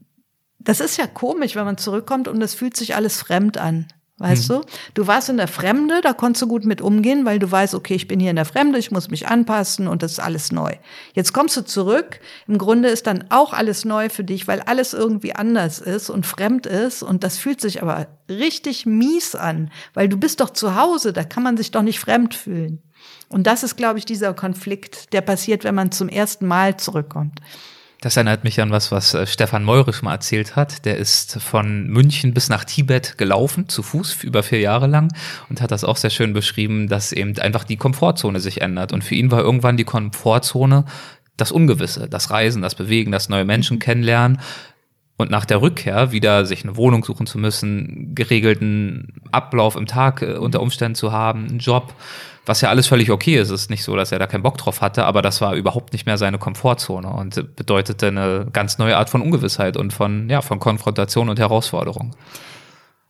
das 0.60 0.80
ist 0.80 0.98
ja 0.98 1.08
komisch, 1.08 1.56
wenn 1.56 1.66
man 1.66 1.80
zurückkommt 1.80 2.28
und 2.28 2.40
es 2.44 2.54
fühlt 2.54 2.78
sich 2.78 2.96
alles 2.96 3.18
fremd 3.18 3.58
an. 3.58 3.88
Weißt 4.20 4.50
mhm. 4.50 4.54
du? 4.54 4.62
Du 4.94 5.08
warst 5.08 5.30
in 5.30 5.38
der 5.38 5.48
Fremde, 5.48 6.02
da 6.02 6.14
konntest 6.14 6.42
du 6.42 6.48
gut 6.48 6.66
mit 6.66 6.82
umgehen, 6.82 7.26
weil 7.26 7.40
du 7.40 7.50
weißt, 7.50 7.74
okay, 7.74 7.96
ich 7.96 8.08
bin 8.08 8.20
hier 8.20 8.30
in 8.30 8.36
der 8.36 8.46
Fremde, 8.46 8.78
ich 8.78 8.92
muss 8.92 9.10
mich 9.10 9.28
anpassen 9.28 9.88
und 9.88 10.04
das 10.04 10.14
ist 10.14 10.20
alles 10.20 10.52
neu. 10.52 10.74
Jetzt 11.14 11.34
kommst 11.34 11.56
du 11.56 11.62
zurück, 11.62 12.20
im 12.46 12.58
Grunde 12.58 12.90
ist 12.90 13.08
dann 13.08 13.26
auch 13.30 13.54
alles 13.54 13.86
neu 13.86 14.10
für 14.10 14.26
dich, 14.26 14.48
weil 14.48 14.60
alles 14.62 14.94
irgendwie 14.94 15.34
anders 15.36 15.80
ist 15.80 16.10
und 16.10 16.26
fremd 16.26 16.66
ist 16.66 17.02
und 17.02 17.24
das 17.24 17.38
fühlt 17.38 17.62
sich 17.62 17.82
aber 17.82 18.08
richtig 18.30 18.86
mies 18.86 19.36
an, 19.36 19.72
weil 19.94 20.10
du 20.10 20.18
bist 20.18 20.42
doch 20.42 20.50
zu 20.50 20.76
Hause, 20.76 21.14
da 21.14 21.24
kann 21.24 21.44
man 21.44 21.56
sich 21.56 21.72
doch 21.72 21.82
nicht 21.82 22.02
fremd 22.02 22.36
fühlen. 22.36 22.84
Und 23.30 23.48
das 23.48 23.64
ist, 23.64 23.78
glaube 23.78 24.00
ich, 24.00 24.06
dieser 24.06 24.34
Konflikt, 24.34 25.14
der 25.14 25.22
passiert, 25.22 25.64
wenn 25.64 25.76
man 25.76 25.92
zum 25.92 26.10
ersten 26.10 26.46
Mal 26.46 26.78
zurückkommt. 26.78 27.40
Das 28.02 28.16
erinnert 28.16 28.46
mich 28.46 28.62
an 28.62 28.72
was, 28.72 28.94
was 28.94 29.14
äh, 29.14 29.28
Stefan 29.28 29.66
Meurisch 29.66 30.02
mal 30.02 30.14
erzählt 30.14 30.56
hat. 30.56 30.86
Der 30.86 30.98
ist 30.98 31.42
von 31.42 31.88
München 31.88 32.34
bis 32.34 32.48
nach 32.48 32.64
Tibet 32.64 33.18
gelaufen, 33.18 33.68
zu 33.68 33.84
Fuß, 33.84 34.24
über 34.24 34.42
vier 34.42 34.62
Jahre 34.62 34.88
lang 34.88 35.14
und 35.50 35.62
hat 35.62 35.72
das 35.72 35.84
auch 35.84 35.98
sehr 35.98 36.10
schön 36.10 36.32
beschrieben, 36.32 36.88
dass 36.88 37.12
eben 37.12 37.38
einfach 37.40 37.66
die 37.66 37.76
Komfortzone 37.76 38.40
sich 38.40 38.62
ändert. 38.62 38.94
Und 38.94 39.04
für 39.04 39.16
ihn 39.16 39.32
war 39.32 39.42
irgendwann 39.42 39.76
die 39.76 39.84
Komfortzone 39.84 40.86
das 41.36 41.52
Ungewisse, 41.52 42.08
das 42.08 42.32
Reisen, 42.32 42.62
das 42.62 42.76
Bewegen, 42.76 43.12
das 43.12 43.28
neue 43.28 43.46
Menschen 43.46 43.76
mhm. 43.76 43.82
kennenlernen. 43.82 44.40
Und 45.18 45.30
nach 45.30 45.44
der 45.44 45.62
Rückkehr 45.62 46.14
wieder 46.14 46.46
sich 46.46 46.64
eine 46.64 46.78
Wohnung 46.78 47.04
suchen 47.04 47.28
zu 47.28 47.38
müssen, 47.38 48.16
geregelten 48.16 49.22
Ablauf 49.34 49.76
im 49.76 49.86
Tag 49.86 50.22
äh, 50.22 50.36
unter 50.36 50.62
Umständen 50.62 50.96
zu 50.96 51.12
haben, 51.12 51.48
einen 51.50 51.60
Job, 51.60 51.94
was 52.50 52.62
ja 52.62 52.70
alles 52.70 52.88
völlig 52.88 53.12
okay 53.12 53.40
ist. 53.40 53.52
Es 53.52 53.62
ist 53.62 53.70
nicht 53.70 53.84
so, 53.84 53.96
dass 53.96 54.12
er 54.12 54.18
da 54.18 54.26
keinen 54.26 54.42
Bock 54.42 54.58
drauf 54.58 54.82
hatte, 54.82 55.06
aber 55.06 55.22
das 55.22 55.40
war 55.40 55.54
überhaupt 55.54 55.94
nicht 55.94 56.08
mehr 56.08 56.18
seine 56.18 56.40
Komfortzone 56.40 57.08
und 57.08 57.56
bedeutete 57.56 58.08
eine 58.08 58.48
ganz 58.52 58.80
neue 58.80 58.98
Art 58.98 59.12
von 59.12 59.22
Ungewissheit 59.22 59.78
und 59.78 59.94
von, 59.94 60.28
ja, 60.30 60.42
von 60.42 60.60
Konfrontation 60.60 61.30
und 61.30 61.38
Herausforderung. 61.38 62.16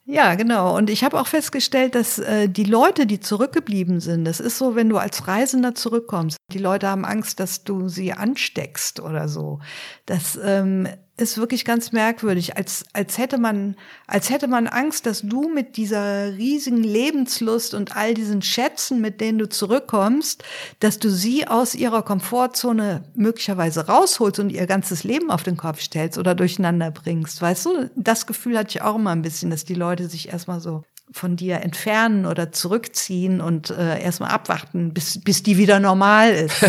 Ja, 0.05 0.35
genau. 0.35 0.75
Und 0.75 0.89
ich 0.89 1.05
habe 1.05 1.17
auch 1.19 1.27
festgestellt, 1.27 1.95
dass 1.95 2.19
äh, 2.19 2.49
die 2.49 2.65
Leute, 2.65 3.05
die 3.05 3.21
zurückgeblieben 3.21 4.01
sind, 4.01 4.25
das 4.25 4.41
ist 4.41 4.57
so, 4.57 4.75
wenn 4.75 4.89
du 4.89 4.97
als 4.97 5.27
Reisender 5.27 5.73
zurückkommst, 5.73 6.37
die 6.51 6.57
Leute 6.57 6.89
haben 6.89 7.05
Angst, 7.05 7.39
dass 7.39 7.63
du 7.63 7.87
sie 7.87 8.11
ansteckst 8.11 8.99
oder 8.99 9.29
so. 9.29 9.59
Das 10.05 10.37
ähm, 10.43 10.87
ist 11.19 11.37
wirklich 11.37 11.65
ganz 11.65 11.91
merkwürdig, 11.91 12.57
als, 12.57 12.85
als 12.93 13.17
hätte 13.17 13.37
man, 13.37 13.75
als 14.07 14.29
hätte 14.29 14.47
man 14.47 14.67
Angst, 14.67 15.05
dass 15.05 15.21
du 15.21 15.49
mit 15.49 15.77
dieser 15.77 16.33
riesigen 16.33 16.83
Lebenslust 16.83 17.73
und 17.73 17.95
all 17.95 18.13
diesen 18.13 18.41
Schätzen, 18.41 19.01
mit 19.01 19.21
denen 19.21 19.37
du 19.37 19.49
zurückkommst, 19.49 20.43
dass 20.79 20.99
du 20.99 21.09
sie 21.09 21.47
aus 21.47 21.75
ihrer 21.75 22.03
Komfortzone 22.03 23.03
möglicherweise 23.15 23.87
rausholst 23.87 24.39
und 24.39 24.49
ihr 24.49 24.65
ganzes 24.65 25.03
Leben 25.03 25.29
auf 25.29 25.43
den 25.43 25.57
Kopf 25.57 25.81
stellst 25.81 26.17
oder 26.17 26.35
durcheinander 26.35 26.91
bringst. 26.91 27.41
Weißt 27.41 27.65
du, 27.65 27.89
das 27.95 28.25
Gefühl 28.25 28.57
hatte 28.57 28.69
ich 28.69 28.81
auch 28.81 28.95
immer 28.95 29.11
ein 29.11 29.21
bisschen, 29.21 29.49
dass 29.49 29.65
die 29.65 29.75
Leute 29.75 30.07
sich 30.07 30.29
erstmal 30.29 30.59
so 30.59 30.83
von 31.11 31.35
dir 31.35 31.61
entfernen 31.61 32.25
oder 32.25 32.51
zurückziehen 32.51 33.41
und 33.41 33.71
äh, 33.71 34.01
erstmal 34.01 34.29
abwarten, 34.29 34.93
bis, 34.93 35.19
bis 35.19 35.41
die 35.41 35.57
wieder 35.57 35.79
normal 35.79 36.31
ist. 36.31 36.55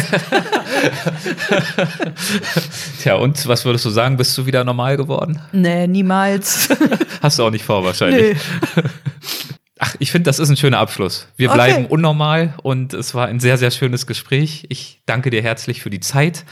Tja, 3.02 3.16
und 3.16 3.46
was 3.46 3.64
würdest 3.64 3.84
du 3.84 3.90
sagen, 3.90 4.16
bist 4.16 4.36
du 4.38 4.46
wieder 4.46 4.64
normal 4.64 4.96
geworden? 4.96 5.40
Nee, 5.52 5.86
niemals. 5.86 6.68
Hast 7.22 7.38
du 7.38 7.44
auch 7.44 7.50
nicht 7.50 7.64
vor 7.64 7.84
wahrscheinlich. 7.84 8.36
Nee. 8.76 8.82
Ach, 9.78 9.94
ich 9.98 10.10
finde, 10.10 10.28
das 10.28 10.38
ist 10.38 10.50
ein 10.50 10.56
schöner 10.56 10.78
Abschluss. 10.78 11.26
Wir 11.36 11.48
okay. 11.48 11.56
bleiben 11.56 11.86
unnormal 11.86 12.54
und 12.62 12.92
es 12.92 13.14
war 13.14 13.26
ein 13.26 13.40
sehr, 13.40 13.56
sehr 13.56 13.70
schönes 13.70 14.06
Gespräch. 14.06 14.66
Ich 14.68 15.00
danke 15.06 15.30
dir 15.30 15.42
herzlich 15.42 15.82
für 15.82 15.90
die 15.90 16.00
Zeit. 16.00 16.44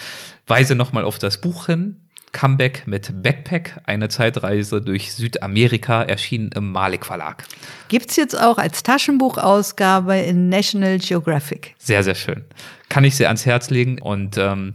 Weise 0.47 0.74
nochmal 0.74 1.05
auf 1.05 1.18
das 1.18 1.41
Buch 1.41 1.66
hin. 1.66 2.08
Comeback 2.33 2.87
mit 2.87 3.22
Backpack, 3.22 3.81
eine 3.85 4.09
Zeitreise 4.09 4.81
durch 4.81 5.12
Südamerika, 5.12 6.03
erschienen 6.03 6.51
im 6.55 6.72
Malik 6.72 7.07
Verlag. 7.07 7.45
Gibt's 7.89 8.16
jetzt 8.16 8.41
auch 8.41 8.59
als 8.59 8.83
Taschenbuchausgabe 8.83 10.16
in 10.16 10.49
National 10.49 10.99
Geographic. 10.99 11.74
Sehr, 11.79 12.03
sehr 12.03 12.14
schön. 12.14 12.45
Kann 12.89 13.05
ich 13.05 13.16
sehr 13.16 13.29
ans 13.29 13.47
Herz 13.47 13.70
legen 13.70 14.01
und 14.01 14.39
ähm, 14.39 14.72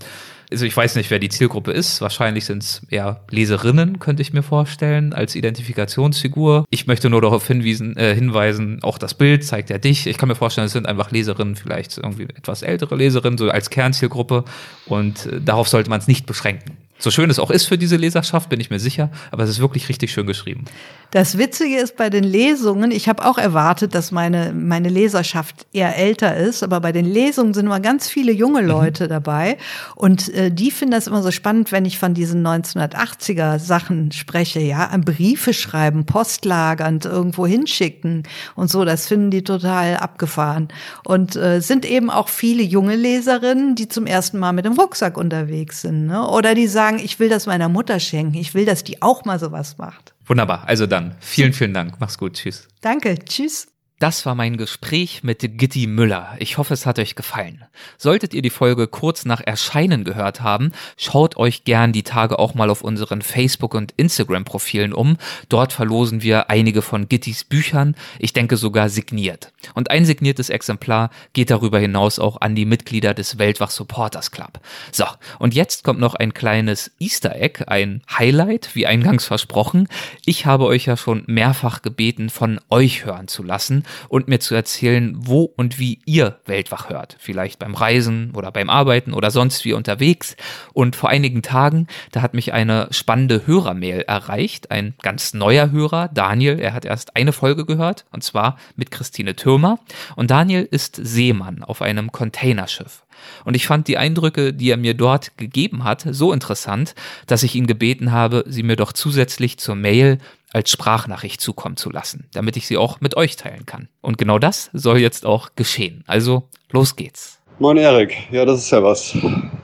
also 0.54 0.66
ich 0.66 0.78
weiß 0.78 0.96
nicht, 0.96 1.10
wer 1.10 1.18
die 1.18 1.30
Zielgruppe 1.30 1.72
ist. 1.72 2.00
Wahrscheinlich 2.00 2.46
sind 2.46 2.62
es 2.62 2.84
eher 2.90 3.22
Leserinnen, 3.32 3.98
könnte 3.98 4.22
ich 4.22 4.34
mir 4.34 4.44
vorstellen, 4.44 5.12
als 5.12 5.36
Identifikationsfigur. 5.36 6.66
Ich 6.70 6.86
möchte 6.86 7.10
nur 7.10 7.22
darauf 7.22 7.48
hinwiesen, 7.48 7.98
äh, 7.98 8.14
hinweisen, 8.14 8.80
auch 8.84 9.00
das 9.00 9.16
Bild 9.16 9.44
zeigt 9.44 9.72
ja 9.72 9.80
dich. 9.80 10.06
Ich 10.06 10.18
kann 10.20 10.30
mir 10.30 10.36
vorstellen, 10.36 10.68
es 10.68 10.74
sind 10.74 10.88
einfach 10.88 11.10
Leserinnen, 11.10 11.56
vielleicht 11.56 11.98
irgendwie 11.98 12.24
etwas 12.24 12.62
ältere 12.62 12.96
Leserinnen, 12.96 13.40
so 13.40 13.50
als 13.50 13.72
Kernzielgruppe. 13.72 14.46
Und 14.86 15.26
äh, 15.26 15.42
darauf 15.42 15.68
sollte 15.68 15.90
man 15.90 16.00
es 16.00 16.08
nicht 16.08 16.28
beschränken. 16.28 16.78
So 17.04 17.12
schön 17.12 17.30
es 17.30 17.38
auch 17.38 17.52
ist 17.52 17.66
für 17.66 17.78
diese 17.78 17.98
Leserschaft, 17.98 18.48
bin 18.48 18.62
ich 18.62 18.70
mir 18.70 18.80
sicher, 18.80 19.10
aber 19.30 19.44
es 19.44 19.50
ist 19.50 19.60
wirklich 19.60 19.90
richtig 19.90 20.14
schön 20.14 20.26
geschrieben. 20.26 20.64
Das 21.12 21.38
Witzige 21.38 21.76
ist 21.76 21.96
bei 21.96 22.10
den 22.10 22.24
Lesungen, 22.24 22.90
ich 22.90 23.08
habe 23.08 23.26
auch 23.26 23.38
erwartet, 23.38 23.94
dass 23.94 24.12
meine, 24.12 24.52
meine 24.52 24.90
Leserschaft 24.90 25.68
eher 25.72 25.96
älter 25.96 26.36
ist, 26.36 26.64
aber 26.64 26.80
bei 26.80 26.92
den 26.92 27.06
Lesungen 27.06 27.54
sind 27.54 27.68
immer 27.68 27.82
ganz 27.82 28.08
viele 28.08 28.32
junge 28.32 28.64
mhm. 28.64 28.68
Leute 28.70 29.04
mhm. 29.04 29.10
dabei 29.10 29.58
und 29.96 30.34
äh, 30.34 30.50
die 30.50 30.72
finden 30.72 30.94
das 30.94 31.06
immer 31.06 31.22
so 31.22 31.30
spannend, 31.30 31.72
wenn 31.72 31.86
ich 31.86 32.00
von 32.00 32.16
diesen 32.16 32.42
1980er 32.48 33.60
Sachen 33.60 34.12
spreche, 34.12 34.62
ja, 34.62 34.86
an 34.88 35.02
Briefe 35.02 35.54
schreiben, 35.54 36.06
postlagernd 36.06 37.06
irgendwo 37.06 37.46
hinschicken 37.46 38.24
und 38.56 38.72
so, 38.72 38.86
das 38.86 39.08
finden 39.08 39.30
die 39.30 39.44
total 39.44 39.98
abgefahren 39.98 40.70
und 41.04 41.36
äh, 41.36 41.60
sind 41.60 41.86
eben 41.86 42.10
auch 42.10 42.30
viele 42.30 42.64
junge 42.64 42.96
Leserinnen, 42.96 43.76
die 43.76 43.88
zum 43.88 44.08
ersten 44.08 44.40
Mal 44.40 44.54
mit 44.54 44.66
dem 44.66 44.74
Rucksack 44.74 45.18
unterwegs 45.18 45.82
sind 45.82 46.08
ne? 46.08 46.28
oder 46.28 46.56
die 46.56 46.66
sagen, 46.66 46.93
sagen, 46.94 47.06
ich 47.06 47.20
will 47.20 47.30
das 47.30 47.46
meiner 47.46 47.70
Mutter 47.70 48.00
schenken. 48.00 48.36
Ich 48.36 48.54
will, 48.54 48.66
dass 48.66 48.84
die 48.84 49.02
auch 49.02 49.26
mal 49.26 49.40
sowas 49.40 49.78
macht. 49.78 50.14
Wunderbar. 50.26 50.68
Also 50.68 50.88
dann, 50.88 51.16
vielen, 51.20 51.54
vielen 51.54 51.74
Dank. 51.74 51.96
Mach's 52.00 52.18
gut. 52.18 52.34
Tschüss. 52.34 52.68
Danke. 52.82 53.18
Tschüss. 53.20 53.73
Das 54.04 54.26
war 54.26 54.36
mein 54.36 54.58
Gespräch 54.58 55.24
mit 55.24 55.40
Gitti 55.58 55.88
Müller. 55.88 56.36
Ich 56.40 56.58
hoffe, 56.58 56.74
es 56.74 56.86
hat 56.86 57.00
euch 57.00 57.16
gefallen. 57.16 57.64
Solltet 57.98 58.34
ihr 58.34 58.42
die 58.42 58.50
Folge 58.50 58.90
kurz 58.90 59.24
nach 59.24 59.40
Erscheinen 59.40 60.04
gehört 60.04 60.42
haben, 60.42 60.74
schaut 60.98 61.38
euch 61.38 61.64
gern 61.64 61.94
die 61.94 62.04
Tage 62.04 62.38
auch 62.38 62.54
mal 62.54 62.70
auf 62.70 62.82
unseren 62.82 63.22
Facebook- 63.22 63.74
und 63.74 63.94
Instagram-Profilen 63.94 64.92
um. 64.92 65.16
Dort 65.48 65.72
verlosen 65.72 66.22
wir 66.22 66.50
einige 66.50 66.82
von 66.82 67.08
Gittis 67.08 67.46
Büchern, 67.46 67.96
ich 68.20 68.34
denke 68.34 68.58
sogar 68.58 68.90
signiert. 68.90 69.54
Und 69.74 69.90
ein 69.90 70.04
signiertes 70.04 70.50
Exemplar 70.50 71.10
geht 71.32 71.50
darüber 71.50 71.80
hinaus 71.80 72.20
auch 72.20 72.42
an 72.42 72.56
die 72.56 72.66
Mitglieder 72.66 73.14
des 73.14 73.38
Weltwach 73.38 73.70
Supporters 73.70 74.32
Club. 74.32 74.60
So, 74.92 75.06
und 75.40 75.54
jetzt 75.54 75.86
kommt 75.86 76.02
noch 76.02 76.16
ein 76.16 76.34
kleines 76.34 76.92
Easter 77.00 77.38
Egg, 77.38 77.64
ein 77.68 78.02
Highlight, 78.12 78.76
wie 78.76 78.86
eingangs 78.86 79.24
versprochen. 79.24 79.88
Ich 80.26 80.46
habe 80.46 80.66
euch 80.66 80.88
ja 80.88 80.98
schon 80.98 81.24
mehrfach 81.28 81.82
gebeten, 81.82 82.30
von 82.30 82.60
euch 82.70 83.06
hören 83.06 83.30
zu 83.30 83.44
lassen 83.44 83.86
und 84.10 84.28
mir 84.28 84.40
zu 84.40 84.56
erzählen, 84.56 85.14
wo 85.18 85.44
und 85.44 85.80
wie 85.80 86.00
ihr 86.06 86.40
Weltwach 86.46 86.90
hört. 86.90 87.16
Vielleicht 87.20 87.60
beim 87.60 87.76
Reisen 87.76 88.32
oder 88.36 88.52
beim 88.52 88.70
Arbeiten 88.70 89.14
oder 89.14 89.32
sonst 89.32 89.66
wie 89.66 89.74
unterwegs. 89.74 90.36
Und 90.74 90.96
vor 90.96 91.10
einigen 91.10 91.42
Tagen, 91.42 91.88
da 92.12 92.22
hat 92.22 92.34
mich 92.34 92.54
eine 92.54 92.88
spannende 92.92 93.46
Hörermail 93.48 94.02
erreicht. 94.02 94.72
Ein 94.72 94.96
ganz 95.02 95.34
neuer 95.34 95.72
Hörer, 95.72 96.10
Daniel, 96.14 96.60
er 96.60 96.74
hat 96.74 96.86
erst 96.86 97.16
eine 97.16 97.34
Folge 97.34 97.66
gehört 97.66 98.06
und 98.12 98.24
zwar 98.24 98.58
mit 98.76 98.92
Christine 98.92 99.36
Türmer. 99.36 99.80
Und 100.16 100.32
Daniel 100.32 100.68
ist 100.70 101.00
Seemann 101.02 101.64
auf 101.64 101.82
einem 101.82 102.12
Containerschiff. 102.12 103.04
Und 103.46 103.56
ich 103.56 103.68
fand 103.68 103.88
die 103.88 103.98
Eindrücke, 103.98 104.54
die 104.54 104.70
er 104.70 104.78
mir 104.78 104.94
dort 104.94 105.38
gegeben 105.38 105.84
hat, 105.84 106.06
so 106.10 106.34
interessant, 106.34 106.96
dass 107.28 107.44
ich 107.44 107.56
ihn 107.56 107.68
gebeten 107.68 108.12
habe, 108.12 108.44
sie 108.48 108.64
mir 108.64 108.76
doch 108.76 108.94
zusätzlich 108.94 109.58
zur 109.58 109.76
Mail 109.76 110.18
als 110.54 110.72
Sprachnachricht 110.72 111.42
zukommen 111.42 111.76
zu 111.76 111.90
lassen, 111.90 112.30
damit 112.34 112.56
ich 112.56 112.68
sie 112.68 112.78
auch 112.78 113.02
mit 113.02 113.18
euch 113.18 113.36
teilen 113.36 113.66
kann. 113.66 113.90
Und 114.02 114.18
genau 114.18 114.40
das 114.40 114.70
soll 114.72 115.00
jetzt 115.00 115.26
auch 115.26 115.50
geschehen. 115.56 116.04
Also, 116.08 116.44
los 116.72 116.96
geht's. 116.96 117.40
Moin 117.60 117.78
Erik, 117.78 118.16
ja, 118.32 118.46
das 118.46 118.60
ist 118.60 118.72
ja 118.72 118.82
was. 118.82 119.16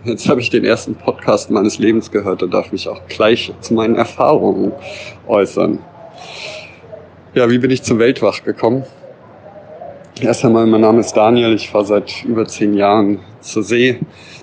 Jetzt 0.03 0.29
habe 0.29 0.41
ich 0.41 0.49
den 0.49 0.63
ersten 0.63 0.95
Podcast 0.95 1.49
meines 1.49 1.79
Lebens 1.79 2.11
gehört 2.11 2.43
und 2.43 2.53
darf 2.53 2.71
mich 2.71 2.87
auch 2.87 3.01
gleich 3.07 3.51
zu 3.61 3.73
meinen 3.73 3.95
Erfahrungen 3.95 4.71
äußern. 5.27 5.79
Ja, 7.33 7.49
wie 7.49 7.57
bin 7.57 7.71
ich 7.71 7.83
zum 7.83 7.99
Weltwach 7.99 8.43
gekommen? 8.43 8.83
Erst 10.21 10.43
einmal, 10.43 10.67
mein 10.67 10.81
Name 10.81 10.99
ist 10.99 11.13
Daniel, 11.13 11.53
ich 11.53 11.69
fahre 11.69 11.85
seit 11.85 12.23
über 12.25 12.45
zehn 12.45 12.73
Jahren 12.73 13.19
zur 13.41 13.63
See, 13.63 13.99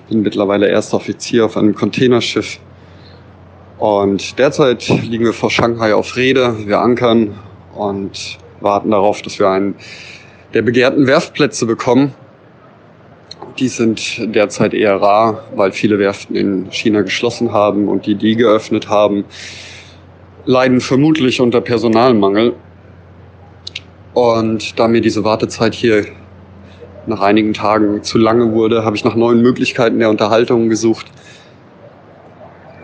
bin 0.08 0.22
mittlerweile 0.22 0.68
erster 0.68 0.96
Offizier 0.96 1.44
auf 1.44 1.56
einem 1.56 1.74
Containerschiff 1.74 2.58
und 3.78 4.38
derzeit 4.38 4.88
liegen 4.88 5.24
wir 5.24 5.34
vor 5.34 5.50
Shanghai 5.50 5.94
auf 5.94 6.16
Rede. 6.16 6.66
Wir 6.66 6.80
ankern 6.80 7.38
und 7.74 8.38
warten 8.60 8.90
darauf, 8.90 9.20
dass 9.20 9.38
wir 9.38 9.48
einen 9.48 9.74
der 10.54 10.62
begehrten 10.62 11.06
Werftplätze 11.06 11.66
bekommen. 11.66 12.14
Die 13.58 13.68
sind 13.68 14.34
derzeit 14.34 14.72
eher 14.72 15.00
rar, 15.00 15.44
weil 15.54 15.72
viele 15.72 15.98
Werften 15.98 16.36
in 16.36 16.70
China 16.70 17.02
geschlossen 17.02 17.52
haben 17.52 17.88
und 17.88 18.06
die, 18.06 18.14
die 18.14 18.36
geöffnet 18.36 18.88
haben, 18.88 19.24
leiden 20.46 20.80
vermutlich 20.80 21.40
unter 21.40 21.60
Personalmangel. 21.60 22.54
Und 24.14 24.78
da 24.78 24.88
mir 24.88 25.02
diese 25.02 25.24
Wartezeit 25.24 25.74
hier 25.74 26.06
nach 27.06 27.20
einigen 27.20 27.52
Tagen 27.52 28.02
zu 28.02 28.16
lange 28.16 28.52
wurde, 28.52 28.84
habe 28.84 28.96
ich 28.96 29.04
nach 29.04 29.14
neuen 29.14 29.42
Möglichkeiten 29.42 29.98
der 29.98 30.08
Unterhaltung 30.08 30.70
gesucht 30.70 31.06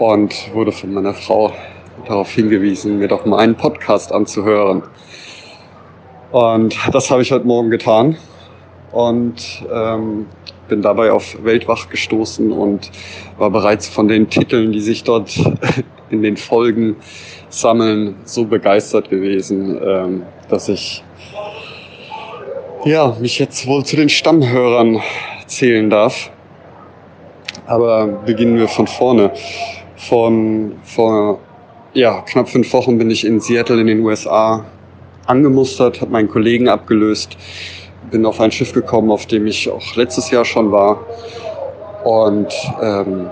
und 0.02 0.52
wurde 0.52 0.72
von 0.72 0.92
meiner 0.92 1.14
Frau 1.14 1.52
darauf 2.08 2.28
hingewiesen, 2.32 2.98
mir 2.98 3.06
doch 3.06 3.24
mal 3.24 3.38
einen 3.38 3.54
Podcast 3.54 4.10
anzuhören. 4.10 4.82
Und 6.32 6.76
das 6.92 7.08
habe 7.08 7.22
ich 7.22 7.30
heute 7.30 7.46
Morgen 7.46 7.70
getan 7.70 8.16
und 8.90 9.64
ähm, 9.72 10.26
bin 10.68 10.82
dabei 10.82 11.12
auf 11.12 11.36
Weltwach 11.44 11.88
gestoßen 11.88 12.50
und 12.50 12.90
war 13.38 13.50
bereits 13.50 13.86
von 13.86 14.08
den 14.08 14.28
Titeln, 14.28 14.72
die 14.72 14.80
sich 14.80 15.04
dort 15.04 15.38
in 16.10 16.22
den 16.22 16.36
Folgen 16.36 16.96
sammeln, 17.48 18.16
so 18.24 18.44
begeistert 18.44 19.08
gewesen, 19.08 19.78
ähm, 19.80 20.22
dass 20.48 20.68
ich 20.68 21.04
ja, 22.84 23.16
mich 23.20 23.38
jetzt 23.38 23.68
wohl 23.68 23.84
zu 23.84 23.94
den 23.94 24.08
Stammhörern 24.08 25.00
zählen 25.46 25.90
darf. 25.90 26.28
Aber 27.66 28.08
beginnen 28.08 28.56
wir 28.56 28.66
von 28.66 28.88
vorne. 28.88 29.30
Von 30.08 30.72
vor 30.84 31.38
ja, 31.94 32.22
knapp 32.22 32.48
fünf 32.48 32.72
Wochen 32.72 32.98
bin 32.98 33.10
ich 33.10 33.24
in 33.24 33.40
Seattle 33.40 33.80
in 33.80 33.86
den 33.86 34.00
USA 34.00 34.64
angemustert, 35.26 36.00
habe 36.00 36.10
meinen 36.10 36.28
Kollegen 36.28 36.68
abgelöst, 36.68 37.36
bin 38.10 38.26
auf 38.26 38.40
ein 38.40 38.50
Schiff 38.50 38.72
gekommen, 38.72 39.10
auf 39.10 39.26
dem 39.26 39.46
ich 39.46 39.70
auch 39.70 39.94
letztes 39.96 40.30
Jahr 40.30 40.44
schon 40.44 40.72
war. 40.72 40.98
Und 42.04 42.52
ähm, 42.82 43.30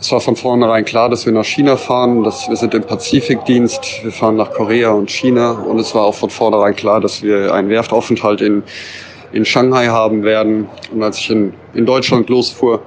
es 0.00 0.10
war 0.12 0.20
von 0.20 0.34
vornherein 0.34 0.84
klar, 0.86 1.10
dass 1.10 1.26
wir 1.26 1.32
nach 1.32 1.44
China 1.44 1.76
fahren, 1.76 2.24
dass 2.24 2.48
wir 2.48 2.56
sind 2.56 2.72
im 2.72 2.84
Pazifikdienst, 2.84 4.02
wir 4.02 4.12
fahren 4.12 4.36
nach 4.36 4.50
Korea 4.52 4.92
und 4.92 5.10
China. 5.10 5.50
Und 5.50 5.78
es 5.78 5.94
war 5.94 6.04
auch 6.04 6.14
von 6.14 6.30
vornherein 6.30 6.74
klar, 6.74 7.00
dass 7.00 7.22
wir 7.22 7.52
einen 7.52 7.68
Werftaufenthalt 7.68 8.40
in, 8.40 8.62
in 9.32 9.44
Shanghai 9.44 9.88
haben 9.88 10.22
werden. 10.22 10.68
Und 10.90 11.02
als 11.02 11.18
ich 11.18 11.30
in, 11.30 11.52
in 11.74 11.84
Deutschland 11.84 12.30
losfuhr, 12.30 12.80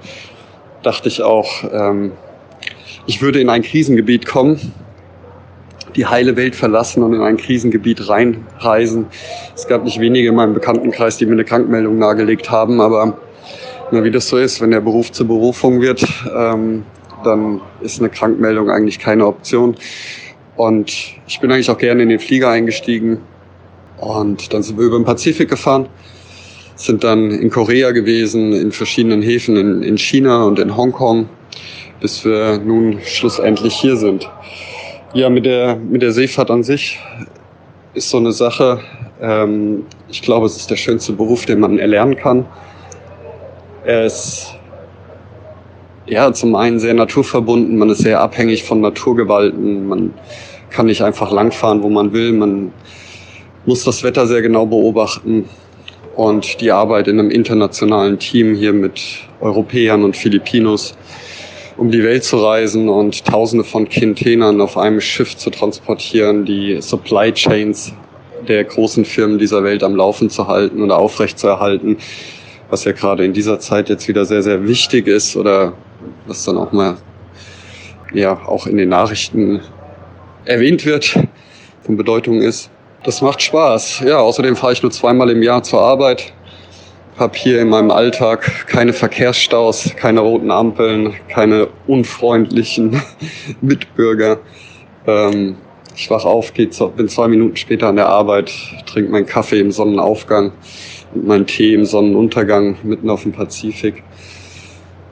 dachte 0.82 1.08
ich 1.08 1.22
auch, 1.22 1.64
ähm, 1.72 2.14
ich 3.06 3.22
würde 3.22 3.40
in 3.40 3.50
ein 3.50 3.62
Krisengebiet 3.62 4.26
kommen, 4.26 4.60
die 5.96 6.06
heile 6.06 6.36
Welt 6.36 6.56
verlassen 6.56 7.04
und 7.04 7.14
in 7.14 7.22
ein 7.22 7.38
Krisengebiet 7.38 8.08
reinreisen. 8.08 9.06
Es 9.56 9.68
gab 9.68 9.84
nicht 9.84 10.00
wenige 10.00 10.30
in 10.30 10.36
meinem 10.36 10.54
Bekanntenkreis, 10.54 11.18
die 11.18 11.26
mir 11.26 11.34
eine 11.34 11.44
Krankmeldung 11.44 12.00
nahegelegt 12.00 12.50
haben, 12.50 12.82
aber 12.82 13.18
na, 13.92 14.04
wie 14.04 14.12
das 14.12 14.28
so 14.28 14.38
ist, 14.38 14.62
wenn 14.62 14.72
der 14.72 14.82
Beruf 14.82 15.12
zur 15.12 15.28
Berufung 15.28 15.82
wird, 15.82 16.04
ähm, 16.36 16.84
dann 17.24 17.62
ist 17.82 18.00
eine 18.00 18.10
Krankmeldung 18.10 18.70
eigentlich 18.70 19.00
keine 19.00 19.28
Option. 19.28 19.76
Und 20.56 20.92
ich 21.28 21.40
bin 21.40 21.52
eigentlich 21.52 21.70
auch 21.70 21.78
gerne 21.78 22.04
in 22.04 22.10
den 22.10 22.20
Flieger 22.20 22.50
eingestiegen 22.50 23.20
und 24.00 24.54
dann 24.54 24.64
sind 24.64 24.78
wir 24.78 24.86
über 24.86 24.98
den 24.98 25.06
Pazifik 25.06 25.50
gefahren, 25.50 25.88
sind 26.76 27.04
dann 27.04 27.32
in 27.32 27.50
Korea 27.50 27.92
gewesen, 27.92 28.54
in 28.54 28.72
verschiedenen 28.72 29.22
Häfen 29.22 29.58
in, 29.58 29.84
in 29.84 29.98
China 29.98 30.44
und 30.44 30.60
in 30.60 30.76
Hongkong 30.76 31.28
bis 32.00 32.24
wir 32.26 32.58
nun 32.58 33.00
schlussendlich 33.04 33.76
hier 33.76 33.96
sind. 33.96 34.30
Ja, 35.14 35.30
mit 35.30 35.46
der, 35.46 35.76
mit 35.76 36.02
der 36.02 36.12
Seefahrt 36.12 36.50
an 36.50 36.64
sich 36.64 37.00
ist 37.94 38.10
so 38.10 38.18
eine 38.18 38.32
Sache. 38.32 38.80
Ähm, 39.22 39.86
ich 40.10 40.22
glaube, 40.22 40.46
es 40.46 40.58
ist 40.58 40.70
der 40.70 40.76
schönste 40.76 41.14
Beruf, 41.14 41.46
den 41.46 41.60
man 41.60 41.80
erlernen 41.80 42.16
kann. 42.16 42.46
Er 43.86 44.06
ist 44.06 44.56
ja 46.06 46.34
zum 46.34 46.56
einen 46.56 46.80
sehr 46.80 46.94
naturverbunden, 46.94 47.78
man 47.78 47.90
ist 47.90 48.00
sehr 48.00 48.22
abhängig 48.22 48.64
von 48.64 48.82
Naturgewalten, 48.82 49.88
man 49.88 50.14
kann 50.70 50.88
nicht 50.88 51.02
einfach 51.02 51.32
langfahren, 51.32 51.84
wo 51.84 51.90
man 51.90 52.12
will, 52.14 52.34
man 52.34 52.74
muss 53.66 53.84
das 53.84 54.04
Wetter 54.04 54.28
sehr 54.28 54.42
genau 54.42 54.66
beobachten 54.66 55.48
und 56.16 56.60
die 56.62 56.72
Arbeit 56.72 57.08
in 57.08 57.20
einem 57.20 57.32
internationalen 57.32 58.20
Team 58.20 58.56
hier 58.56 58.74
mit 58.74 59.02
Europäern 59.40 60.04
und 60.04 60.18
Filipinos 60.18 60.98
um 61.78 61.92
die 61.92 62.04
Welt 62.04 62.24
zu 62.24 62.38
reisen 62.38 62.90
und 62.90 63.26
Tausende 63.26 63.64
von 63.64 63.90
Containern 63.90 64.62
auf 64.62 64.78
einem 64.78 65.02
Schiff 65.02 65.36
zu 65.36 65.50
transportieren, 65.50 66.46
die 66.46 66.82
Supply 66.82 67.32
Chains 67.34 67.94
der 68.48 68.64
großen 68.64 69.06
Firmen 69.06 69.40
dieser 69.40 69.64
Welt 69.64 69.84
am 69.84 69.96
Laufen 69.96 70.30
zu 70.30 70.48
halten 70.48 70.82
oder 70.82 70.98
aufrecht 70.98 71.40
zu 71.40 71.48
erhalten, 71.48 71.98
was 72.70 72.84
ja 72.84 72.92
gerade 72.92 73.26
in 73.26 73.34
dieser 73.34 73.60
Zeit 73.60 73.90
jetzt 73.90 74.08
wieder 74.08 74.26
sehr, 74.26 74.44
sehr 74.44 74.68
wichtig 74.68 75.08
ist 75.08 75.36
oder 75.36 75.74
was 76.28 76.44
dann 76.44 76.58
auch 76.58 76.72
mal 76.72 76.98
ja 78.14 78.40
auch 78.46 78.68
in 78.68 78.78
den 78.78 78.90
Nachrichten 78.90 79.62
erwähnt 80.46 80.86
wird, 80.86 81.18
von 81.84 81.98
Bedeutung 81.98 82.42
ist. 82.42 82.70
Das 83.04 83.22
macht 83.22 83.42
Spaß. 83.42 84.04
Ja, 84.06 84.20
außerdem 84.20 84.56
fahre 84.56 84.74
ich 84.74 84.84
nur 84.84 84.92
zweimal 84.92 85.30
im 85.30 85.42
Jahr 85.42 85.64
zur 85.64 85.82
Arbeit 85.82 86.34
habe 87.18 87.38
hier 87.38 87.62
in 87.62 87.70
meinem 87.70 87.92
Alltag 87.92 88.68
keine 88.68 88.94
Verkehrsstaus, 88.94 89.92
keine 89.96 90.22
roten 90.22 90.52
Ampeln, 90.52 91.14
keine 91.30 91.68
unfreundlichen 91.88 93.02
Mitbürger. 93.62 94.40
Ähm, 95.06 95.58
ich 95.96 96.10
wach 96.10 96.26
auf, 96.26 96.54
geh 96.54 96.70
bin 96.96 97.08
zwei 97.08 97.28
Minuten 97.28 97.56
später 97.56 97.88
an 97.88 97.98
der 97.98 98.08
Arbeit, 98.08 98.52
trinke 98.88 99.12
meinen 99.12 99.28
Kaffee 99.28 99.60
im 99.60 99.72
Sonnenaufgang 99.72 100.52
und 101.14 101.28
meinen 101.28 101.46
Tee 101.46 101.76
im 101.76 101.86
Sonnenuntergang 101.86 102.78
mitten 102.84 103.10
auf 103.10 103.24
dem 103.24 103.32
Pazifik. 103.32 104.04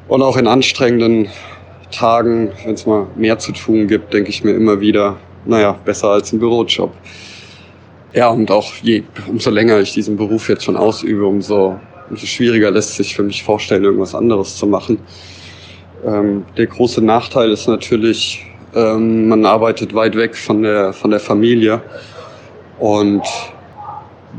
Und 0.07 0.23
auch 0.23 0.38
in 0.38 0.48
anstrengenden 0.48 1.30
Tagen, 1.91 2.52
wenn 2.65 2.73
es 2.73 2.86
mal 2.86 3.07
mehr 3.15 3.38
zu 3.38 3.52
tun 3.52 3.88
gibt, 3.88 4.14
denke 4.14 4.30
ich 4.30 4.44
mir 4.44 4.52
immer 4.52 4.80
wieder, 4.80 5.18
naja, 5.45 5.78
besser 5.86 6.10
als 6.10 6.34
ein 6.34 6.40
Bürojob. 6.40 6.91
Ja, 8.14 8.30
und 8.30 8.49
auch 8.52 8.73
je, 8.82 9.03
umso 9.30 9.52
länger 9.52 9.80
ich 9.80 9.94
diesen 9.94 10.18
Beruf 10.18 10.49
jetzt 10.49 10.65
schon 10.65 10.76
ausübe, 10.76 11.26
umso 11.26 11.80
umso 12.11 12.25
schwieriger 12.25 12.71
lässt 12.71 12.95
sich 12.95 13.15
für 13.15 13.23
mich 13.23 13.41
vorstellen, 13.41 13.85
irgendwas 13.85 14.13
anderes 14.13 14.57
zu 14.57 14.67
machen. 14.67 14.99
Ähm, 16.05 16.45
der 16.57 16.67
große 16.67 17.01
Nachteil 17.01 17.51
ist 17.51 17.67
natürlich, 17.67 18.45
ähm, 18.75 19.29
man 19.29 19.45
arbeitet 19.45 19.93
weit 19.95 20.15
weg 20.15 20.35
von 20.35 20.61
der, 20.61 20.91
von 20.93 21.11
der 21.11 21.21
Familie. 21.21 21.81
Und 22.79 23.23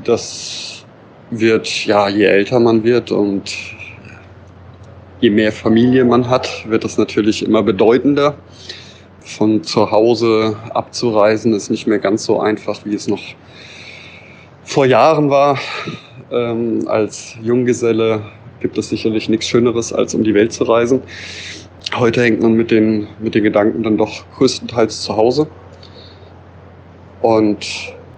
das 0.04 0.84
wird, 1.30 1.86
ja, 1.86 2.08
je 2.08 2.24
älter 2.24 2.60
man 2.60 2.84
wird 2.84 3.10
und 3.10 3.56
je 5.20 5.30
mehr 5.30 5.52
Familie 5.52 6.04
man 6.04 6.28
hat, 6.28 6.68
wird 6.68 6.84
das 6.84 6.98
natürlich 6.98 7.42
immer 7.42 7.62
bedeutender. 7.62 8.34
Von 9.20 9.62
zu 9.62 9.90
Hause 9.90 10.56
abzureisen 10.74 11.54
ist 11.54 11.70
nicht 11.70 11.86
mehr 11.86 12.00
ganz 12.00 12.24
so 12.24 12.40
einfach, 12.40 12.84
wie 12.84 12.94
es 12.94 13.08
noch 13.08 13.22
vor 14.64 14.84
Jahren 14.84 15.30
war. 15.30 15.58
Ähm, 16.32 16.88
als 16.88 17.36
Junggeselle 17.42 18.22
gibt 18.60 18.78
es 18.78 18.88
sicherlich 18.88 19.28
nichts 19.28 19.46
Schöneres, 19.46 19.92
als 19.92 20.14
um 20.14 20.24
die 20.24 20.34
Welt 20.34 20.52
zu 20.52 20.64
reisen. 20.64 21.02
Heute 21.94 22.22
hängt 22.22 22.40
man 22.40 22.54
mit 22.54 22.70
den, 22.70 23.08
mit 23.20 23.34
den 23.34 23.44
Gedanken 23.44 23.82
dann 23.82 23.98
doch 23.98 24.24
größtenteils 24.36 25.02
zu 25.02 25.16
Hause. 25.16 25.46
Und 27.20 27.66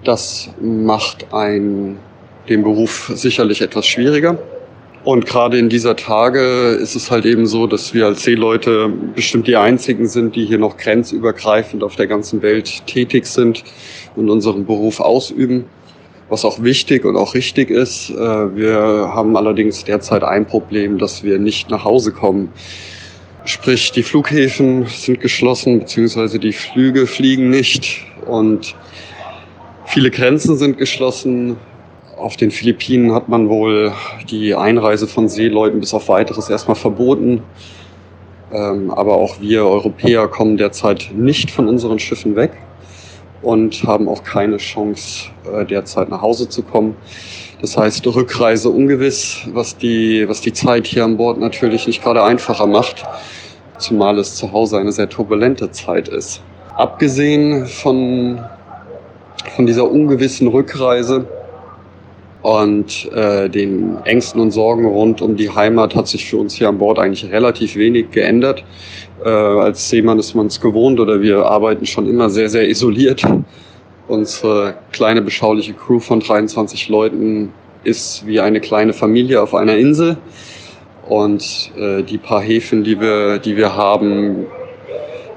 das 0.05 0.51
macht 0.61 1.33
ein, 1.33 1.99
den 2.49 2.63
Beruf 2.63 3.11
sicherlich 3.15 3.63
etwas 3.63 3.87
schwieriger. 3.87 4.39
Und 5.03 5.27
gerade 5.27 5.59
in 5.59 5.69
dieser 5.69 5.97
Tage 5.97 6.79
ist 6.81 6.95
es 6.95 7.11
halt 7.11 7.27
eben 7.27 7.47
so, 7.47 7.67
dass 7.67 7.93
wir 7.93 8.07
als 8.07 8.23
Seeleute 8.23 8.91
bestimmt 9.15 9.47
die 9.47 9.57
einzigen 9.57 10.07
sind, 10.07 10.37
die 10.37 10.47
hier 10.47 10.59
noch 10.59 10.77
grenzübergreifend 10.77 11.83
auf 11.83 11.97
der 11.97 12.07
ganzen 12.07 12.43
Welt 12.43 12.87
tätig 12.87 13.27
sind 13.27 13.65
und 14.15 14.31
unseren 14.31 14.65
Beruf 14.65 15.01
ausüben 15.01 15.65
was 16.35 16.45
auch 16.45 16.61
wichtig 16.65 17.05
und 17.05 17.17
auch 17.17 17.35
richtig 17.35 17.71
ist. 17.71 18.11
Äh, 18.11 18.17
wir 18.57 18.75
haben 19.15 19.37
allerdings 19.37 19.85
derzeit 19.85 20.25
ein 20.25 20.45
Problem, 20.45 20.99
dass 20.99 21.23
wir 21.23 21.39
nicht 21.39 21.71
nach 21.71 21.85
Hause 21.85 22.11
kommen. 22.11 22.49
Sprich, 23.45 23.93
die 23.93 24.03
Flughäfen 24.03 24.87
sind 24.87 25.21
geschlossen, 25.21 25.79
beziehungsweise 25.79 26.41
die 26.41 26.53
Flüge 26.53 27.07
fliegen 27.07 27.51
nicht 27.51 28.05
und 28.27 28.75
viele 29.87 30.11
Grenzen 30.11 30.57
sind 30.57 30.77
geschlossen. 30.77 31.57
Auf 32.17 32.37
den 32.37 32.51
Philippinen 32.51 33.15
hat 33.15 33.29
man 33.29 33.49
wohl 33.49 33.93
die 34.29 34.57
Einreise 34.57 35.07
von 35.07 35.29
Seeleuten 35.29 35.79
bis 35.79 35.95
auf 35.95 36.09
weiteres 36.09 36.51
erstmal 36.51 36.77
verboten. 36.77 37.45
Ähm, 38.53 38.91
aber 38.91 39.15
auch 39.15 39.41
wir 39.41 39.67
Europäer 39.67 40.27
kommen 40.27 40.57
derzeit 40.57 41.13
nicht 41.15 41.53
von 41.53 41.69
unseren 41.69 42.01
Schiffen 42.01 42.35
weg 42.35 42.51
und 43.45 43.85
haben 43.85 44.09
auch 44.09 44.25
keine 44.25 44.57
Chance, 44.57 45.31
äh, 45.53 45.65
derzeit 45.65 46.09
nach 46.09 46.23
Hause 46.23 46.49
zu 46.49 46.63
kommen. 46.63 46.97
Das 47.61 47.77
heißt, 47.77 48.07
Rückreise 48.07 48.69
ungewiss, 48.69 49.41
was 49.53 49.77
die, 49.77 50.29
was 50.29 50.41
die 50.41 50.53
Zeit 50.53 50.87
hier 50.87 51.05
an 51.05 51.17
Bord 51.17 51.39
natürlich 51.39 51.87
nicht 51.87 52.03
gerade 52.03 52.23
einfacher 52.23 52.67
macht, 52.67 53.05
zumal 53.79 54.19
es 54.19 54.35
zu 54.35 54.53
Hause 54.53 54.79
eine 54.79 54.93
sehr 54.93 55.09
turbulente 55.09 55.71
Zeit 55.71 56.09
ist. 56.09 56.43
Abgesehen 56.77 57.67
von, 57.67 58.41
von 59.57 59.67
dieser 59.67 59.91
ungewissen 59.91 60.49
Rückreise 60.49 61.27
und 62.43 63.11
äh, 63.13 63.49
den 63.49 63.97
Ängsten 64.05 64.39
und 64.41 64.51
Sorgen 64.51 64.85
rund 64.85 65.23
um 65.23 65.35
die 65.35 65.49
Heimat 65.49 65.95
hat 65.95 66.09
sich 66.09 66.29
für 66.29 66.37
uns 66.37 66.53
hier 66.53 66.69
an 66.69 66.77
Bord 66.77 66.99
eigentlich 66.99 67.31
relativ 67.33 67.77
wenig 67.77 68.11
geändert. 68.11 68.65
Äh, 69.25 69.29
als 69.29 69.89
Seemann 69.89 70.19
ist 70.19 70.35
man 70.35 70.49
es 70.49 70.61
gewohnt 70.61 71.01
oder 71.01 71.21
wir 71.23 71.47
arbeiten 71.47 71.87
schon 71.87 72.09
immer 72.09 72.29
sehr, 72.29 72.51
sehr 72.51 72.69
isoliert. 72.69 73.23
Unsere 74.07 74.75
kleine 74.93 75.23
beschauliche 75.23 75.73
Crew 75.73 75.99
von 75.99 76.21
23 76.21 76.91
Leuten 76.91 77.51
ist 77.85 78.27
wie 78.27 78.41
eine 78.41 78.61
kleine 78.61 78.93
Familie 78.93 79.41
auf 79.41 79.55
einer 79.55 79.77
Insel. 79.77 80.19
Und 81.09 81.73
äh, 81.77 82.03
die 82.03 82.19
paar 82.19 82.43
Häfen, 82.43 82.85
die 82.85 83.01
wir, 83.01 83.39
die 83.39 83.57
wir 83.57 83.75
haben, 83.75 84.47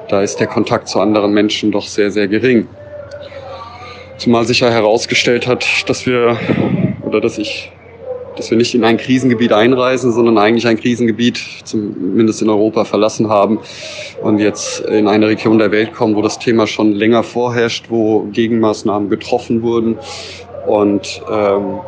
da 0.09 0.21
ist 0.21 0.39
der 0.39 0.47
Kontakt 0.47 0.87
zu 0.87 0.99
anderen 0.99 1.33
Menschen 1.33 1.71
doch 1.71 1.85
sehr, 1.85 2.11
sehr 2.11 2.27
gering. 2.27 2.67
Zumal 4.17 4.45
sich 4.45 4.61
ja 4.61 4.69
herausgestellt 4.69 5.47
hat, 5.47 5.65
dass 5.87 6.05
wir 6.05 6.37
oder 7.03 7.21
dass 7.21 7.37
ich, 7.37 7.71
dass 8.37 8.49
wir 8.49 8.57
nicht 8.57 8.75
in 8.75 8.83
ein 8.83 8.97
Krisengebiet 8.97 9.51
einreisen, 9.51 10.11
sondern 10.11 10.37
eigentlich 10.37 10.67
ein 10.67 10.79
Krisengebiet, 10.79 11.39
zumindest 11.63 12.41
in 12.41 12.49
Europa, 12.49 12.85
verlassen 12.85 13.29
haben 13.29 13.59
und 14.21 14.39
jetzt 14.39 14.81
in 14.81 15.07
eine 15.07 15.27
Region 15.27 15.57
der 15.57 15.71
Welt 15.71 15.93
kommen, 15.93 16.15
wo 16.15 16.21
das 16.21 16.39
Thema 16.39 16.67
schon 16.67 16.93
länger 16.93 17.23
vorherrscht, 17.23 17.85
wo 17.89 18.21
Gegenmaßnahmen 18.31 19.09
getroffen 19.09 19.61
wurden 19.61 19.97
und 20.67 21.21
ähm, 21.31 21.79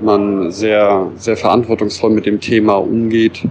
man 0.00 0.50
sehr, 0.52 1.10
sehr 1.16 1.36
verantwortungsvoll 1.36 2.10
mit 2.10 2.26
dem 2.26 2.40
Thema 2.40 2.74
umgeht. 2.74 3.42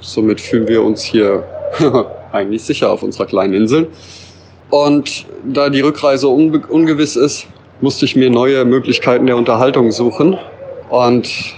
Somit 0.00 0.40
fühlen 0.40 0.66
wir 0.66 0.82
uns 0.82 1.02
hier 1.02 1.44
eigentlich 2.32 2.62
sicher 2.62 2.90
auf 2.90 3.02
unserer 3.02 3.26
kleinen 3.26 3.54
Insel. 3.54 3.88
Und 4.70 5.26
da 5.44 5.68
die 5.68 5.80
Rückreise 5.80 6.28
ungewiss 6.28 7.14
ist, 7.14 7.46
musste 7.80 8.04
ich 8.04 8.16
mir 8.16 8.30
neue 8.30 8.64
Möglichkeiten 8.64 9.26
der 9.26 9.36
Unterhaltung 9.36 9.90
suchen. 9.92 10.38
Und 10.92 11.54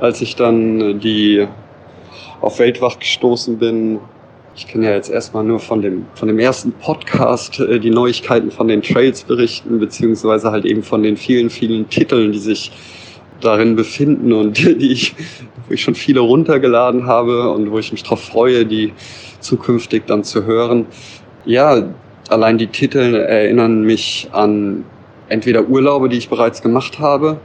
als 0.00 0.20
ich 0.20 0.36
dann 0.36 1.00
die 1.00 1.46
auf 2.42 2.58
Weltwach 2.58 2.98
gestoßen 2.98 3.56
bin, 3.58 4.00
ich 4.54 4.68
kann 4.68 4.82
ja 4.82 4.90
jetzt 4.90 5.08
erstmal 5.08 5.44
nur 5.44 5.60
von 5.60 5.80
dem, 5.80 6.04
von 6.14 6.28
dem 6.28 6.38
ersten 6.38 6.72
Podcast 6.72 7.58
äh, 7.58 7.80
die 7.80 7.88
Neuigkeiten 7.88 8.50
von 8.50 8.68
den 8.68 8.82
Trails 8.82 9.22
berichten, 9.22 9.80
beziehungsweise 9.80 10.50
halt 10.50 10.66
eben 10.66 10.82
von 10.82 11.02
den 11.02 11.16
vielen, 11.16 11.48
vielen 11.48 11.88
Titeln, 11.88 12.32
die 12.32 12.38
sich 12.38 12.70
darin 13.40 13.76
befinden 13.76 14.34
und 14.34 14.58
die 14.80 14.92
ich, 14.92 15.14
wo 15.66 15.72
ich 15.72 15.80
schon 15.80 15.94
viele 15.94 16.20
runtergeladen 16.20 17.06
habe 17.06 17.50
und 17.52 17.70
wo 17.70 17.78
ich 17.78 17.92
mich 17.92 18.02
darauf 18.02 18.22
freue, 18.22 18.66
die 18.66 18.92
zukünftig 19.40 20.02
dann 20.06 20.22
zu 20.22 20.44
hören. 20.44 20.84
Ja, 21.46 21.94
allein 22.28 22.58
die 22.58 22.66
Titel 22.66 23.14
erinnern 23.14 23.84
mich 23.84 24.28
an 24.32 24.84
entweder 25.30 25.66
Urlaube, 25.66 26.10
die 26.10 26.18
ich 26.18 26.28
bereits 26.28 26.60
gemacht 26.60 26.98
habe, 26.98 27.40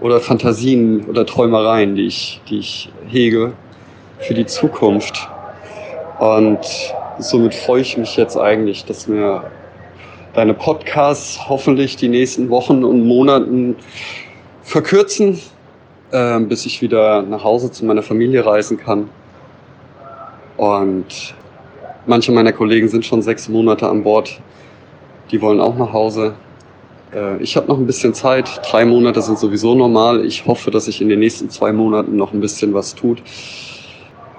oder 0.00 0.20
Fantasien 0.20 1.04
oder 1.06 1.26
Träumereien, 1.26 1.94
die 1.94 2.06
ich, 2.06 2.40
die 2.48 2.58
ich 2.58 2.90
hege 3.08 3.52
für 4.20 4.34
die 4.34 4.46
Zukunft. 4.46 5.28
Und 6.18 6.60
somit 7.18 7.54
freue 7.54 7.82
ich 7.82 7.96
mich 7.96 8.16
jetzt 8.16 8.36
eigentlich, 8.36 8.84
dass 8.84 9.06
mir 9.06 9.44
deine 10.34 10.54
Podcasts 10.54 11.48
hoffentlich 11.48 11.96
die 11.96 12.08
nächsten 12.08 12.48
Wochen 12.50 12.84
und 12.84 13.06
Monaten 13.06 13.76
verkürzen, 14.62 15.40
äh, 16.12 16.38
bis 16.40 16.66
ich 16.66 16.82
wieder 16.82 17.22
nach 17.22 17.44
Hause 17.44 17.70
zu 17.70 17.84
meiner 17.84 18.02
Familie 18.02 18.44
reisen 18.44 18.78
kann. 18.78 19.08
Und 20.56 21.34
manche 22.06 22.32
meiner 22.32 22.52
Kollegen 22.52 22.88
sind 22.88 23.04
schon 23.06 23.22
sechs 23.22 23.48
Monate 23.48 23.88
an 23.88 24.02
Bord. 24.02 24.40
Die 25.30 25.40
wollen 25.40 25.60
auch 25.60 25.76
nach 25.76 25.92
Hause. 25.92 26.34
Äh, 27.14 27.42
ich 27.42 27.56
habe 27.56 27.68
noch 27.68 27.78
ein 27.78 27.86
bisschen 27.86 28.14
Zeit. 28.14 28.60
Drei 28.70 28.84
Monate 28.84 29.22
sind 29.22 29.38
sowieso 29.38 29.74
normal. 29.74 30.24
Ich 30.24 30.46
hoffe, 30.46 30.70
dass 30.70 30.86
sich 30.86 31.00
in 31.00 31.08
den 31.08 31.20
nächsten 31.20 31.50
zwei 31.50 31.72
Monaten 31.72 32.16
noch 32.16 32.32
ein 32.32 32.40
bisschen 32.40 32.74
was 32.74 32.94
tut. 32.94 33.22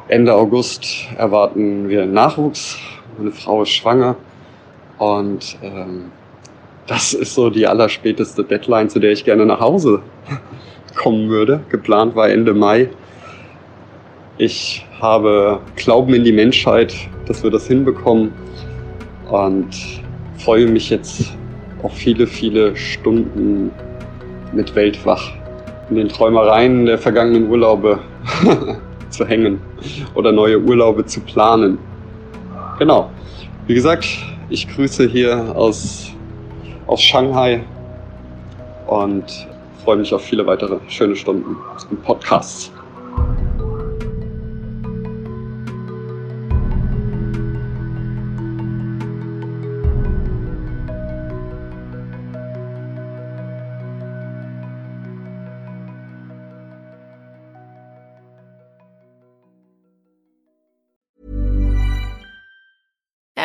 Ende 0.07 0.33
August 0.33 1.07
erwarten 1.17 1.89
wir 1.89 2.05
Nachwuchs. 2.05 2.77
Meine 3.17 3.31
Frau 3.31 3.63
ist 3.63 3.69
schwanger. 3.69 4.15
Und 4.97 5.57
ähm, 5.61 6.11
das 6.87 7.13
ist 7.13 7.35
so 7.35 7.49
die 7.49 7.67
allerspäteste 7.67 8.43
Deadline, 8.43 8.89
zu 8.89 8.99
der 8.99 9.11
ich 9.11 9.23
gerne 9.23 9.45
nach 9.45 9.59
Hause 9.59 10.01
kommen 10.95 11.29
würde. 11.29 11.61
Geplant 11.69 12.15
war 12.15 12.29
Ende 12.29 12.53
Mai. 12.53 12.89
Ich 14.37 14.85
habe 14.99 15.59
Glauben 15.75 16.13
in 16.13 16.23
die 16.23 16.31
Menschheit, 16.31 16.95
dass 17.27 17.43
wir 17.43 17.51
das 17.51 17.67
hinbekommen 17.67 18.33
und 19.29 20.01
freue 20.37 20.65
mich 20.65 20.89
jetzt 20.89 21.33
auf 21.83 21.93
viele, 21.93 22.27
viele 22.27 22.75
Stunden 22.75 23.71
mit 24.51 24.75
Weltwach 24.75 25.31
in 25.89 25.95
den 25.95 26.09
Träumereien 26.09 26.85
der 26.85 26.97
vergangenen 26.97 27.49
Urlaube 27.49 27.99
zu 29.09 29.25
hängen 29.25 29.59
oder 30.15 30.31
neue 30.31 30.59
Urlaube 30.59 31.05
zu 31.05 31.21
planen. 31.21 31.77
Genau. 32.77 33.09
Wie 33.67 33.73
gesagt, 33.73 34.07
ich 34.49 34.67
grüße 34.67 35.07
hier 35.07 35.55
aus, 35.55 36.11
aus 36.87 37.01
Shanghai 37.01 37.63
und 38.87 39.47
freue 39.83 39.97
mich 39.97 40.13
auf 40.13 40.23
viele 40.23 40.45
weitere 40.45 40.77
schöne 40.87 41.15
Stunden 41.15 41.55
und 41.89 42.03
Podcasts. 42.03 42.71